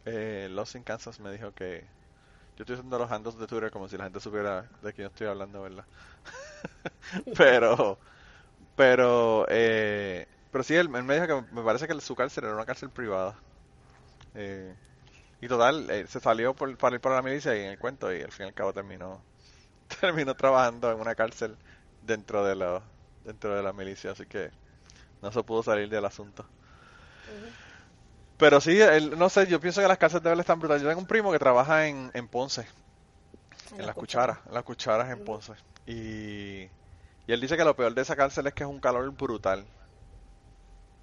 eh, 0.06 0.48
Lost 0.52 0.76
in 0.76 0.84
Kansas 0.84 1.20
me 1.20 1.32
dijo 1.32 1.54
que 1.54 1.82
yo 2.58 2.64
estoy 2.64 2.76
usando 2.76 3.00
los 3.00 3.12
handles 3.12 3.38
de 3.38 3.48
Twitter 3.48 3.72
como 3.72 3.88
si 3.90 3.98
la 3.98 4.06
gente 4.06 4.20
supiera 4.20 4.70
de 4.82 4.94
quién 4.94 5.08
estoy 5.08 5.28
hablando, 5.28 5.62
¿verdad? 5.64 5.86
pero 7.38 8.00
pero 8.76 9.46
eh, 9.50 10.28
pero 10.52 10.64
sí 10.64 10.76
él, 10.76 10.90
él 10.96 11.04
me 11.04 11.16
dijo 11.20 11.28
que 11.28 11.54
me 11.54 11.64
parece 11.64 11.88
que 11.88 12.00
su 12.02 12.16
cárcel 12.16 12.46
era 12.46 12.56
una 12.56 12.66
cárcel 12.66 12.92
privada. 12.92 13.44
Eh, 14.36 14.76
y 15.42 15.48
total, 15.48 15.90
eh, 15.92 16.08
se 16.08 16.20
salió 16.20 16.56
por, 16.56 16.78
para 16.78 16.96
ir 16.96 17.02
para 17.02 17.16
la 17.18 17.22
milicia 17.24 17.56
y 17.58 17.62
en 17.62 17.72
el 17.72 17.80
cuento 17.80 18.14
y 18.14 18.22
al 18.22 18.32
fin 18.32 18.48
y 18.48 18.50
al 18.50 18.56
cabo 18.56 18.74
terminó 18.74 19.26
terminó 20.02 20.36
trabajando 20.36 20.92
en 20.92 21.00
una 21.00 21.16
cárcel 21.16 21.58
dentro 22.02 22.46
de 22.46 22.56
la 22.56 22.84
dentro 23.24 23.56
de 23.56 23.64
la 23.64 23.74
milicia, 23.74 24.12
así 24.12 24.26
que 24.26 24.52
no 25.22 25.32
se 25.32 25.44
pudo 25.44 25.64
salir 25.64 25.90
del 25.90 26.06
asunto. 26.06 26.46
Pero 28.38 28.62
sí, 28.62 28.80
el- 28.80 29.18
no 29.18 29.30
sé, 29.30 29.48
yo 29.48 29.60
pienso 29.60 29.82
que 29.82 29.88
las 29.88 29.98
cárceles 29.98 30.24
de 30.24 30.32
él 30.34 30.40
están 30.40 30.60
brutales. 30.60 30.82
Yo 30.82 30.88
tengo 30.90 31.02
un 31.02 31.08
primo 31.08 31.32
que 31.32 31.40
trabaja 31.40 31.88
en, 31.88 32.10
en 32.14 32.28
Ponce, 32.28 32.66
en, 33.78 33.86
las 33.86 33.96
cucharas, 33.96 34.40
en 34.48 34.54
las 34.54 34.64
cucharas 34.64 35.10
en 35.12 35.20
Ponce. 35.22 35.54
Y, 35.86 36.64
y 37.28 37.34
él 37.34 37.42
dice 37.42 37.58
que 37.58 37.64
lo 37.64 37.76
peor 37.76 37.94
de 37.94 38.02
esa 38.02 38.16
cárcel 38.16 38.48
es 38.48 38.54
que 38.54 38.64
es 38.64 38.70
un 38.70 38.80
calor 38.80 39.10
brutal. 39.12 39.66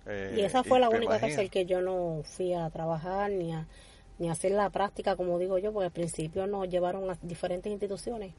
Eh, 0.06 0.36
Y 0.36 0.42
esa 0.42 0.62
fue 0.62 0.78
la 0.80 0.88
única 0.90 1.14
imaginas. 1.14 1.20
cárcel 1.20 1.50
que 1.50 1.66
yo 1.66 1.80
no 1.80 2.22
fui 2.24 2.54
a 2.54 2.70
trabajar 2.70 3.30
ni 3.30 3.52
a, 3.52 3.66
ni 4.18 4.28
a 4.28 4.32
hacer 4.32 4.52
la 4.52 4.70
práctica, 4.70 5.16
como 5.16 5.38
digo 5.38 5.58
yo, 5.58 5.72
porque 5.72 5.86
al 5.86 5.92
principio 5.92 6.46
nos 6.46 6.68
llevaron 6.68 7.10
a 7.10 7.18
diferentes 7.22 7.70
instituciones 7.72 8.34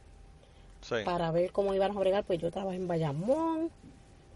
Sí. 0.82 0.96
para 1.06 1.32
ver 1.32 1.52
cómo 1.52 1.74
iban 1.74 1.96
a 1.96 2.00
bregar. 2.00 2.24
Pues 2.24 2.40
yo 2.40 2.52
trabajé 2.52 2.78
en 2.78 2.88
Bayamón, 2.88 3.72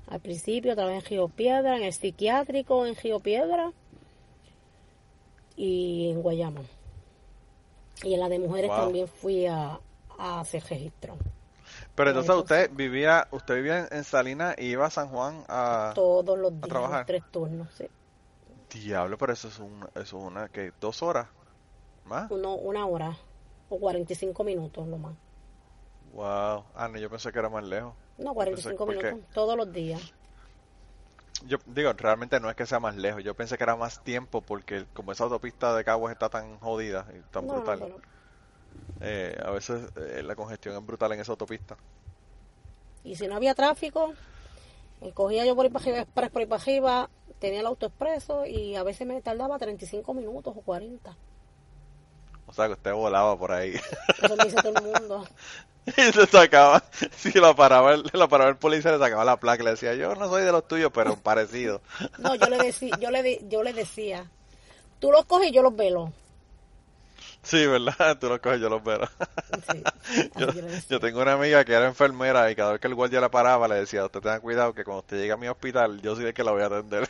al 0.08 0.20
principio 0.20 0.76
trabajé 0.76 0.96
en 0.98 1.06
Río 1.06 1.28
Piedra, 1.30 1.78
en 1.78 1.84
el 1.84 1.94
psiquiátrico 1.94 2.86
en 2.86 2.96
Río 2.96 3.20
Piedra 3.20 3.72
y 5.56 6.10
en 6.12 6.22
Guayama. 6.22 6.62
Y 8.04 8.14
en 8.16 8.20
la 8.20 8.30
de 8.30 8.40
mujeres 8.40 8.70
Wow. 8.70 8.80
también 8.80 9.08
fui 9.08 9.46
a, 9.46 9.80
a 10.18 10.40
hacer 10.40 10.64
registro. 10.70 11.16
Pero 11.96 12.10
entonces 12.10 12.30
entonces- 12.32 12.64
usted 12.68 12.76
vivía, 12.76 13.28
usted 13.32 13.56
vivía 13.56 13.88
en, 13.92 14.04
Salinas 14.04 14.56
y 14.58 14.66
iba 14.72 14.86
a 14.86 14.90
San 14.90 15.10
Juan 15.10 15.44
a... 15.48 15.92
Todos 15.96 16.38
los 16.38 16.52
días, 16.54 16.68
trabajar. 16.68 17.00
los 17.00 17.06
tres 17.08 17.24
turnos. 17.32 17.68
sí. 17.74 17.86
Diablo, 18.74 19.18
pero 19.18 19.34
eso 19.34 19.50
es, 19.50 19.60
un, 19.60 19.86
eso 19.96 20.02
es 20.02 20.14
una, 20.14 20.48
que 20.48 20.72
¿Dos 20.80 21.04
horas? 21.04 21.28
¿Más? 22.06 22.32
Uno, 22.32 22.56
una 22.56 22.86
hora 22.86 23.18
o 23.70 23.78
45 23.78 24.44
minutos 24.46 24.88
lo 24.88 24.98
más. 24.98 25.14
Wow. 26.12 26.66
Ah, 26.76 26.88
no, 26.90 26.98
yo 27.00 27.10
pensé 27.10 27.32
que 27.32 27.40
era 27.40 27.50
más 27.50 27.64
lejos. 27.64 27.94
No, 28.18 28.34
45 28.34 28.86
¿por 28.86 28.98
qué? 28.98 29.14
minutos, 29.14 29.30
todos 29.34 29.58
los 29.58 29.72
días. 29.72 30.14
Yo 31.48 31.58
digo, 31.66 31.92
realmente 31.94 32.40
no 32.40 32.50
es 32.50 32.56
que 32.56 32.66
sea 32.68 32.80
más 32.80 32.96
lejos, 32.96 33.24
yo 33.24 33.34
pensé 33.36 33.58
que 33.58 33.64
era 33.64 33.76
más 33.76 34.04
tiempo 34.04 34.42
porque 34.42 34.86
como 34.94 35.12
esa 35.12 35.24
autopista 35.24 35.76
de 35.76 35.84
Caguas 35.84 36.14
está 36.14 36.30
tan 36.30 36.60
jodida 36.60 37.08
y 37.18 37.22
tan 37.32 37.48
No, 37.48 37.54
brutal, 37.56 37.96
eh, 39.02 39.38
a 39.44 39.52
veces 39.52 39.92
eh, 39.96 40.22
la 40.24 40.36
congestión 40.36 40.76
es 40.78 40.86
brutal 40.86 41.12
en 41.14 41.20
esa 41.22 41.32
autopista. 41.32 41.78
y 43.04 43.16
si 43.16 43.28
no 43.28 43.36
había 43.36 43.56
tráfico, 43.56 44.14
eh, 45.02 45.14
cogía 45.14 45.46
yo 45.46 45.56
por 45.56 45.66
ahí 45.66 45.72
para 45.72 45.84
arriba, 45.86 46.00
express 46.02 46.30
por 46.32 46.42
ahí 46.42 46.46
para 46.48 46.62
arriba, 46.62 47.10
tenía 47.40 47.62
el 47.62 47.66
auto 47.68 47.88
expreso 47.88 48.46
y 48.46 48.76
a 48.76 48.84
veces 48.84 49.08
me 49.08 49.22
tardaba 49.22 49.58
35 49.58 50.14
minutos 50.14 50.54
o 50.58 50.62
40. 50.62 51.18
O 52.46 52.54
sea 52.54 52.68
que 52.68 52.74
usted 52.74 52.94
volaba 52.94 53.38
por 53.38 53.52
ahí 53.52 53.74
Eso 54.22 54.36
me 54.36 54.44
dice 54.46 54.62
todo 54.62 54.74
el 54.78 54.84
mundo. 54.84 55.26
y 55.86 55.92
se 56.14 56.26
sacaba, 56.28 56.84
si 57.16 57.32
lo 57.34 57.56
paraba, 57.56 57.96
lo 57.96 58.30
paraba 58.30 58.50
el 58.50 58.58
policía 58.58 58.92
le 58.92 59.00
sacaba 59.00 59.26
la 59.26 59.38
placa 59.38 59.64
le 59.64 59.72
decía, 59.72 59.96
yo 59.96 60.16
no 60.16 60.30
soy 60.30 60.44
de 60.44 60.52
los 60.52 60.68
tuyos, 60.68 60.92
pero 60.94 61.16
parecido. 61.16 61.82
No, 62.20 62.36
yo 62.36 62.48
le 62.48 62.58
decía, 62.58 62.98
yo 63.00 63.10
le, 63.10 63.42
yo 63.50 63.64
le 63.64 63.74
decía, 63.74 64.26
tú 65.00 65.12
los 65.12 65.26
coges 65.26 65.50
y 65.50 65.54
yo 65.54 65.62
los 65.64 65.76
velo. 65.76 66.14
Sí, 67.44 67.66
¿verdad? 67.66 68.18
Tú 68.20 68.30
los 68.30 68.40
coges, 68.40 68.60
yo 68.62 68.70
los 68.70 68.84
veo. 68.84 69.00
Sí, 69.72 69.84
Yo, 70.90 71.00
tengo 71.00 71.22
una 71.22 71.34
amiga 71.34 71.64
que 71.66 71.74
era 71.74 71.88
enfermera 71.88 72.50
y 72.52 72.56
cada 72.56 72.74
vez 72.74 72.82
que 72.82 72.88
el 72.88 72.96
guardia 72.96 73.22
la 73.22 73.32
paraba 73.32 73.68
le 73.68 73.76
decía, 73.76 74.06
usted 74.06 74.20
tenga 74.20 74.40
cuidado 74.40 74.74
que 74.74 74.84
cuando 74.84 75.00
usted 75.00 75.18
llegue 75.18 75.32
a 75.32 75.38
mi 75.38 75.48
hospital, 75.48 76.02
yo 76.02 76.16
soy 76.16 76.26
el 76.26 76.34
que 76.34 76.44
la 76.44 76.52
voy 76.52 76.62
a 76.62 76.68
atender. 76.68 77.10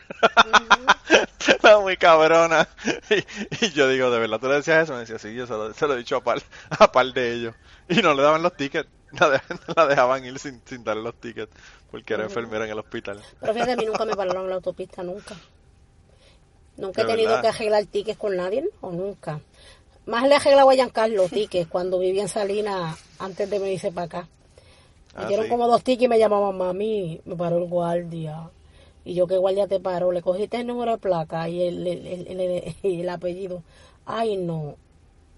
la 1.64 1.80
muy 1.80 1.98
cabrona. 1.98 2.68
Y, 3.10 3.66
y 3.66 3.72
yo 3.72 3.88
digo, 3.90 4.10
¿de 4.12 4.20
verdad 4.20 4.40
tú 4.40 4.48
le 4.48 4.56
decías 4.56 4.84
eso? 4.84 4.94
Me 4.94 5.00
decía, 5.00 5.20
sí, 5.20 5.34
yo 5.34 5.46
se 5.48 5.54
lo, 5.54 5.74
se 5.74 5.88
lo 5.88 5.94
he 5.96 5.98
dicho 5.98 6.16
a 6.18 6.24
par, 6.24 6.42
a 6.70 6.92
par 6.92 7.08
de 7.14 7.34
ellos. 7.34 7.56
Y 7.90 7.96
no 8.02 8.14
le 8.14 8.22
daban 8.24 8.42
los 8.42 8.56
tickets. 8.56 8.90
La, 9.20 9.30
de- 9.30 9.42
la 9.76 9.88
dejaban 9.88 10.24
ir 10.24 10.40
sin, 10.40 10.62
sin 10.66 10.84
darle 10.86 11.04
los 11.04 11.16
tickets 11.16 11.52
porque 11.90 12.14
era 12.14 12.24
enfermera 12.24 12.64
en 12.66 12.72
el 12.72 12.80
hospital. 12.80 13.22
Pero 13.42 13.54
fíjate, 13.54 13.72
a 13.74 13.76
mí 13.76 13.86
nunca 13.86 14.06
me 14.06 14.16
pararon 14.16 14.44
en 14.44 14.50
la 14.50 14.56
autopista, 14.56 15.04
nunca. 15.04 15.36
Nunca 16.78 17.02
he 17.02 17.06
tenido 17.06 17.38
verdad. 17.38 17.42
que 17.42 17.48
arreglar 17.48 17.86
tickets 17.86 18.18
con 18.18 18.36
nadie, 18.36 18.68
o 18.82 18.92
nunca. 18.92 19.40
Más 20.12 20.28
le 20.28 20.36
arreglaba 20.36 20.72
a 20.72 20.76
Giancarlo 20.76 21.28
tickets 21.30 21.70
cuando 21.70 21.98
vivía 22.00 22.22
en 22.24 22.28
Salinas 22.28 22.98
antes 23.18 23.50
de 23.50 23.60
venirse 23.60 23.92
para 23.92 24.06
acá. 24.06 24.28
Me 25.16 25.24
Ah, 25.24 25.28
dieron 25.28 25.46
sí. 25.46 25.50
como 25.52 25.68
dos 25.68 25.84
tickets 25.84 26.04
y 26.04 26.08
me 26.10 26.20
llamaban 26.20 26.58
mami, 26.58 27.22
me 27.26 27.36
paró 27.36 27.58
el 27.58 27.66
guardia. 27.70 28.50
Y 29.06 29.14
yo, 29.16 29.26
¿qué 29.28 29.38
guardia 29.38 29.68
te 29.68 29.80
paró? 29.80 30.12
Le 30.12 30.22
cogiste 30.22 30.58
el 30.60 30.68
número 30.68 30.92
de 30.92 30.98
placa 30.98 31.48
y 31.50 31.62
el, 31.64 31.88
el, 31.88 32.08
el- 32.08 32.40
el- 32.40 32.76
el 33.02 33.10
apellido. 33.10 33.64
Ay, 34.06 34.36
no. 34.38 34.76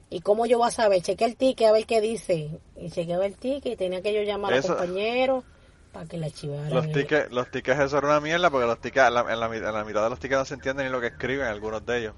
¿Y 0.10 0.20
cómo 0.22 0.46
yo 0.46 0.58
voy 0.58 0.68
a 0.68 0.72
saber? 0.72 1.02
Chequé 1.02 1.26
el 1.26 1.36
ticket 1.36 1.68
a 1.68 1.72
ver 1.72 1.86
qué 1.86 2.02
dice. 2.02 2.50
Y 2.76 2.90
chequeaba 2.90 3.26
el 3.26 3.36
ticket 3.38 3.74
y 3.74 3.76
tenía 3.76 4.02
que 4.02 4.14
yo 4.14 4.22
llamar 4.24 4.54
Eso- 4.54 4.74
a 4.74 4.78
compañeros 4.78 5.44
para 5.92 6.06
que 6.08 6.18
le 6.18 6.26
archivaran. 6.28 6.74
Los 6.74 6.92
tickets, 6.92 7.32
los 7.32 7.50
tickets 7.52 7.80
eso 7.80 7.98
era 8.00 8.08
una 8.08 8.20
mierda 8.20 8.50
porque 8.50 8.66
los 8.68 8.80
tickets, 8.82 9.08
en 9.08 9.14
la, 9.14 9.22
en 9.32 9.40
la 9.40 9.46
en 9.56 9.74
la 9.74 9.86
mitad 9.86 10.04
de 10.04 10.10
los 10.10 10.20
tickets 10.20 10.40
no 10.40 10.46
se 10.46 10.54
entiende 10.56 10.84
ni 10.84 10.90
lo 10.90 11.00
que 11.00 11.08
escriben 11.08 11.46
algunos 11.48 11.86
de 11.86 12.00
ellos. 12.00 12.16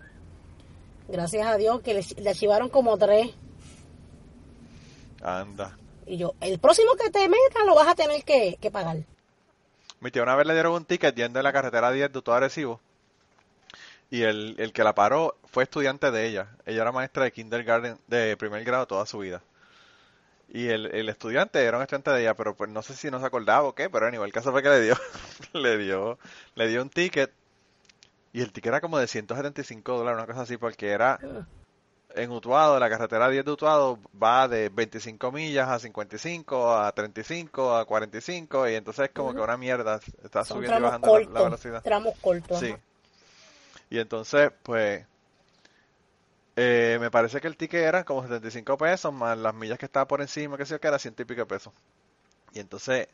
Gracias 1.08 1.46
a 1.46 1.58
Dios 1.58 1.82
que 1.82 1.94
le, 1.94 2.06
le 2.18 2.30
archivaron 2.30 2.70
como 2.70 2.98
tres. 2.98 3.32
Anda. 5.22 5.78
Y 6.06 6.18
yo, 6.18 6.34
el 6.40 6.60
próximo 6.60 6.96
que 6.96 7.10
te 7.10 7.28
metan 7.28 7.66
lo 7.66 7.76
vas 7.76 7.88
a 7.88 7.96
tener 7.96 8.24
que, 8.24 8.58
que 8.62 8.72
pagar. 8.72 8.98
Mi 10.00 10.12
tía 10.12 10.24
una 10.24 10.36
vez 10.36 10.46
le 10.46 10.54
dieron 10.54 10.74
un 10.74 10.86
ticket 10.86 11.16
yendo 11.16 11.40
en 11.40 11.44
la 11.44 11.54
carretera 11.54 11.92
10 11.92 12.14
de 12.14 12.22
todo 12.22 12.36
Arecibo. 12.36 12.80
Y 14.12 14.22
el, 14.22 14.56
el 14.60 14.72
que 14.72 14.84
la 14.84 14.94
paró 14.94 15.36
fue 15.46 15.64
estudiante 15.64 16.12
de 16.12 16.28
ella. 16.28 16.50
Ella 16.66 16.84
era 16.84 16.92
maestra 16.92 17.24
de 17.24 17.32
kindergarten, 17.32 17.98
de 18.08 18.38
primer 18.38 18.64
grado 18.64 18.86
toda 18.86 19.06
su 19.06 19.20
vida. 19.20 19.42
Y 20.48 20.68
el, 20.68 20.88
el 20.94 21.10
estudiante 21.10 21.64
era 21.64 21.78
un 21.78 21.84
estudiante 21.84 22.12
de 22.12 22.22
ella, 22.22 22.36
pero 22.36 22.56
pues 22.56 22.70
no 22.70 22.84
sé 22.84 22.94
si 22.94 23.10
no 23.10 23.20
se 23.20 23.26
acordaba 23.26 23.68
o 23.68 23.74
qué, 23.74 23.90
pero 23.90 24.06
anyway, 24.06 24.28
el 24.28 24.34
caso 24.34 24.52
fue 24.52 24.62
que 24.62 24.70
le 24.70 24.82
dio, 24.82 24.96
le 25.54 25.78
dio, 25.78 26.20
le 26.54 26.68
dio 26.68 26.82
un 26.82 26.90
ticket. 26.90 27.32
Y 28.36 28.42
el 28.42 28.52
ticket 28.52 28.68
era 28.68 28.82
como 28.82 28.98
de 28.98 29.08
175 29.08 29.98
dólares, 29.98 30.18
una 30.18 30.28
cosa 30.28 30.42
así, 30.42 30.58
porque 30.58 30.90
era 30.90 31.18
en 32.16 32.32
Utuado, 32.32 32.78
la 32.82 32.90
carretera 32.90 33.30
10 33.30 33.46
de 33.46 33.52
Utuado 33.52 33.98
va 34.22 34.50
de 34.50 34.68
25 34.68 35.32
millas 35.32 35.70
a 35.70 35.80
55, 35.80 36.76
a 36.76 36.92
35, 36.92 37.78
a 37.78 37.86
45, 37.86 38.68
y 38.68 38.76
entonces 38.76 39.06
es 39.06 39.12
como 39.12 39.34
que 39.34 39.40
una 39.40 39.56
mierda, 39.56 40.02
está 40.22 40.44
Son 40.44 40.58
subiendo 40.58 40.80
y 40.80 40.82
bajando 40.82 41.18
la- 41.18 41.44
velocidad. 41.44 41.82
Tramos 41.82 42.14
cortos. 42.20 42.60
Sí. 42.60 42.72
ajá. 42.72 42.80
Y 43.90 44.00
entonces, 44.00 44.52
pues, 44.64 45.06
eh, 46.58 46.98
me 47.00 47.10
parece 47.12 47.40
que 47.40 47.48
el 47.48 47.56
ticket 47.56 47.84
era 47.84 48.04
como 48.04 48.22
75 48.22 48.78
pesos, 48.78 49.14
más 49.14 49.38
las 49.38 49.56
millas 49.56 49.80
que 49.80 49.86
estaba 49.86 50.10
por 50.10 50.20
encima, 50.20 50.58
que 50.58 50.66
sé 50.66 50.74
yo, 50.74 50.82
que 50.82 50.88
era 50.90 51.00
ciento 51.00 51.22
y 51.22 51.26
pico 51.26 51.46
pesos. 51.48 51.72
Y 52.54 52.60
entonces, 52.60 53.08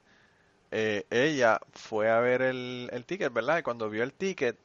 eh, 0.71 1.05
ella 1.11 1.59
fue 1.73 2.09
a 2.09 2.19
ver 2.19 2.41
el, 2.41 2.89
el 2.91 3.05
ticket, 3.05 3.31
¿verdad? 3.31 3.59
Y 3.59 3.63
cuando 3.63 3.87
vio 3.89 4.03
el 4.03 4.13
ticket, 4.13 4.57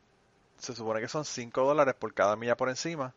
se 0.58 0.74
supone 0.74 1.00
que 1.00 1.08
son 1.08 1.24
5 1.24 1.64
dólares 1.64 1.94
por 1.98 2.12
cada 2.14 2.36
milla 2.36 2.56
por 2.56 2.68
encima. 2.68 3.14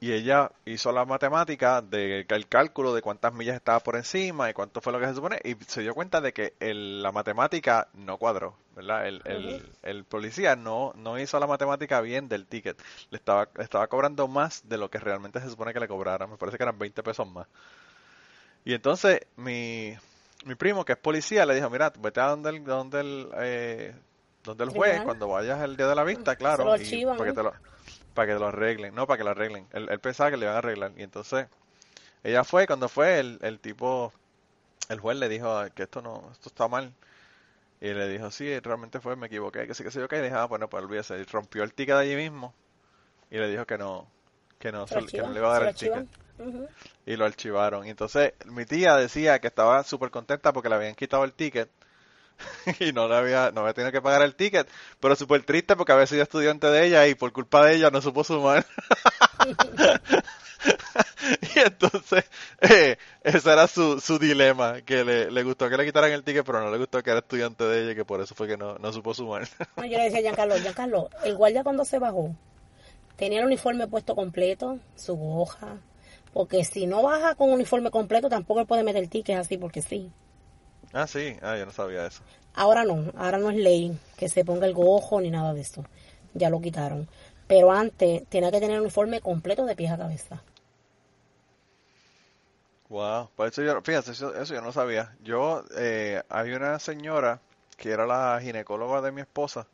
Y 0.00 0.12
ella 0.12 0.52
hizo 0.64 0.92
la 0.92 1.04
matemática 1.04 1.82
de 1.82 2.24
el 2.28 2.46
cálculo 2.48 2.94
de 2.94 3.02
cuántas 3.02 3.34
millas 3.34 3.56
estaba 3.56 3.80
por 3.80 3.96
encima 3.96 4.48
y 4.48 4.52
cuánto 4.52 4.80
fue 4.80 4.92
lo 4.92 5.00
que 5.00 5.06
se 5.06 5.14
supone 5.14 5.40
y 5.42 5.56
se 5.66 5.80
dio 5.82 5.92
cuenta 5.92 6.20
de 6.20 6.32
que 6.32 6.54
el- 6.60 7.02
la 7.02 7.10
matemática 7.10 7.88
no 7.94 8.16
cuadró, 8.16 8.54
¿verdad? 8.76 9.08
El, 9.08 9.22
el, 9.24 9.68
el 9.82 10.04
policía 10.04 10.54
no, 10.54 10.92
no 10.94 11.18
hizo 11.18 11.40
la 11.40 11.48
matemática 11.48 12.00
bien 12.00 12.28
del 12.28 12.46
ticket. 12.46 12.80
Le 13.10 13.18
estaba, 13.18 13.48
le 13.56 13.64
estaba 13.64 13.88
cobrando 13.88 14.28
más 14.28 14.68
de 14.68 14.78
lo 14.78 14.88
que 14.88 14.98
realmente 15.00 15.40
se 15.40 15.50
supone 15.50 15.72
que 15.72 15.80
le 15.80 15.88
cobrara. 15.88 16.28
Me 16.28 16.36
parece 16.36 16.58
que 16.58 16.62
eran 16.62 16.78
20 16.78 17.02
pesos 17.02 17.26
más. 17.28 17.48
Y 18.64 18.74
entonces 18.74 19.20
mi, 19.36 19.96
mi 20.44 20.54
primo, 20.54 20.84
que 20.84 20.92
es 20.92 20.98
policía, 20.98 21.46
le 21.46 21.54
dijo, 21.54 21.70
mira, 21.70 21.92
vete 21.98 22.20
a 22.20 22.28
donde 22.28 22.50
el, 22.50 22.64
donde 22.64 23.00
el, 23.00 23.28
eh, 23.38 23.94
donde 24.48 24.64
el 24.64 24.70
juez, 24.70 25.02
cuando 25.02 25.28
vayas 25.28 25.62
el 25.62 25.76
día 25.76 25.86
de 25.86 25.94
la 25.94 26.04
vista, 26.04 26.36
claro, 26.36 26.76
y 26.76 27.04
para 27.04 27.24
que 27.24 27.32
te 27.32 27.42
lo, 27.42 27.52
para 28.14 28.32
que 28.32 28.38
lo 28.38 28.48
arreglen, 28.48 28.94
no, 28.94 29.06
para 29.06 29.18
que 29.18 29.24
lo 29.24 29.30
arreglen. 29.30 29.66
Él, 29.72 29.88
él 29.90 30.00
pensaba 30.00 30.30
que 30.30 30.36
le 30.36 30.46
iban 30.46 30.56
a 30.56 30.58
arreglar. 30.58 30.92
Y 30.96 31.02
entonces, 31.02 31.46
ella 32.24 32.44
fue, 32.44 32.66
cuando 32.66 32.88
fue, 32.88 33.18
el, 33.18 33.38
el 33.42 33.60
tipo, 33.60 34.12
el 34.88 35.00
juez 35.00 35.18
le 35.18 35.28
dijo 35.28 35.64
que 35.74 35.84
esto 35.84 36.02
no, 36.02 36.28
esto 36.32 36.48
está 36.48 36.66
mal. 36.66 36.92
Y 37.80 37.92
le 37.92 38.08
dijo, 38.08 38.30
sí, 38.30 38.58
realmente 38.58 39.00
fue, 39.00 39.14
me 39.14 39.26
equivoqué, 39.28 39.66
que 39.66 39.74
sí, 39.74 39.84
que 39.84 39.90
sí, 39.90 40.00
ok. 40.00 40.12
Y 40.14 40.16
le 40.16 40.22
dijo, 40.24 40.36
ah, 40.36 40.46
bueno, 40.46 40.68
pues 40.68 40.82
olvídese. 40.82 41.18
Y 41.18 41.24
rompió 41.24 41.62
el 41.62 41.74
ticket 41.74 41.94
de 41.94 42.00
allí 42.02 42.16
mismo. 42.16 42.54
Y 43.30 43.36
le 43.36 43.48
dijo 43.48 43.66
que 43.66 43.78
no, 43.78 44.08
que 44.58 44.72
no, 44.72 44.86
Se 44.86 45.04
que 45.06 45.18
no 45.22 45.30
le 45.30 45.38
iba 45.38 45.48
a 45.54 45.60
dar 45.60 45.68
el 45.68 45.74
ticket 45.74 46.08
y 47.06 47.16
lo 47.16 47.24
archivaron. 47.24 47.86
Y 47.86 47.90
entonces 47.90 48.32
mi 48.46 48.64
tía 48.64 48.96
decía 48.96 49.38
que 49.38 49.48
estaba 49.48 49.82
súper 49.84 50.10
contenta 50.10 50.52
porque 50.52 50.68
le 50.68 50.74
habían 50.76 50.94
quitado 50.94 51.24
el 51.24 51.32
ticket 51.32 51.70
y 52.80 52.92
no 52.92 53.08
le 53.08 53.16
había, 53.16 53.50
no 53.50 53.62
había 53.62 53.74
tenido 53.74 53.92
que 53.92 54.02
pagar 54.02 54.22
el 54.22 54.34
ticket, 54.34 54.68
pero 55.00 55.16
súper 55.16 55.44
triste 55.44 55.76
porque 55.76 55.92
había 55.92 56.06
sido 56.06 56.22
estudiante 56.22 56.66
de 56.68 56.86
ella 56.86 57.06
y 57.06 57.14
por 57.14 57.32
culpa 57.32 57.64
de 57.64 57.76
ella 57.76 57.90
no 57.90 58.00
supo 58.00 58.24
sumar. 58.24 58.66
y 61.54 61.58
entonces 61.58 62.24
eh, 62.60 62.96
ese 63.22 63.52
era 63.52 63.66
su, 63.66 64.00
su 64.00 64.18
dilema, 64.18 64.80
que 64.82 65.04
le, 65.04 65.30
le 65.30 65.42
gustó 65.42 65.68
que 65.68 65.76
le 65.76 65.84
quitaran 65.84 66.12
el 66.12 66.24
ticket, 66.24 66.44
pero 66.44 66.60
no 66.60 66.70
le 66.70 66.78
gustó 66.78 67.02
que 67.02 67.10
era 67.10 67.20
estudiante 67.20 67.64
de 67.64 67.82
ella 67.82 67.92
y 67.92 67.94
que 67.94 68.04
por 68.04 68.20
eso 68.20 68.34
fue 68.34 68.46
que 68.46 68.56
no, 68.56 68.78
no 68.78 68.92
supo 68.92 69.14
sumar. 69.14 69.46
Yo 69.76 69.82
le 69.82 70.04
decía 70.04 70.18
a 70.18 70.22
Giancarlo, 70.22 70.56
Giancarlo, 70.56 71.10
el 71.24 71.36
guardia 71.36 71.64
cuando 71.64 71.84
se 71.84 71.98
bajó, 71.98 72.34
tenía 73.16 73.40
el 73.40 73.46
uniforme 73.46 73.86
puesto 73.88 74.14
completo, 74.14 74.78
su 74.96 75.18
hoja, 75.20 75.78
porque 76.32 76.64
si 76.64 76.86
no 76.86 77.02
baja 77.02 77.34
con 77.34 77.50
uniforme 77.50 77.90
completo 77.90 78.28
tampoco 78.28 78.64
puede 78.66 78.82
meter 78.82 79.08
tickets 79.08 79.40
así 79.40 79.56
porque 79.56 79.82
sí. 79.82 80.10
Ah, 80.92 81.06
sí, 81.06 81.36
ah, 81.42 81.56
yo 81.56 81.66
no 81.66 81.72
sabía 81.72 82.06
eso. 82.06 82.22
Ahora 82.54 82.84
no, 82.84 83.10
ahora 83.16 83.38
no 83.38 83.48
es 83.48 83.56
ley 83.56 83.98
que 84.18 84.28
se 84.28 84.44
ponga 84.44 84.66
el 84.66 84.74
gojo 84.74 85.18
ni 85.20 85.30
nada 85.30 85.54
de 85.54 85.62
eso. 85.62 85.84
Ya 86.34 86.50
lo 86.50 86.60
quitaron. 86.60 87.08
Pero 87.46 87.72
antes 87.72 88.26
tenía 88.28 88.50
que 88.50 88.60
tener 88.60 88.76
el 88.76 88.82
uniforme 88.82 89.20
completo 89.22 89.64
de 89.64 89.76
pies 89.76 89.92
a 89.92 89.96
cabeza. 89.98 90.42
Wow, 92.88 93.30
por 93.36 93.48
eso 93.48 93.62
yo, 93.62 93.80
fíjate, 93.82 94.12
eso, 94.12 94.34
eso 94.34 94.54
yo 94.54 94.62
no 94.62 94.72
sabía. 94.72 95.14
Yo, 95.22 95.62
eh, 95.76 96.22
hay 96.30 96.52
una 96.52 96.78
señora 96.78 97.40
que 97.76 97.90
era 97.90 98.06
la 98.06 98.38
ginecóloga 98.40 99.02
de 99.02 99.12
mi 99.12 99.20
esposa, 99.20 99.66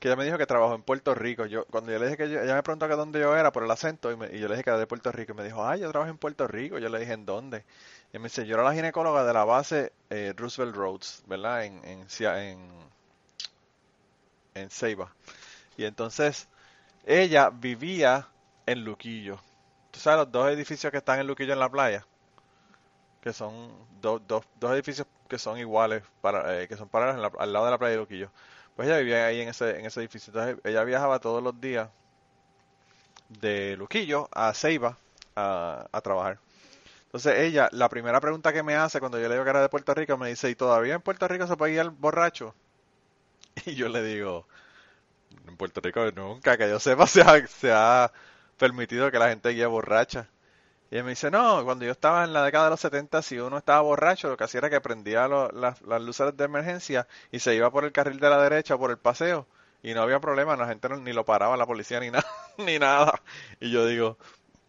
que 0.00 0.08
ella 0.08 0.16
me 0.16 0.24
dijo 0.24 0.38
que 0.38 0.46
trabajó 0.46 0.74
en 0.74 0.82
Puerto 0.82 1.14
Rico. 1.14 1.46
Yo, 1.46 1.66
cuando 1.66 1.92
yo 1.92 1.98
le 2.00 2.06
dije 2.06 2.18
que 2.18 2.30
yo- 2.30 2.40
ella 2.42 2.54
me 2.56 2.62
preguntó 2.64 2.88
que 2.88 2.96
dónde 2.96 3.20
yo 3.20 3.36
era 3.36 3.52
por 3.52 3.64
el 3.64 3.70
acento, 3.72 4.12
y, 4.12 4.16
me- 4.16 4.28
y 4.34 4.40
yo 4.40 4.48
le 4.48 4.54
dije 4.56 4.64
que 4.64 4.70
era 4.70 4.78
de 4.80 4.86
Puerto 4.88 5.12
Rico, 5.12 5.32
y 5.32 5.36
me 5.36 5.44
dijo, 5.44 5.66
ay, 5.66 5.80
yo 5.80 5.90
trabajo 5.90 6.10
en 6.12 6.18
Puerto 6.18 6.48
Rico. 6.48 6.78
Yo 6.78 6.88
le 6.90 7.00
dije, 7.00 7.12
¿en 7.14 7.26
dónde? 7.26 7.64
Y 8.12 8.18
me 8.18 8.24
dice, 8.24 8.46
yo 8.46 8.54
era 8.54 8.64
la 8.64 8.74
ginecóloga 8.74 9.24
de 9.24 9.32
la 9.34 9.44
base 9.44 9.92
eh, 10.10 10.32
Roosevelt 10.36 10.74
Roads, 10.76 11.22
¿verdad? 11.26 11.64
En, 11.64 11.84
en, 11.84 12.06
en, 14.54 14.70
Ceiba. 14.70 15.14
Y 15.76 15.84
entonces, 15.86 16.48
ella 17.06 17.50
vivía 17.50 18.28
en 18.66 18.84
Luquillo. 18.84 19.40
¿Tú 19.92 20.00
sabes 20.00 20.20
los 20.26 20.32
dos 20.32 20.50
edificios 20.50 20.90
que 20.92 20.98
están 20.98 21.20
en 21.20 21.26
Luquillo 21.28 21.52
en 21.54 21.60
la 21.60 21.70
playa? 21.70 22.06
que 23.20 23.32
son 23.32 23.54
do- 24.00 24.18
dos 24.20 24.44
dos 24.60 24.72
edificios 24.72 25.06
que 25.28 25.38
son 25.38 25.58
iguales, 25.58 26.02
para, 26.20 26.60
eh, 26.62 26.68
que 26.68 26.76
son 26.76 26.88
paralelos 26.88 27.32
al 27.38 27.52
lado 27.52 27.64
de 27.66 27.70
la 27.70 27.78
playa 27.78 27.92
de 27.92 27.98
Luquillo. 27.98 28.30
Pues 28.76 28.88
ella 28.88 28.98
vivía 28.98 29.26
ahí 29.26 29.40
en 29.40 29.48
ese, 29.48 29.78
en 29.78 29.86
ese 29.86 30.00
edificio. 30.00 30.30
Entonces 30.32 30.58
ella 30.64 30.84
viajaba 30.84 31.18
todos 31.20 31.42
los 31.42 31.58
días 31.60 31.88
de 33.28 33.76
Luquillo 33.76 34.28
a 34.32 34.52
Ceiba 34.54 34.96
a, 35.36 35.86
a 35.92 36.00
trabajar. 36.00 36.38
Entonces 37.12 37.38
ella, 37.40 37.68
la 37.72 37.88
primera 37.88 38.20
pregunta 38.20 38.52
que 38.52 38.62
me 38.62 38.74
hace 38.76 38.98
cuando 39.00 39.18
yo 39.20 39.28
le 39.28 39.34
digo 39.34 39.44
que 39.44 39.50
era 39.50 39.62
de 39.62 39.68
Puerto 39.68 39.94
Rico, 39.94 40.16
me 40.18 40.28
dice, 40.30 40.50
¿y 40.50 40.54
todavía 40.56 40.94
en 40.94 41.02
Puerto 41.02 41.28
Rico 41.28 41.46
se 41.46 41.56
puede 41.56 41.78
al 41.80 41.90
borracho? 41.90 42.54
Y 43.66 43.74
yo 43.74 43.88
le 43.88 44.02
digo, 44.02 44.46
en 45.48 45.56
Puerto 45.56 45.80
Rico 45.80 46.10
nunca, 46.12 46.56
que 46.56 46.68
yo 46.68 46.78
sepa, 46.80 47.06
se 47.06 47.22
ha, 47.22 47.46
se 47.46 47.72
ha 47.72 48.12
permitido 48.58 49.10
que 49.10 49.18
la 49.18 49.28
gente 49.28 49.50
guíe 49.50 49.66
borracha. 49.66 50.28
Y 50.90 50.98
él 50.98 51.04
me 51.04 51.10
dice, 51.10 51.30
no, 51.30 51.64
cuando 51.64 51.84
yo 51.86 51.92
estaba 51.92 52.24
en 52.24 52.32
la 52.34 52.44
década 52.44 52.66
de 52.66 52.70
los 52.72 52.80
70, 52.80 53.22
si 53.22 53.38
uno 53.40 53.58
estaba 53.58 53.80
borracho, 53.82 54.28
lo 54.30 54.36
que 54.38 54.44
hacía 54.44 54.58
era 54.60 54.70
que 54.70 54.80
prendía 54.80 55.28
las, 55.28 55.82
las 55.82 56.02
luces 56.02 56.36
de 56.36 56.44
emergencia 56.44 57.08
y 57.32 57.40
se 57.40 57.54
iba 57.56 57.70
por 57.72 57.84
el 57.84 57.92
carril 57.92 58.20
de 58.20 58.30
la 58.30 58.42
derecha, 58.42 58.78
por 58.78 58.90
el 58.92 58.98
paseo, 58.98 59.46
y 59.82 59.94
no 59.94 60.02
había 60.02 60.20
problema, 60.20 60.56
la 60.56 60.68
gente 60.68 60.88
no- 60.90 60.96
ni 60.98 61.12
lo 61.12 61.24
paraba, 61.24 61.56
la 61.56 61.66
policía 61.66 62.00
ni 62.00 62.10
nada, 62.12 62.26
ni 62.58 62.78
nada. 62.78 63.22
Y 63.60 63.70
yo 63.72 63.86
digo, 63.86 64.18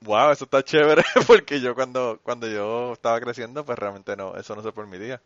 wow, 0.04 0.32
eso 0.32 0.46
está 0.46 0.64
chévere, 0.64 1.04
porque 1.28 1.62
yo 1.62 1.76
cuando, 1.76 2.20
cuando 2.24 2.48
yo 2.48 2.94
estaba 2.94 3.20
creciendo, 3.22 3.66
pues 3.66 3.78
realmente 3.80 4.16
no, 4.16 4.36
eso 4.38 4.56
no 4.56 4.64
se 4.64 4.72
permitía. 4.72 5.22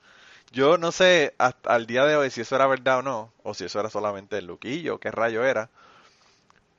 Yo 0.51 0.77
no 0.77 0.91
sé 0.91 1.35
hasta 1.39 1.73
al 1.75 1.87
día 1.87 2.05
de 2.05 2.15
hoy 2.17 2.29
si 2.31 2.41
eso 2.41 2.55
era 2.55 2.67
verdad 2.67 2.99
o 2.99 3.03
no, 3.03 3.33
o 3.43 3.53
si 3.53 3.65
eso 3.65 3.79
era 3.79 3.89
solamente 3.89 4.37
el 4.39 4.47
luquillo, 4.47 4.99
qué 4.99 5.11
rayo 5.11 5.45
era. 5.45 5.69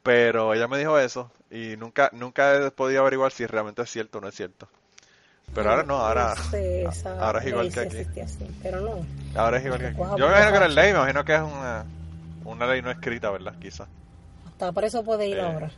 Pero 0.02 0.54
ella 0.54 0.68
me 0.68 0.78
dijo 0.78 0.98
eso 0.98 1.30
y 1.50 1.76
nunca 1.76 2.10
nunca 2.12 2.54
he 2.56 2.70
podido 2.70 3.00
averiguar 3.02 3.32
si 3.32 3.46
realmente 3.46 3.82
es 3.82 3.90
cierto 3.90 4.18
o 4.18 4.20
no 4.20 4.28
es 4.28 4.34
cierto. 4.34 4.68
Pero 5.54 5.70
ahora 5.70 5.82
no, 5.84 5.96
ahora, 5.98 6.34
sé, 6.36 6.86
esa 6.86 7.10
ahora 7.18 7.40
es 7.40 7.46
igual 7.46 7.70
que 7.72 7.80
aquí. 7.80 7.96
existe 7.96 8.22
así, 8.22 8.46
pero 8.62 8.80
no. 8.80 9.06
Ahora 9.34 9.58
es 9.58 9.64
igual 9.64 9.80
que 9.80 9.86
aquí. 9.88 10.00
Yo 10.14 10.26
me 10.26 10.32
imagino 10.32 10.52
que 10.52 10.58
borracho. 10.60 10.68
ley, 10.68 10.92
me 10.92 10.98
imagino 10.98 11.24
que 11.24 11.34
es 11.34 11.40
una, 11.40 11.84
una 12.44 12.66
ley 12.66 12.82
no 12.82 12.90
escrita, 12.90 13.30
¿verdad? 13.30 13.54
Quizás. 13.60 13.88
Hasta 14.46 14.72
por 14.72 14.84
eso 14.84 15.04
puede 15.04 15.28
ir 15.28 15.38
Eh, 15.38 15.40
ahora. 15.40 15.70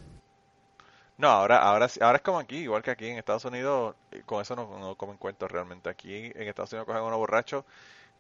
No, 1.21 1.29
ahora, 1.29 1.59
ahora, 1.59 1.87
ahora 2.01 2.17
es 2.17 2.23
como 2.23 2.39
aquí, 2.41 2.57
igual 2.59 2.83
que 2.83 2.91
aquí 2.91 3.07
en 3.07 3.19
Estados 3.19 3.45
Unidos, 3.45 3.95
eh, 4.11 4.23
con 4.27 4.41
eso 4.43 4.57
no, 4.57 4.79
no 4.79 4.97
comen 4.97 5.17
cuentos 5.19 5.51
realmente. 5.51 5.89
Aquí 5.91 6.15
en 6.35 6.49
Estados 6.49 6.73
Unidos 6.73 6.87
cogen 6.87 7.03
a 7.03 7.05
uno 7.05 7.19
borracho 7.19 7.65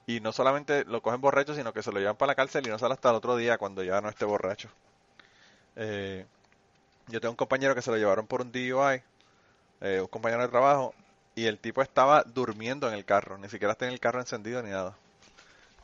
y 0.07 0.20
no 0.20 0.32
solamente 0.32 0.84
lo 0.86 1.03
cogen 1.03 1.20
borracho, 1.20 1.55
sino 1.55 1.72
que 1.74 1.82
se 1.82 1.92
lo 1.92 2.01
llevan 2.01 2.16
para 2.16 2.32
la 2.32 2.36
cárcel 2.36 2.66
y 2.66 2.70
no 2.70 2.78
sale 2.78 2.94
hasta 2.94 3.11
el 3.11 3.16
otro 3.16 3.36
día 3.36 3.59
cuando 3.59 3.82
ya 3.84 4.01
no 4.03 4.09
esté 4.11 4.24
borracho. 4.26 4.70
Eh, 5.76 6.26
yo 7.09 7.20
tengo 7.20 7.32
un 7.32 7.36
compañero 7.36 7.74
que 7.74 7.82
se 7.82 7.90
lo 7.92 7.98
llevaron 7.98 8.26
por 8.28 8.42
un 8.42 8.53
DUI, 8.53 9.03
eh, 9.82 10.01
un 10.03 10.09
compañero 10.09 10.42
de 10.42 10.48
trabajo, 10.48 10.94
y 11.36 11.46
el 11.46 11.59
tipo 11.59 11.82
estaba 11.82 12.24
durmiendo 12.24 12.88
en 12.88 12.94
el 12.94 13.05
carro, 13.05 13.38
ni 13.38 13.48
siquiera 13.51 13.74
tenía 13.76 13.94
el 13.94 14.01
carro 14.01 14.20
encendido 14.20 14.62
ni 14.62 14.70
nada. 14.70 14.96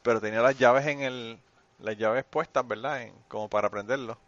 Pero 0.02 0.20
tenía 0.20 0.42
las 0.42 0.58
llaves 0.58 0.86
en 0.86 1.02
el, 1.02 1.38
las 1.80 1.96
llaves 1.98 2.24
puestas, 2.24 2.66
¿verdad? 2.68 3.02
En- 3.02 3.14
como 3.28 3.48
para 3.50 3.70
prenderlo 3.70 4.18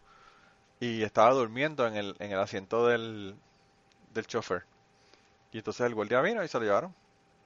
y 0.81 1.03
estaba 1.03 1.33
durmiendo 1.33 1.87
en 1.87 1.97
el, 1.97 2.17
en 2.19 2.33
el 2.33 2.39
asiento 2.39 2.87
del, 2.87 3.35
del 4.15 4.27
chofer. 4.27 4.65
Y 5.53 5.59
entonces 5.59 5.87
el 5.87 5.95
guardia 5.95 6.21
vino 6.21 6.43
y 6.45 6.49
se 6.49 6.59
lo 6.59 6.65
llevaron. 6.65 6.95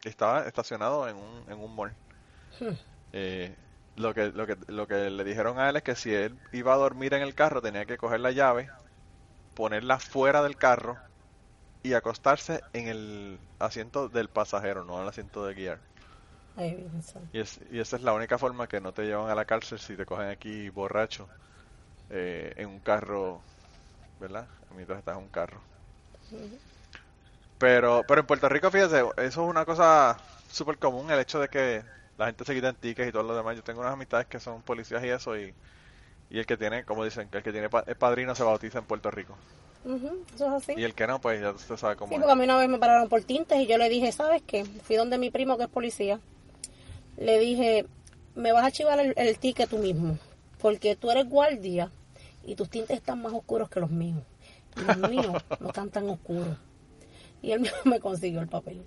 Estaba 0.05 0.47
estacionado 0.47 1.09
en 1.09 1.16
un, 1.16 1.45
en 1.49 1.59
un 1.59 1.74
mall. 1.74 1.95
Eh, 3.14 3.55
lo 3.97 4.14
que, 4.14 4.33
lo 4.33 4.47
que, 4.47 4.57
lo 4.68 4.87
que 4.87 5.11
le 5.11 5.22
dijeron 5.22 5.59
a 5.59 5.68
él 5.68 5.76
es 5.76 5.83
que 5.83 5.95
si 5.95 6.14
él 6.14 6.39
iba 6.51 6.72
a 6.72 6.78
dormir 6.78 7.12
en 7.12 7.20
el 7.20 7.35
carro 7.35 7.61
tenía 7.61 7.85
que 7.85 7.99
coger 7.99 8.20
la 8.20 8.30
llave, 8.30 8.70
ponerla 9.55 9.99
fuera 9.99 10.43
del 10.43 10.57
carro 10.57 10.97
y 11.83 11.93
acostarse 11.93 12.62
en 12.72 12.89
el 12.89 13.39
asiento 13.59 14.09
del 14.09 14.30
pasajero, 14.30 14.83
no 14.87 14.97
en 14.97 15.03
el 15.03 15.09
asiento 15.11 15.45
de 15.45 15.53
guiar. 15.53 15.78
Ay. 16.57 16.91
Y, 17.35 17.41
es, 17.41 17.61
y 17.70 17.80
esa 17.80 17.97
es 17.97 18.03
la 18.03 18.14
única 18.14 18.39
forma 18.39 18.66
que 18.66 18.80
no 18.80 18.93
te 18.93 19.03
llevan 19.03 19.28
a 19.28 19.35
la 19.35 19.45
cárcel 19.45 19.78
si 19.78 19.95
te 19.95 20.07
cogen 20.07 20.28
aquí 20.28 20.70
borracho 20.70 21.28
eh, 22.12 22.54
en 22.56 22.68
un 22.68 22.80
carro, 22.80 23.40
¿verdad? 24.20 24.46
Mientras 24.74 24.98
estás 25.00 25.16
en 25.16 25.24
un 25.24 25.28
carro. 25.30 25.60
Pero, 27.58 28.04
pero 28.06 28.20
en 28.20 28.26
Puerto 28.26 28.48
Rico, 28.48 28.70
fíjese, 28.70 29.00
eso 29.00 29.14
es 29.18 29.36
una 29.36 29.64
cosa 29.64 30.18
súper 30.50 30.78
común, 30.78 31.10
el 31.10 31.20
hecho 31.20 31.38
de 31.40 31.48
que 31.48 31.82
la 32.18 32.26
gente 32.26 32.44
se 32.44 32.54
quita 32.54 32.68
en 32.70 32.76
tickets 32.76 33.08
y 33.08 33.12
todo 33.12 33.22
lo 33.22 33.36
demás. 33.36 33.56
Yo 33.56 33.62
tengo 33.62 33.80
unas 33.80 33.92
amistades 33.92 34.26
que 34.26 34.40
son 34.40 34.62
policías 34.62 35.02
y 35.04 35.08
eso, 35.08 35.36
y, 35.36 35.54
y 36.30 36.38
el 36.38 36.46
que 36.46 36.56
tiene, 36.56 36.84
como 36.84 37.04
dicen, 37.04 37.28
que 37.28 37.38
el 37.38 37.44
que 37.44 37.52
tiene 37.52 37.70
pa- 37.70 37.84
es 37.86 37.96
padrino 37.96 38.34
se 38.34 38.44
bautiza 38.44 38.78
en 38.80 38.84
Puerto 38.86 39.10
Rico. 39.10 39.36
Eso 40.34 40.46
es 40.46 40.52
así. 40.64 40.74
Y 40.80 40.84
el 40.84 40.94
que 40.94 41.06
no, 41.06 41.20
pues 41.20 41.40
ya 41.40 41.50
usted 41.50 41.76
sabe 41.76 41.96
cómo 41.96 42.10
Sí, 42.10 42.14
es. 42.16 42.20
porque 42.20 42.32
a 42.32 42.36
mí 42.36 42.44
una 42.44 42.56
vez 42.58 42.68
me 42.68 42.78
pararon 42.78 43.08
por 43.08 43.22
tintes 43.22 43.58
y 43.60 43.66
yo 43.66 43.78
le 43.78 43.88
dije, 43.88 44.12
¿sabes 44.12 44.42
qué? 44.46 44.64
Fui 44.64 44.96
donde 44.96 45.18
mi 45.18 45.30
primo 45.30 45.56
que 45.56 45.64
es 45.64 45.68
policía. 45.68 46.20
Le 47.16 47.38
dije, 47.38 47.86
me 48.34 48.52
vas 48.52 48.62
a 48.62 48.66
archivar 48.66 48.98
el, 49.00 49.14
el 49.16 49.38
ticket 49.38 49.68
tú 49.68 49.78
mismo, 49.78 50.18
porque 50.60 50.96
tú 50.96 51.10
eres 51.10 51.28
guardia 51.28 51.90
y 52.45 52.55
tus 52.55 52.68
tintes 52.68 52.97
están 52.97 53.22
más 53.22 53.32
oscuros 53.32 53.68
que 53.68 53.80
los 53.80 53.90
míos. 53.90 54.22
Y 54.76 54.84
los 54.84 55.11
míos 55.11 55.45
no 55.61 55.68
están 55.68 55.90
tan 55.90 56.09
oscuros. 56.09 56.57
Y 57.43 57.53
él 57.53 57.61
mismo 57.62 57.78
me 57.84 58.01
consiguió 58.01 58.40
el 58.40 58.49
papel. 58.49 58.82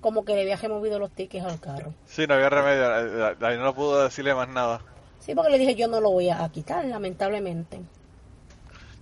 Como 0.00 0.24
que 0.24 0.34
le 0.34 0.42
había 0.42 0.56
removido 0.56 0.98
los 0.98 1.12
tickets 1.12 1.44
al 1.44 1.60
carro. 1.60 1.94
Sí, 2.06 2.26
no 2.26 2.34
había 2.34 2.48
remedio, 2.48 3.36
ahí 3.46 3.58
no 3.58 3.74
pudo 3.74 4.02
decirle 4.02 4.34
más 4.34 4.48
nada. 4.48 4.80
Sí, 5.20 5.34
porque 5.34 5.50
le 5.50 5.58
dije, 5.58 5.76
yo 5.76 5.86
no 5.86 6.00
lo 6.00 6.10
voy 6.10 6.30
a 6.30 6.48
quitar, 6.48 6.84
lamentablemente. 6.84 7.80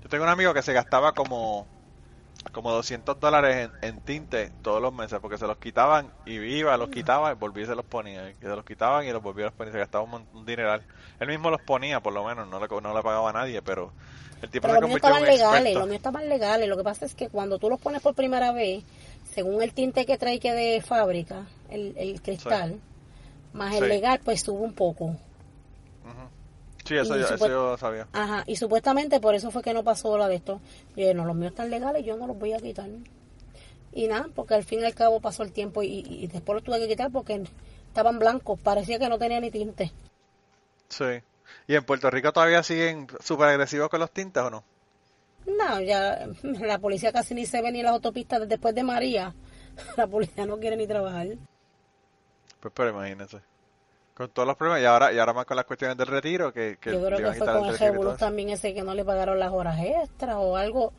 Yo 0.03 0.09
tengo 0.11 0.25
un 0.25 0.31
amigo 0.31 0.53
que 0.53 0.61
se 0.61 0.75
gastaba 0.75 1.13
como, 1.13 1.67
como 2.53 2.73
200 2.73 3.21
dólares 3.21 3.71
en, 3.83 3.89
en 3.89 4.01
tinte 4.01 4.51
todos 4.63 4.81
los 4.83 4.93
meses 4.93 5.19
porque 5.21 5.39
se 5.39 5.47
los 5.47 5.59
quitaban 5.59 6.11
y 6.27 6.35
iba, 6.39 6.77
los 6.77 6.89
quitaba 6.89 7.33
y 7.33 7.35
volvía 7.35 7.65
y 7.65 7.67
se 7.67 7.75
los 7.75 7.85
ponía. 7.85 8.31
Y 8.31 8.35
se 8.41 8.49
los 8.49 8.65
quitaban 8.65 9.07
y 9.07 9.13
los 9.13 9.23
volvía 9.23 9.45
a 9.45 9.49
los 9.49 9.55
ponía. 9.55 9.73
Se 9.73 9.79
gastaba 9.79 10.05
un, 10.05 10.27
un 10.33 10.47
dineral. 10.47 10.83
Él 11.21 11.29
mismo 11.29 11.51
los 11.51 11.61
ponía, 11.61 12.01
por 12.01 12.13
lo 12.13 12.25
menos, 12.25 12.49
no 12.49 12.59
le, 12.59 12.67
no 12.69 12.95
le 12.95 13.03
pagaba 13.03 13.31
a 13.31 13.33
nadie, 13.33 13.63
pero 13.63 13.93
el 14.43 14.51
tipo 14.51 14.63
Pero 14.63 14.75
se 14.75 14.81
los 14.81 14.89
míos 14.89 14.97
estaban 14.97 15.23
legales, 15.25 15.75
los 15.75 15.87
míos 15.87 15.97
estaban 15.99 16.29
legales. 16.29 16.69
Lo 16.69 16.77
que 16.77 16.85
pasa 16.85 17.05
es 17.05 17.15
que 17.15 17.29
cuando 17.29 17.59
tú 17.59 17.69
los 17.69 17.81
pones 17.81 18.01
por 18.03 18.15
primera 18.15 18.53
vez, 18.53 18.83
según 19.35 19.63
el 19.63 19.73
tinte 19.73 20.07
que 20.07 20.19
trae 20.19 20.41
que 20.41 20.53
de 20.53 20.81
fábrica, 20.81 21.47
el, 21.69 21.95
el 21.97 22.21
cristal, 22.23 22.81
más 23.53 23.75
el 23.75 23.81
Sí. 23.81 23.89
legal, 23.89 24.21
pues 24.25 24.41
sube 24.43 24.61
un 24.61 24.73
poco. 24.73 25.05
Ujú. 25.05 26.29
Sí, 26.91 26.97
eso, 26.97 27.17
Y 27.17 27.21
yo, 27.21 27.27
eso 27.29 27.47
yo 27.47 27.77
sabía. 27.77 28.09
Ajá, 28.13 28.43
y 28.49 28.57
supuestamente 28.57 29.21
por 29.21 29.37
eso 29.37 29.53
fue 29.53 29.63
que 29.63 29.73
no 29.73 29.85
pasó 29.85 30.19
la 30.19 30.27
de 30.27 30.35
esto. 30.35 30.61
Dije, 30.97 31.15
no, 31.15 31.25
los 31.25 31.37
míos 31.37 31.53
están 31.53 31.71
legales, 31.71 32.05
yo 32.05 32.17
no 32.17 32.27
los 32.27 32.37
voy 32.37 32.53
a 32.53 32.59
quitar. 32.59 32.89
Y 33.93 34.09
nada, 34.09 34.27
porque 34.35 34.55
al 34.55 34.65
fin 34.65 34.81
y 34.81 34.85
al 34.85 34.95
cabo 34.97 35.21
pasó 35.21 35.45
el 35.45 35.53
tiempo 35.53 35.85
y, 35.85 36.05
y 36.05 36.27
después 36.27 36.53
los 36.53 36.65
tuve 36.65 36.81
que 36.81 36.89
quitar 36.89 37.13
porque 37.13 37.45
estaban 37.87 38.19
blancos, 38.19 38.59
parecía 38.59 38.99
que 38.99 39.09
no 39.09 39.21
tenía 39.21 39.39
ni 39.39 39.53
tinte. 39.53 39.93
Sí. 40.89 41.23
¿Y 41.69 41.77
en 41.77 41.85
Puerto 41.85 42.11
Rico 42.11 42.33
todavía 42.33 42.65
siguen 42.65 43.07
súper 43.21 43.51
agresivos 43.51 43.89
con 43.89 44.01
los 44.01 44.11
tintes 44.11 44.43
o 44.43 44.51
no? 44.51 44.65
No, 45.47 45.81
ya 45.81 46.27
la 46.43 46.81
policía 46.81 47.13
casi 47.13 47.35
ni 47.35 47.47
se 47.47 47.63
ve 47.63 47.71
ni 47.71 47.79
en 47.79 47.85
las 47.85 47.95
autopistas 47.95 48.49
después 48.49 48.75
de 48.75 48.83
María. 48.83 49.33
La 49.97 50.09
policía 50.09 50.45
no 50.45 50.59
quiere 50.59 50.77
ni 50.77 50.89
trabajar. 50.89 51.29
Pues 52.59 52.75
pero 52.75 52.91
imagínense. 52.91 53.39
Con 54.21 54.29
todos 54.29 54.47
los 54.47 54.55
problemas 54.59 54.83
y 54.83 54.85
ahora, 54.85 55.15
y 55.15 55.19
ahora 55.19 55.33
más 55.33 55.47
con 55.47 55.57
las 55.57 55.65
cuestiones 55.65 55.97
del 55.97 56.07
retiro 56.07 56.53
que, 56.53 56.77
que 56.79 56.93
Yo 56.93 57.03
creo 57.03 57.17
que 57.17 57.39
fue 57.39 57.47
con 57.47 57.65
el 57.65 57.79
revolú 57.79 58.17
también 58.19 58.51
ese 58.51 58.75
que 58.75 58.83
no 58.83 58.93
le 58.93 59.03
pagaron 59.03 59.39
las 59.39 59.51
horas 59.51 59.79
extras 59.81 60.37
o 60.39 60.59
algo. 60.59 60.93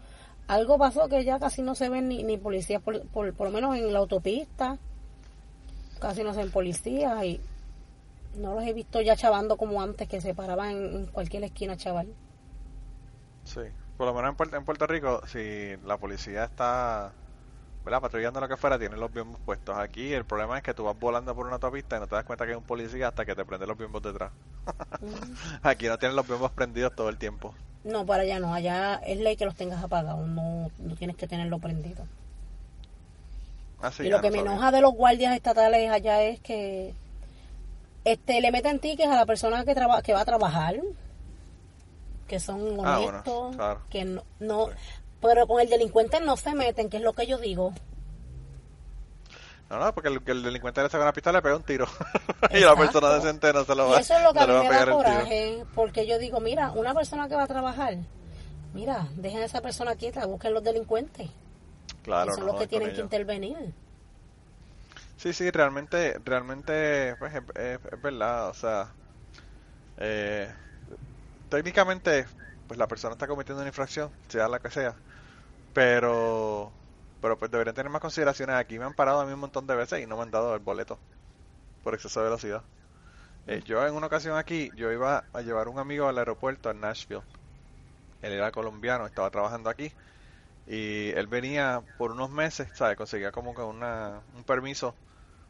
Algo 0.47 0.79
pasó 0.79 1.07
que 1.07 1.23
ya 1.23 1.37
casi 1.37 1.61
no 1.61 1.75
se 1.75 1.87
ven 1.87 2.07
ni, 2.07 2.23
ni 2.23 2.39
policías, 2.39 2.81
por, 2.81 3.07
por, 3.09 3.31
por 3.35 3.45
lo 3.45 3.53
menos 3.53 3.75
en 3.75 3.93
la 3.93 3.99
autopista. 3.99 4.79
Casi 5.99 6.23
no 6.23 6.33
se 6.33 6.39
ven 6.39 6.49
policías 6.49 7.23
y 7.23 7.39
no 8.37 8.55
los 8.55 8.63
he 8.63 8.73
visto 8.73 8.99
ya 9.01 9.15
chavando 9.15 9.55
como 9.55 9.83
antes, 9.83 10.07
que 10.07 10.19
se 10.19 10.33
paraban 10.33 10.71
en, 10.71 10.95
en 10.95 11.05
cualquier 11.05 11.43
esquina 11.43 11.77
chaval. 11.77 12.07
Sí, 13.43 13.61
por 13.97 14.07
lo 14.07 14.15
menos 14.15 14.31
en 14.31 14.35
Puerto, 14.35 14.57
en 14.57 14.65
Puerto 14.65 14.87
Rico, 14.87 15.21
si 15.27 15.75
la 15.85 15.97
policía 15.97 16.45
está 16.45 17.13
¿verdad? 17.83 18.01
patrullando 18.01 18.39
lo 18.39 18.47
que 18.47 18.57
fuera, 18.57 18.77
tienen 18.77 18.99
los 18.99 19.11
bimbos 19.11 19.39
puestos. 19.45 19.77
Aquí 19.77 20.13
el 20.13 20.25
problema 20.25 20.57
es 20.57 20.63
que 20.63 20.73
tú 20.73 20.83
vas 20.83 20.99
volando 20.99 21.33
por 21.35 21.45
una 21.45 21.55
autopista 21.55 21.97
y 21.97 21.99
no 21.99 22.07
te 22.07 22.15
das 22.15 22.23
cuenta 22.25 22.45
que 22.45 22.51
hay 22.51 22.57
un 22.57 22.63
policía 22.63 23.07
hasta 23.09 23.25
que 23.25 23.35
te 23.35 23.43
prende 23.45 23.65
los 23.67 23.77
bimbos 23.77 24.01
detrás. 24.01 24.31
Aquí 25.63 25.87
no 25.87 25.97
tienen 25.97 26.15
los 26.15 26.27
bimbos 26.27 26.51
prendidos 26.51 26.95
todo 26.95 27.09
el 27.09 27.17
tiempo. 27.17 27.53
No, 27.83 28.05
para 28.05 28.23
allá 28.23 28.39
no, 28.39 28.53
allá 28.53 28.95
es 29.05 29.17
ley 29.19 29.35
que 29.35 29.45
los 29.45 29.55
tengas 29.55 29.83
apagados, 29.83 30.27
no, 30.27 30.69
no 30.77 30.95
tienes 30.95 31.15
que 31.17 31.27
tenerlo 31.27 31.57
prendido. 31.59 32.05
Así 33.81 34.03
y 34.03 34.09
lo 34.09 34.21
que 34.21 34.29
me 34.29 34.39
enoja 34.39 34.71
de 34.71 34.81
los 34.81 34.93
guardias 34.93 35.35
estatales 35.35 35.89
allá 35.89 36.21
es 36.21 36.39
que 36.39 36.93
este 38.05 38.39
le 38.41 38.51
meten 38.51 38.79
tickets 38.79 39.09
a 39.11 39.15
la 39.15 39.25
persona 39.25 39.65
que 39.65 39.73
traba, 39.73 40.03
que 40.03 40.13
va 40.13 40.21
a 40.21 40.25
trabajar 40.25 40.75
que 42.27 42.39
son 42.39 42.61
Ah, 42.85 42.97
bueno, 42.99 43.09
honestos 43.09 43.55
claro. 43.55 43.81
que 43.89 44.05
no, 44.05 44.23
no 44.39 44.67
pero 45.21 45.47
con 45.47 45.61
el 45.61 45.69
delincuente 45.69 46.19
no 46.21 46.37
se 46.37 46.53
meten 46.55 46.89
que 46.89 46.97
es 46.97 47.03
lo 47.03 47.13
que 47.13 47.27
yo 47.27 47.37
digo. 47.37 47.73
No, 49.69 49.79
no, 49.79 49.93
porque 49.93 50.09
el, 50.09 50.23
que 50.23 50.31
el 50.31 50.43
delincuente 50.43 50.83
le 50.83 50.89
saca 50.89 51.03
una 51.03 51.13
pistola 51.13 51.37
y 51.37 51.39
le 51.39 51.41
pega 51.43 51.55
un 51.55 51.63
tiro. 51.63 51.87
y 52.51 52.59
la 52.59 52.75
persona 52.75 53.13
decente 53.13 53.53
no 53.53 53.63
se 53.63 53.75
lo 53.75 53.87
y 53.87 53.91
va, 53.91 54.01
eso 54.01 54.15
es 54.15 54.23
lo 54.23 54.33
que 54.33 54.39
no 54.39 54.43
a 54.43 54.47
mí 54.47 54.57
me 54.57 54.69
da 54.69 54.85
coraje 54.87 55.65
porque 55.75 56.05
yo 56.07 56.17
digo 56.19 56.39
mira 56.39 56.71
una 56.71 56.93
persona 56.93 57.27
que 57.27 57.35
va 57.35 57.43
a 57.43 57.47
trabajar 57.47 57.97
mira 58.73 59.07
dejen 59.15 59.41
a 59.41 59.45
esa 59.45 59.61
persona 59.61 59.95
quieta 59.95 60.25
busquen 60.27 60.53
los 60.53 60.63
delincuentes 60.63 61.29
Claro, 62.01 62.31
que 62.31 62.31
son 62.35 62.45
no 62.45 62.47
los 62.47 62.55
que 62.55 62.67
tienen 62.67 62.93
que 62.93 63.01
intervenir. 63.01 63.73
Sí, 65.15 65.33
sí, 65.33 65.49
realmente, 65.51 66.19
realmente, 66.25 67.15
pues 67.17 67.33
es, 67.35 67.41
es- 67.55 67.79
es 67.91 68.01
verdad, 68.01 68.49
o 68.49 68.53
sea, 68.53 68.95
eh, 69.97 70.53
técnicamente, 71.49 72.27
pues 72.67 72.77
la 72.79 72.87
persona 72.87 73.13
está 73.13 73.27
cometiendo 73.27 73.61
una 73.61 73.69
infracción, 73.69 74.13
sea 74.29 74.47
la 74.47 74.59
que 74.59 74.71
sea, 74.71 75.01
pero, 75.73 76.71
pero 77.21 77.37
pues 77.37 77.51
deberían 77.51 77.75
tener 77.75 77.91
más 77.91 78.01
consideraciones. 78.01 78.55
Aquí 78.55 78.79
me 78.79 78.85
han 78.85 78.93
parado 78.93 79.21
a 79.21 79.25
mí 79.25 79.33
un 79.33 79.39
montón 79.39 79.67
de 79.67 79.75
veces 79.75 80.01
y 80.01 80.07
no 80.07 80.17
me 80.17 80.23
han 80.23 80.31
dado 80.31 80.53
el 80.55 80.59
boleto 80.61 80.97
por 81.83 81.93
exceso 81.93 82.19
de 82.19 82.25
velocidad. 82.25 82.63
Eh, 83.47 83.61
yo 83.65 83.85
en 83.85 83.93
una 83.95 84.07
ocasión 84.07 84.37
aquí, 84.37 84.71
yo 84.75 84.91
iba 84.91 85.23
a 85.33 85.41
llevar 85.41 85.67
un 85.67 85.79
amigo 85.79 86.07
al 86.07 86.17
aeropuerto 86.17 86.69
en 86.69 86.79
Nashville. 86.81 87.23
Él 88.21 88.33
era 88.33 88.51
colombiano, 88.51 89.05
estaba 89.05 89.29
trabajando 89.31 89.69
aquí 89.69 89.91
y 90.67 91.09
él 91.11 91.27
venía 91.27 91.81
por 91.97 92.11
unos 92.11 92.29
meses, 92.29 92.69
¿sabes? 92.75 92.97
Conseguía 92.97 93.31
como 93.31 93.53
que 93.53 93.61
una, 93.61 94.21
un 94.35 94.43
permiso 94.43 94.95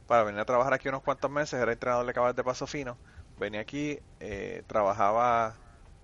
para 0.08 0.24
venir 0.24 0.40
a 0.42 0.46
trabajar 0.46 0.74
aquí 0.74 0.90
unos 0.90 1.04
cuantos 1.04 1.30
meses, 1.30 1.60
era 1.60 1.72
entrenador 1.72 2.06
de 2.06 2.14
caballos 2.14 2.36
de 2.36 2.44
paso 2.44 2.68
fino, 2.68 2.98
venía 3.40 3.62
aquí, 3.62 4.00
eh, 4.20 4.64
trabajaba 4.68 5.56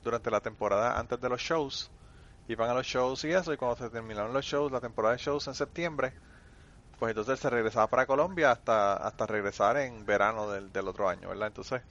durante 0.03 0.31
la 0.31 0.41
temporada 0.41 0.99
antes 0.99 1.19
de 1.19 1.29
los 1.29 1.41
shows, 1.41 1.91
iban 2.47 2.69
a 2.69 2.73
los 2.73 2.85
shows 2.85 3.23
y 3.25 3.31
eso, 3.31 3.53
y 3.53 3.57
cuando 3.57 3.77
se 3.77 3.89
terminaron 3.89 4.33
los 4.33 4.45
shows, 4.45 4.71
la 4.71 4.81
temporada 4.81 5.15
de 5.15 5.21
shows 5.21 5.47
en 5.47 5.55
septiembre, 5.55 6.13
pues 6.99 7.11
entonces 7.11 7.39
se 7.39 7.49
regresaba 7.49 7.87
para 7.87 8.05
Colombia 8.05 8.51
hasta, 8.51 8.93
hasta 8.95 9.25
regresar 9.27 9.77
en 9.77 10.05
verano 10.05 10.49
del, 10.49 10.71
del 10.71 10.87
otro 10.87 11.09
año, 11.09 11.29
¿verdad? 11.29 11.47
Entonces 11.47 11.81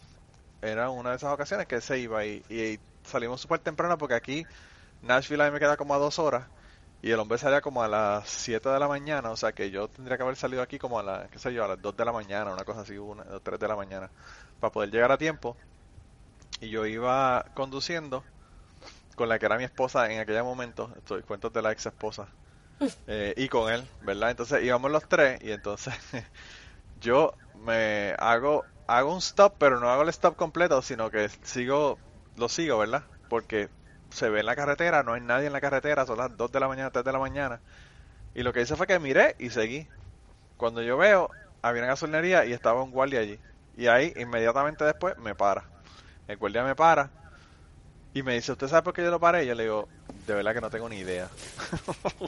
era 0.62 0.90
una 0.90 1.10
de 1.10 1.16
esas 1.16 1.32
ocasiones 1.32 1.66
que 1.66 1.80
se 1.80 1.98
iba 1.98 2.24
y, 2.24 2.42
y 2.48 2.78
salimos 3.04 3.40
súper 3.40 3.60
temprano 3.60 3.98
porque 3.98 4.14
aquí 4.14 4.46
Nashville 5.02 5.42
a 5.42 5.46
mí 5.46 5.52
me 5.52 5.60
queda 5.60 5.76
como 5.76 5.94
a 5.94 5.98
dos 5.98 6.18
horas 6.18 6.46
y 7.02 7.10
el 7.10 7.20
hombre 7.20 7.38
salía 7.38 7.60
como 7.60 7.82
a 7.82 7.88
las 7.88 8.28
7 8.28 8.68
de 8.68 8.80
la 8.80 8.88
mañana, 8.88 9.30
o 9.30 9.36
sea 9.36 9.52
que 9.52 9.70
yo 9.70 9.88
tendría 9.88 10.16
que 10.16 10.22
haber 10.24 10.36
salido 10.36 10.62
aquí 10.62 10.78
como 10.78 10.98
a 10.98 11.02
las, 11.02 11.30
qué 11.30 11.38
sé 11.38 11.52
yo, 11.52 11.64
a 11.64 11.68
las 11.68 11.80
2 11.80 11.96
de 11.96 12.04
la 12.04 12.12
mañana, 12.12 12.52
una 12.52 12.64
cosa 12.64 12.80
así, 12.80 12.98
una, 12.98 13.22
o 13.22 13.40
3 13.40 13.60
de 13.60 13.68
la 13.68 13.76
mañana, 13.76 14.10
para 14.60 14.72
poder 14.72 14.90
llegar 14.90 15.12
a 15.12 15.18
tiempo. 15.18 15.56
Y 16.60 16.70
yo 16.70 16.86
iba 16.86 17.46
conduciendo 17.54 18.24
con 19.16 19.28
la 19.28 19.38
que 19.38 19.46
era 19.46 19.58
mi 19.58 19.64
esposa 19.64 20.12
en 20.12 20.20
aquel 20.20 20.42
momento, 20.44 20.92
estoy 20.96 21.22
cuentos 21.22 21.52
de 21.52 21.62
la 21.62 21.72
ex 21.72 21.86
esposa, 21.86 22.28
eh, 23.08 23.34
y 23.36 23.48
con 23.48 23.72
él, 23.72 23.84
¿verdad? 24.02 24.30
Entonces 24.30 24.62
íbamos 24.62 24.90
los 24.90 25.08
tres 25.08 25.40
y 25.42 25.50
entonces 25.50 25.94
yo 27.00 27.34
me 27.54 28.14
hago 28.18 28.64
hago 28.86 29.12
un 29.12 29.18
stop, 29.18 29.56
pero 29.58 29.80
no 29.80 29.90
hago 29.90 30.02
el 30.02 30.10
stop 30.10 30.36
completo, 30.36 30.82
sino 30.82 31.10
que 31.10 31.28
sigo 31.42 31.98
lo 32.36 32.48
sigo, 32.48 32.78
¿verdad? 32.78 33.04
Porque 33.28 33.68
se 34.10 34.28
ve 34.30 34.40
en 34.40 34.46
la 34.46 34.54
carretera, 34.56 35.02
no 35.02 35.14
hay 35.14 35.20
nadie 35.20 35.46
en 35.46 35.52
la 35.52 35.60
carretera, 35.60 36.06
son 36.06 36.18
las 36.18 36.36
2 36.36 36.52
de 36.52 36.60
la 36.60 36.68
mañana, 36.68 36.90
3 36.90 37.04
de 37.04 37.12
la 37.12 37.18
mañana. 37.18 37.60
Y 38.34 38.42
lo 38.42 38.52
que 38.52 38.62
hice 38.62 38.76
fue 38.76 38.86
que 38.86 38.98
miré 38.98 39.36
y 39.38 39.50
seguí. 39.50 39.88
Cuando 40.56 40.82
yo 40.82 40.96
veo, 40.98 41.30
había 41.62 41.82
una 41.82 41.88
gasolinería 41.88 42.44
y 42.46 42.52
estaba 42.52 42.82
un 42.82 42.92
guardia 42.92 43.20
allí. 43.20 43.40
Y 43.76 43.88
ahí, 43.88 44.12
inmediatamente 44.16 44.84
después, 44.84 45.16
me 45.18 45.34
para. 45.34 45.64
El 46.28 46.36
guardia 46.38 46.64
me 46.64 46.74
para 46.76 47.10
y 48.16 48.22
me 48.22 48.32
dice, 48.32 48.50
¿usted 48.50 48.68
sabe 48.68 48.80
por 48.80 48.94
qué 48.94 49.02
yo 49.02 49.10
lo 49.10 49.20
paré? 49.20 49.44
Y 49.44 49.46
yo 49.46 49.54
le 49.54 49.64
digo, 49.64 49.88
de 50.26 50.32
verdad 50.32 50.54
que 50.54 50.62
no 50.62 50.70
tengo 50.70 50.88
ni 50.88 50.96
idea. 50.96 51.28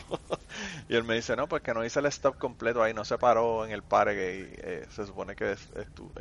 y 0.88 0.94
él 0.94 1.02
me 1.02 1.14
dice, 1.14 1.34
no, 1.34 1.48
pues 1.48 1.62
que 1.62 1.72
no 1.72 1.82
hice 1.82 2.00
el 2.00 2.04
stop 2.06 2.36
completo 2.36 2.82
ahí, 2.82 2.92
no 2.92 3.06
se 3.06 3.16
paró 3.16 3.64
en 3.64 3.70
el 3.70 3.82
pare, 3.82 4.14
que 4.14 4.54
eh, 4.58 4.86
se 4.90 5.06
supone 5.06 5.34
que 5.34 5.52
es, 5.52 5.66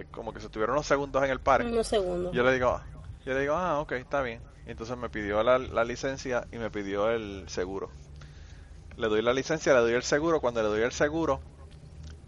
como 0.09 0.33
que 0.33 0.39
se 0.39 0.47
tuvieron 0.47 0.75
unos 0.75 0.87
segundos 0.87 1.21
en 1.21 1.31
el 1.31 1.41
pare. 1.41 1.65
Unos 1.65 1.85
segundos. 1.85 2.33
Yo 2.33 2.43
le 2.43 2.53
digo, 2.53 2.79
yo 3.25 3.33
le 3.33 3.41
digo, 3.41 3.55
ah, 3.55 3.81
ok, 3.81 3.91
está 3.91 4.21
bien. 4.21 4.39
entonces 4.67 4.95
me 4.95 5.09
pidió 5.09 5.43
la, 5.43 5.83
licencia 5.83 6.47
y 6.53 6.59
me 6.59 6.71
pidió 6.71 7.09
el 7.09 7.43
seguro. 7.49 7.89
Le 8.95 9.09
doy 9.09 9.21
la 9.21 9.33
licencia, 9.33 9.73
le 9.73 9.81
doy 9.81 9.95
el 9.95 10.03
seguro. 10.03 10.39
Cuando 10.39 10.63
le 10.63 10.69
doy 10.69 10.81
el 10.83 10.93
seguro, 10.93 11.41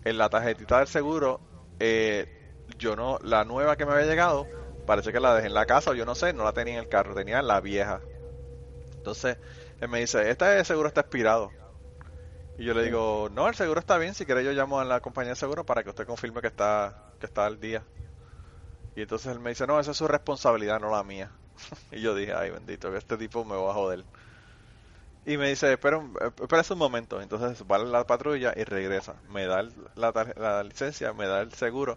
en 0.04 0.18
la 0.18 0.28
tarjetita 0.28 0.80
del 0.80 0.90
seguro, 0.90 1.40
eh, 1.80 2.52
yo 2.78 2.98
no, 2.98 3.18
la 3.24 3.46
nueva 3.46 3.78
que 3.78 3.86
me 3.86 3.94
había 3.94 4.08
llegado, 4.08 4.46
parece 4.90 5.12
que 5.12 5.20
la 5.20 5.36
dejé 5.36 5.46
en 5.46 5.54
la 5.54 5.68
casa 5.68 5.92
o 5.92 5.94
yo 5.94 6.04
no 6.04 6.16
sé, 6.16 6.34
no 6.34 6.44
la 6.44 6.52
tenía 6.52 6.74
en 6.74 6.80
el 6.80 6.90
carro, 6.90 7.14
tenía 7.14 7.44
la 7.44 7.62
vieja. 7.62 8.02
Entonces, 8.96 9.38
él 9.80 9.88
me 9.88 10.00
dice, 10.00 10.32
este 10.32 10.66
seguro 10.66 10.88
está 10.88 11.02
expirado. 11.02 11.52
Y 12.58 12.66
yo 12.66 12.74
le 12.74 12.86
digo, 12.86 13.30
no, 13.32 13.48
el 13.48 13.54
seguro 13.54 13.80
está 13.80 14.00
bien, 14.00 14.16
si 14.16 14.26
quiere 14.26 14.44
yo 14.44 14.52
llamo 14.52 14.80
a 14.80 14.86
la 14.86 15.00
compañía 15.00 15.34
de 15.34 15.36
seguro 15.36 15.64
para 15.64 15.84
que 15.84 15.90
usted 15.90 16.08
confirme 16.08 16.42
que 16.42 16.48
está, 16.48 17.14
que 17.20 17.28
está 17.28 17.46
al 17.46 17.60
día. 17.60 17.84
Y 18.96 19.04
entonces 19.04 19.32
él 19.32 19.40
me 19.40 19.52
dice, 19.52 19.68
no, 19.68 19.80
esa 19.80 19.92
es 19.92 19.98
su 19.98 20.08
responsabilidad, 20.08 20.80
no 20.80 20.90
la 20.90 21.04
mía. 21.04 21.30
y 21.92 22.02
yo 22.02 22.16
dije, 22.16 22.34
ay 22.34 22.50
bendito, 22.50 22.96
este 22.96 23.16
tipo 23.16 23.46
me 23.46 23.56
va 23.56 23.70
a 23.70 23.76
joder. 23.76 24.04
Y 25.24 25.38
me 25.38 25.50
dice, 25.50 25.72
espera, 25.72 26.02
espera 26.42 26.64
un 26.72 26.80
momento. 26.80 27.22
Entonces 27.22 27.64
va 27.70 27.78
la 27.78 28.08
patrulla 28.08 28.54
y 28.58 28.64
regresa. 28.64 29.22
Me 29.30 29.46
da 29.46 29.68
la, 29.94 30.64
licencia, 30.64 31.14
me 31.14 31.28
da 31.28 31.42
el 31.42 31.54
seguro. 31.54 31.96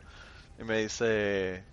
Y 0.58 0.64
me 0.64 0.76
dice, 0.82 1.64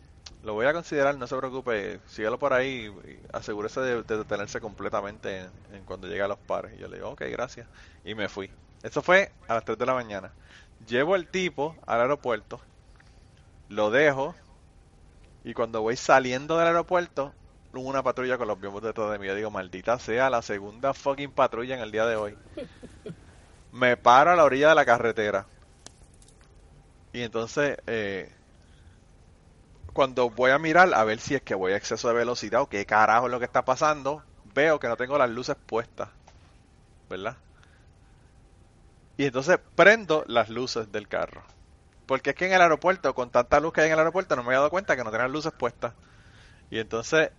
lo 0.44 0.54
voy 0.54 0.66
a 0.66 0.74
considerar, 0.74 1.18
no 1.18 1.28
se 1.28 1.36
preocupe, 1.36 2.00
síguelo 2.08 2.40
por 2.40 2.54
ahí 2.54 2.88
y 2.88 3.20
asegúrese 3.34 3.82
de, 3.82 4.04
detenerse 4.04 4.62
completamente 4.62 5.48
en, 5.74 5.84
cuando 5.86 6.08
llegue 6.08 6.22
a 6.22 6.28
los 6.28 6.40
pares. 6.40 6.74
Y 6.76 6.80
yo 6.80 6.88
le 6.88 6.98
digo, 6.98 7.10
ok, 7.10 7.24
gracias. 7.30 7.68
Y 8.06 8.16
me 8.16 8.30
fui. 8.30 8.50
Eso 8.82 9.02
fue 9.02 9.32
a 9.48 9.56
las 9.56 9.66
3 9.66 9.78
de 9.78 9.86
la 9.86 9.94
mañana. 9.94 10.32
Llevo 10.88 11.16
el 11.16 11.28
tipo 11.28 11.76
al 11.86 12.02
aeropuerto, 12.02 12.62
lo 13.68 13.92
dejo, 13.92 14.34
y 15.44 15.54
cuando 15.54 15.82
voy 15.82 15.98
saliendo 15.98 16.58
del 16.58 16.68
aeropuerto, 16.68 17.34
una 17.74 18.02
patrulla 18.02 18.38
con 18.38 18.48
los 18.48 18.60
biomos 18.60 18.82
detrás 18.82 19.12
de 19.12 19.20
mí. 19.20 19.28
Yo 19.28 19.36
digo, 19.36 19.52
maldita 19.52 20.00
sea, 20.00 20.30
la 20.30 20.42
segunda 20.42 20.94
fucking 20.94 21.32
patrulla 21.32 21.76
en 21.76 21.82
el 21.82 21.92
día 21.92 22.06
de 22.06 22.16
hoy. 22.16 22.38
Me 23.72 23.98
paro 23.98 24.32
a 24.32 24.36
la 24.36 24.44
orilla 24.44 24.70
de 24.70 24.76
la 24.76 24.86
carretera. 24.86 25.46
Y 27.14 27.22
entonces, 27.22 27.78
eh, 27.88 28.32
cuando 29.94 30.30
voy 30.30 30.52
a 30.52 30.60
mirar 30.60 30.94
a 30.94 31.04
ver 31.04 31.20
si 31.20 31.36
es 31.36 31.42
que 31.42 31.56
voy 31.56 31.74
a 31.74 31.78
exceso 31.78 32.08
de 32.08 32.14
velocidad 32.14 32.62
o 32.62 32.70
qué 32.70 32.86
carajo 32.86 33.26
es 33.26 33.32
lo 33.32 33.40
que 33.40 33.46
está 33.46 33.66
pasando, 33.66 34.24
veo 34.54 34.80
que 34.80 34.88
no 34.88 34.98
tengo 34.98 35.18
las 35.18 35.30
luces 35.30 35.56
puestas. 35.66 36.10
¿Verdad? 37.10 37.38
Y 39.18 39.26
entonces 39.26 39.60
prendo 39.76 40.24
las 40.28 40.50
luces 40.50 40.92
del 40.92 41.08
carro. 41.08 41.44
Porque 42.06 42.32
es 42.32 42.36
que 42.36 42.46
en 42.46 42.54
el 42.54 42.62
aeropuerto, 42.62 43.14
con 43.14 43.30
tanta 43.30 43.60
luz 43.60 43.74
que 43.74 43.82
hay 43.82 43.88
en 43.88 43.94
el 43.94 44.00
aeropuerto, 44.00 44.36
no 44.36 44.44
me 44.44 44.48
había 44.48 44.60
dado 44.60 44.70
cuenta 44.70 44.96
que 44.96 45.04
no 45.04 45.12
tenían 45.12 45.32
luces 45.32 45.52
puestas. 45.52 45.94
Y 46.72 46.80
entonces, 46.80 47.32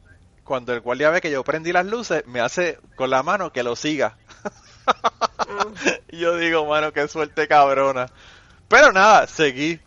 cuando 0.45 0.73
el 0.73 0.81
guardia 0.81 1.11
ve 1.11 1.21
que 1.21 1.31
yo 1.31 1.43
prendí 1.43 1.73
las 1.73 1.87
luces, 1.87 2.27
me 2.27 2.41
hace 2.41 2.79
con 2.97 3.11
la 3.11 3.23
mano 3.23 3.53
que 3.53 3.63
lo 3.63 3.77
siga. 3.77 4.19
y 6.09 6.19
yo 6.19 6.37
digo, 6.37 6.67
mano, 6.67 6.93
qué 6.93 7.09
suerte 7.09 7.49
cabrona. 7.49 8.07
Pero 8.69 8.93
nada, 8.93 9.27
seguí. 9.27 9.81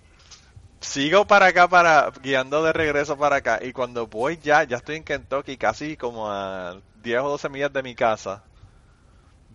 Sigo 0.84 1.26
para 1.26 1.48
acá, 1.48 1.70
para 1.70 2.12
guiando 2.22 2.62
de 2.62 2.74
regreso 2.74 3.18
para 3.18 3.38
acá. 3.38 3.60
Y 3.64 3.72
cuando 3.72 4.06
voy 4.06 4.38
ya, 4.38 4.64
ya 4.64 4.78
estoy 4.78 4.98
en 4.98 5.06
Kentucky, 5.06 5.56
casi 5.56 5.96
como 5.96 6.30
a 6.30 6.82
10 7.02 7.22
o 7.22 7.30
12 7.30 7.48
millas 7.48 7.72
de 7.72 7.82
mi 7.82 7.96
casa. 7.96 8.44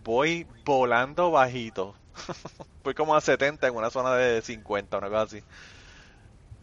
Voy 0.03 0.47
volando 0.65 1.29
bajito 1.29 1.95
Fui 2.83 2.95
como 2.95 3.15
a 3.15 3.21
70 3.21 3.67
en 3.67 3.75
una 3.75 3.91
zona 3.91 4.15
de 4.15 4.41
50, 4.41 4.97
una 4.97 5.07
cosa 5.07 5.21
así. 5.21 5.43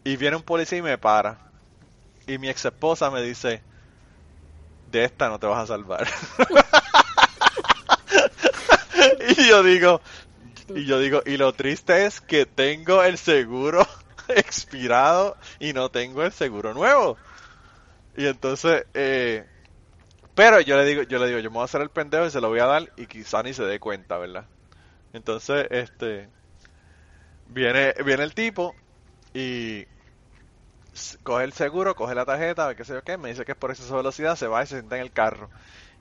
Y 0.03 0.17
viene 0.17 0.35
un 0.35 0.43
policía 0.43 0.79
y 0.79 0.81
me 0.81 0.97
para. 0.97 1.39
Y 2.27 2.37
mi 2.37 2.49
ex 2.49 2.65
esposa 2.65 3.09
me 3.09 3.21
dice, 3.21 3.63
de 4.91 5.05
esta 5.05 5.29
no 5.29 5.39
te 5.39 5.47
vas 5.47 5.63
a 5.63 5.67
salvar. 5.67 6.05
y 9.37 9.47
yo 9.47 9.63
digo, 9.63 10.01
y 10.75 10.85
yo 10.85 10.99
digo, 10.99 11.21
y 11.25 11.37
lo 11.37 11.53
triste 11.53 12.05
es 12.05 12.19
que 12.19 12.45
tengo 12.45 13.01
el 13.01 13.17
seguro 13.17 13.87
expirado 14.35 15.37
y 15.59 15.73
no 15.73 15.89
tengo 15.89 16.23
el 16.23 16.31
seguro 16.31 16.73
nuevo. 16.73 17.17
Y 18.15 18.27
entonces, 18.27 18.85
eh, 18.93 19.45
pero 20.35 20.61
yo 20.61 20.77
le 20.77 20.85
digo, 20.85 21.03
yo 21.03 21.19
le 21.19 21.27
digo, 21.27 21.39
yo 21.39 21.49
me 21.51 21.55
voy 21.55 21.61
a 21.63 21.65
hacer 21.65 21.81
el 21.81 21.89
pendejo 21.89 22.25
y 22.25 22.31
se 22.31 22.41
lo 22.41 22.49
voy 22.49 22.59
a 22.59 22.65
dar 22.65 22.91
y 22.97 23.07
quizá 23.07 23.43
ni 23.43 23.53
se 23.53 23.63
dé 23.63 23.79
cuenta, 23.79 24.17
¿verdad? 24.17 24.45
Entonces, 25.13 25.67
este, 25.71 26.29
viene, 27.47 27.93
viene 28.05 28.23
el 28.23 28.33
tipo 28.33 28.75
y 29.33 29.85
coge 31.23 31.43
el 31.43 31.53
seguro, 31.53 31.95
coge 31.95 32.15
la 32.15 32.25
tarjeta, 32.25 32.75
qué 32.75 32.83
sé 32.83 32.93
yo 32.93 33.03
qué, 33.03 33.17
me 33.17 33.29
dice 33.29 33.45
que 33.45 33.51
es 33.53 33.57
por 33.57 33.71
exceso 33.71 33.93
de 33.93 33.97
velocidad, 33.97 34.35
se 34.35 34.47
va 34.47 34.63
y 34.63 34.67
se 34.67 34.75
sienta 34.75 34.95
en 34.97 35.03
el 35.03 35.11
carro 35.11 35.49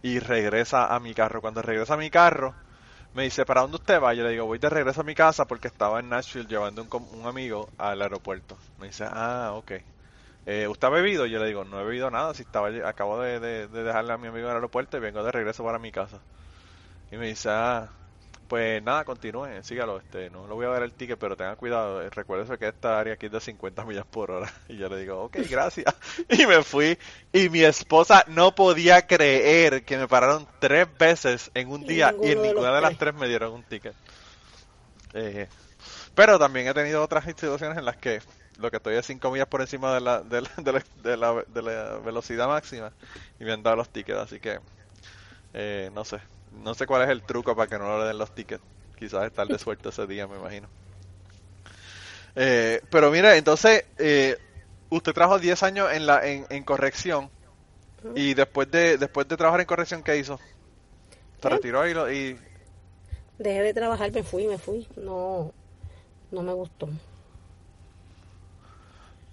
y 0.02 0.18
regresa 0.18 0.94
a 0.94 1.00
mi 1.00 1.14
carro. 1.14 1.40
Cuando 1.40 1.62
regresa 1.62 1.94
a 1.94 1.98
mi 1.98 2.10
carro, 2.10 2.56
me 3.16 3.24
dice, 3.24 3.44
¿para 3.46 3.62
dónde 3.62 3.76
usted 3.76 4.00
va? 4.02 4.14
Yo 4.14 4.24
le 4.24 4.30
digo, 4.30 4.46
voy 4.46 4.58
de 4.58 4.70
regreso 4.70 5.00
a 5.02 5.04
mi 5.04 5.14
casa 5.14 5.46
porque 5.46 5.68
estaba 5.68 6.00
en 6.00 6.08
Nashville 6.10 6.46
llevando 6.48 6.82
un, 6.82 6.90
un 7.12 7.26
amigo 7.26 7.72
al 7.78 8.02
aeropuerto. 8.02 8.58
Me 8.78 8.88
dice, 8.88 9.06
ah, 9.10 9.52
ok. 9.54 9.72
Eh, 10.46 10.68
¿Usted 10.68 10.88
ha 10.88 10.90
bebido? 10.90 11.26
Yo 11.26 11.38
le 11.40 11.46
digo, 11.48 11.64
no 11.64 11.80
he 11.80 11.84
bebido 11.84 12.10
nada, 12.10 12.34
si 12.34 12.42
estaba 12.42 12.68
acabo 12.88 13.20
de, 13.20 13.40
de, 13.40 13.68
de 13.68 13.84
dejarle 13.84 14.12
a 14.14 14.18
mi 14.18 14.28
amigo 14.28 14.46
en 14.46 14.50
el 14.52 14.56
aeropuerto 14.56 14.96
y 14.98 15.00
vengo 15.00 15.22
de 15.24 15.32
regreso 15.32 15.64
para 15.64 15.78
mi 15.80 15.92
casa. 15.92 16.24
Y 17.10 17.16
me 17.16 17.28
dice, 17.28 17.48
ah, 17.52 17.92
pues 18.48 18.82
nada, 18.82 19.04
continúe, 19.04 19.62
sígalo. 19.62 19.98
Este, 19.98 20.30
no 20.30 20.46
lo 20.46 20.54
voy 20.54 20.66
a 20.66 20.70
ver 20.70 20.82
el 20.82 20.92
ticket, 20.92 21.18
pero 21.18 21.36
tenga 21.36 21.56
cuidado. 21.56 22.02
Eh, 22.02 22.10
recuérdese 22.10 22.58
que 22.58 22.68
esta 22.68 22.98
área 22.98 23.14
aquí 23.14 23.26
es 23.26 23.32
de 23.32 23.40
50 23.40 23.84
millas 23.84 24.06
por 24.06 24.30
hora. 24.30 24.52
Y 24.68 24.76
yo 24.76 24.88
le 24.88 24.98
digo, 24.98 25.24
ok, 25.24 25.38
gracias. 25.50 25.94
Y 26.28 26.46
me 26.46 26.62
fui. 26.62 26.98
Y 27.32 27.48
mi 27.48 27.62
esposa 27.62 28.24
no 28.28 28.54
podía 28.54 29.06
creer 29.06 29.84
que 29.84 29.96
me 29.98 30.08
pararon 30.08 30.46
tres 30.58 30.86
veces 30.98 31.50
en 31.54 31.70
un 31.70 31.86
día 31.86 32.14
y 32.22 32.32
en 32.32 32.42
ninguna 32.42 32.74
de, 32.74 32.80
las 32.80 32.96
tres 32.96 33.14
me 33.14 33.28
dieron 33.28 33.52
un 33.52 33.62
ticket. 33.62 33.94
Eh, 35.14 35.48
pero 36.14 36.38
también 36.38 36.68
he 36.68 36.74
tenido 36.74 37.02
otras 37.02 37.26
instituciones 37.26 37.78
en 37.78 37.84
las 37.84 37.96
que 37.96 38.20
lo 38.58 38.70
que 38.70 38.78
estoy 38.78 38.96
es 38.96 39.06
5 39.06 39.30
millas 39.30 39.48
por 39.48 39.60
encima 39.60 39.94
de 39.94 40.00
la, 40.00 40.20
de, 40.20 40.40
la, 40.40 41.44
de, 41.46 41.62
la, 41.62 41.98
velocidad 41.98 42.48
máxima 42.48 42.92
y 43.38 43.44
me 43.44 43.52
han 43.52 43.62
dado 43.62 43.76
los 43.76 43.90
tickets. 43.90 44.18
Así 44.18 44.40
que, 44.40 44.58
eh, 45.52 45.90
no 45.94 46.04
sé, 46.04 46.20
no 46.62 46.74
sé 46.74 46.86
cuál 46.86 47.02
es 47.02 47.08
el 47.08 47.22
truco 47.22 47.54
para 47.54 47.68
que 47.68 47.78
no 47.78 47.98
le 47.98 48.04
den 48.06 48.18
los 48.18 48.34
tickets. 48.34 48.62
Quizás 48.98 49.24
estar 49.24 49.46
de 49.46 49.58
suerte 49.58 49.88
ese 49.90 50.06
día, 50.06 50.26
me 50.26 50.36
imagino. 50.36 50.68
Eh, 52.34 52.82
pero 52.90 53.10
mire, 53.10 53.36
entonces, 53.36 53.84
eh, 53.98 54.36
usted 54.90 55.12
trabajó 55.12 55.38
10 55.38 55.62
años 55.62 55.92
en, 55.92 56.06
la, 56.06 56.26
en, 56.26 56.64
corrección. 56.64 57.30
Y 58.14 58.34
después 58.34 58.70
de, 58.70 58.98
después 58.98 59.26
de 59.26 59.36
trabajar 59.36 59.60
en 59.60 59.66
corrección, 59.66 60.02
¿qué 60.02 60.16
hizo? 60.16 60.38
¿Se 61.42 61.48
retiró 61.48 61.86
y, 61.88 62.16
y... 62.16 62.38
Dejé 63.38 63.62
de 63.62 63.74
trabajar, 63.74 64.12
me 64.12 64.22
fui, 64.22 64.46
me 64.46 64.58
fui. 64.58 64.86
No, 64.96 65.52
no 66.30 66.42
me 66.42 66.52
gustó. 66.52 66.88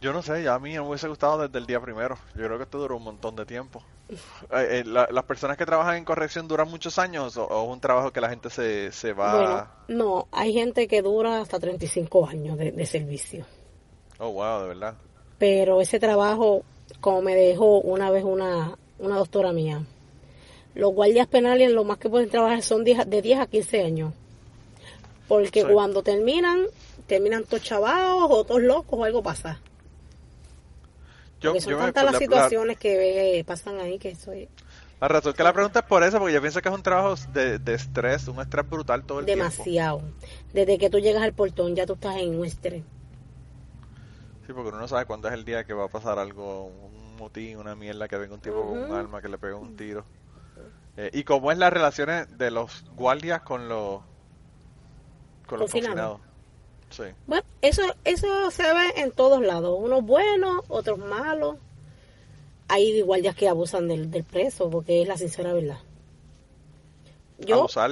Yo 0.01 0.11
no 0.11 0.21
sé, 0.21 0.43
ya 0.43 0.55
a 0.55 0.59
mí 0.59 0.71
me 0.73 0.81
hubiese 0.81 1.07
gustado 1.07 1.47
desde 1.47 1.57
el 1.59 1.65
día 1.65 1.79
primero. 1.79 2.17
Yo 2.35 2.45
creo 2.45 2.57
que 2.57 2.63
esto 2.63 2.77
duró 2.77 2.97
un 2.97 3.03
montón 3.03 3.35
de 3.35 3.45
tiempo. 3.45 3.81
Eh, 4.09 4.17
eh, 4.51 4.83
¿Las 4.85 5.23
personas 5.23 5.57
que 5.57 5.65
trabajan 5.65 5.95
en 5.95 6.05
corrección 6.05 6.47
duran 6.47 6.69
muchos 6.69 6.99
años 6.99 7.37
o, 7.37 7.45
es 7.45 7.69
un 7.69 7.79
trabajo 7.79 8.11
que 8.11 8.21
la 8.21 8.29
gente 8.29 8.49
se, 8.49 8.91
se 8.91 9.13
va...? 9.13 9.33
Bueno, 9.87 10.05
no, 10.05 10.27
hay 10.31 10.53
gente 10.53 10.87
que 10.87 11.01
dura 11.01 11.41
hasta 11.41 11.59
35 11.59 12.27
años 12.27 12.57
de, 12.57 12.85
servicio. 12.85 13.45
Oh, 14.19 14.31
wow, 14.31 14.61
de 14.61 14.67
verdad. 14.69 14.95
Pero 15.37 15.81
ese 15.81 15.99
trabajo, 15.99 16.63
como 16.99 17.21
me 17.21 17.35
dejó 17.35 17.79
una 17.79 18.11
vez 18.11 18.23
una, 18.23 18.77
una 18.99 19.17
doctora 19.17 19.51
mía, 19.51 19.83
los 20.75 20.93
guardias 20.93 21.27
penales 21.27 21.71
lo 21.71 21.83
más 21.83 21.97
que 21.97 22.09
pueden 22.09 22.29
trabajar 22.29 22.61
son 22.61 22.83
10 22.83 23.09
de 23.09 23.21
10 23.21 23.39
a 23.39 23.47
15 23.47 23.83
años. 23.83 24.13
Porque 25.27 25.61
Sí. 25.61 25.67
cuando 25.71 26.03
terminan, 26.03 26.65
terminan 27.07 27.45
todos 27.45 27.63
chavados 27.63 28.27
o 28.29 28.43
todos 28.43 28.61
locos 28.61 28.99
o 28.99 29.03
algo 29.03 29.23
pasa. 29.23 29.59
Yo, 31.43 31.59
son 31.61 31.71
yo 31.71 31.77
me- 31.77 31.83
tantas 31.85 32.03
las 32.05 32.13
la- 32.13 32.19
la- 32.19 32.25
situaciones 32.25 32.77
que 32.77 33.39
eh, 33.39 33.43
pasan 33.43 33.79
ahí 33.79 33.99
que 33.99 34.09
es 34.09 34.27
La 34.99 35.07
razón 35.07 35.33
que 35.33 35.43
la 35.43 35.53
pregunta 35.53 35.79
es 35.79 35.85
por 35.85 36.03
eso, 36.03 36.17
porque 36.17 36.33
yo 36.33 36.41
pienso 36.41 36.61
que 36.61 36.69
es 36.69 36.75
un 36.75 36.81
trabajo 36.83 37.15
de, 37.33 37.59
de 37.59 37.73
estrés, 37.73 38.27
un 38.27 38.39
estrés 38.39 38.69
brutal 38.69 39.03
todo 39.03 39.19
el 39.19 39.25
tiempo. 39.25 39.43
demasiado. 39.43 40.01
Desde 40.53 40.77
que 40.77 40.89
tú 40.89 40.99
llegas 40.99 41.23
al 41.23 41.33
portón 41.33 41.75
ya 41.75 41.85
tú 41.85 41.93
estás 41.93 42.15
en 42.17 42.39
un 42.39 42.45
estrés. 42.45 42.83
Sí, 44.45 44.53
porque 44.53 44.69
uno 44.69 44.79
no 44.79 44.87
sabe 44.87 45.05
cuándo 45.05 45.27
es 45.27 45.33
el 45.33 45.45
día 45.45 45.63
que 45.63 45.73
va 45.73 45.85
a 45.85 45.87
pasar 45.89 46.19
algo, 46.19 46.65
un 46.65 47.15
motín, 47.17 47.57
una 47.57 47.75
mierda, 47.75 48.07
que 48.07 48.17
venga 48.17 48.33
un 48.35 48.41
tipo 48.41 48.61
con 48.65 48.77
un 48.77 48.91
arma, 48.93 49.21
que 49.21 49.29
le 49.29 49.37
pegue 49.37 49.53
un 49.53 49.75
tiro. 49.75 50.03
Eh, 50.97 51.09
y 51.13 51.23
cómo 51.23 51.51
es 51.51 51.57
las 51.57 51.71
relaciones 51.73 52.37
de 52.37 52.51
los 52.51 52.83
guardias 52.95 53.41
con 53.41 53.67
los 53.67 54.01
con 55.47 55.59
los 55.59 55.71
Confinados. 55.71 56.19
confinados. 56.19 56.21
Sí. 56.95 57.03
Bueno, 57.25 57.43
eso, 57.61 57.81
eso 58.03 58.51
se 58.51 58.61
ve 58.63 58.93
en 58.97 59.11
todos 59.11 59.41
lados. 59.41 59.75
Unos 59.79 60.03
buenos, 60.03 60.63
otros 60.67 60.99
malos. 60.99 61.55
Hay 62.67 63.01
guardias 63.01 63.35
que 63.35 63.49
abusan 63.49 63.87
del, 63.87 64.11
del 64.11 64.23
preso, 64.23 64.69
porque 64.69 65.01
es 65.01 65.07
la 65.07 65.17
sincera 65.17 65.53
verdad. 65.53 65.79
Yo, 67.39 67.55
Abusar 67.61 67.89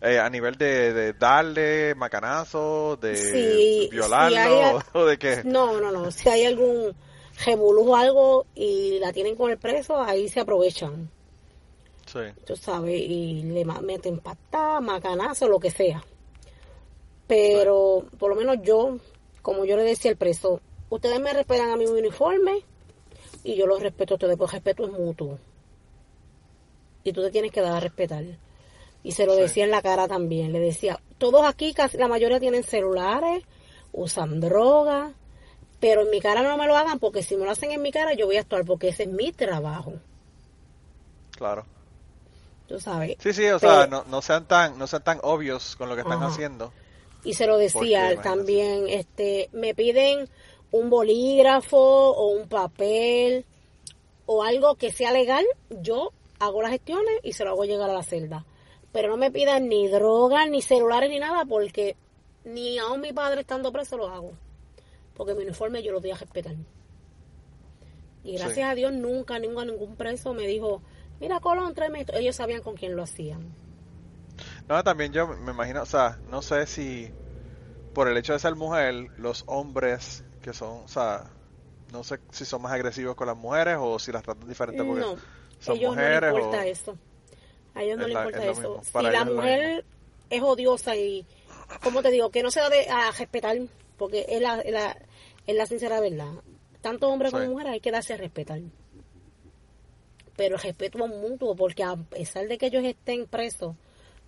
eh, 0.00 0.18
a 0.18 0.30
nivel 0.30 0.54
de, 0.56 0.92
de 0.92 1.12
darle 1.12 1.94
macanazo, 1.96 2.96
de 3.00 3.16
Sí, 3.16 3.88
violarlo, 3.90 4.36
sí 4.36 4.36
hay- 4.36 4.76
o 5.00 5.04
de 5.04 5.18
qué. 5.18 5.42
no, 5.44 5.80
no, 5.80 5.90
no. 5.90 6.10
Si 6.10 6.28
hay 6.28 6.44
algún 6.46 6.94
revolú 7.44 7.90
o 7.92 7.96
algo 7.96 8.46
y 8.54 8.98
la 9.00 9.12
tienen 9.12 9.34
con 9.36 9.50
el 9.50 9.58
preso, 9.58 10.00
ahí 10.00 10.28
se 10.28 10.40
aprovechan. 10.40 11.10
Sí. 12.06 12.20
tú 12.44 12.56
sabes, 12.56 13.00
y 13.00 13.42
le 13.42 13.64
meten 13.64 14.18
patada, 14.18 14.80
macanazo, 14.80 15.46
lo 15.48 15.60
que 15.60 15.70
sea. 15.70 16.02
Pero 17.30 18.04
por 18.18 18.30
lo 18.30 18.34
menos 18.34 18.56
yo, 18.64 18.98
como 19.40 19.64
yo 19.64 19.76
le 19.76 19.84
decía 19.84 20.10
al 20.10 20.16
preso, 20.16 20.60
ustedes 20.88 21.20
me 21.20 21.32
respetan 21.32 21.70
a 21.70 21.76
mi 21.76 21.86
uniforme 21.86 22.64
y 23.44 23.54
yo 23.54 23.66
los 23.68 23.80
respeto 23.80 24.14
a 24.14 24.16
ustedes, 24.16 24.36
porque 24.36 24.56
el 24.56 24.62
respeto 24.64 24.84
es 24.86 24.90
mutuo. 24.98 25.38
Y 27.04 27.12
tú 27.12 27.22
te 27.22 27.30
tienes 27.30 27.52
que 27.52 27.60
dar 27.60 27.76
a 27.76 27.78
respetar. 27.80 28.24
Y 29.04 29.12
se 29.12 29.26
lo 29.26 29.36
Sí. 29.36 29.42
decía 29.42 29.62
en 29.62 29.70
la 29.70 29.80
cara 29.80 30.08
también, 30.08 30.52
le 30.52 30.58
decía, 30.58 30.98
todos 31.18 31.46
aquí, 31.46 31.72
casi 31.72 31.98
la 31.98 32.08
mayoría 32.08 32.40
tienen 32.40 32.64
celulares, 32.64 33.44
usan 33.92 34.40
droga, 34.40 35.12
pero 35.78 36.02
en 36.02 36.10
mi 36.10 36.20
cara 36.20 36.42
no 36.42 36.56
me 36.56 36.66
lo 36.66 36.76
hagan 36.76 36.98
porque 36.98 37.22
si 37.22 37.36
me 37.36 37.44
lo 37.44 37.52
hacen 37.52 37.70
en 37.70 37.80
mi 37.80 37.92
cara 37.92 38.12
yo 38.14 38.26
voy 38.26 38.38
a 38.38 38.40
actuar 38.40 38.64
porque 38.64 38.88
ese 38.88 39.04
es 39.04 39.08
mi 39.08 39.30
trabajo, 39.30 39.92
Claro. 41.38 41.64
tú 42.66 42.80
sabes. 42.80 43.16
Sí, 43.20 43.32
sí, 43.32 43.46
o 43.46 43.58
sea, 43.60 43.86
no, 43.86 44.04
no 44.10 44.20
sean 44.20 44.46
tan 44.46 44.76
no 44.78 44.88
sean 44.88 45.04
tan 45.04 45.20
obvios 45.22 45.76
con 45.76 45.88
lo 45.88 45.94
que 45.94 46.02
están 46.02 46.18
Ajá. 46.18 46.26
haciendo. 46.26 46.72
Y 47.24 47.34
se 47.34 47.46
lo 47.46 47.56
decía 47.58 48.20
también 48.22 48.88
este 48.88 49.48
me 49.52 49.74
piden 49.74 50.28
un 50.72 50.88
bolígrafo 50.90 51.78
o 51.78 52.28
un 52.28 52.48
papel 52.48 53.44
o 54.26 54.42
algo 54.42 54.76
que 54.76 54.92
sea 54.92 55.12
legal 55.12 55.44
yo 55.68 56.12
hago 56.38 56.62
las 56.62 56.70
gestiones 56.70 57.14
y 57.22 57.32
se 57.32 57.44
lo 57.44 57.50
hago 57.50 57.64
llegar 57.64 57.90
a 57.90 57.94
la 57.94 58.02
celda. 58.02 58.46
Pero 58.92 59.08
no 59.08 59.16
me 59.16 59.30
pidan 59.30 59.68
ni 59.68 59.88
drogas 59.88 60.48
ni 60.48 60.62
celulares 60.62 61.10
ni 61.10 61.18
nada 61.18 61.44
porque 61.44 61.96
ni 62.44 62.78
aún 62.78 63.00
mi 63.00 63.12
padre 63.12 63.42
estando 63.42 63.70
preso 63.72 63.96
lo 63.98 64.08
hago. 64.08 64.32
Porque 65.14 65.34
mi 65.34 65.42
uniforme 65.44 65.82
yo 65.82 65.92
lo 65.92 66.00
doy 66.00 66.12
a 66.12 66.16
respetar. 66.16 66.54
Y 68.24 68.32
gracias 68.32 68.54
Sí. 68.54 68.60
a 68.62 68.74
Dios 68.74 68.92
nunca 68.92 69.38
nunca 69.38 69.64
ningún 69.64 69.96
preso 69.96 70.32
me 70.34 70.46
dijo 70.46 70.82
mira 71.20 71.40
Colón 71.40 71.74
tráeme 71.74 72.00
esto 72.00 72.16
ellos 72.16 72.36
sabían 72.36 72.62
con 72.62 72.74
quién 72.76 72.96
lo 72.96 73.02
hacían 73.02 73.40
No, 74.70 74.84
también 74.84 75.12
yo 75.12 75.26
me 75.26 75.50
imagino, 75.50 75.82
o 75.82 75.86
sea, 75.86 76.20
no 76.30 76.42
sé 76.42 76.64
si 76.64 77.10
por 77.92 78.06
el 78.06 78.16
hecho 78.16 78.34
de 78.34 78.38
ser 78.38 78.54
mujer, 78.54 79.08
los 79.18 79.42
hombres 79.48 80.22
que 80.42 80.52
son, 80.52 80.84
o 80.84 80.88
sea, 80.88 81.28
no 81.92 82.04
sé 82.04 82.20
si 82.30 82.44
son 82.44 82.62
más 82.62 82.70
agresivos 82.70 83.16
con 83.16 83.26
las 83.26 83.36
mujeres 83.36 83.78
o 83.80 83.98
si 83.98 84.12
las 84.12 84.22
tratan 84.22 84.48
diferente 84.48 84.84
porque 84.84 85.00
No, 85.00 85.16
son 85.58 85.74
a 85.74 85.76
ellos 85.76 85.96
no 85.96 86.02
les 86.02 86.22
importa 86.22 86.58
o... 86.58 86.62
eso. 86.62 86.98
A 87.74 87.82
ellos 87.82 87.98
no 87.98 88.02
Es 88.04 88.08
les 88.10 88.16
importa 88.16 88.44
es 88.44 88.58
eso. 88.58 88.80
Si 88.84 89.02
la 89.02 89.18
es 89.18 89.26
mujer 89.26 89.84
es 90.30 90.42
odiosa 90.42 90.94
y, 90.94 91.26
como 91.82 92.00
te 92.00 92.12
digo, 92.12 92.30
que 92.30 92.44
no 92.44 92.52
se 92.52 92.60
da 92.60 92.70
de, 92.70 92.88
a 92.88 93.10
respetar, 93.10 93.58
porque 93.98 94.24
es 94.28 94.40
la, 94.40 94.60
es 94.60 94.72
la, 94.72 94.96
es 95.48 95.56
la 95.56 95.66
sincera 95.66 95.98
verdad. 95.98 96.30
Tanto 96.80 97.08
hombre 97.08 97.32
como 97.32 97.44
mujer 97.46 97.66
hay 97.66 97.80
que 97.80 97.90
darse 97.90 98.14
a 98.14 98.18
respetar. 98.18 98.60
Pero 100.36 100.54
el 100.54 100.62
respeto 100.62 101.04
es 101.04 101.10
mutuo, 101.10 101.56
porque 101.56 101.82
a 101.82 101.96
pesar 101.96 102.46
de 102.46 102.56
que 102.56 102.66
ellos 102.66 102.84
estén 102.84 103.26
presos, 103.26 103.74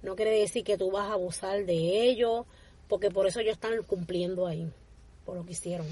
no 0.03 0.17
quiere 0.17 0.33
decir 0.39 0.65
que 0.65 0.77
tú 0.79 0.91
vas 0.91 1.11
a 1.11 1.15
abusar 1.15 1.65
de 1.65 1.75
ellos, 2.09 2.45
porque 2.89 3.11
por 3.11 3.27
eso 3.27 3.41
ellos 3.41 3.55
están 3.55 3.83
cumpliendo 3.85 4.47
ahí, 4.47 4.71
por 5.25 5.37
lo 5.37 5.45
que 5.45 5.53
hicieron. 5.53 5.87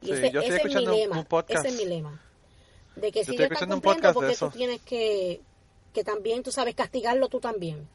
Y 0.00 0.10
Sí, 0.10 0.14
ese, 0.16 0.30
yo 0.30 0.40
ese 0.40 0.56
es 0.62 0.64
mi 0.66 0.84
un- 0.86 0.90
lema, 0.90 1.16
un 1.20 1.26
ese 1.48 1.68
es 1.68 1.74
mi 1.74 1.84
lema. 1.86 2.20
De 2.96 3.10
que 3.12 3.20
Yo 3.20 3.24
si 3.26 3.34
ellos 3.34 3.46
están 3.46 3.66
cumpliendo, 3.66 4.12
porque 4.12 4.36
tú 4.36 4.48
tienes 4.50 4.80
que, 4.82 5.40
que 5.92 6.04
también, 6.04 6.42
tú 6.42 6.52
sabes, 6.52 6.74
castigarlo 6.74 7.28
tú 7.28 7.40
también, 7.40 7.88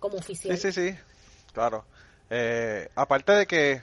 como 0.00 0.16
oficial. 0.18 0.56
Sí, 0.58 0.72
sí, 0.72 0.90
sí, 0.92 0.98
claro. 1.52 1.84
Eh, 2.30 2.88
aparte 2.94 3.32
de 3.32 3.46
que, 3.46 3.82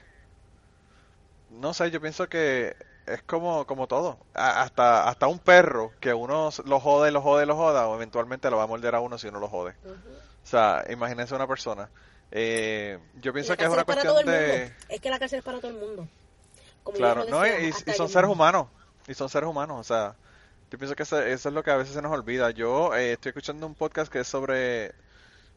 no 1.49 1.74
sé, 1.74 1.91
yo 1.91 2.01
pienso 2.01 2.28
que 2.30 2.76
es 3.05 3.24
como, 3.24 3.65
como 3.65 3.88
todo. 3.88 4.20
A- 4.34 4.61
hasta, 4.61 5.07
hasta 5.07 5.28
un 5.28 5.39
perro 5.39 5.91
que 5.99 6.13
uno 6.13 6.49
lo 6.65 6.80
jode, 6.80 7.11
lo 7.11 7.22
jode, 7.22 7.45
lo 7.45 7.55
joda, 7.55 7.88
o 7.88 7.95
eventualmente 7.95 8.49
lo 8.49 8.57
va 8.57 8.63
a 8.63 8.67
morder 8.67 8.95
a 8.95 8.99
uno 9.01 9.17
si 9.17 9.28
uno 9.28 9.39
lo 9.39 9.47
jode. 9.49 9.76
Sea, 10.50 10.84
imagínense 10.89 11.34
una 11.36 11.47
persona. 11.47 11.89
Eh, 12.32 13.00
yo 13.22 13.34
pienso 13.34 13.56
que 13.58 13.64
es 13.64 13.70
una 13.70 13.84
cuestión 13.86 14.26
de... 14.26 14.72
Es 14.89 15.02
que 15.02 15.10
la 15.10 15.18
cárcel 15.20 15.39
es 15.39 15.45
para 15.45 15.60
todo 15.60 15.72
el 15.72 15.78
mundo. 15.78 16.08
Como 16.84 16.97
Claro, 16.97 17.26
no, 17.30 17.45
y, 17.45 17.72
son 17.95 18.10
seres 18.10 18.30
humanos. 18.30 18.68
Y 19.08 19.14
son 19.14 19.30
seres 19.30 19.50
humanos, 19.50 19.80
o 19.80 19.84
sea, 19.84 20.16
yo 20.72 20.78
pienso 20.78 20.95
que 20.95 21.04
eso, 21.04 21.20
eso 21.22 21.50
es 21.50 21.56
lo 21.56 21.64
que 21.64 21.72
a 21.72 21.78
veces 21.78 21.93
se 21.95 22.02
nos 22.02 22.12
olvida. 22.12 22.52
Yo 22.52 22.95
eh, 22.95 23.14
estoy 23.14 23.30
escuchando 23.32 23.66
un 23.66 23.74
podcast 23.76 24.12
que 24.12 24.20
es 24.20 24.28
sobre 24.28 24.93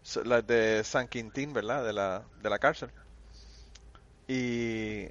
so- 0.03 0.25
la 0.25 0.41
de 0.41 0.83
San 0.85 1.07
Quintín, 1.09 1.53
¿verdad? 1.53 1.85
De 1.85 1.93
la, 1.93 2.23
de 2.43 2.49
la 2.51 2.59
cárcel. 2.59 2.91
Y, 4.29 5.03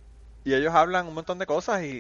y 0.44 0.54
ellos 0.54 0.74
hablan 0.74 1.08
un 1.08 1.14
montón 1.14 1.38
de 1.38 1.46
cosas 1.46 1.84
y, 1.84 1.98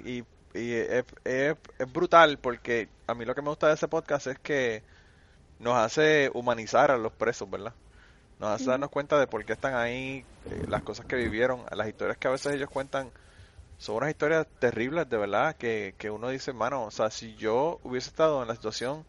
y, 0.54 0.60
y 0.60 0.74
es, 0.74 1.06
es- 1.24 1.56
es 1.78 1.94
brutal 1.94 2.38
porque 2.40 2.90
a 3.08 3.14
mí 3.14 3.26
lo 3.26 3.36
que 3.36 3.42
me 3.42 3.50
gusta 3.50 3.68
de 3.68 3.76
ese 3.76 3.88
podcast 3.88 4.28
es 4.28 4.40
que 4.40 4.84
nos 5.62 5.78
hace 5.78 6.30
humanizar 6.34 6.92
a 6.92 6.98
los 6.98 7.12
presos, 7.14 7.50
¿verdad? 7.50 7.74
Nos 8.40 8.50
hace 8.50 8.66
darnos 8.66 8.90
cuenta 8.90 9.20
de 9.20 9.28
por 9.28 9.46
qué 9.46 9.54
están 9.54 9.76
ahí, 9.76 10.26
eh, 10.50 10.66
las 10.68 10.82
cosas 10.82 11.06
que 11.06 11.16
vivieron, 11.16 11.62
las 11.72 11.88
historias 11.88 12.18
que 12.18 12.28
a 12.28 12.32
veces 12.32 12.54
ellos 12.54 12.70
cuentan 12.70 13.12
son 13.78 13.98
unas 13.98 14.10
historias 14.10 14.48
terribles, 14.60 15.10
de 15.10 15.18
verdad, 15.18 15.56
que, 15.56 15.96
que 15.98 16.10
uno 16.10 16.30
dice, 16.30 16.52
mano, 16.52 16.86
o 16.86 16.92
sea, 16.92 17.10
si 17.10 17.36
yo 17.36 17.80
hubiese 17.84 18.10
estado 18.10 18.42
en 18.42 18.48
la 18.48 18.56
situación 18.56 19.06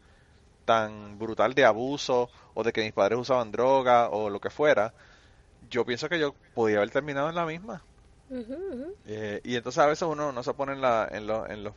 tan 0.65 1.19
brutal 1.19 1.55
de 1.55 1.65
abuso 1.65 2.31
o 2.55 2.63
de 2.63 2.73
que 2.73 2.83
mis 2.83 2.93
padres 2.93 3.19
usaban 3.19 3.51
droga 3.51 4.09
o 4.11 4.31
lo 4.31 4.41
que 4.41 4.51
fuera, 4.51 4.93
yo 5.71 5.85
pienso 5.85 6.09
que 6.09 6.19
yo 6.19 6.35
podía 6.55 6.77
haber 6.77 6.91
terminado 6.91 7.29
en 7.29 7.35
la 7.35 7.47
misma. 7.47 7.83
Eh, 9.07 9.41
y 9.45 9.57
entonces 9.57 9.83
a 9.83 9.87
veces 9.87 10.09
uno 10.09 10.33
no 10.33 10.43
se 10.43 10.55
pone 10.55 10.73
en 10.73 10.81
la, 10.81 11.09
en 11.11 11.27
los, 11.27 11.49
en 11.51 11.65
los, 11.65 11.75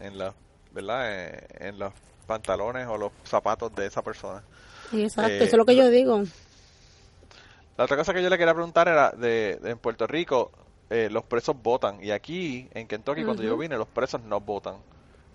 en 0.00 0.18
la, 0.18 0.34
¿verdad? 0.72 1.04
Eh, 1.06 1.46
en 1.68 1.78
los 1.78 1.92
pantalones 2.30 2.86
o 2.86 2.96
los 2.96 3.10
zapatos 3.24 3.74
de 3.74 3.86
esa 3.86 4.02
persona. 4.02 4.40
Exacto, 4.92 5.42
Eh, 5.42 5.44
eso 5.44 5.56
es 5.56 5.58
lo 5.58 5.66
que 5.66 5.74
yo 5.76 5.88
digo. 5.90 6.22
La 7.76 7.84
otra 7.84 7.96
cosa 7.96 8.14
que 8.14 8.22
yo 8.22 8.30
le 8.30 8.38
quería 8.38 8.54
preguntar 8.54 8.86
era 8.88 9.10
de, 9.10 9.58
de 9.60 9.70
en 9.70 9.78
Puerto 9.78 10.06
Rico 10.06 10.52
eh, 10.90 11.08
los 11.10 11.24
presos 11.24 11.56
votan 11.60 12.02
y 12.02 12.10
aquí 12.12 12.68
en 12.74 12.86
Kentucky 12.86 13.24
cuando 13.24 13.42
yo 13.42 13.56
vine 13.56 13.76
los 13.76 13.88
presos 13.88 14.20
no 14.22 14.40
votan. 14.40 14.76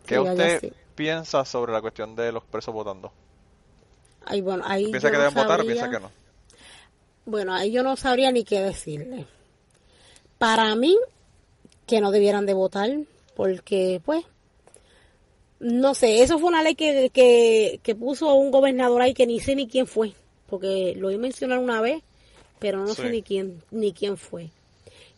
¿Qué 0.06 0.16
Sí, 0.16 0.22
usted 0.22 0.60
sí. 0.62 0.74
piensa 0.96 1.44
sobre 1.46 1.74
la 1.74 1.82
cuestión 1.82 2.16
de 2.16 2.32
los 2.32 2.44
presos 2.46 2.74
votando? 2.74 3.12
Ay, 4.26 4.42
bueno, 4.42 4.64
ahí 4.66 4.86
¿Piensa 4.92 5.10
que 5.12 5.18
no 5.18 5.24
deben 5.24 5.34
votar 5.36 5.62
o 5.62 5.66
piensa 5.66 5.90
que 5.90 6.00
no? 6.00 6.12
Bueno, 7.26 7.54
ahí 7.54 7.72
yo 7.72 7.84
no 7.84 7.96
sabría 7.96 8.32
ni 8.32 8.44
qué 8.44 8.60
decirle. 8.62 9.26
Para 10.38 10.76
mí, 10.76 10.96
que 11.88 12.02
no 12.02 12.12
debieran 12.12 12.46
de 12.46 12.54
votar, 12.54 12.90
porque, 13.36 14.02
pues, 14.06 14.26
no 15.60 15.94
sé, 15.96 16.22
eso 16.22 16.38
fue 16.40 16.50
una 16.50 16.62
ley 16.64 16.76
que, 16.76 17.10
que, 17.14 17.80
que 17.84 17.96
puso 17.96 18.34
un 18.36 18.52
gobernador 18.52 19.02
ahí 19.02 19.14
que 19.14 19.26
ni 19.28 19.40
sé 19.40 19.56
ni 19.56 19.68
quién 19.68 19.88
fue, 19.88 20.14
porque 20.48 20.94
lo 20.98 21.08
oí 21.08 21.18
mencionar 21.18 21.60
una 21.60 21.82
vez, 21.82 22.04
pero 22.60 22.80
no 22.80 22.94
Sí. 22.94 23.02
sé 23.04 23.10
ni 23.10 23.22
quién, 23.22 23.62
ni 23.72 23.92
quién 23.94 24.18
fue. 24.18 24.50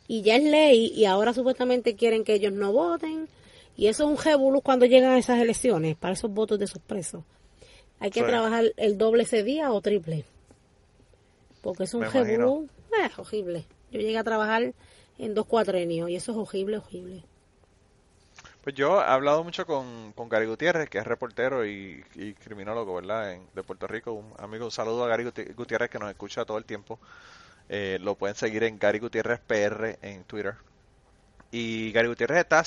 Y 0.08 0.22
ya 0.22 0.36
es 0.38 0.44
ley, 0.44 0.92
y 0.96 1.06
ahora 1.06 1.34
supuestamente 1.34 1.96
quieren 1.96 2.24
que 2.24 2.34
ellos 2.36 2.54
no 2.54 2.72
voten, 2.72 3.28
y 3.76 3.88
eso 3.88 4.04
es 4.06 4.10
un 4.18 4.24
revolú 4.24 4.62
cuando 4.62 4.86
llegan 4.86 5.12
a 5.12 5.18
esas 5.18 5.40
elecciones, 5.40 5.96
para 5.98 6.14
esos 6.14 6.32
votos 6.32 6.58
de 6.60 6.66
esos 6.66 6.82
presos. 6.82 7.24
Hay 8.00 8.12
que 8.12 8.22
Sí. 8.22 8.26
trabajar 8.28 8.66
el 8.78 8.98
doble 8.98 9.24
ese 9.24 9.44
día 9.44 9.72
o 9.72 9.82
triple. 9.82 10.24
Porque 11.62 11.84
es 11.84 11.94
un 11.94 12.04
revolú, 12.04 12.70
eh, 13.04 13.10
horrible. 13.18 13.66
Yo 13.92 14.00
llegué 14.00 14.18
a 14.18 14.24
trabajar 14.24 14.74
en 15.18 15.34
dos 15.34 15.46
cuatrenios 15.48 16.10
y 16.10 16.16
eso 16.16 16.32
es 16.32 16.38
horrible, 16.38 16.78
horrible. 16.78 17.24
Pues 18.68 18.76
yo 18.76 19.00
he 19.02 19.06
hablado 19.06 19.46
mucho 19.46 19.66
con, 19.66 20.12
con 20.12 20.28
Gary 20.28 20.46
Gutiérrez, 20.46 20.90
que 20.90 20.98
es 20.98 21.08
reportero 21.08 21.66
y, 21.66 22.04
y 22.16 22.34
criminólogo, 22.34 22.96
¿verdad? 22.96 23.32
En- 23.32 23.48
de 23.56 23.64
Puerto 23.64 23.88
Rico. 23.88 24.12
Un 24.12 24.34
amigo, 24.40 24.66
un 24.66 24.72
saludo 24.72 25.06
a 25.06 25.08
Gary 25.08 25.24
Guti- 25.24 25.56
Gutiérrez 25.56 25.90
que 25.90 25.98
nos 26.00 26.10
escucha 26.10 26.44
todo 26.44 26.58
el 26.58 26.66
tiempo. 26.66 27.00
Eh, 27.70 27.98
lo 28.02 28.16
pueden 28.16 28.36
seguir 28.36 28.66
en 28.66 28.78
Gary 28.78 29.00
Gutiérrez 29.00 29.40
PR 29.40 29.98
en 30.02 30.26
Twitter. 30.26 30.56
Y 31.52 31.94
Gary 31.94 32.10
Gutiérrez 32.10 32.40
está 32.40 32.64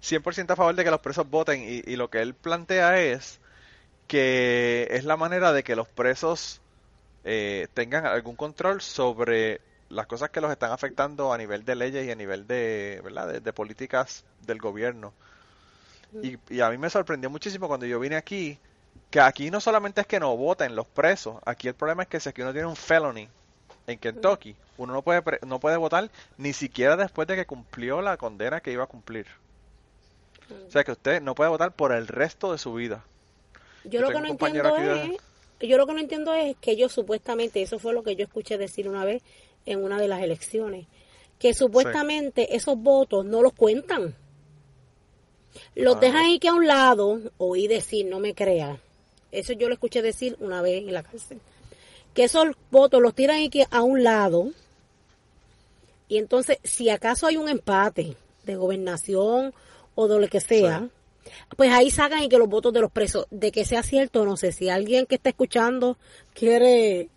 100% 0.00 0.52
a 0.52 0.56
favor 0.56 0.74
de 0.74 0.84
que 0.84 0.90
los 0.90 1.00
presos 1.00 1.28
voten 1.28 1.62
y, 1.62 1.96
lo 1.96 2.08
que 2.10 2.22
él 2.22 2.34
plantea 2.34 3.00
es 3.02 3.38
que 4.08 4.88
es 4.90 5.04
la 5.04 5.16
manera 5.18 5.52
de 5.52 5.62
que 5.64 5.76
los 5.76 5.88
presos 5.88 6.62
eh, 7.24 7.68
tengan 7.74 8.06
algún 8.06 8.36
control 8.36 8.80
sobre 8.82 9.60
las 9.90 10.06
cosas 10.06 10.30
que 10.30 10.40
los 10.40 10.50
están 10.52 10.72
afectando 10.72 11.32
a 11.32 11.38
nivel 11.38 11.64
de 11.64 11.76
leyes 11.76 12.06
y 12.06 12.10
a 12.10 12.16
nivel 12.16 12.46
de, 12.46 13.00
¿verdad? 13.04 13.42
de 13.42 13.52
políticas 13.52 14.24
del 14.46 14.58
gobierno. 14.58 15.12
Y, 16.22 16.38
y 16.48 16.60
a 16.60 16.70
mí 16.70 16.78
me 16.78 16.90
sorprendió 16.90 17.28
muchísimo 17.30 17.66
cuando 17.68 17.86
yo 17.86 17.98
vine 17.98 18.16
aquí, 18.16 18.58
que 19.10 19.20
aquí 19.20 19.50
no 19.50 19.60
solamente 19.60 20.00
es 20.00 20.06
que 20.06 20.20
no 20.20 20.36
voten 20.36 20.76
los 20.76 20.86
presos, 20.86 21.36
aquí 21.44 21.68
el 21.68 21.74
problema 21.74 22.02
es 22.04 22.08
que 22.08 22.20
si 22.20 22.28
aquí 22.28 22.42
uno 22.42 22.52
tiene 22.52 22.66
un 22.68 22.76
felony 22.76 23.28
en 23.86 23.98
Kentucky, 23.98 24.54
uno 24.78 24.92
no 24.92 25.02
puede, 25.02 25.22
pre- 25.22 25.40
no 25.46 25.60
puede 25.60 25.76
votar 25.76 26.10
ni 26.38 26.52
siquiera 26.52 26.96
después 26.96 27.26
de 27.28 27.36
que 27.36 27.46
cumplió 27.46 28.00
la 28.02 28.16
condena 28.16 28.60
que 28.60 28.72
iba 28.72 28.84
a 28.84 28.88
cumplir. 28.88 29.26
O 30.68 30.70
sea 30.70 30.84
que 30.84 30.92
usted 30.92 31.22
no 31.22 31.34
puede 31.34 31.50
votar 31.50 31.72
por 31.72 31.92
el 31.92 32.06
resto 32.06 32.52
de 32.52 32.58
su 32.58 32.74
vida. 32.74 33.04
Yo 33.84 33.90
Yo 33.92 34.00
lo 34.02 34.08
que 34.08 34.20
no 34.20 34.26
entiendo 34.28 34.76
es, 34.76 35.68
yo 35.68 35.76
lo 35.78 35.86
que 35.86 35.92
no 35.94 36.00
entiendo 36.00 36.34
es 36.34 36.56
que 36.60 36.72
ellos 36.72 36.92
supuestamente, 36.92 37.62
eso 37.62 37.78
fue 37.78 37.92
lo 37.92 38.02
que 38.02 38.14
yo 38.16 38.24
escuché 38.24 38.58
decir 38.58 38.88
una 38.88 39.04
vez 39.04 39.22
en 39.66 39.82
una 39.82 39.98
de 39.98 40.08
las 40.08 40.22
elecciones, 40.22 40.86
que 41.38 41.54
supuestamente 41.54 42.54
esos 42.56 42.76
votos 42.78 43.24
no 43.24 43.42
los 43.42 43.52
cuentan. 43.54 44.14
Los 45.74 45.96
Ah, 45.96 46.00
dejan 46.00 46.24
ahí 46.24 46.38
que 46.38 46.48
a 46.48 46.54
un 46.54 46.66
lado, 46.66 47.20
oí 47.38 47.66
decir, 47.68 48.06
no 48.06 48.20
me 48.20 48.34
crea. 48.34 48.78
Eso 49.32 49.52
yo 49.52 49.68
lo 49.68 49.74
escuché 49.74 50.02
decir 50.02 50.36
una 50.40 50.62
vez 50.62 50.82
en 50.86 50.92
la 50.94 51.02
cárcel. 51.02 51.40
Que 52.14 52.24
esos 52.24 52.46
votos 52.70 53.02
los 53.02 53.14
tiran 53.14 53.36
ahí 53.36 53.48
que 53.48 53.66
a 53.70 53.82
un 53.82 54.04
lado. 54.04 54.50
Y 56.08 56.18
entonces, 56.18 56.58
si 56.62 56.90
acaso 56.90 57.26
hay 57.26 57.36
un 57.36 57.48
empate 57.48 58.16
de 58.44 58.56
gobernación 58.56 59.52
o 59.94 60.08
de 60.08 60.20
lo 60.20 60.28
que 60.28 60.40
sea, 60.40 60.88
pues 61.56 61.72
ahí 61.72 61.90
sacan 61.90 62.22
y 62.22 62.28
que 62.28 62.38
los 62.38 62.48
votos 62.48 62.72
de 62.72 62.80
los 62.80 62.92
presos, 62.92 63.26
de 63.30 63.50
que 63.50 63.64
sea 63.64 63.82
cierto, 63.82 64.24
no 64.24 64.36
sé, 64.36 64.52
si 64.52 64.68
alguien 64.68 65.06
que 65.06 65.16
está 65.16 65.30
escuchando 65.30 65.96
quiere 66.34 67.08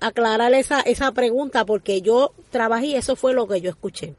aclarar 0.00 0.52
esa, 0.54 0.80
esa 0.80 1.12
pregunta, 1.12 1.64
porque 1.64 2.02
yo 2.02 2.32
trabajé 2.50 2.86
y 2.86 2.94
eso 2.96 3.16
fue 3.16 3.32
lo 3.32 3.48
que 3.48 3.60
yo 3.60 3.70
escuché. 3.70 4.14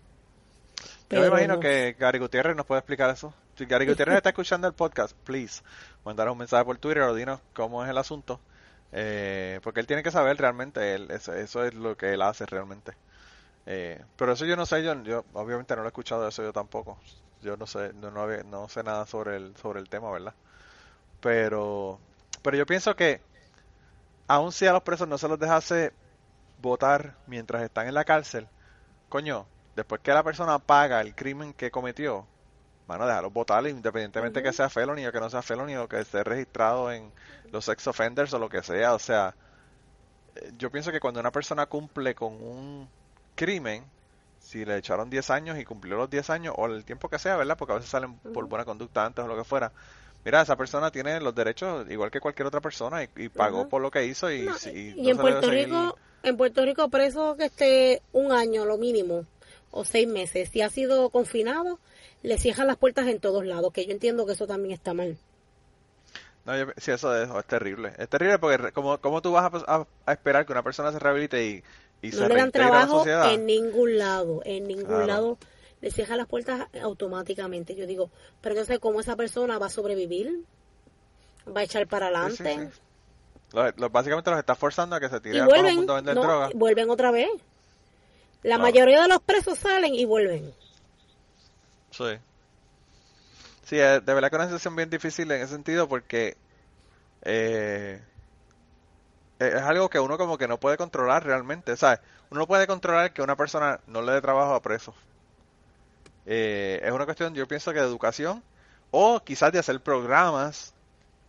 Yo 1.09 1.21
me 1.21 1.27
imagino 1.27 1.55
no. 1.55 1.59
que 1.59 1.95
Gary 1.99 2.19
Gutiérrez 2.19 2.55
nos 2.55 2.65
puede 2.65 2.79
explicar 2.79 3.09
eso. 3.09 3.33
Si 3.55 3.65
Gary 3.65 3.85
Gutiérrez 3.85 4.17
está 4.17 4.29
escuchando 4.29 4.67
el 4.67 4.73
podcast, 4.73 5.15
please, 5.23 5.61
mandar 6.03 6.29
un 6.29 6.37
mensaje 6.37 6.65
por 6.65 6.77
Twitter 6.77 7.03
o 7.03 7.13
dinos 7.13 7.39
cómo 7.53 7.83
es 7.83 7.89
el 7.89 7.97
asunto. 7.97 8.39
Eh, 8.91 9.59
porque 9.63 9.81
él 9.81 9.87
tiene 9.87 10.03
que 10.03 10.11
saber 10.11 10.37
realmente, 10.37 10.95
él, 10.95 11.11
eso, 11.11 11.33
eso 11.33 11.63
es 11.63 11.73
lo 11.73 11.95
que 11.95 12.13
él 12.13 12.21
hace 12.21 12.45
realmente. 12.45 12.93
Eh, 13.65 14.03
pero 14.15 14.33
eso 14.33 14.45
yo 14.45 14.55
no 14.55 14.65
sé, 14.65 14.83
yo, 14.83 15.01
yo 15.03 15.25
obviamente 15.33 15.75
no 15.75 15.81
lo 15.81 15.87
he 15.87 15.89
escuchado 15.89 16.27
eso 16.27 16.43
yo 16.43 16.53
tampoco. 16.53 16.97
Yo 17.41 17.57
no 17.57 17.67
sé, 17.67 17.93
no, 17.93 18.09
no, 18.11 18.25
no 18.43 18.69
sé 18.69 18.83
nada 18.83 19.05
sobre 19.05 19.37
el, 19.37 19.55
sobre 19.57 19.79
el 19.79 19.89
tema, 19.89 20.11
¿verdad? 20.11 20.33
Pero, 21.21 21.99
pero 22.41 22.57
yo 22.57 22.65
pienso 22.65 22.95
que 22.95 23.21
aun 24.27 24.51
si 24.51 24.65
a 24.67 24.73
los 24.73 24.83
presos 24.83 25.07
no 25.07 25.17
se 25.17 25.27
los 25.27 25.39
dejase 25.39 25.93
votar 26.61 27.15
mientras 27.27 27.63
están 27.63 27.87
en 27.87 27.93
la 27.93 28.05
cárcel, 28.05 28.47
coño, 29.09 29.45
después 29.75 30.01
que 30.01 30.11
la 30.13 30.23
persona 30.23 30.59
paga 30.59 31.01
el 31.01 31.15
crimen 31.15 31.53
que 31.53 31.71
cometió, 31.71 32.25
mano, 32.87 33.05
déjalo 33.07 33.29
votar 33.31 33.65
independientemente 33.67 34.41
que 34.43 34.53
sea 34.53 34.69
felony 34.69 35.05
o 35.07 35.11
que 35.11 35.19
no 35.19 35.29
sea 35.29 35.41
felony 35.41 35.75
o 35.77 35.87
que 35.87 35.99
esté 35.99 36.23
registrado 36.23 36.91
en 36.91 37.11
los 37.51 37.65
sex 37.65 37.87
offenders 37.87 38.33
o 38.33 38.39
lo 38.39 38.49
que 38.49 38.61
sea. 38.63 38.93
O 38.93 38.99
sea, 38.99 39.35
eh, 40.35 40.51
yo 40.57 40.69
pienso 40.71 40.91
que 40.91 40.99
cuando 40.99 41.19
una 41.19 41.31
persona 41.31 41.65
cumple 41.65 42.13
con 42.15 42.33
un 42.33 42.87
crimen, 43.35 43.83
si 44.39 44.63
le 44.63 44.77
echaron 44.77 45.09
10 45.09 45.29
años 45.31 45.57
y 45.57 45.65
cumplió 45.65 45.95
los 45.97 46.09
10 46.09 46.29
años 46.29 46.53
o 46.57 46.67
el 46.67 46.85
tiempo 46.85 47.09
que 47.09 47.17
sea, 47.19 47.35
¿verdad? 47.35 47.57
Porque 47.57 47.73
a 47.73 47.75
veces 47.77 47.89
salen 47.89 48.15
por 48.17 48.45
buena 48.47 48.63
conducta 48.65 49.05
antes 49.05 49.25
o 49.25 49.27
lo 49.27 49.35
que 49.35 49.43
fuera. 49.43 49.71
Mira, 50.23 50.41
esa 50.41 50.55
persona 50.55 50.89
tiene 50.91 51.19
los 51.19 51.35
derechos 51.35 51.85
igual 51.89 52.09
que 52.11 52.19
cualquier 52.19 52.47
otra 52.47 52.61
persona 52.61 53.03
y, 53.03 53.09
y 53.15 53.29
pagó 53.29 53.67
por 53.69 53.81
lo 53.81 53.91
que 53.91 54.05
hizo 54.05 54.31
y, 54.31 54.43
No, 54.43 54.55
y 54.71 54.93
no 55.01 55.09
en 55.11 55.17
Puerto 55.17 55.47
seguir- 55.47 55.65
Rico, 55.65 55.97
en 56.23 56.37
Puerto 56.37 56.65
Rico 56.65 56.89
preso 56.89 57.35
que 57.37 57.45
esté 57.45 58.01
un 58.11 58.31
año 58.31 58.65
lo 58.65 58.77
mínimo 58.77 59.25
o 59.75 59.83
seis 59.85 60.07
meses, 60.07 60.49
si 60.49 60.61
ha 60.61 60.69
sido 60.69 61.09
confinado, 61.09 61.79
le 62.23 62.37
cierran 62.37 62.67
las 62.67 62.77
puertas 62.77 63.07
en 63.07 63.19
todos 63.19 63.45
lados, 63.45 63.71
que 63.73 63.85
yo 63.85 63.91
entiendo 63.91 64.25
que 64.25 64.31
eso 64.33 64.47
también 64.47 64.73
está 64.73 64.93
mal. 64.93 65.17
No, 66.45 66.57
yo, 66.57 66.65
sí, 66.77 66.91
eso 66.91 67.15
es, 67.15 67.29
es 67.29 67.45
terrible. 67.45 67.91
Es 67.97 68.07
terrible 68.07 68.39
porque 68.39 68.71
como, 68.71 68.97
como 68.99 69.21
tú 69.21 69.31
vas 69.31 69.51
a, 69.67 69.75
a- 69.75 69.87
a 70.05 70.11
esperar 70.13 70.45
que 70.45 70.51
una 70.53 70.63
persona 70.63 70.91
se 70.91 70.99
rehabilite 70.99 71.43
y, 71.45 71.63
y 72.01 72.11
No 72.11 72.17
se 72.17 72.21
le 72.21 72.27
dan 72.29 72.37
reintegre 72.37 72.67
a 72.67 72.71
la 72.71 72.85
trabajo 72.87 73.05
en 73.33 73.45
ningún 73.45 73.97
lado, 73.97 74.41
en 74.45 74.67
ningún 74.67 74.85
Claro. 74.85 75.07
lado 75.07 75.37
le 75.81 75.91
cierran 75.91 76.17
las 76.19 76.27
puertas 76.27 76.67
automáticamente. 76.81 77.75
Yo 77.75 77.85
digo, 77.87 78.09
pero 78.41 78.53
entonces 78.55 78.79
cómo 78.79 78.99
esa 79.01 79.15
persona 79.15 79.57
va 79.59 79.65
a 79.65 79.69
sobrevivir, 79.69 80.39
va 81.55 81.61
a 81.61 81.63
echar 81.63 81.87
para 81.87 82.07
Sí, 82.29 82.37
sí, 82.37 82.43
adelante 82.43 82.73
sí. 82.75 82.81
Los- 83.53 83.77
los- 83.77 83.91
básicamente 83.91 84.29
los 84.29 84.39
está 84.39 84.55
forzando 84.55 84.95
a 84.95 84.99
que 84.99 85.09
se 85.09 85.17
y 85.17 85.19
tiren 85.21 85.41
a 85.41 85.45
todo 85.45 85.55
el 85.55 85.61
vuelven, 85.61 85.75
mundo 85.77 85.93
a 85.93 85.95
vender 85.97 86.15
no, 86.15 86.21
droga. 86.21 86.49
vuelven 86.53 86.89
otra 86.89 87.11
vez. 87.11 87.29
La 88.45 88.57
Claro. 88.57 88.61
mayoría 88.61 89.01
de 89.01 89.07
los 89.07 89.21
presos 89.21 89.57
salen 89.57 89.95
y 89.95 90.05
vuelven. 90.05 90.53
Sí. 91.91 92.19
Sí, 93.63 93.79
eh, 93.79 93.99
de 94.01 94.13
verdad 94.13 94.29
que 94.29 94.35
es 94.35 94.39
una 94.39 94.45
situación 94.45 94.75
bien 94.75 94.89
difícil 94.89 95.31
en 95.31 95.41
ese 95.41 95.53
sentido 95.53 95.87
porque 95.87 96.37
eh, 97.23 98.01
es 99.39 99.53
algo 99.55 99.89
que 99.89 99.99
uno 99.99 100.17
como 100.17 100.37
que 100.37 100.47
no 100.47 100.59
puede 100.59 100.77
controlar 100.77 101.25
realmente, 101.25 101.75
¿sabes? 101.77 101.99
Uno 102.29 102.41
no 102.41 102.47
puede 102.47 102.67
controlar 102.67 103.13
que 103.13 103.21
una 103.21 103.35
persona 103.35 103.79
no 103.87 104.01
le 104.01 104.13
dé 104.13 104.21
trabajo 104.21 104.53
a 104.53 104.61
presos. 104.61 104.95
Eh, 106.25 106.81
es 106.83 106.91
una 106.91 107.05
cuestión, 107.05 107.33
yo 107.35 107.47
pienso 107.47 107.71
que 107.73 107.79
de 107.79 107.85
educación 107.85 108.43
o 108.91 109.19
quizás 109.23 109.51
de 109.51 109.59
hacer 109.59 109.79
programas 109.81 110.73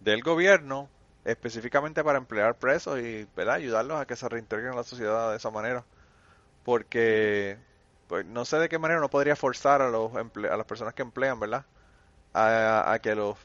del 0.00 0.22
gobierno 0.22 0.88
específicamente 1.24 2.04
para 2.04 2.18
emplear 2.18 2.54
presos 2.56 3.00
y 3.00 3.26
¿verdad? 3.36 3.56
ayudarlos 3.56 4.00
a 4.00 4.06
que 4.06 4.16
se 4.16 4.28
reintegren 4.28 4.72
a 4.72 4.76
la 4.76 4.84
sociedad 4.84 5.30
de 5.30 5.36
esa 5.38 5.50
manera. 5.50 5.84
Porque 6.66 7.58
pues 8.08 8.26
no 8.26 8.44
sé 8.46 8.58
de 8.58 8.68
qué 8.70 8.78
manera 8.80 9.00
uno 9.00 9.10
podría 9.10 9.36
forzar 9.36 9.82
a 9.82 9.90
los 9.90 10.12
emple- 10.14 10.50
a 10.52 10.58
las 10.58 10.66
personas 10.66 10.94
que 10.94 11.02
emplean, 11.02 11.40
¿verdad? 11.40 11.66
A, 12.34 12.92
a 12.92 13.00
que 13.00 13.14
los 13.16 13.38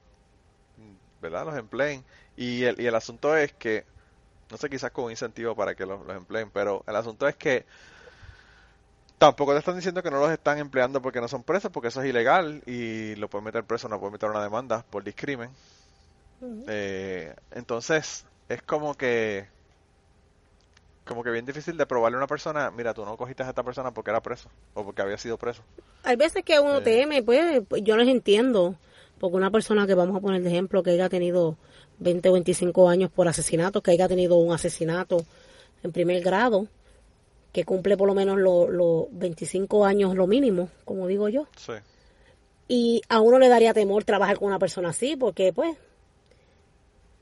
¿verdad? 1.21 1.45
los 1.45 1.55
empleen. 1.57 2.05
Y 2.35 2.63
el, 2.63 2.79
y 2.79 2.87
el 2.87 2.95
asunto 2.95 3.35
es 3.35 3.53
que 3.53 3.85
no 4.51 4.57
sé, 4.57 4.69
quizás 4.69 4.91
con 4.91 5.05
un 5.05 5.11
incentivo 5.11 5.55
para 5.55 5.75
que 5.75 5.85
los, 5.85 6.05
los 6.05 6.17
empleen, 6.17 6.51
pero 6.51 6.83
el 6.87 6.95
asunto 6.97 7.27
es 7.27 7.35
que 7.37 7.67
tampoco 9.17 9.53
te 9.53 9.59
están 9.59 9.75
diciendo 9.75 10.01
que 10.03 10.11
no 10.11 10.19
los 10.19 10.31
están 10.31 10.57
empleando 10.57 11.01
porque 11.01 11.21
no 11.21 11.27
son 11.27 11.43
presos, 11.43 11.71
porque 11.71 11.89
eso 11.89 12.01
es 12.01 12.09
ilegal 12.09 12.61
y 12.65 13.15
lo 13.15 13.29
pueden 13.29 13.45
meter 13.45 13.63
preso, 13.65 13.87
no 13.87 13.99
pueden 13.99 14.13
meter 14.13 14.29
una 14.29 14.43
demanda 14.43 14.83
por 14.89 15.03
discrimen. 15.03 15.55
Eh, 16.67 17.35
entonces, 17.51 18.25
es 18.49 18.61
como 18.63 18.95
que 18.95 19.49
como 21.05 21.23
que 21.23 21.31
bien 21.31 21.45
difícil 21.45 21.77
de 21.77 21.85
probarle 21.85 22.15
a 22.15 22.19
una 22.19 22.27
persona, 22.27 22.71
mira, 22.71 22.93
tú 22.93 23.03
no 23.05 23.17
cogiste 23.17 23.43
a 23.43 23.49
esta 23.49 23.63
persona 23.63 23.91
porque 23.91 24.11
era 24.11 24.21
preso 24.21 24.49
o 24.73 24.83
porque 24.83 25.01
había 25.01 25.17
sido 25.17 25.37
preso. 25.37 25.63
Hay 26.03 26.15
veces 26.15 26.43
que 26.43 26.59
uno 26.59 26.77
Sí. 26.79 26.83
teme, 26.85 27.21
pues, 27.23 27.61
pues, 27.67 27.83
yo 27.83 27.97
les 27.97 28.07
entiendo, 28.07 28.75
porque 29.19 29.37
una 29.37 29.51
persona 29.51 29.85
que 29.87 29.93
vamos 29.95 30.15
a 30.17 30.19
poner 30.21 30.41
de 30.41 30.49
ejemplo, 30.49 30.83
que 30.83 30.91
haya 30.91 31.09
tenido 31.09 31.57
20 31.99 32.29
o 32.29 32.33
25 32.33 32.89
años 32.89 33.11
por 33.11 33.27
asesinato, 33.27 33.81
que 33.81 33.91
haya 33.91 34.07
tenido 34.07 34.37
un 34.37 34.53
asesinato 34.53 35.17
en 35.83 35.91
primer 35.91 36.21
grado, 36.23 36.67
que 37.51 37.65
cumple 37.65 37.97
por 37.97 38.07
lo 38.07 38.15
menos 38.15 38.37
los 38.39 38.69
los 38.69 39.05
25 39.11 39.85
años 39.85 40.15
lo 40.15 40.25
mínimo, 40.27 40.69
como 40.85 41.07
digo 41.07 41.27
yo, 41.29 41.47
Sí, 41.57 41.73
y 42.67 43.01
a 43.09 43.19
uno 43.19 43.37
le 43.39 43.49
daría 43.49 43.73
temor 43.73 44.05
trabajar 44.05 44.39
con 44.39 44.47
una 44.47 44.59
persona 44.59 44.89
así, 44.89 45.15
porque 45.17 45.51
pues, 45.51 45.75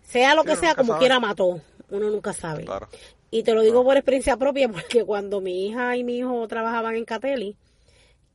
sea 0.04 0.36
lo 0.36 0.44
Sí, 0.44 0.50
que 0.50 0.56
sea, 0.58 0.76
como 0.76 0.90
sabe. 0.94 1.00
quiera 1.00 1.20
mató, 1.20 1.60
uno 1.90 2.10
nunca 2.10 2.34
sabe. 2.34 2.66
claro. 2.66 2.88
Y 3.32 3.44
te 3.44 3.54
lo 3.54 3.62
digo 3.62 3.84
por 3.84 3.96
experiencia 3.96 4.38
propia, 4.38 4.70
porque 4.72 5.04
cuando 5.06 5.42
mi 5.42 5.68
hija 5.68 5.96
y 5.98 6.04
mi 6.04 6.18
hijo 6.18 6.48
trabajaban 6.48 6.96
en 6.96 7.06
Cateli, 7.06 7.56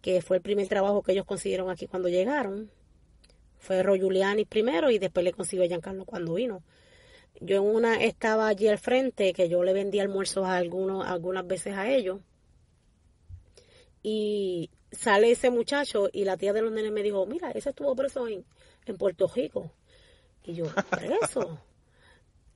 que 0.00 0.22
fue 0.22 0.36
el 0.36 0.42
primer 0.42 0.68
trabajo 0.68 1.02
que 1.02 1.12
ellos 1.12 1.24
consiguieron 1.24 1.70
aquí 1.70 1.86
cuando 1.86 2.08
llegaron, 2.08 2.70
fue 3.58 3.82
Roy 3.82 3.98
Giuliani 3.98 4.44
primero 4.44 4.90
y 4.90 4.98
después 4.98 5.24
le 5.24 5.32
consiguió 5.32 5.64
a 5.64 5.68
Giancarlo 5.68 6.04
cuando 6.04 6.34
vino. 6.34 6.62
Yo 7.40 7.56
en 7.56 7.62
una 7.64 8.02
estaba 8.02 8.46
allí 8.46 8.68
al 8.68 8.78
frente, 8.78 9.32
que 9.32 9.48
yo 9.48 9.64
le 9.64 9.72
vendía 9.72 10.02
almuerzos 10.02 10.46
a 10.46 10.56
algunos, 10.56 11.04
algunas 11.06 11.46
veces 11.46 11.74
a 11.74 11.90
ellos. 11.90 12.20
Y 14.02 14.70
sale 14.92 15.30
ese 15.30 15.50
muchacho 15.50 16.08
y 16.12 16.24
la 16.24 16.36
tía 16.36 16.52
de 16.52 16.62
los 16.62 16.70
nenes 16.70 16.92
me 16.92 17.02
dijo, 17.02 17.26
mira, 17.26 17.50
ese 17.50 17.70
estuvo 17.70 17.96
preso 17.96 18.28
en, 18.28 18.44
en 18.86 18.96
Puerto 18.96 19.26
Rico. 19.34 19.72
Y 20.44 20.54
yo, 20.54 20.66
preso. 20.90 21.58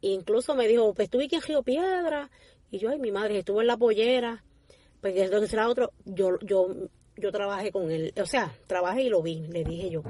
E 0.02 0.08
incluso 0.08 0.54
me 0.54 0.68
dijo, 0.68 0.94
pues 0.94 1.06
estuve 1.06 1.24
aquí 1.26 1.36
en 1.36 1.42
Río 1.42 1.62
Piedra. 1.62 2.30
Y 2.70 2.78
yo, 2.78 2.90
ay, 2.90 2.98
mi 2.98 3.10
madre, 3.10 3.38
estuvo 3.38 3.60
en 3.60 3.66
la 3.66 3.76
pollera. 3.76 4.44
Pues 5.00 5.14
que 5.14 5.22
es 5.24 5.30
lo 5.30 5.40
que 5.40 5.46
será 5.48 5.68
otro. 5.68 5.92
Yo, 6.04 6.38
yo 6.40 6.68
yo 7.16 7.32
trabajé 7.32 7.72
con 7.72 7.90
él, 7.90 8.12
o 8.20 8.26
sea, 8.26 8.54
trabajé 8.68 9.02
y 9.02 9.08
lo 9.08 9.20
vi, 9.22 9.40
le 9.48 9.64
dije 9.64 9.90
yo. 9.90 10.02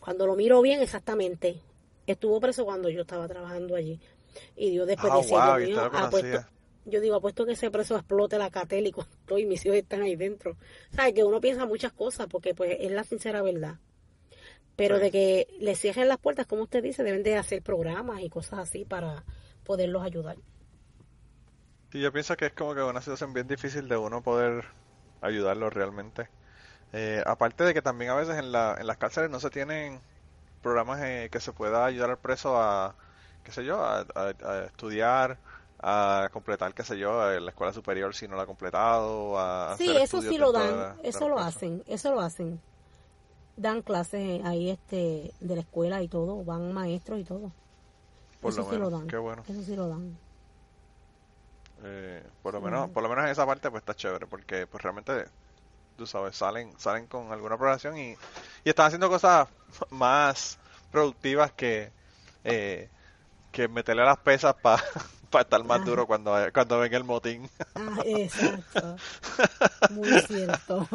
Cuando 0.00 0.26
lo 0.26 0.34
miro 0.34 0.60
bien, 0.62 0.82
exactamente, 0.82 1.60
estuvo 2.08 2.40
preso 2.40 2.64
cuando 2.64 2.88
yo 2.88 3.02
estaba 3.02 3.28
trabajando 3.28 3.76
allí. 3.76 4.00
Y 4.56 4.70
Dios 4.70 4.86
después 4.88 5.12
Ah, 5.12 5.16
wow, 5.56 5.60
y 5.60 5.70
lo 5.72 5.80
apuesto- 5.82 6.10
conocía. 6.10 6.48
yo 6.86 7.00
digo, 7.00 7.14
apuesto 7.14 7.46
que 7.46 7.52
ese 7.52 7.70
preso 7.70 7.94
explote 7.94 8.36
la 8.36 8.50
catel 8.50 8.88
y 8.88 8.90
cuando 8.90 9.14
estoy, 9.14 9.46
mis 9.46 9.64
hijos 9.64 9.78
están 9.78 10.02
ahí 10.02 10.16
dentro. 10.16 10.56
¿Sabes? 10.90 11.14
Que 11.14 11.22
uno 11.22 11.40
piensa 11.40 11.66
muchas 11.66 11.92
cosas 11.92 12.26
porque 12.28 12.52
pues 12.52 12.76
es 12.80 12.90
la 12.90 13.04
sincera 13.04 13.40
verdad. 13.40 13.76
Pero 14.76 14.98
Sí. 14.98 15.00
de 15.00 15.10
que 15.10 15.48
le 15.60 15.74
cierren 15.76 16.08
las 16.08 16.18
puertas, 16.18 16.46
como 16.46 16.62
usted 16.64 16.82
dice, 16.82 17.02
deben 17.04 17.22
de 17.22 17.36
hacer 17.36 17.62
programas 17.62 18.22
y 18.22 18.28
cosas 18.30 18.60
así 18.60 18.84
para 18.84 19.24
poderlos 19.64 20.02
ayudar. 20.04 20.36
Sí, 21.90 22.00
yo 22.00 22.12
pienso 22.12 22.36
que 22.36 22.46
es 22.46 22.52
como 22.52 22.74
que 22.74 22.82
una 22.82 23.00
situación 23.00 23.32
bien 23.32 23.46
difícil 23.46 23.88
de 23.88 23.96
uno 23.96 24.22
poder 24.22 24.64
ayudarlo 25.20 25.70
realmente. 25.70 26.28
Eh, 26.92 27.22
aparte 27.26 27.64
de 27.64 27.74
que 27.74 27.82
también 27.82 28.10
a 28.12 28.16
veces 28.16 28.36
en, 28.38 28.52
la, 28.52 28.76
en 28.80 28.86
las 28.86 28.98
cárceles 28.98 29.30
no 29.30 29.40
se 29.40 29.50
tienen 29.50 30.00
programas 30.62 31.00
eh, 31.02 31.28
que 31.32 31.40
se 31.40 31.52
pueda 31.52 31.86
ayudar 31.86 32.10
al 32.10 32.18
preso 32.18 32.60
a, 32.60 32.96
qué 33.44 33.52
sé 33.52 33.64
yo, 33.64 33.84
a, 33.84 34.00
a- 34.16 34.34
a 34.44 34.64
estudiar, 34.66 35.38
a 35.80 36.28
completar, 36.32 36.74
qué 36.74 36.84
sé 36.84 36.98
yo, 36.98 37.30
la 37.40 37.50
escuela 37.50 37.72
superior 37.74 38.14
si 38.14 38.28
no 38.28 38.36
la 38.36 38.44
ha 38.44 38.46
completado, 38.46 39.38
a 39.40 39.78
Sí, 39.78 39.98
eso 39.98 40.22
sí 40.22 40.38
lo 40.38 40.52
dan, 40.52 40.86
eso 41.02 41.28
lo 41.28 41.38
hacen, 41.38 41.82
eso 41.86 42.12
lo 42.14 42.20
hacen. 42.20 42.60
Dan 43.56 43.82
clases 43.82 44.40
ahí 44.44 44.70
este 44.70 45.32
de 45.40 45.54
la 45.54 45.62
escuela 45.62 46.02
y 46.02 46.08
todo, 46.08 46.44
van 46.44 46.72
maestros 46.72 47.20
y 47.20 47.24
todo. 47.24 47.52
Por 48.40 48.52
eso 48.52 48.62
lo 48.62 48.64
sí 48.64 48.70
menos, 48.70 48.88
lo 48.88 48.90
dan. 48.90 49.08
qué 49.08 49.16
bueno. 49.16 49.44
Eso 49.46 49.62
sí 49.62 49.76
lo 49.76 49.88
dan. 49.88 50.18
Eh, 51.82 52.22
por 52.42 52.54
lo 52.54 52.60
Sí. 52.60 52.64
menos, 52.64 52.90
por 52.90 53.02
lo 53.02 53.08
menos 53.08 53.24
en 53.24 53.30
esa 53.30 53.46
parte 53.46 53.70
pues 53.70 53.82
está 53.82 53.94
chévere, 53.94 54.26
porque 54.26 54.66
pues 54.66 54.82
realmente, 54.82 55.26
tú 55.96 56.06
sabes, 56.06 56.36
salen, 56.36 56.78
salen 56.78 57.06
con 57.08 57.32
alguna 57.32 57.56
programación 57.58 57.98
y, 57.98 58.12
y 58.64 58.70
están 58.70 58.86
haciendo 58.88 59.08
cosas 59.10 59.48
más 59.90 60.58
productivas 60.90 61.52
que, 61.52 61.92
eh, 62.44 62.90
que 63.52 63.68
meterle 63.68 64.02
a 64.02 64.06
las 64.06 64.18
pesas 64.18 64.54
para 64.62 64.82
estar 65.42 65.62
más 65.64 65.80
Ajá. 65.80 65.90
duro 65.90 66.06
cuando, 66.06 66.34
cuando 66.52 66.78
ven 66.78 66.94
el 66.94 67.04
motín. 67.04 67.48
Ah, 67.74 67.98
exacto. 68.04 68.96
Muy 69.90 70.20
cierto. 70.20 70.88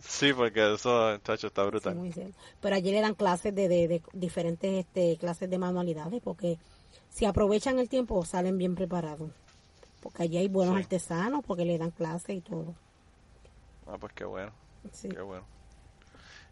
sí, 0.00 0.32
porque 0.32 0.74
eso, 0.74 1.16
chacho, 1.18 1.46
está 1.48 1.62
Sí, 1.62 1.68
brutal. 1.70 1.94
muy 1.94 2.12
cierto. 2.12 2.36
Pero 2.60 2.74
allí 2.76 2.90
le 2.90 3.00
dan 3.00 3.14
clases 3.14 3.54
de, 3.54 3.68
de, 3.68 3.88
de 3.88 4.02
diferentes 4.12 4.72
este, 4.86 5.16
clases 5.18 5.48
de 5.48 5.58
manualidades 5.58 6.20
porque 6.22 6.58
si 7.10 7.24
aprovechan 7.24 7.78
el 7.78 7.88
tiempo 7.88 8.24
salen 8.24 8.58
bien 8.58 8.74
preparados. 8.74 9.30
Porque 10.00 10.24
allí 10.24 10.36
hay 10.38 10.48
buenos 10.48 10.74
Sí. 10.76 10.82
artesanos 10.82 11.44
porque 11.46 11.64
le 11.64 11.78
dan 11.78 11.90
clases 11.92 12.36
y 12.36 12.40
todo. 12.40 12.74
Ah, 13.86 13.96
pues 14.00 14.12
qué 14.14 14.24
bueno, 14.24 14.50
Sí. 14.92 15.08
qué 15.08 15.20
bueno. 15.20 15.44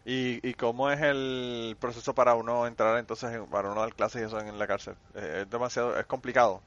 ¿Y, 0.05 0.47
¿Y 0.47 0.53
cómo 0.55 0.89
es 0.89 0.99
el 1.01 1.77
proceso 1.79 2.15
para 2.15 2.33
uno 2.33 2.65
entrar 2.65 2.97
entonces, 2.97 3.31
en- 3.33 3.45
para 3.47 3.71
uno 3.71 3.81
dar 3.81 3.93
clases 3.93 4.21
y 4.21 4.25
eso 4.25 4.39
en 4.39 4.57
la 4.57 4.65
cárcel? 4.67 4.95
Eh, 5.13 5.41
es 5.43 5.49
demasiado, 5.49 5.97
es 5.99 6.05
complicado. 6.07 6.61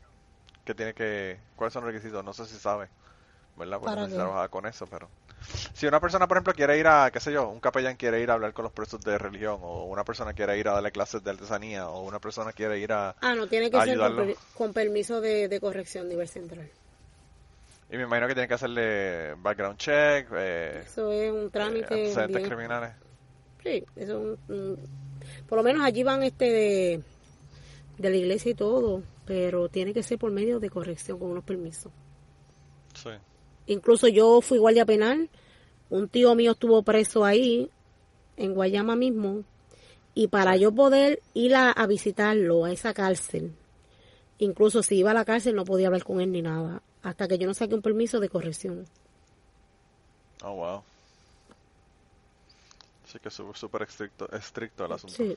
¿Qué 0.65 0.75
tiene 0.75 0.95
que, 0.95 1.39
cuáles 1.57 1.73
son 1.75 1.85
los 1.85 1.93
requisitos? 1.93 2.25
No 2.25 2.33
sé 2.33 2.47
si 2.47 2.57
sabe, 2.59 2.89
¿verdad? 3.57 3.79
Porque 3.81 3.95
¿Para 3.97 4.07
no 4.09 4.15
trabajaba 4.15 4.49
con 4.49 4.67
eso, 4.67 4.87
pero 4.87 5.09
si 5.75 5.87
una 5.87 6.01
persona, 6.01 6.27
por 6.27 6.37
ejemplo, 6.39 6.55
quiere 6.55 6.79
ir 6.79 6.87
a, 6.87 7.11
qué 7.13 7.21
sé 7.21 7.33
yo, 7.33 7.49
un 7.49 7.61
capellán 7.61 7.97
quiere 7.97 8.21
ir 8.21 8.31
a 8.31 8.35
hablar 8.35 8.53
con 8.55 8.65
los 8.65 8.73
presos 8.73 9.01
de 9.03 9.19
religión, 9.19 9.59
o 9.63 9.85
una 9.85 10.05
persona 10.05 10.33
quiere 10.33 10.59
ir 10.59 10.69
a 10.69 10.73
darle 10.75 10.93
clases 10.93 11.23
de 11.23 11.31
artesanía, 11.31 11.89
o 11.89 12.03
una 12.03 12.19
persona 12.21 12.53
quiere 12.53 12.79
ir 12.79 12.93
a, 12.93 13.15
Ah, 13.21 13.35
no, 13.35 13.47
tiene 13.47 13.71
que 13.71 13.81
ser 13.81 13.99
con, 13.99 14.17
per- 14.17 14.37
con 14.55 14.73
permiso 14.73 15.21
de, 15.21 15.49
de 15.49 15.61
corrección 15.61 16.09
nivel 16.09 16.29
central. 16.29 16.69
y 17.91 17.97
me 17.97 18.05
imagino 18.05 18.27
que 18.29 18.35
tiene 18.35 18.49
que 18.49 18.55
hacerle 18.55 19.35
background 19.39 19.79
check, 19.79 20.29
eh, 20.35 20.83
Eso 20.87 21.13
es 21.13 21.31
un 21.33 21.45
eh, 21.47 21.51
trámite 21.53 21.95
antecedentes 21.95 22.37
bien- 22.41 22.49
criminales. 22.49 22.95
Sí, 23.63 23.83
eso 23.97 24.13
es 24.35 24.39
un- 24.49 24.57
un- 24.57 24.79
por 25.47 25.59
lo 25.59 25.65
menos 25.65 25.83
allí 25.85 26.03
van 26.03 26.23
este 26.23 26.47
de, 26.51 27.03
de 27.99 28.11
la 28.11 28.17
iglesia 28.17 28.51
y 28.53 28.55
todo, 28.55 29.03
pero 29.27 29.69
tiene 29.69 29.93
que 29.93 30.03
ser 30.03 30.19
por 30.19 30.31
medio 30.31 30.61
de 30.61 30.71
corrección 30.71 31.19
con 31.19 31.31
unos 31.31 31.45
permisos. 31.45 31.93
Sí. 32.95 33.11
Incluso 33.67 34.09
yo 34.09 34.41
fui 34.41 34.59
guardia 34.59 34.85
penal, 34.85 35.31
un 35.91 36.09
tío 36.09 36.35
mío 36.35 36.53
estuvo 36.53 36.83
preso 36.83 37.25
ahí, 37.25 37.71
en 38.37 38.55
Guayama 38.55 38.97
mismo, 38.97 39.45
y 40.15 40.29
para 40.29 40.57
yo 40.57 40.73
poder 40.73 41.21
ir 41.33 41.55
a, 41.55 41.71
a 41.71 41.87
visitarlo 41.87 42.65
a 42.65 42.73
esa 42.73 42.93
cárcel, 42.95 43.55
incluso 44.39 44.83
si 44.83 44.97
iba 44.97 45.13
a 45.13 45.15
la 45.15 45.25
cárcel 45.25 45.55
no 45.55 45.65
podía 45.65 45.87
hablar 45.87 46.05
con 46.05 46.21
él 46.21 46.31
ni 46.33 46.43
nada, 46.43 46.83
hasta 47.03 47.29
que 47.29 47.39
yo 47.39 47.47
no 47.47 47.55
saqué 47.55 47.75
un 47.75 47.83
permiso 47.83 48.21
de 48.21 48.29
corrección. 48.29 48.87
Oh, 50.43 50.55
wow. 50.55 50.83
Sí 53.07 53.19
que 53.19 53.31
súper 53.31 53.83
estricto, 53.83 54.31
estricto 54.33 54.85
el 54.85 54.93
asunto. 54.93 55.15
Sí, 55.15 55.37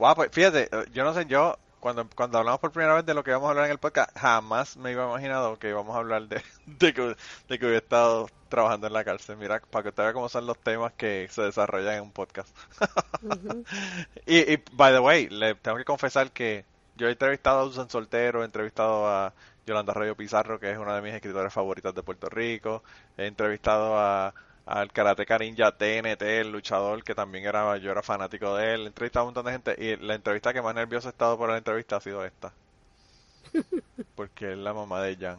Wow, 0.00 0.14
pues 0.14 0.30
fíjate, 0.32 0.70
eh, 0.72 0.86
yo 0.94 1.04
no 1.04 1.12
sé, 1.12 1.26
yo 1.26 1.58
cuando, 1.78 2.08
cuando 2.16 2.38
hablamos 2.38 2.58
por 2.58 2.72
primera 2.72 2.94
vez 2.94 3.04
de 3.04 3.12
lo 3.12 3.22
que 3.22 3.32
íbamos 3.32 3.48
a 3.48 3.50
hablar 3.50 3.66
en 3.66 3.72
el 3.72 3.78
podcast, 3.78 4.10
jamás 4.16 4.78
me 4.78 4.92
iba 4.92 5.04
imaginado 5.04 5.58
que 5.58 5.68
íbamos 5.68 5.94
a 5.94 5.98
hablar 5.98 6.26
de, 6.26 6.42
de, 6.66 6.94
que, 6.94 7.02
de 7.02 7.16
hubiera 7.48 7.76
estado 7.76 8.30
trabajando 8.48 8.86
en 8.86 8.94
la 8.94 9.04
cárcel. 9.04 9.36
Mira, 9.36 9.60
para 9.60 9.82
que 9.82 9.88
usted 9.90 10.02
vea 10.04 10.14
cómo 10.14 10.30
son 10.30 10.46
los 10.46 10.58
temas 10.58 10.94
que 10.94 11.28
se 11.30 11.42
desarrollan 11.42 11.96
en 11.96 12.02
un 12.04 12.12
podcast. 12.12 12.48
y, 14.26 14.54
y, 14.54 14.64
by 14.72 14.90
the 14.94 15.00
way, 15.00 15.28
le 15.28 15.54
tengo 15.56 15.76
que 15.76 15.84
confesar 15.84 16.30
que 16.30 16.64
yo 16.96 17.06
he 17.06 17.10
entrevistado 17.10 17.60
a 17.60 17.64
Susan 17.64 17.90
Soltero, 17.90 18.40
he 18.40 18.46
entrevistado 18.46 19.06
a 19.06 19.34
Yolanda 19.66 19.92
Rayo 19.92 20.16
Pizarro, 20.16 20.58
que 20.58 20.70
es 20.72 20.78
una 20.78 20.94
de 20.94 21.02
mis 21.02 21.12
escritoras 21.12 21.52
favoritas 21.52 21.94
de 21.94 22.02
Puerto 22.02 22.30
Rico, 22.30 22.82
he 23.18 23.26
entrevistado 23.26 23.98
a 23.98 24.32
al 24.70 24.92
Karateka 24.92 25.38
Ninja 25.38 25.72
TNT, 25.72 26.22
el 26.22 26.52
luchador, 26.52 27.02
que 27.04 27.14
también 27.14 27.44
era, 27.46 27.76
yo 27.78 27.90
era 27.90 28.02
fanático 28.02 28.54
de 28.56 28.74
él, 28.74 28.82
he 28.84 28.86
entrevistado 28.86 29.22
a 29.22 29.24
un 29.24 29.34
montón 29.34 29.46
de 29.46 29.52
gente 29.52 29.76
y 29.78 29.96
la 29.96 30.14
entrevista 30.14 30.52
que 30.52 30.62
más 30.62 30.74
nervioso 30.74 31.08
he 31.08 31.10
estado 31.10 31.36
por 31.36 31.50
la 31.50 31.58
entrevista 31.58 31.96
ha 31.96 32.00
sido 32.00 32.24
esta. 32.24 32.52
Porque 34.14 34.52
es 34.52 34.58
la 34.58 34.72
mamá 34.74 35.02
de 35.02 35.16
Jan. 35.16 35.38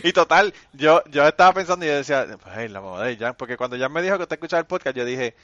Y 0.03 0.11
total, 0.11 0.53
yo, 0.73 1.03
yo 1.05 1.27
estaba 1.27 1.53
pensando 1.53 1.85
y 1.85 1.87
yo 1.89 1.95
decía, 1.95 2.25
hey, 2.55 2.67
la 2.67 2.81
mamá 2.81 3.03
de 3.03 3.15
Jan, 3.15 3.35
porque 3.37 3.57
cuando 3.57 3.77
Jan 3.77 3.91
me 3.93 4.01
dijo 4.01 4.17
que 4.17 4.23
usted 4.23 4.35
escuchaba 4.37 4.59
el 4.59 4.65
podcast, 4.65 4.97
yo 4.97 5.05
dije, 5.05 5.35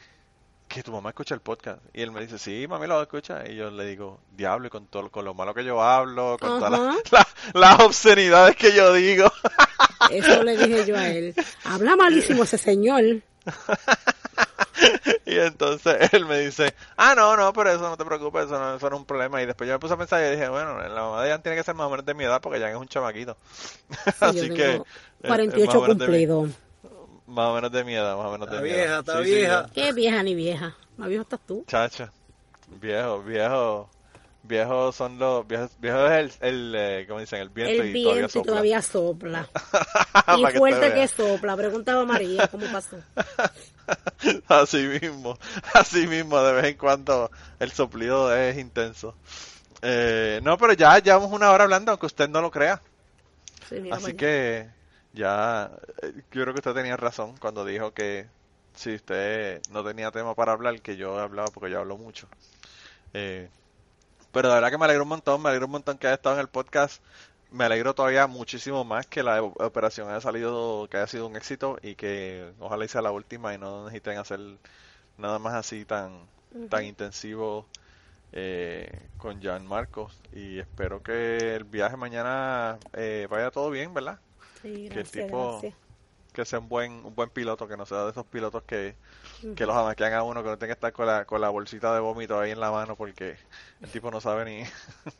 que 0.67 0.81
tu 0.81 0.91
mamá 0.91 1.09
escucha 1.09 1.35
el 1.35 1.41
podcast. 1.41 1.79
Y 1.93 2.01
él 2.01 2.11
me 2.11 2.21
dice, 2.21 2.39
sí, 2.39 2.65
mami 2.67 2.87
lo 2.87 2.99
escucha. 3.01 3.43
Y 3.47 3.55
yo 3.55 3.69
le 3.69 3.85
digo, 3.85 4.19
diablo, 4.31 4.67
y 4.67 4.69
con 4.71 4.87
todo, 4.87 5.11
con 5.11 5.23
lo 5.25 5.35
malo 5.35 5.53
que 5.53 5.63
yo 5.63 5.83
hablo, 5.83 6.37
con 6.39 6.59
todas 6.59 6.73
Ajá. 6.73 6.83
las, 6.83 7.11
las- 7.11 7.53
las 7.53 7.79
obscenidades 7.81 8.55
que 8.55 8.73
yo 8.73 8.91
digo. 8.93 9.31
Eso 10.17 10.43
le 10.43 10.57
dije 10.57 10.85
yo 10.85 10.97
a 10.97 11.07
él. 11.09 11.33
Habla 11.65 11.95
malísimo 11.95 12.43
ese 12.43 12.57
señor. 12.57 13.03
y 15.25 15.37
entonces 15.37 15.95
él 16.13 16.25
me 16.25 16.39
dice, 16.39 16.73
ah, 16.97 17.13
no, 17.15 17.35
no, 17.37 17.51
pero 17.53 17.71
eso 17.71 17.81
no 17.89 17.97
te 17.97 18.05
preocupes, 18.05 18.45
eso 18.45 18.59
no, 18.59 18.75
eso 18.75 18.89
no 18.89 18.95
es 18.95 18.99
un 19.01 19.05
problema. 19.05 19.41
Y 19.41 19.45
después 19.45 19.67
yo 19.67 19.73
me 19.75 19.79
puse 19.79 19.93
a 19.93 19.97
pensar 19.97 20.23
y 20.25 20.31
dije, 20.31 20.49
bueno, 20.49 20.77
la 20.81 21.01
mamá 21.01 21.23
de 21.23 21.31
Jan 21.31 21.41
tiene 21.41 21.57
que 21.57 21.63
ser 21.63 21.75
más 21.75 21.87
o 21.87 21.89
menos 21.89 22.05
de 22.05 22.13
mi 22.13 22.23
edad 22.23 22.41
porque 22.41 22.59
Jan 22.59 22.71
es 22.71 22.77
un 22.77 22.87
chamaquito. 22.87 23.37
Sí, 23.89 24.11
Así 24.21 24.49
que... 24.49 24.55
tengo 24.55 24.85
eh, 25.23 25.27
48 25.27 25.65
más 25.67 25.75
o 25.75 25.81
menos 25.81 25.97
de 25.97 26.05
mi- 26.07 26.11
cumplido. 26.25 26.47
Más 27.27 27.47
o 27.49 27.53
menos 27.55 27.71
de 27.71 27.83
mi 27.83 27.93
edad, 27.95 28.17
más 28.17 28.25
o 28.27 28.31
menos 28.31 28.49
de 28.49 28.55
Está 28.55 28.61
mi 28.63 28.69
vieja, 28.69 28.83
edad. 28.85 28.99
está 28.99 29.17
Sí, 29.19 29.25
sí, 29.25 29.35
vieja. 29.35 29.69
Qué 29.73 29.91
vieja 29.93 30.23
ni 30.23 30.35
vieja. 30.35 30.75
Más 30.97 31.07
viejo 31.09 31.23
estás 31.23 31.39
tú. 31.47 31.63
Chacha, 31.67 32.11
viejo, 32.67 33.21
viejo, 33.23 33.89
viejo 34.43 34.91
son 34.91 35.17
los, 35.17 35.47
viejo, 35.47 35.69
viejo 35.79 36.05
es 36.07 36.37
el, 36.41 36.47
el 36.47 36.75
eh, 36.75 37.05
¿cómo 37.07 37.19
dicen? 37.19 37.39
El 37.39 37.49
viento 37.49 37.81
El 37.83 37.95
y 37.95 38.03
todavía 38.03 38.21
viento 38.21 38.39
y 38.39 38.43
todavía 38.43 38.81
sopla. 38.81 39.49
Y 40.37 40.57
fuerte 40.57 40.93
que 40.93 41.07
sopla. 41.07 41.57
Preguntaba 41.57 42.05
María 42.05 42.47
cómo 42.47 42.65
pasó. 42.71 42.97
Así 44.47 44.77
mismo, 44.77 45.37
así 45.73 46.07
mismo, 46.07 46.41
de 46.41 46.53
vez 46.53 46.65
en 46.65 46.77
cuando 46.77 47.29
el 47.59 47.69
soplido 47.71 48.33
es 48.33 48.57
intenso. 48.57 49.13
Eh, 49.81 50.39
no, 50.41 50.57
pero 50.57 50.71
ya 50.71 50.97
llevamos 50.99 51.31
una 51.33 51.51
hora 51.51 51.65
hablando, 51.65 51.91
aunque 51.91 52.05
usted 52.05 52.29
no 52.29 52.41
lo 52.41 52.49
crea. 52.49 52.81
Sí, 53.67 53.81
mira 53.81 53.97
Así 53.97 54.13
que 54.13 54.69
ya, 55.11 55.69
eh, 56.01 56.13
yo 56.31 56.43
creo 56.43 56.53
que 56.53 56.59
usted 56.59 56.73
tenía 56.73 56.95
razón 56.95 57.35
cuando 57.37 57.65
dijo 57.65 57.93
que 57.93 58.25
si 58.73 58.95
usted 58.95 59.61
no 59.71 59.83
tenía 59.83 60.11
tema 60.11 60.33
para 60.33 60.53
hablar, 60.53 60.81
que 60.81 60.95
yo 60.95 61.19
hablaba 61.19 61.49
porque 61.49 61.71
yo 61.71 61.79
hablo 61.79 61.97
mucho. 61.97 62.27
Eh, 63.13 63.49
pero 64.33 64.49
de 64.49 64.55
verdad 64.55 64.69
que 64.71 64.77
me 64.77 64.83
alegro 64.85 65.03
un 65.03 65.09
montón, 65.09 65.41
me 65.41 65.47
alegro 65.49 65.67
un 65.67 65.71
montón 65.71 65.97
que 65.97 66.07
haya 66.07 66.15
estado 66.15 66.35
en 66.35 66.41
el 66.41 66.49
podcast. 66.49 67.01
Me 67.51 67.63
alegro 67.65 67.93
todavía 67.93 68.25
muchísimo 68.27 68.83
más 68.83 69.05
que 69.07 69.21
la 69.23 69.41
operación 69.43 70.09
haya 70.09 70.19
salido, 70.19 70.87
que 70.89 70.97
haya 70.97 71.07
sido 71.07 71.27
un 71.27 71.35
éxito 71.37 71.77
y 71.83 71.93
que 71.95 72.51
ojalá 72.59 72.83
y 72.83 72.87
sea 72.87 73.01
la 73.03 73.11
última 73.11 73.53
y 73.53 73.59
no 73.59 73.85
necesiten 73.85 74.17
hacer 74.17 74.39
nada 75.19 75.37
más 75.39 75.53
así 75.53 75.85
tan, 75.85 76.25
tan 76.69 76.83
intensivo 76.83 77.67
eh, 78.31 78.89
con 79.19 79.39
Jan 79.41 79.67
Marcos. 79.67 80.19
Y 80.33 80.57
espero 80.57 81.03
que 81.03 81.55
el 81.55 81.63
viaje 81.65 81.95
mañana 81.95 82.79
eh, 82.93 83.27
vaya 83.29 83.51
todo 83.51 83.69
bien, 83.69 83.93
¿verdad? 83.93 84.17
Sí, 84.63 84.73
que 84.73 84.85
el 84.87 84.89
gracias, 84.89 85.27
tipo- 85.27 85.51
gracias. 85.61 85.75
Que 86.33 86.45
sea 86.45 86.59
un 86.59 86.67
buen 86.67 86.91
un 87.05 87.15
buen 87.15 87.29
piloto, 87.29 87.67
que 87.67 87.77
no 87.77 87.85
sea 87.85 88.03
de 88.03 88.11
esos 88.11 88.25
pilotos 88.25 88.63
que, 88.63 88.95
que 89.55 89.65
los 89.65 89.75
amaquean 89.75 90.13
a 90.13 90.23
uno, 90.23 90.43
que 90.43 90.49
no 90.49 90.57
tenga 90.57 90.73
que 90.73 90.77
estar 90.77 90.91
con 90.91 91.07
la, 91.07 91.25
con 91.25 91.39
la 91.39 91.49
bolsita 91.49 91.93
de 91.93 91.99
vómito 91.99 92.39
ahí 92.39 92.51
en 92.51 92.59
la 92.59 92.71
mano 92.71 92.95
porque 92.95 93.37
el 93.81 93.89
tipo 93.89 94.11
no 94.11 94.19
sabe 94.19 94.45
ni, 94.45 94.63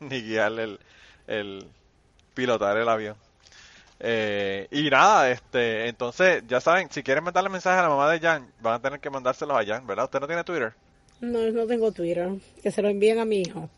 ni 0.06 0.22
guiar 0.22 0.52
el, 0.58 0.78
el 1.26 1.66
pilotar 2.34 2.76
el 2.76 2.88
avión. 2.88 3.16
Eh, 4.00 4.66
y 4.70 4.90
nada, 4.90 5.30
este, 5.30 5.88
entonces, 5.88 6.42
ya 6.46 6.60
saben, 6.60 6.90
si 6.90 7.02
quieren 7.02 7.24
mandarle 7.24 7.48
mensaje 7.48 7.78
a 7.78 7.82
la 7.82 7.88
mamá 7.88 8.10
de 8.10 8.20
Jan, 8.20 8.50
van 8.60 8.74
a 8.74 8.82
tener 8.82 9.00
que 9.00 9.08
mandárselos 9.08 9.56
a 9.56 9.64
Jan, 9.64 9.86
¿verdad? 9.86 10.06
¿Usted 10.06 10.20
no 10.20 10.26
tiene 10.26 10.44
Twitter? 10.44 10.74
No, 11.20 11.50
no 11.52 11.66
tengo 11.66 11.92
Twitter. 11.92 12.30
Que 12.62 12.70
se 12.70 12.82
lo 12.82 12.88
envíen 12.88 13.18
a 13.18 13.24
mi 13.24 13.42
hijo. 13.42 13.70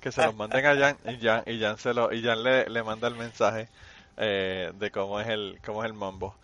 que 0.00 0.12
se 0.12 0.24
los 0.24 0.36
manden 0.36 0.64
a 0.66 0.76
Jan 0.76 0.96
y 1.06 1.24
Jan, 1.24 1.42
y 1.46 1.58
Jan, 1.58 1.78
se 1.78 1.94
lo, 1.94 2.12
y 2.12 2.22
Jan 2.22 2.42
le, 2.42 2.68
le 2.68 2.82
manda 2.82 3.08
el 3.08 3.14
mensaje 3.14 3.68
eh, 4.16 4.72
de 4.74 4.90
cómo 4.90 5.20
es 5.20 5.28
el, 5.28 5.58
cómo 5.64 5.82
es 5.82 5.86
el 5.88 5.94
mambo. 5.94 6.34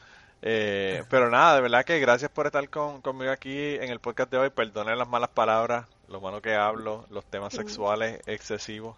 Eh, 0.42 1.02
pero 1.10 1.28
nada, 1.30 1.56
de 1.56 1.60
verdad 1.60 1.84
que 1.84 1.98
gracias 2.00 2.30
por 2.30 2.46
estar 2.46 2.66
con, 2.70 3.02
conmigo 3.02 3.30
aquí 3.30 3.74
en 3.76 3.90
el 3.90 4.00
podcast 4.00 4.30
de 4.30 4.38
hoy. 4.38 4.50
Perdonen 4.50 4.98
las 4.98 5.08
malas 5.08 5.30
palabras, 5.30 5.86
lo 6.08 6.20
malo 6.20 6.40
que 6.40 6.54
hablo, 6.54 7.04
los 7.10 7.24
temas 7.26 7.52
sexuales 7.52 8.20
excesivos. 8.26 8.96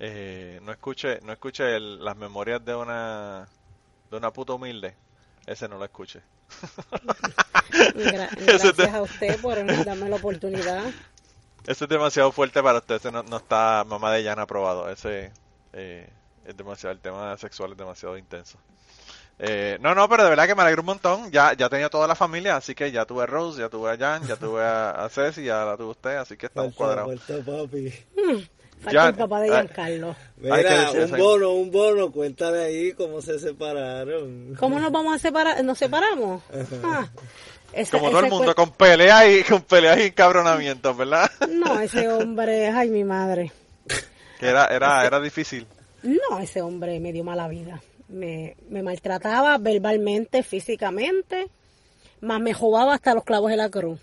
Eh, 0.00 0.58
no 0.62 0.72
escuche, 0.72 1.20
no 1.22 1.32
escuche 1.32 1.76
el- 1.76 2.02
las 2.04 2.16
memorias 2.16 2.64
de 2.64 2.74
una 2.74 3.46
de 4.10 4.16
una 4.16 4.30
puta 4.32 4.54
humilde. 4.54 4.94
Ese 5.46 5.68
no 5.68 5.78
lo 5.78 5.84
escuche. 5.84 6.20
Gra- 7.94 8.28
gracias 8.36 8.94
a 8.94 9.02
usted 9.02 9.40
por 9.40 9.54
darme 9.84 10.08
la 10.08 10.16
oportunidad. 10.16 10.84
Ese 11.66 11.84
es 11.84 11.88
demasiado 11.88 12.32
fuerte 12.32 12.62
para 12.62 12.78
usted. 12.78 12.96
Ese 12.96 13.12
no, 13.12 13.22
no 13.22 13.36
está 13.36 13.84
mamá 13.86 14.12
de 14.12 14.24
Jan 14.24 14.38
aprobado. 14.38 14.90
Ese 14.90 15.32
eh, 15.72 16.08
es 16.46 16.56
demasiado, 16.56 16.92
el 16.94 17.00
tema 17.00 17.36
sexual 17.38 17.72
es 17.72 17.78
demasiado 17.78 18.16
intenso. 18.18 18.58
Eh, 19.38 19.78
no, 19.80 19.94
no, 19.94 20.08
pero 20.08 20.22
de 20.24 20.30
verdad 20.30 20.46
que 20.46 20.54
me 20.54 20.62
alegro 20.62 20.82
un 20.82 20.86
montón. 20.86 21.30
Ya, 21.32 21.52
ya 21.54 21.68
tenía 21.68 21.88
toda 21.88 22.06
la 22.06 22.14
familia, 22.14 22.56
así 22.56 22.74
que 22.74 22.92
ya 22.92 23.04
tuve 23.06 23.24
a 23.24 23.26
Rose, 23.26 23.60
ya 23.60 23.68
tuve 23.68 23.90
a 23.90 23.96
Jan, 23.96 24.24
ya 24.26 24.36
tuve 24.36 24.62
a, 24.62 24.90
a 24.90 25.08
Ceci, 25.08 25.42
ya 25.44 25.64
la 25.64 25.76
tuve 25.76 25.90
usted, 25.90 26.16
así 26.16 26.36
que 26.36 26.46
estamos 26.46 26.74
cuadrados. 26.74 27.20
falta, 27.22 27.44
papi. 27.50 27.92
Falta 28.82 28.92
Ya, 28.92 29.08
el 29.08 29.14
papá 29.14 29.40
de 29.40 29.46
ay. 29.46 29.52
Giancarlo. 29.66 30.16
Mira, 30.36 30.90
un 30.90 30.96
eso. 30.98 31.16
bono, 31.16 31.50
un 31.52 31.70
bono, 31.70 32.10
cuéntale 32.12 32.64
ahí 32.64 32.92
cómo 32.92 33.20
se 33.22 33.38
separaron. 33.38 34.54
¿Cómo 34.58 34.78
nos 34.78 34.92
vamos 34.92 35.14
a 35.14 35.18
separar? 35.18 35.62
¿Nos 35.64 35.78
separamos? 35.78 36.42
Ah, 36.84 37.06
esa- 37.72 37.96
Como 37.98 38.10
todo 38.10 38.20
el 38.20 38.30
mundo, 38.30 38.54
con 38.54 38.70
peleas 38.72 39.24
y 39.28 39.42
con 39.44 39.62
peleas 39.62 39.98
y 39.98 40.02
encabronamientos, 40.02 40.96
¿verdad? 40.96 41.30
No, 41.48 41.80
ese 41.80 42.08
hombre, 42.08 42.68
ay, 42.68 42.90
mi 42.90 43.02
madre. 43.04 43.50
Que 44.38 44.46
era, 44.48 44.66
era, 44.66 45.04
era 45.06 45.20
difícil. 45.20 45.66
No, 46.02 46.38
ese 46.40 46.62
hombre 46.62 46.98
me 47.00 47.12
dio 47.12 47.24
mala 47.24 47.48
vida. 47.48 47.82
Me, 48.08 48.56
me 48.68 48.82
maltrataba 48.82 49.56
verbalmente, 49.58 50.42
físicamente, 50.42 51.48
más 52.20 52.40
me 52.40 52.52
robaba 52.52 52.94
hasta 52.94 53.14
los 53.14 53.24
clavos 53.24 53.50
de 53.50 53.56
la 53.56 53.70
cruz. 53.70 54.00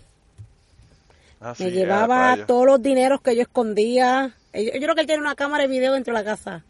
Ah, 1.40 1.54
sí, 1.54 1.64
Me 1.64 1.70
llevaba 1.70 2.36
todos 2.46 2.66
los 2.66 2.82
dineros 2.82 3.20
que 3.20 3.34
yo 3.34 3.42
escondía. 3.42 4.34
Yo, 4.52 4.60
yo 4.60 4.80
creo 4.80 4.94
que 4.94 5.00
él 5.02 5.06
tiene 5.06 5.22
una 5.22 5.34
cámara 5.34 5.62
de 5.62 5.68
video 5.68 5.94
dentro 5.94 6.12
de 6.12 6.20
la 6.20 6.24
casa. 6.24 6.64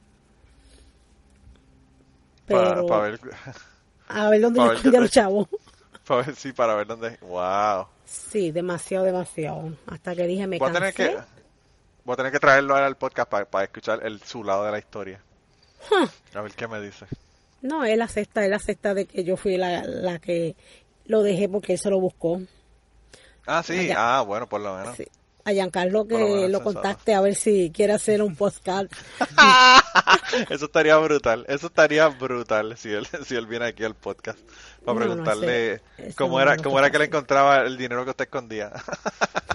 Pero 2.47 2.87
para 2.87 3.03
ver, 3.03 3.21
a 4.09 4.29
ver 4.29 4.41
dónde 4.41 4.61
yo 4.61 4.73
escondía 4.73 5.01
los 5.01 5.11
chavos. 5.11 5.49
para 6.07 6.23
ver, 6.27 6.37
sí, 6.37 6.53
para 6.53 6.75
ver 6.75 6.87
dónde. 6.87 7.17
Wow. 7.23 7.87
Sí, 8.05 8.51
demasiado, 8.51 9.05
demasiado. 9.05 9.73
Hasta 9.87 10.15
que 10.17 10.27
dije, 10.27 10.47
me 10.47 10.59
cansé. 10.59 10.93
que, 10.93 11.19
voy 12.11 12.15
a 12.15 12.17
tener 12.17 12.33
que 12.33 12.41
traerlo 12.41 12.75
al 12.75 12.97
podcast 12.97 13.31
para, 13.31 13.45
para 13.45 13.65
escuchar 13.65 14.01
el, 14.05 14.21
su 14.23 14.43
lado 14.43 14.65
de 14.65 14.73
la 14.73 14.79
historia. 14.79 15.21
A 16.35 16.41
ver 16.41 16.53
qué 16.53 16.67
me 16.69 16.81
dice. 16.81 17.07
No, 17.63 17.85
él 17.85 18.03
acepta, 18.03 18.45
él 18.45 18.53
acepta 18.53 18.95
de 18.95 19.07
que 19.07 19.23
yo 19.25 19.37
fui 19.37 19.57
la, 19.57 19.83
la 19.85 20.19
que 20.19 20.57
lo 21.07 21.23
dejé 21.23 21.49
porque 21.49 21.75
él 21.75 21.79
se 21.79 21.91
lo 21.91 22.01
buscó. 22.01 22.41
Ah, 23.47 23.63
sí, 23.63 23.79
Allá. 23.79 24.19
ah, 24.19 24.23
bueno, 24.23 24.49
por 24.49 24.61
lo 24.61 24.77
menos. 24.77 24.97
Sí. 24.97 25.07
A 25.45 25.53
Giancarlo 25.53 26.07
que 26.07 26.19
lo 26.19 26.49
lo 26.49 26.63
contacte 26.63 27.15
a 27.15 27.21
ver 27.23 27.35
si 27.35 27.71
quiere 27.75 27.95
hacer 27.95 28.23
un 28.23 28.37
podcast. 28.37 28.93
Eso 30.51 30.67
estaría 30.67 30.97
brutal, 30.99 31.45
eso 31.49 31.67
estaría 31.69 32.07
brutal 32.09 32.77
si 32.77 32.91
él, 32.93 33.07
si 33.25 33.35
él 33.35 33.47
viene 33.47 33.67
aquí 33.67 33.83
al 33.85 33.95
podcast 33.95 34.39
para 34.85 34.99
No, 34.99 35.01
no, 35.01 35.07
preguntarle 35.07 35.73
ese- 35.73 35.83
ese 36.09 36.15
cómo 36.15 36.41
era, 36.41 36.57
cómo 36.59 36.79
era 36.79 36.91
que 36.91 36.99
le 36.99 37.07
encontraba 37.07 37.63
el 37.63 37.77
dinero 37.79 38.05
que 38.05 38.11
usted 38.11 38.25
escondía. 38.27 38.71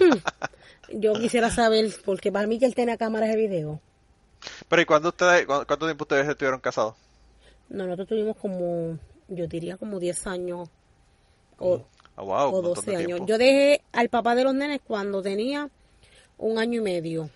Yo 0.92 1.14
quisiera 1.14 1.50
saber, 1.50 1.90
porque 2.04 2.30
para 2.30 2.46
mí 2.46 2.58
que 2.58 2.66
él 2.66 2.74
tenía 2.74 2.96
cámaras 2.96 3.30
de 3.30 3.36
video. 3.36 3.80
Pero 4.68 4.82
¿y 4.82 4.84
cuándo 4.84 5.08
ustedes, 5.08 5.46
cu- 5.46 5.64
cuánto 5.66 5.86
tiempo 5.86 6.04
ustedes 6.04 6.28
estuvieron 6.28 6.60
casados? 6.60 6.94
No, 7.68 7.84
nosotros 7.84 8.08
tuvimos 8.08 8.36
como, 8.36 8.98
yo 9.28 9.46
diría 9.48 9.76
como 9.76 9.98
10 9.98 10.26
años 10.26 10.68
o, 11.58 11.84
Ah, 12.16 12.22
wow, 12.22 12.32
o 12.32 12.46
un 12.48 12.52
montón 12.54 12.74
12 12.74 12.90
de 12.92 12.96
años. 12.96 13.20
Yo 13.26 13.36
dejé 13.38 13.82
al 13.92 14.08
papá 14.08 14.34
de 14.34 14.44
los 14.44 14.54
nenes 14.54 14.80
cuando 14.86 15.20
tenía 15.22 15.68
un 16.38 16.58
año 16.58 16.80
y 16.80 16.84
medio. 16.84 17.30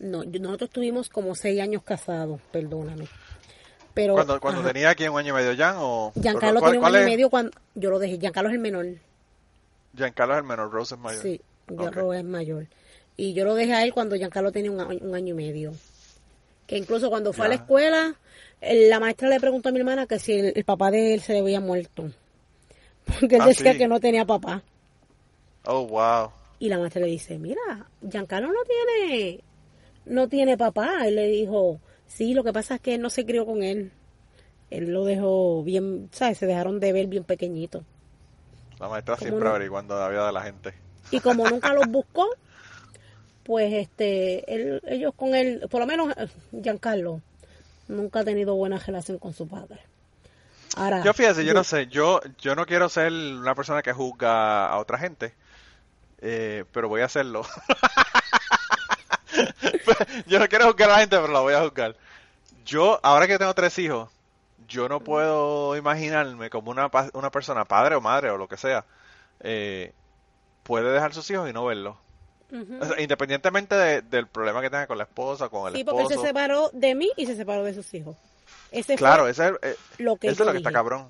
No, 0.00 0.22
nosotros 0.24 0.70
tuvimos 0.70 1.08
como 1.08 1.34
6 1.34 1.60
años 1.60 1.82
casados, 1.82 2.40
perdóname. 2.52 3.08
Pero 3.94 4.14
Cuando, 4.14 4.40
cuando 4.40 4.62
tenía 4.62 4.90
aquí 4.90 5.08
un 5.08 5.18
año 5.18 5.30
y 5.34 5.36
medio 5.42 5.56
Jan 5.56 5.76
o 5.78 6.12
Giancarlo 6.14 6.60
¿cuál- 6.60 6.72
tenía 6.72 6.88
un 6.88 6.94
año 6.94 7.02
y 7.02 7.10
medio 7.10 7.30
cuando 7.30 7.50
yo 7.74 7.90
lo 7.90 7.98
dejé. 7.98 8.18
Giancarlo 8.18 8.48
es 8.50 8.54
el 8.54 8.60
menor. 8.60 8.86
Giancarlo 9.96 10.34
es 10.34 10.38
el 10.38 10.44
menor, 10.46 10.70
Rose 10.70 10.94
es 10.94 11.00
mayor. 11.00 11.20
Sí, 11.22 11.40
Ok. 11.70 11.80
Giancarlo 11.80 12.12
es 12.14 12.24
mayor. 12.24 12.66
Y 13.16 13.32
yo 13.34 13.44
lo 13.44 13.54
dejé 13.54 13.74
a 13.74 13.82
él 13.84 13.92
cuando 13.92 14.16
Giancarlo 14.16 14.52
tenía 14.52 14.70
un, 14.70 14.80
un 14.80 15.14
año 15.14 15.34
y 15.34 15.36
medio. 15.36 15.72
Que 16.66 16.76
incluso 16.76 17.08
cuando 17.10 17.32
fue 17.32 17.46
a 17.46 17.48
la 17.48 17.54
escuela, 17.56 18.14
el- 18.60 18.90
la 18.90 19.00
maestra 19.00 19.28
le 19.28 19.40
preguntó 19.40 19.70
a 19.70 19.72
mi 19.72 19.78
hermana 19.78 20.06
que 20.06 20.18
si 20.18 20.32
el, 20.32 20.52
el 20.54 20.64
papá 20.64 20.90
de 20.90 21.14
él 21.14 21.20
se 21.20 21.32
le 21.32 21.40
había 21.40 21.60
muerto. 21.60 22.10
Porque 23.20 23.36
él 23.36 23.42
Ah, 23.42 23.46
decía 23.48 23.72
sí. 23.72 23.78
que 23.78 23.88
no 23.88 23.98
tenía 24.00 24.24
papá. 24.24 24.62
Oh, 25.64 25.86
wow. 25.86 26.30
Y 26.60 26.68
la 26.68 26.78
maestra 26.78 27.00
le 27.02 27.08
dice, 27.08 27.38
mira, 27.38 27.60
Giancarlo 28.08 28.48
no 28.48 28.60
tiene, 28.64 29.40
no 30.06 30.28
tiene 30.28 30.56
papá. 30.58 31.06
Él 31.06 31.16
le 31.16 31.26
dijo, 31.28 31.80
sí, 32.06 32.34
lo 32.34 32.44
que 32.44 32.52
pasa 32.52 32.76
es 32.76 32.80
que 32.80 32.94
él 32.94 33.00
no 33.00 33.10
se 33.10 33.24
crió 33.24 33.46
con 33.46 33.62
él. 33.62 33.90
Él 34.70 34.90
lo 34.92 35.04
dejó 35.04 35.62
bien, 35.64 36.08
¿sabes? 36.12 36.38
Se 36.38 36.46
dejaron 36.46 36.78
de 36.80 36.92
ver 36.92 37.06
bien 37.06 37.24
pequeñito. 37.24 37.82
La 38.78 38.88
maestra 38.88 39.14
¿Cómo 39.16 39.24
siempre 39.26 39.44
no? 39.44 39.50
averiguando 39.50 39.98
la 39.98 40.08
vida 40.10 40.26
de 40.26 40.32
la 40.32 40.42
gente. 40.42 40.74
Y 41.10 41.20
como 41.20 41.48
nunca 41.48 41.72
los 41.72 41.86
buscó, 41.88 42.28
pues 43.44 43.72
este, 43.72 44.52
él- 44.54 44.82
ellos 44.86 45.12
con 45.16 45.34
él, 45.34 45.66
por 45.70 45.80
lo 45.80 45.86
menos 45.86 46.14
eh, 46.16 46.28
Giancarlo, 46.62 47.20
nunca 47.88 48.20
ha 48.20 48.24
tenido 48.24 48.54
buena 48.54 48.78
relación 48.78 49.18
con 49.18 49.32
su 49.32 49.48
padre. 49.48 49.80
Ahora, 50.76 51.02
Yo 51.02 51.12
fíjese, 51.14 51.44
yo 51.44 51.54
no 51.54 51.64
sé, 51.64 51.86
yo, 51.86 52.20
yo 52.38 52.54
no 52.54 52.66
quiero 52.66 52.88
ser 52.88 53.10
una 53.12 53.54
persona 53.54 53.82
que 53.82 53.92
juzga 53.92 54.66
a 54.68 54.78
otra 54.78 54.98
gente, 54.98 55.34
eh, 56.20 56.64
pero 56.72 56.88
voy 56.88 57.00
a 57.00 57.06
hacerlo. 57.06 57.44
yo 60.26 60.38
no 60.38 60.48
quiero 60.48 60.66
juzgar 60.66 60.90
a 60.90 60.94
la 60.94 60.98
gente, 61.00 61.16
pero 61.18 61.32
la 61.32 61.40
voy 61.40 61.54
a 61.54 61.62
juzgar. 61.62 61.96
Yo, 62.64 63.00
ahora 63.02 63.26
que 63.26 63.38
tengo 63.38 63.54
tres 63.54 63.78
hijos, 63.78 64.10
yo 64.68 64.88
no 64.88 65.00
puedo 65.00 65.74
imaginarme 65.76 66.50
como 66.50 66.70
una, 66.70 66.90
una 67.14 67.30
persona, 67.30 67.64
padre 67.64 67.94
o 67.94 68.00
madre 68.00 68.30
o 68.30 68.36
lo 68.36 68.46
que 68.48 68.58
sea, 68.58 68.84
eh, 69.40 69.92
puede 70.68 70.92
dejar 70.92 71.12
sus 71.12 71.28
hijos 71.32 71.50
y 71.50 71.52
no 71.52 71.64
verlos. 71.64 71.96
Ujú. 72.52 72.78
O 72.80 72.84
sea, 72.84 73.00
independientemente 73.00 73.74
de- 73.74 74.02
del 74.02 74.26
problema 74.28 74.60
que 74.60 74.70
tenga 74.70 74.86
con 74.86 74.96
la 74.98 75.04
esposa, 75.04 75.48
con 75.48 75.66
el 75.68 75.74
sí, 75.74 75.82
porque 75.84 76.02
él 76.02 76.06
esposo. 76.06 76.20
se 76.22 76.26
separó 76.28 76.70
de 76.72 76.94
mí 76.94 77.10
y 77.16 77.26
se 77.26 77.34
separó 77.34 77.64
de 77.64 77.74
sus 77.74 77.92
hijos. 77.94 78.16
Ese 78.70 78.94
Claro, 78.96 79.22
fue 79.24 79.30
ese 79.32 79.48
es, 79.48 79.52
eh, 79.62 79.76
lo 79.98 80.16
que 80.16 80.28
eso 80.28 80.42
es 80.44 80.46
lo 80.46 80.52
que 80.52 80.58
está 80.58 80.70
cabrón. 80.72 81.08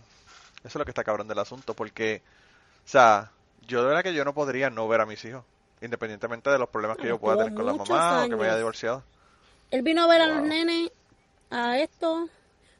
Eso 0.60 0.68
es 0.68 0.74
lo 0.76 0.84
que 0.84 0.90
está 0.92 1.04
cabrón 1.04 1.28
del 1.28 1.38
asunto, 1.38 1.74
porque, 1.74 2.22
o 2.84 2.88
sea, 2.88 3.30
yo 3.66 3.82
de 3.82 3.88
verdad 3.88 4.02
que 4.02 4.14
yo 4.14 4.24
no 4.24 4.32
podría 4.34 4.70
no 4.70 4.88
ver 4.88 5.00
a 5.00 5.06
mis 5.06 5.24
hijos, 5.24 5.44
independientemente 5.80 6.50
de 6.50 6.58
los 6.58 6.68
problemas 6.68 6.96
que 6.96 7.06
yo 7.08 7.18
pueda 7.18 7.36
tener 7.38 7.54
con 7.54 7.66
la 7.66 7.74
mamá 7.74 8.24
o 8.24 8.28
que 8.28 8.36
me 8.36 8.44
haya 8.46 8.56
divorciado. 8.56 9.02
Él 9.70 9.82
vino 9.82 10.02
a 10.04 10.06
ver 10.08 10.22
a 10.22 10.26
los 10.26 10.42
nenes 10.42 10.90
a 11.50 11.78
esto 11.78 12.28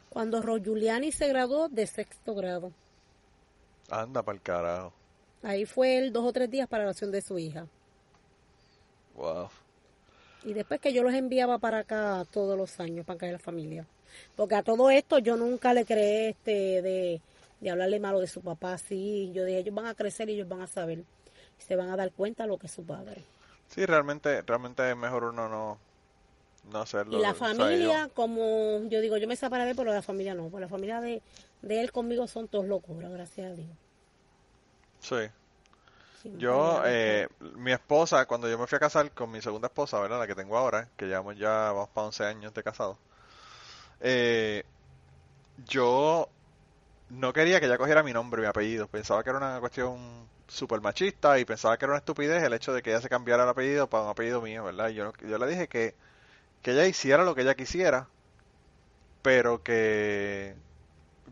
cuando 0.09 0.43
Ro 0.43 0.57
Giuliani 0.59 1.13
se 1.13 1.29
graduó 1.29 1.69
de 1.69 1.87
sexto 1.87 2.35
grado. 2.35 2.73
Anda 3.91 4.23
para 4.23 4.37
el 4.37 4.43
carajo. 4.43 4.93
Ahí 5.43 5.65
fue 5.67 5.99
él 5.99 6.13
dos 6.13 6.25
o 6.25 6.33
tres 6.33 6.51
días 6.51 6.69
para 6.69 6.85
la 6.85 6.91
oración 6.91 7.11
de 7.13 7.23
su 7.23 7.39
hija. 7.39 7.67
Wow. 9.15 9.51
Y 10.45 10.53
después 10.53 10.81
que 10.81 10.93
yo 10.93 11.03
los 11.03 11.15
enviaba 11.15 11.59
para 11.59 11.79
acá 11.79 12.25
todos 12.31 12.57
los 12.57 12.79
años, 12.81 13.05
para 13.05 13.17
acá 13.17 13.27
de 13.27 13.33
la 13.33 13.39
familia. 13.39 13.87
Porque 14.37 14.55
a 14.55 14.63
todo 14.63 14.91
esto 14.91 15.19
yo 15.19 15.37
nunca 15.37 15.75
le 15.75 15.85
creé 15.85 16.31
este 16.31 16.83
de, 16.83 17.21
de 17.61 17.71
hablarle 17.71 18.01
malo 18.01 18.21
de 18.21 18.27
su 18.29 18.41
papá. 18.41 18.79
Sí, 18.79 19.31
yo 19.35 19.45
dije, 19.45 19.59
ellos 19.61 19.75
van 19.75 19.87
a 19.87 19.95
crecer 19.95 20.29
y 20.31 20.35
ellos 20.35 20.49
van 20.49 20.63
a 20.63 20.67
saber. 20.67 21.01
Y 21.01 21.63
se 21.63 21.77
van 21.77 21.91
a 21.91 21.97
dar 21.97 22.13
cuenta 22.13 22.47
lo 22.47 22.59
que 22.59 22.67
es 22.67 22.73
su 22.73 22.85
padre. 22.85 23.25
Sí, 23.69 23.85
realmente, 23.87 24.43
realmente 24.43 24.89
es 24.91 24.97
mejor 24.97 25.25
uno 25.25 25.49
no, 25.49 25.79
no 26.73 26.81
hacerlo. 26.81 27.19
Y 27.19 27.21
la 27.21 27.31
o 27.31 27.35
sea, 27.35 27.49
familia, 27.49 28.07
yo- 28.07 28.15
como 28.15 28.85
yo 28.89 29.01
digo, 29.01 29.17
yo 29.17 29.29
me 29.29 29.37
separé 29.37 29.75
pero 29.75 29.93
la 29.93 30.03
familia 30.03 30.35
no. 30.35 30.49
Pues 30.49 30.61
la 30.61 30.69
familia 30.69 31.01
de, 31.01 31.23
de 31.63 31.81
él 31.81 31.93
conmigo 31.93 32.27
son 32.27 32.49
todos 32.49 32.67
locuras, 32.67 33.11
gracias 33.13 33.53
a 33.53 33.55
Dios. 33.55 33.69
Sí. 35.01 35.17
Yo, 36.33 36.83
eh, 36.85 37.29
mi 37.57 37.73
esposa, 37.73 38.27
cuando 38.27 38.49
yo 38.49 38.59
me 38.59 38.67
fui 38.67 38.77
a 38.77 38.81
casar 38.81 39.13
con 39.13 39.31
mi 39.31 39.41
segunda 39.43 39.69
esposa, 39.69 39.99
¿verdad? 40.01 40.19
La 40.21 40.27
que 40.27 40.35
tengo 40.35 40.57
ahora, 40.59 40.91
que 40.97 41.07
llevamos 41.07 41.37
ya, 41.39 41.73
vamos 41.73 41.89
para 41.91 42.07
11 42.07 42.25
años 42.25 42.53
de 42.55 42.63
casados. 42.63 42.99
Eh, 44.01 44.65
yo 45.67 46.29
no 47.11 47.33
quería 47.33 47.61
que 47.61 47.67
ella 47.67 47.79
cogiera 47.79 48.03
mi 48.03 48.15
nombre, 48.15 48.43
mi 48.43 48.49
apellido. 48.49 48.89
Pensaba 48.89 49.25
que 49.25 49.31
era 49.31 49.39
una 49.41 49.61
cuestión 49.61 50.31
súper 50.49 50.81
machista 50.83 51.39
y 51.41 51.47
pensaba 51.47 51.79
que 51.79 51.87
era 51.87 51.93
una 51.95 51.99
estupidez 52.01 52.43
el 52.43 52.55
hecho 52.55 52.73
de 52.75 52.83
que 52.83 52.91
ella 52.91 53.03
se 53.03 53.09
cambiara 53.11 53.45
el 53.45 53.51
apellido 53.51 53.89
para 53.91 54.05
un 54.05 54.11
apellido 54.11 54.43
mío, 54.43 54.65
¿verdad? 54.65 54.91
Y 54.91 54.95
yo, 54.97 55.13
yo 55.23 55.39
le 55.39 55.49
dije 55.49 55.69
que, 55.69 55.97
que 56.63 56.73
ella 56.73 56.87
hiciera 56.87 57.25
lo 57.25 57.35
que 57.37 57.43
ella 57.43 57.57
quisiera, 57.57 58.11
pero 59.23 59.59
porque 59.59 60.57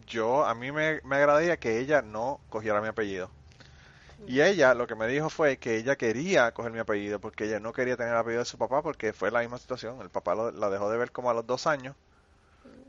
yo, 0.06 0.44
a 0.46 0.54
mí 0.54 0.72
me, 0.72 1.00
me 1.04 1.16
agradaría 1.18 1.58
que 1.58 1.80
ella 1.80 2.02
no 2.02 2.40
cogiera 2.50 2.82
mi 2.82 2.88
apellido. 2.88 3.35
Y 4.24 4.40
ella 4.40 4.74
lo 4.74 4.86
que 4.86 4.94
me 4.94 5.08
dijo 5.08 5.30
fue 5.30 5.58
que 5.58 5.76
ella 5.76 5.96
quería 5.96 6.52
coger 6.52 6.70
mi 6.72 6.78
apellido 6.78 7.20
porque 7.20 7.44
ella 7.44 7.58
no 7.60 7.72
quería 7.72 7.96
tener 7.96 8.12
el 8.12 8.18
apellido 8.18 8.40
de 8.40 8.44
su 8.46 8.56
papá 8.58 8.80
porque 8.82 9.12
fue 9.12 9.30
la 9.32 9.40
misma 9.40 9.58
situación. 9.58 10.00
El 10.00 10.10
papá 10.10 10.34
lo- 10.36 10.50
la 10.52 10.70
dejó 10.70 10.90
de 10.90 10.98
ver 10.98 11.10
como 11.12 11.30
a 11.30 11.34
los 11.34 11.46
dos 11.46 11.66
años 11.66 11.96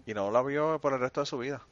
y 0.06 0.14
no 0.16 0.32
la 0.32 0.42
vio 0.44 0.80
por 0.82 0.94
el 0.94 1.00
resto 1.00 1.22
de 1.22 1.28
su 1.28 1.38
vida. 1.38 1.68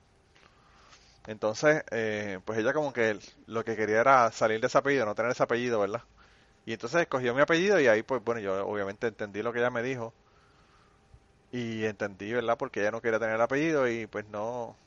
Entonces, 1.27 1.83
eh, 1.91 2.39
pues 2.45 2.59
ella 2.59 2.73
como 2.73 2.93
que 2.93 3.19
lo 3.47 3.63
que 3.65 3.75
quería 3.75 4.01
era 4.01 4.31
salir 4.31 4.59
de 4.61 4.67
ese 4.67 4.77
apellido, 4.77 5.05
no 5.05 5.15
tener 5.15 5.31
ese 5.31 5.43
apellido, 5.43 5.79
¿verdad? 5.79 6.03
Y 6.65 6.73
entonces 6.73 7.01
escogió 7.01 7.35
mi 7.35 7.41
apellido 7.41 7.79
y 7.81 7.87
ahí 7.87 8.03
pues 8.03 8.23
bueno, 8.23 8.41
yo 8.41 8.67
obviamente 8.67 9.07
entendí 9.07 9.43
lo 9.43 9.53
que 9.53 9.59
ella 9.59 9.71
me 9.71 9.83
dijo 9.83 10.15
y 11.51 11.85
entendí, 11.85 12.31
¿verdad? 12.33 12.57
Porque 12.57 12.81
ella 12.81 12.91
no 12.91 13.01
quería 13.01 13.19
tener 13.19 13.35
el 13.35 13.41
apellido 13.41 13.87
y 13.89 14.05
pues 14.07 14.25
no, 14.27 14.77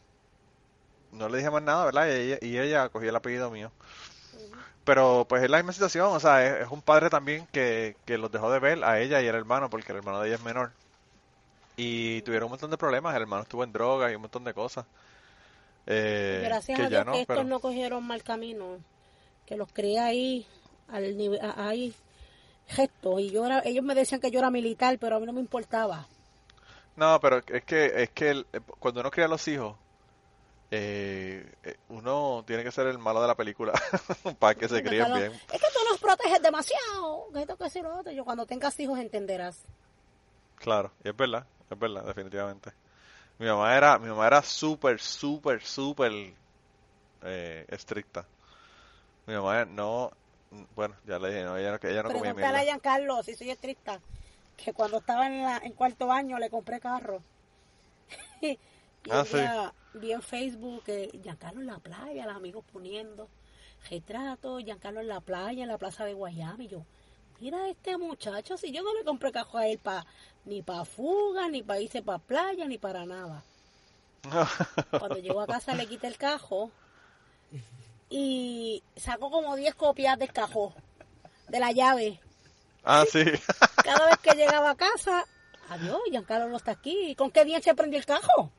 no 1.10 1.28
le 1.28 1.38
dije 1.38 1.50
más 1.50 1.62
nada, 1.62 1.84
¿verdad? 1.86 2.06
Y 2.08 2.10
ella, 2.12 2.38
y 2.42 2.58
ella 2.58 2.88
cogió 2.90 3.08
el 3.10 3.16
apellido 3.16 3.50
mío. 3.50 3.72
Pero 4.84 5.26
pues 5.28 5.42
es 5.42 5.50
la 5.50 5.58
misma 5.58 5.72
situación, 5.72 6.06
o 6.14 6.20
sea, 6.20 6.44
es, 6.46 6.64
es 6.66 6.70
un 6.72 6.80
padre 6.82 7.10
también 7.10 7.46
que, 7.52 7.96
que 8.06 8.16
los 8.18 8.32
dejó 8.32 8.50
de 8.50 8.58
ver 8.58 8.82
a 8.84 8.98
ella 9.00 9.20
y 9.20 9.28
al 9.28 9.34
hermano, 9.34 9.68
porque 9.68 9.92
el 9.92 9.98
hermano 9.98 10.20
de 10.20 10.28
ella 10.28 10.36
es 10.36 10.42
menor. 10.42 10.72
Y 11.76 12.22
tuvieron 12.22 12.46
un 12.46 12.52
montón 12.52 12.70
de 12.70 12.78
problemas, 12.78 13.14
el 13.14 13.22
hermano 13.22 13.42
estuvo 13.42 13.62
en 13.64 13.72
drogas 13.72 14.10
y 14.10 14.14
un 14.16 14.22
montón 14.22 14.44
de 14.44 14.54
cosas. 14.54 14.86
Eh, 15.86 16.42
Gracias 16.44 16.78
que 16.78 16.84
a 16.86 16.88
ya 16.88 16.96
Dios 16.98 17.06
no, 17.06 17.12
que 17.12 17.20
estos 17.22 17.36
pero- 17.36 17.48
no 17.48 17.60
cogieron 17.60 18.06
mal 18.06 18.22
camino, 18.22 18.78
que 19.46 19.56
los 19.56 19.70
crié 19.72 20.00
ahí, 20.00 20.46
al 20.90 21.16
nivel, 21.16 21.40
ahí, 21.56 21.94
gesto. 22.66 23.18
Y 23.20 23.30
yo 23.30 23.46
era, 23.46 23.60
ellos 23.64 23.84
me 23.84 23.94
decían 23.94 24.20
que 24.20 24.30
yo 24.30 24.38
era 24.38 24.50
militar, 24.50 24.98
pero 24.98 25.16
a 25.16 25.20
mí 25.20 25.26
no 25.26 25.32
me 25.32 25.40
importaba. 25.40 26.06
No, 26.96 27.20
pero 27.20 27.38
es 27.46 27.64
que 27.64 28.02
es 28.02 28.10
que 28.10 28.30
el- 28.30 28.46
cuando 28.80 29.00
uno 29.00 29.10
cría 29.10 29.26
a 29.26 29.28
los 29.28 29.46
hijos, 29.48 29.76
eh, 30.70 31.50
eh, 31.62 31.76
uno 31.88 32.44
tiene 32.46 32.62
que 32.62 32.70
ser 32.70 32.86
el 32.88 32.98
malo 32.98 33.22
de 33.22 33.28
la 33.28 33.34
película 33.34 33.72
para 34.38 34.54
que 34.54 34.68
se 34.68 34.82
críen 34.82 35.12
bien. 35.14 35.32
Es 35.32 35.60
que 35.60 35.68
tú 35.72 35.78
nos 35.88 35.98
proteges 35.98 36.42
demasiado, 36.42 37.28
que. 37.32 38.14
Yo 38.14 38.24
cuando 38.24 38.44
tengas 38.46 38.78
hijos 38.80 38.98
entenderás. 38.98 39.64
Claro, 40.56 40.92
y 41.04 41.08
es 41.08 41.16
verdad, 41.16 41.46
es 41.70 41.78
verdad, 41.78 42.04
definitivamente. 42.04 42.72
Mi 43.38 43.46
mamá 43.46 43.76
era, 43.76 43.98
mi 43.98 44.08
mamá 44.08 44.26
era 44.26 44.42
súper, 44.42 45.00
súper, 45.00 45.62
súper 45.62 46.34
eh, 47.22 47.64
estricta. 47.68 48.26
Mi 49.26 49.34
mamá 49.34 49.64
no, 49.64 50.10
bueno, 50.74 50.96
ya 51.06 51.18
le 51.18 51.28
dije, 51.28 51.44
no, 51.44 51.56
ella 51.56 51.70
no, 51.70 51.88
ella 51.88 52.02
no 52.02 52.08
comía 52.08 52.34
Pregúntale 52.34 52.46
a 52.46 52.50
mierda. 52.50 52.64
Giancarlo, 52.64 53.22
si 53.22 53.36
soy 53.36 53.50
estricta, 53.50 54.00
que 54.56 54.72
cuando 54.72 54.98
estaba 54.98 55.26
en, 55.28 55.42
la, 55.42 55.58
en 55.58 55.72
cuarto 55.72 56.10
año 56.10 56.38
le 56.38 56.50
compré 56.50 56.80
carro. 56.80 57.22
y 58.42 58.58
Ah, 59.10 59.24
sí. 59.24 59.38
Vi 59.98 60.12
en 60.12 60.22
Facebook 60.22 60.84
que 60.84 61.10
Giancarlo 61.22 61.60
en 61.60 61.66
la 61.66 61.78
playa, 61.78 62.26
los 62.26 62.36
amigos 62.36 62.64
poniendo 62.72 63.28
retratos, 63.90 64.62
Giancarlo 64.64 65.00
en 65.00 65.08
la 65.08 65.20
playa, 65.20 65.62
en 65.62 65.68
la 65.68 65.78
plaza 65.78 66.04
de 66.04 66.14
Guayama. 66.14 66.64
Y 66.64 66.68
yo, 66.68 66.84
mira 67.40 67.68
este 67.68 67.96
muchacho, 67.96 68.56
si 68.56 68.72
yo 68.72 68.82
no 68.82 68.94
le 68.94 69.04
compré 69.04 69.32
carro 69.32 69.58
a 69.58 69.66
él 69.66 69.78
pa, 69.78 70.06
ni 70.44 70.62
para 70.62 70.84
fuga, 70.84 71.48
ni 71.48 71.62
para 71.62 71.80
irse 71.80 72.02
para 72.02 72.18
playa, 72.18 72.66
ni 72.66 72.78
para 72.78 73.06
nada. 73.06 73.42
Cuando 74.90 75.16
llegó 75.16 75.40
a 75.40 75.46
casa 75.46 75.74
le 75.74 75.86
quité 75.86 76.08
el 76.08 76.16
cajo 76.16 76.70
y 78.10 78.82
sacó 78.96 79.30
como 79.30 79.54
10 79.54 79.74
copias 79.74 80.18
del 80.18 80.32
cajo, 80.32 80.74
de 81.48 81.60
la 81.60 81.72
llave. 81.72 82.20
ah, 82.84 83.04
sí. 83.10 83.22
Cada 83.84 84.06
vez 84.06 84.18
que 84.18 84.34
llegaba 84.34 84.70
a 84.70 84.76
casa, 84.76 85.24
adiós, 85.68 86.00
Giancarlo 86.10 86.48
no 86.48 86.56
está 86.56 86.72
aquí. 86.72 87.14
¿Con 87.16 87.30
qué 87.30 87.44
día 87.44 87.60
se 87.60 87.74
prendió 87.74 87.98
el 87.98 88.06
cajo? 88.06 88.50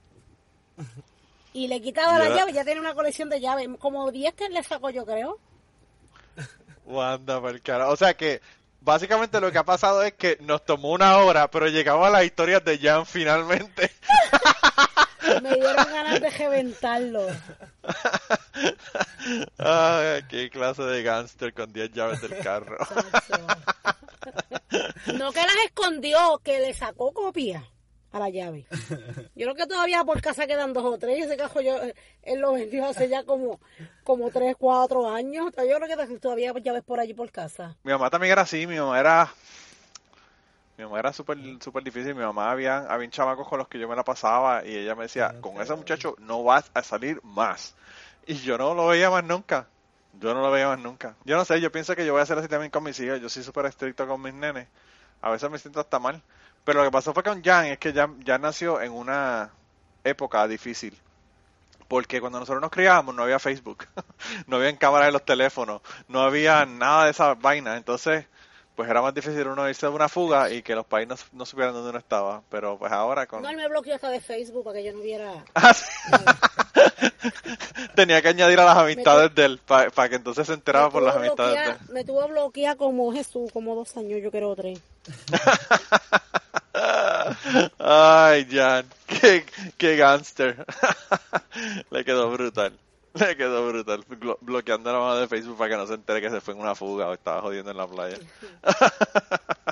Y 1.54 1.68
le 1.68 1.82
quitaba 1.82 2.20
la 2.20 2.30
llave, 2.30 2.54
ya 2.54 2.64
tenía 2.64 2.80
una 2.82 2.94
colección 2.94 3.30
de 3.30 3.40
llaves, 3.40 3.68
como 3.80 4.12
10 4.12 4.34
que 4.34 4.50
le 4.50 4.64
sacó 4.64 4.90
yo 4.90 5.06
creo. 5.06 5.40
Wanda, 6.86 7.42
cara. 7.64 7.90
O 7.90 7.96
sea 7.96 8.14
que 8.16 8.42
básicamente 8.82 9.42
lo 9.42 9.52
que 9.52 9.58
ha 9.58 9.64
pasado 9.64 10.04
es 10.04 10.14
que 10.14 10.38
nos 10.42 10.64
tomó 10.64 10.92
una 10.92 11.18
hora, 11.18 11.50
pero 11.50 11.68
llegamos 11.68 12.08
a 12.08 12.12
las 12.12 12.24
historias 12.24 12.64
de 12.64 12.78
Jan 12.78 13.06
finalmente. 13.06 13.92
Me 15.42 15.54
dieron 15.54 15.76
ganas 15.76 16.22
de 16.22 16.30
reventarlo. 16.30 17.28
Ay, 19.58 20.24
qué 20.30 20.50
clase 20.50 20.84
de 20.84 21.04
gángster 21.04 21.54
con 21.54 21.72
10 21.72 21.92
llaves 21.92 22.22
del 22.22 22.40
carro. 22.40 22.78
No 25.14 25.32
que 25.32 25.42
las 25.42 25.56
escondió, 25.66 26.40
que 26.44 26.60
le 26.60 26.74
sacó 26.74 27.12
copia 27.12 27.64
a 28.12 28.20
la 28.20 28.30
llave. 28.30 28.66
Yo 29.36 29.46
creo 29.46 29.56
que 29.56 29.68
todavía 29.68 30.04
por 30.04 30.22
casa 30.22 30.48
quedan 30.48 30.74
dos 30.74 30.84
o 30.84 30.98
tres. 30.98 31.26
Ese 31.26 31.38
cajo 31.38 31.62
yo, 31.62 31.78
él 32.24 32.40
lo 32.40 32.54
vendió 32.54 32.86
hace 32.86 33.08
ya 33.08 33.24
como, 33.24 33.60
como 34.04 34.30
tres, 34.32 34.56
cuatro 34.58 35.10
años. 35.10 35.52
Yo 35.58 35.78
creo 35.80 36.08
que 36.08 36.18
todavía 36.18 36.52
hay 36.56 36.62
llaves 36.62 36.84
por 36.84 37.00
allí 37.00 37.14
por 37.14 37.32
casa. 37.32 37.76
Mi 37.84 37.92
mamá 37.92 38.10
también 38.10 38.32
era 38.32 38.44
así, 38.44 38.66
mi 38.66 38.78
mamá 38.78 39.00
era... 39.00 39.32
Mi 40.78 40.86
mamá 40.86 41.00
era 41.00 41.12
súper 41.12 41.38
súper 41.60 41.84
difícil, 41.84 42.16
mi 42.16 42.22
mamá 42.22 42.52
había, 42.52 42.78
había 42.86 43.10
chamacos 43.10 43.46
con 43.50 43.60
los 43.60 43.68
que 43.68 43.78
yo 43.78 43.90
me 43.90 43.98
la 43.98 44.06
pasaba 44.06 44.66
y 44.66 44.78
ella 44.78 44.96
me 44.96 45.04
decía, 45.04 45.36
con 45.42 45.62
ese 45.62 45.76
muchacho 45.76 46.16
no 46.20 46.42
vas 46.46 46.72
a 46.74 46.82
salir 46.84 47.22
más. 47.22 47.76
Y 48.26 48.36
yo 48.36 48.58
no 48.58 48.74
lo 48.74 48.88
veía 48.88 49.10
más 49.10 49.26
nunca, 49.26 49.68
yo 50.22 50.34
no 50.34 50.42
lo 50.42 50.50
veía 50.50 50.70
más 50.70 50.80
nunca. 50.80 51.16
Yo 51.26 51.36
no 51.36 51.44
sé, 51.44 51.60
yo 51.60 51.70
pienso 51.70 51.98
que 51.98 52.06
yo 52.06 52.14
voy 52.14 52.22
a 52.22 52.24
hacer 52.24 52.38
así 52.38 52.48
también 52.48 52.72
con 52.72 52.82
mis 52.82 52.98
hijos, 53.02 53.20
yo 53.20 53.28
soy 53.28 53.44
súper 53.44 53.66
estricto 53.66 54.08
con 54.08 54.22
mis 54.22 54.34
nenes, 54.34 54.70
a 55.22 55.30
veces 55.30 55.52
me 55.52 55.60
siento 55.60 55.82
hasta 55.82 56.00
mal. 56.00 56.22
Pero 56.64 56.80
lo 56.80 56.86
que 56.86 56.92
pasó 56.92 57.14
fue 57.14 57.24
con 57.24 57.44
Jan, 57.44 57.66
es 57.66 57.78
que 57.80 57.94
Jan, 57.94 58.24
Jan 58.26 58.42
nació 58.42 58.82
en 58.82 58.92
una 58.92 59.52
época 60.04 60.48
difícil. 60.48 60.98
Porque 61.88 62.22
cuando 62.22 62.40
nosotros 62.40 62.62
nos 62.62 62.70
criábamos 62.70 63.16
no 63.16 63.24
había 63.24 63.40
Facebook, 63.40 63.88
no 64.48 64.58
había 64.58 64.78
cámaras 64.78 65.08
en 65.08 65.14
los 65.14 65.26
teléfonos, 65.26 65.82
no 66.08 66.22
había 66.22 66.66
nada 66.66 67.06
de 67.06 67.12
esa 67.12 67.34
vaina. 67.34 67.78
Entonces, 67.78 68.26
pues 68.76 68.88
era 68.90 69.02
más 69.02 69.14
difícil 69.14 69.48
uno 69.48 69.68
irse 69.68 69.88
de 69.88 69.92
una 69.92 70.08
fuga 70.08 70.52
y 70.52 70.62
que 70.62 70.76
los 70.76 70.86
países 70.86 71.10
no, 71.10 71.40
no 71.40 71.46
supieran 71.46 71.74
dónde 71.74 71.90
uno 71.90 72.00
estaba. 72.00 72.44
Pero 72.50 72.78
pues 72.78 72.92
ahora 72.92 73.26
con... 73.26 73.42
No, 73.42 73.50
él 73.50 73.58
me 73.58 73.68
bloqueó 73.68 73.96
hasta 73.96 74.10
de 74.10 74.22
Facebook 74.22 74.64
para 74.64 74.78
que 74.78 74.84
yo 74.86 74.94
no 74.94 75.00
viera. 75.02 75.44
Ah, 75.56 75.74
sí. 75.74 75.90
Tenía 77.96 78.22
que 78.22 78.30
añadir 78.30 78.60
a 78.60 78.66
las 78.66 78.78
amistades 78.78 79.34
de 79.36 79.46
él, 79.46 79.60
para 79.66 80.10
que 80.10 80.16
entonces 80.16 80.48
se 80.48 80.54
enteraba 80.54 80.90
por 80.90 81.04
las 81.04 81.16
amistades 81.16 81.56
de 81.56 81.72
él. 81.72 81.78
Me 81.92 82.06
tuvo 82.06 82.28
bloqueada 82.28 82.76
como 82.76 83.12
Jesús, 83.12 83.52
como 83.52 83.76
dos 83.76 83.98
años, 83.98 84.22
yo 84.22 84.32
creo 84.32 84.56
tres. 84.56 84.80
Ay, 87.80 88.48
Jan, 88.52 88.86
qué, 89.08 89.46
qué 89.78 89.96
gangster. 89.96 90.66
Le 91.92 92.06
quedó 92.06 92.30
brutal. 92.32 92.78
Le 93.14 93.36
quedó 93.36 93.68
brutal. 93.68 94.06
Blo- 94.08 94.38
bloqueando 94.42 94.92
la 94.94 95.00
mamá 95.00 95.16
de 95.18 95.28
Facebook 95.28 95.58
para 95.58 95.72
que 95.72 95.78
no 95.78 95.88
se 95.88 95.96
entere 95.96 96.22
que 96.22 96.30
se 96.30 96.42
fue 96.42 96.54
en 96.54 96.60
una 96.62 96.76
fuga 96.76 97.08
o 97.08 97.14
estaba 97.14 97.42
jodiendo 97.42 97.72
en 97.72 97.78
la 97.78 97.88
playa. 97.88 98.18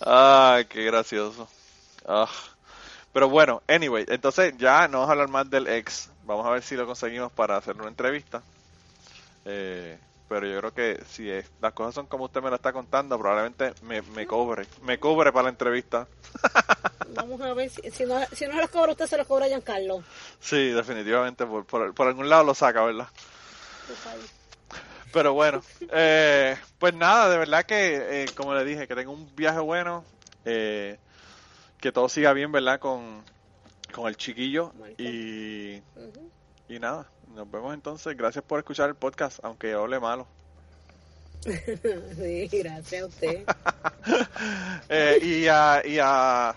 Ay, 0.00 0.64
qué 0.66 0.84
gracioso. 0.84 1.48
Ah. 2.06 2.28
Pero 3.12 3.28
bueno, 3.28 3.62
anyway, 3.68 4.04
entonces 4.08 4.54
ya 4.58 4.88
no 4.88 4.98
vamos 4.98 5.08
a 5.08 5.12
hablar 5.12 5.28
más 5.28 5.48
del 5.48 5.68
ex. 5.68 6.10
Vamos 6.24 6.44
a 6.46 6.50
ver 6.50 6.62
si 6.62 6.74
lo 6.76 6.86
conseguimos 6.86 7.30
para 7.32 7.56
hacer 7.56 7.76
una 7.76 7.88
entrevista. 7.88 8.42
Eh, 9.44 9.98
pero 10.28 10.46
yo 10.46 10.58
creo 10.58 10.72
que 10.74 11.04
si 11.06 11.30
es- 11.30 11.50
las 11.60 11.72
cosas 11.72 11.94
son 11.94 12.06
como 12.06 12.24
usted 12.24 12.42
me 12.42 12.50
lo 12.50 12.56
está 12.56 12.72
contando, 12.72 13.18
probablemente 13.18 13.74
me, 13.82 14.02
me 14.02 14.26
cobre. 14.26 14.66
Me 14.82 14.98
cobre 14.98 15.32
para 15.32 15.44
la 15.44 15.48
entrevista. 15.50 16.08
Vamos 17.14 17.40
a 17.40 17.52
ver 17.54 17.70
si, 17.70 17.82
si 17.90 18.04
no, 18.04 18.20
si 18.32 18.46
no 18.46 18.54
los 18.60 18.70
cobra 18.70 18.92
usted, 18.92 19.06
se 19.06 19.16
los 19.16 19.26
cobra 19.26 19.46
Giancarlo. 19.46 20.02
Sí, 20.40 20.70
definitivamente, 20.70 21.46
por, 21.46 21.64
por, 21.66 21.94
por 21.94 22.08
algún 22.08 22.28
lado 22.28 22.44
lo 22.44 22.54
saca, 22.54 22.82
¿verdad? 22.84 23.08
Pero 25.12 25.32
bueno, 25.32 25.62
eh, 25.92 26.56
pues 26.78 26.92
nada, 26.94 27.28
de 27.30 27.38
verdad 27.38 27.64
que, 27.64 28.24
eh, 28.24 28.30
como 28.34 28.54
le 28.54 28.64
dije, 28.64 28.88
que 28.88 28.94
tenga 28.96 29.10
un 29.10 29.34
viaje 29.36 29.60
bueno, 29.60 30.04
eh, 30.44 30.98
que 31.78 31.92
todo 31.92 32.08
siga 32.08 32.32
bien, 32.32 32.50
¿verdad? 32.50 32.80
Con, 32.80 33.24
con 33.92 34.08
el 34.08 34.16
chiquillo 34.16 34.72
y, 34.98 35.80
y 36.68 36.78
nada, 36.78 37.06
nos 37.34 37.50
vemos 37.50 37.74
entonces. 37.74 38.16
Gracias 38.16 38.44
por 38.44 38.58
escuchar 38.58 38.88
el 38.88 38.94
podcast, 38.94 39.38
aunque 39.44 39.70
yo 39.70 39.82
hable 39.82 40.00
malo. 40.00 40.26
Sí, 41.44 42.48
gracias 42.52 43.02
a 43.02 43.06
usted. 43.06 43.44
Eh, 44.88 45.18
y 45.22 45.46
a, 45.48 45.82
y 45.84 45.98
a- 45.98 46.54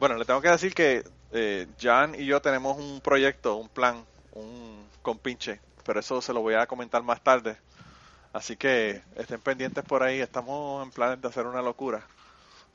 bueno, 0.00 0.16
le 0.16 0.24
tengo 0.24 0.40
que 0.40 0.48
decir 0.48 0.74
que 0.74 1.04
eh, 1.32 1.68
Jan 1.80 2.14
y 2.16 2.26
yo 2.26 2.40
tenemos 2.42 2.76
un 2.76 3.00
proyecto, 3.00 3.56
un 3.56 3.68
plan, 3.68 4.04
un 4.32 4.84
compinche, 5.02 5.60
pero 5.84 6.00
eso 6.00 6.20
se 6.20 6.32
lo 6.32 6.40
voy 6.40 6.54
a 6.54 6.66
comentar 6.66 7.02
más 7.04 7.22
tarde. 7.22 7.56
Así 8.32 8.56
que 8.56 9.02
estén 9.16 9.40
pendientes 9.40 9.84
por 9.84 10.02
ahí, 10.02 10.20
estamos 10.20 10.82
en 10.84 10.90
planes 10.90 11.22
de 11.22 11.28
hacer 11.28 11.46
una 11.46 11.62
locura, 11.62 12.04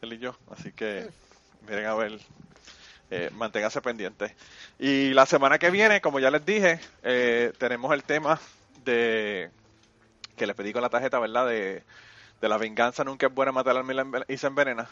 él 0.02 0.14
y 0.14 0.18
yo. 0.20 0.36
Así 0.50 0.72
que 0.72 1.10
miren 1.68 1.86
a 1.86 1.96
ver, 1.96 2.20
eh, 3.12 3.30
manténganse 3.34 3.82
pendientes. 3.82 4.34
Y 4.78 5.14
la 5.14 5.26
semana 5.26 5.58
que 5.58 5.72
viene, 5.72 6.02
como 6.02 6.20
ya 6.20 6.30
les 6.32 6.46
dije, 6.46 6.80
eh, 7.04 7.52
tenemos 7.58 7.94
el 7.94 8.04
tema 8.04 8.40
de 8.84 9.50
que 10.36 10.48
le 10.48 10.54
pedí 10.54 10.72
con 10.72 10.82
la 10.82 10.90
tarjeta, 10.90 11.20
¿verdad? 11.20 11.48
De, 11.48 11.84
de 12.40 12.50
la 12.50 12.58
venganza 12.58 13.04
nunca 13.04 13.28
es 13.28 13.34
buena 13.34 13.52
matar 13.52 13.76
al 13.76 14.26
y 14.28 14.38
se 14.38 14.48
envenena. 14.48 14.88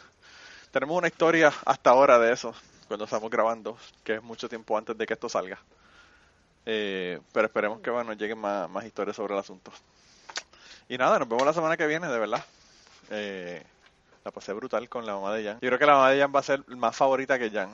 Tenemos 0.72 0.98
una 0.98 1.08
historia 1.08 1.54
hasta 1.66 1.92
ahora 1.92 2.20
de 2.20 2.34
eso. 2.34 2.54
cuando 2.88 3.06
estamos 3.06 3.30
grabando, 3.30 3.78
que 4.04 4.16
es 4.16 4.24
mucho 4.24 4.50
tiempo 4.50 4.78
antes 4.78 4.98
de 4.98 5.06
que 5.06 5.14
esto 5.14 5.30
salga. 5.30 5.60
Eh, 6.66 7.20
pero 7.32 7.48
esperemos 7.48 7.80
que 7.80 7.90
bueno, 7.90 8.14
lleguen 8.14 8.40
más, 8.40 8.70
más 8.70 8.86
historias 8.86 9.16
sobre 9.16 9.34
el 9.34 9.40
asunto. 9.40 9.72
Y 10.90 10.98
nada, 10.98 11.20
nos 11.20 11.30
vemos 11.30 11.46
la 11.46 11.54
semana 11.54 11.78
que 11.78 11.88
viene, 11.88 12.08
de 12.08 12.20
verdad. 12.20 12.44
Eh, 13.10 13.64
la 14.26 14.32
pasé 14.32 14.54
brutal 14.54 14.90
con 14.90 15.06
la 15.06 15.16
mamá 15.16 15.34
de 15.34 15.46
Jan. 15.46 15.60
Yo 15.62 15.70
creo 15.70 15.80
que 15.80 15.86
la 15.86 15.94
mamá 15.94 16.10
de 16.12 16.20
Jan 16.20 16.32
va 16.36 16.40
a 16.40 16.44
ser 16.44 16.68
más 16.68 16.96
favorita 16.96 17.40
que 17.40 17.50
Jan 17.50 17.74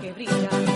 Que 0.00 0.12
brilla 0.12 0.69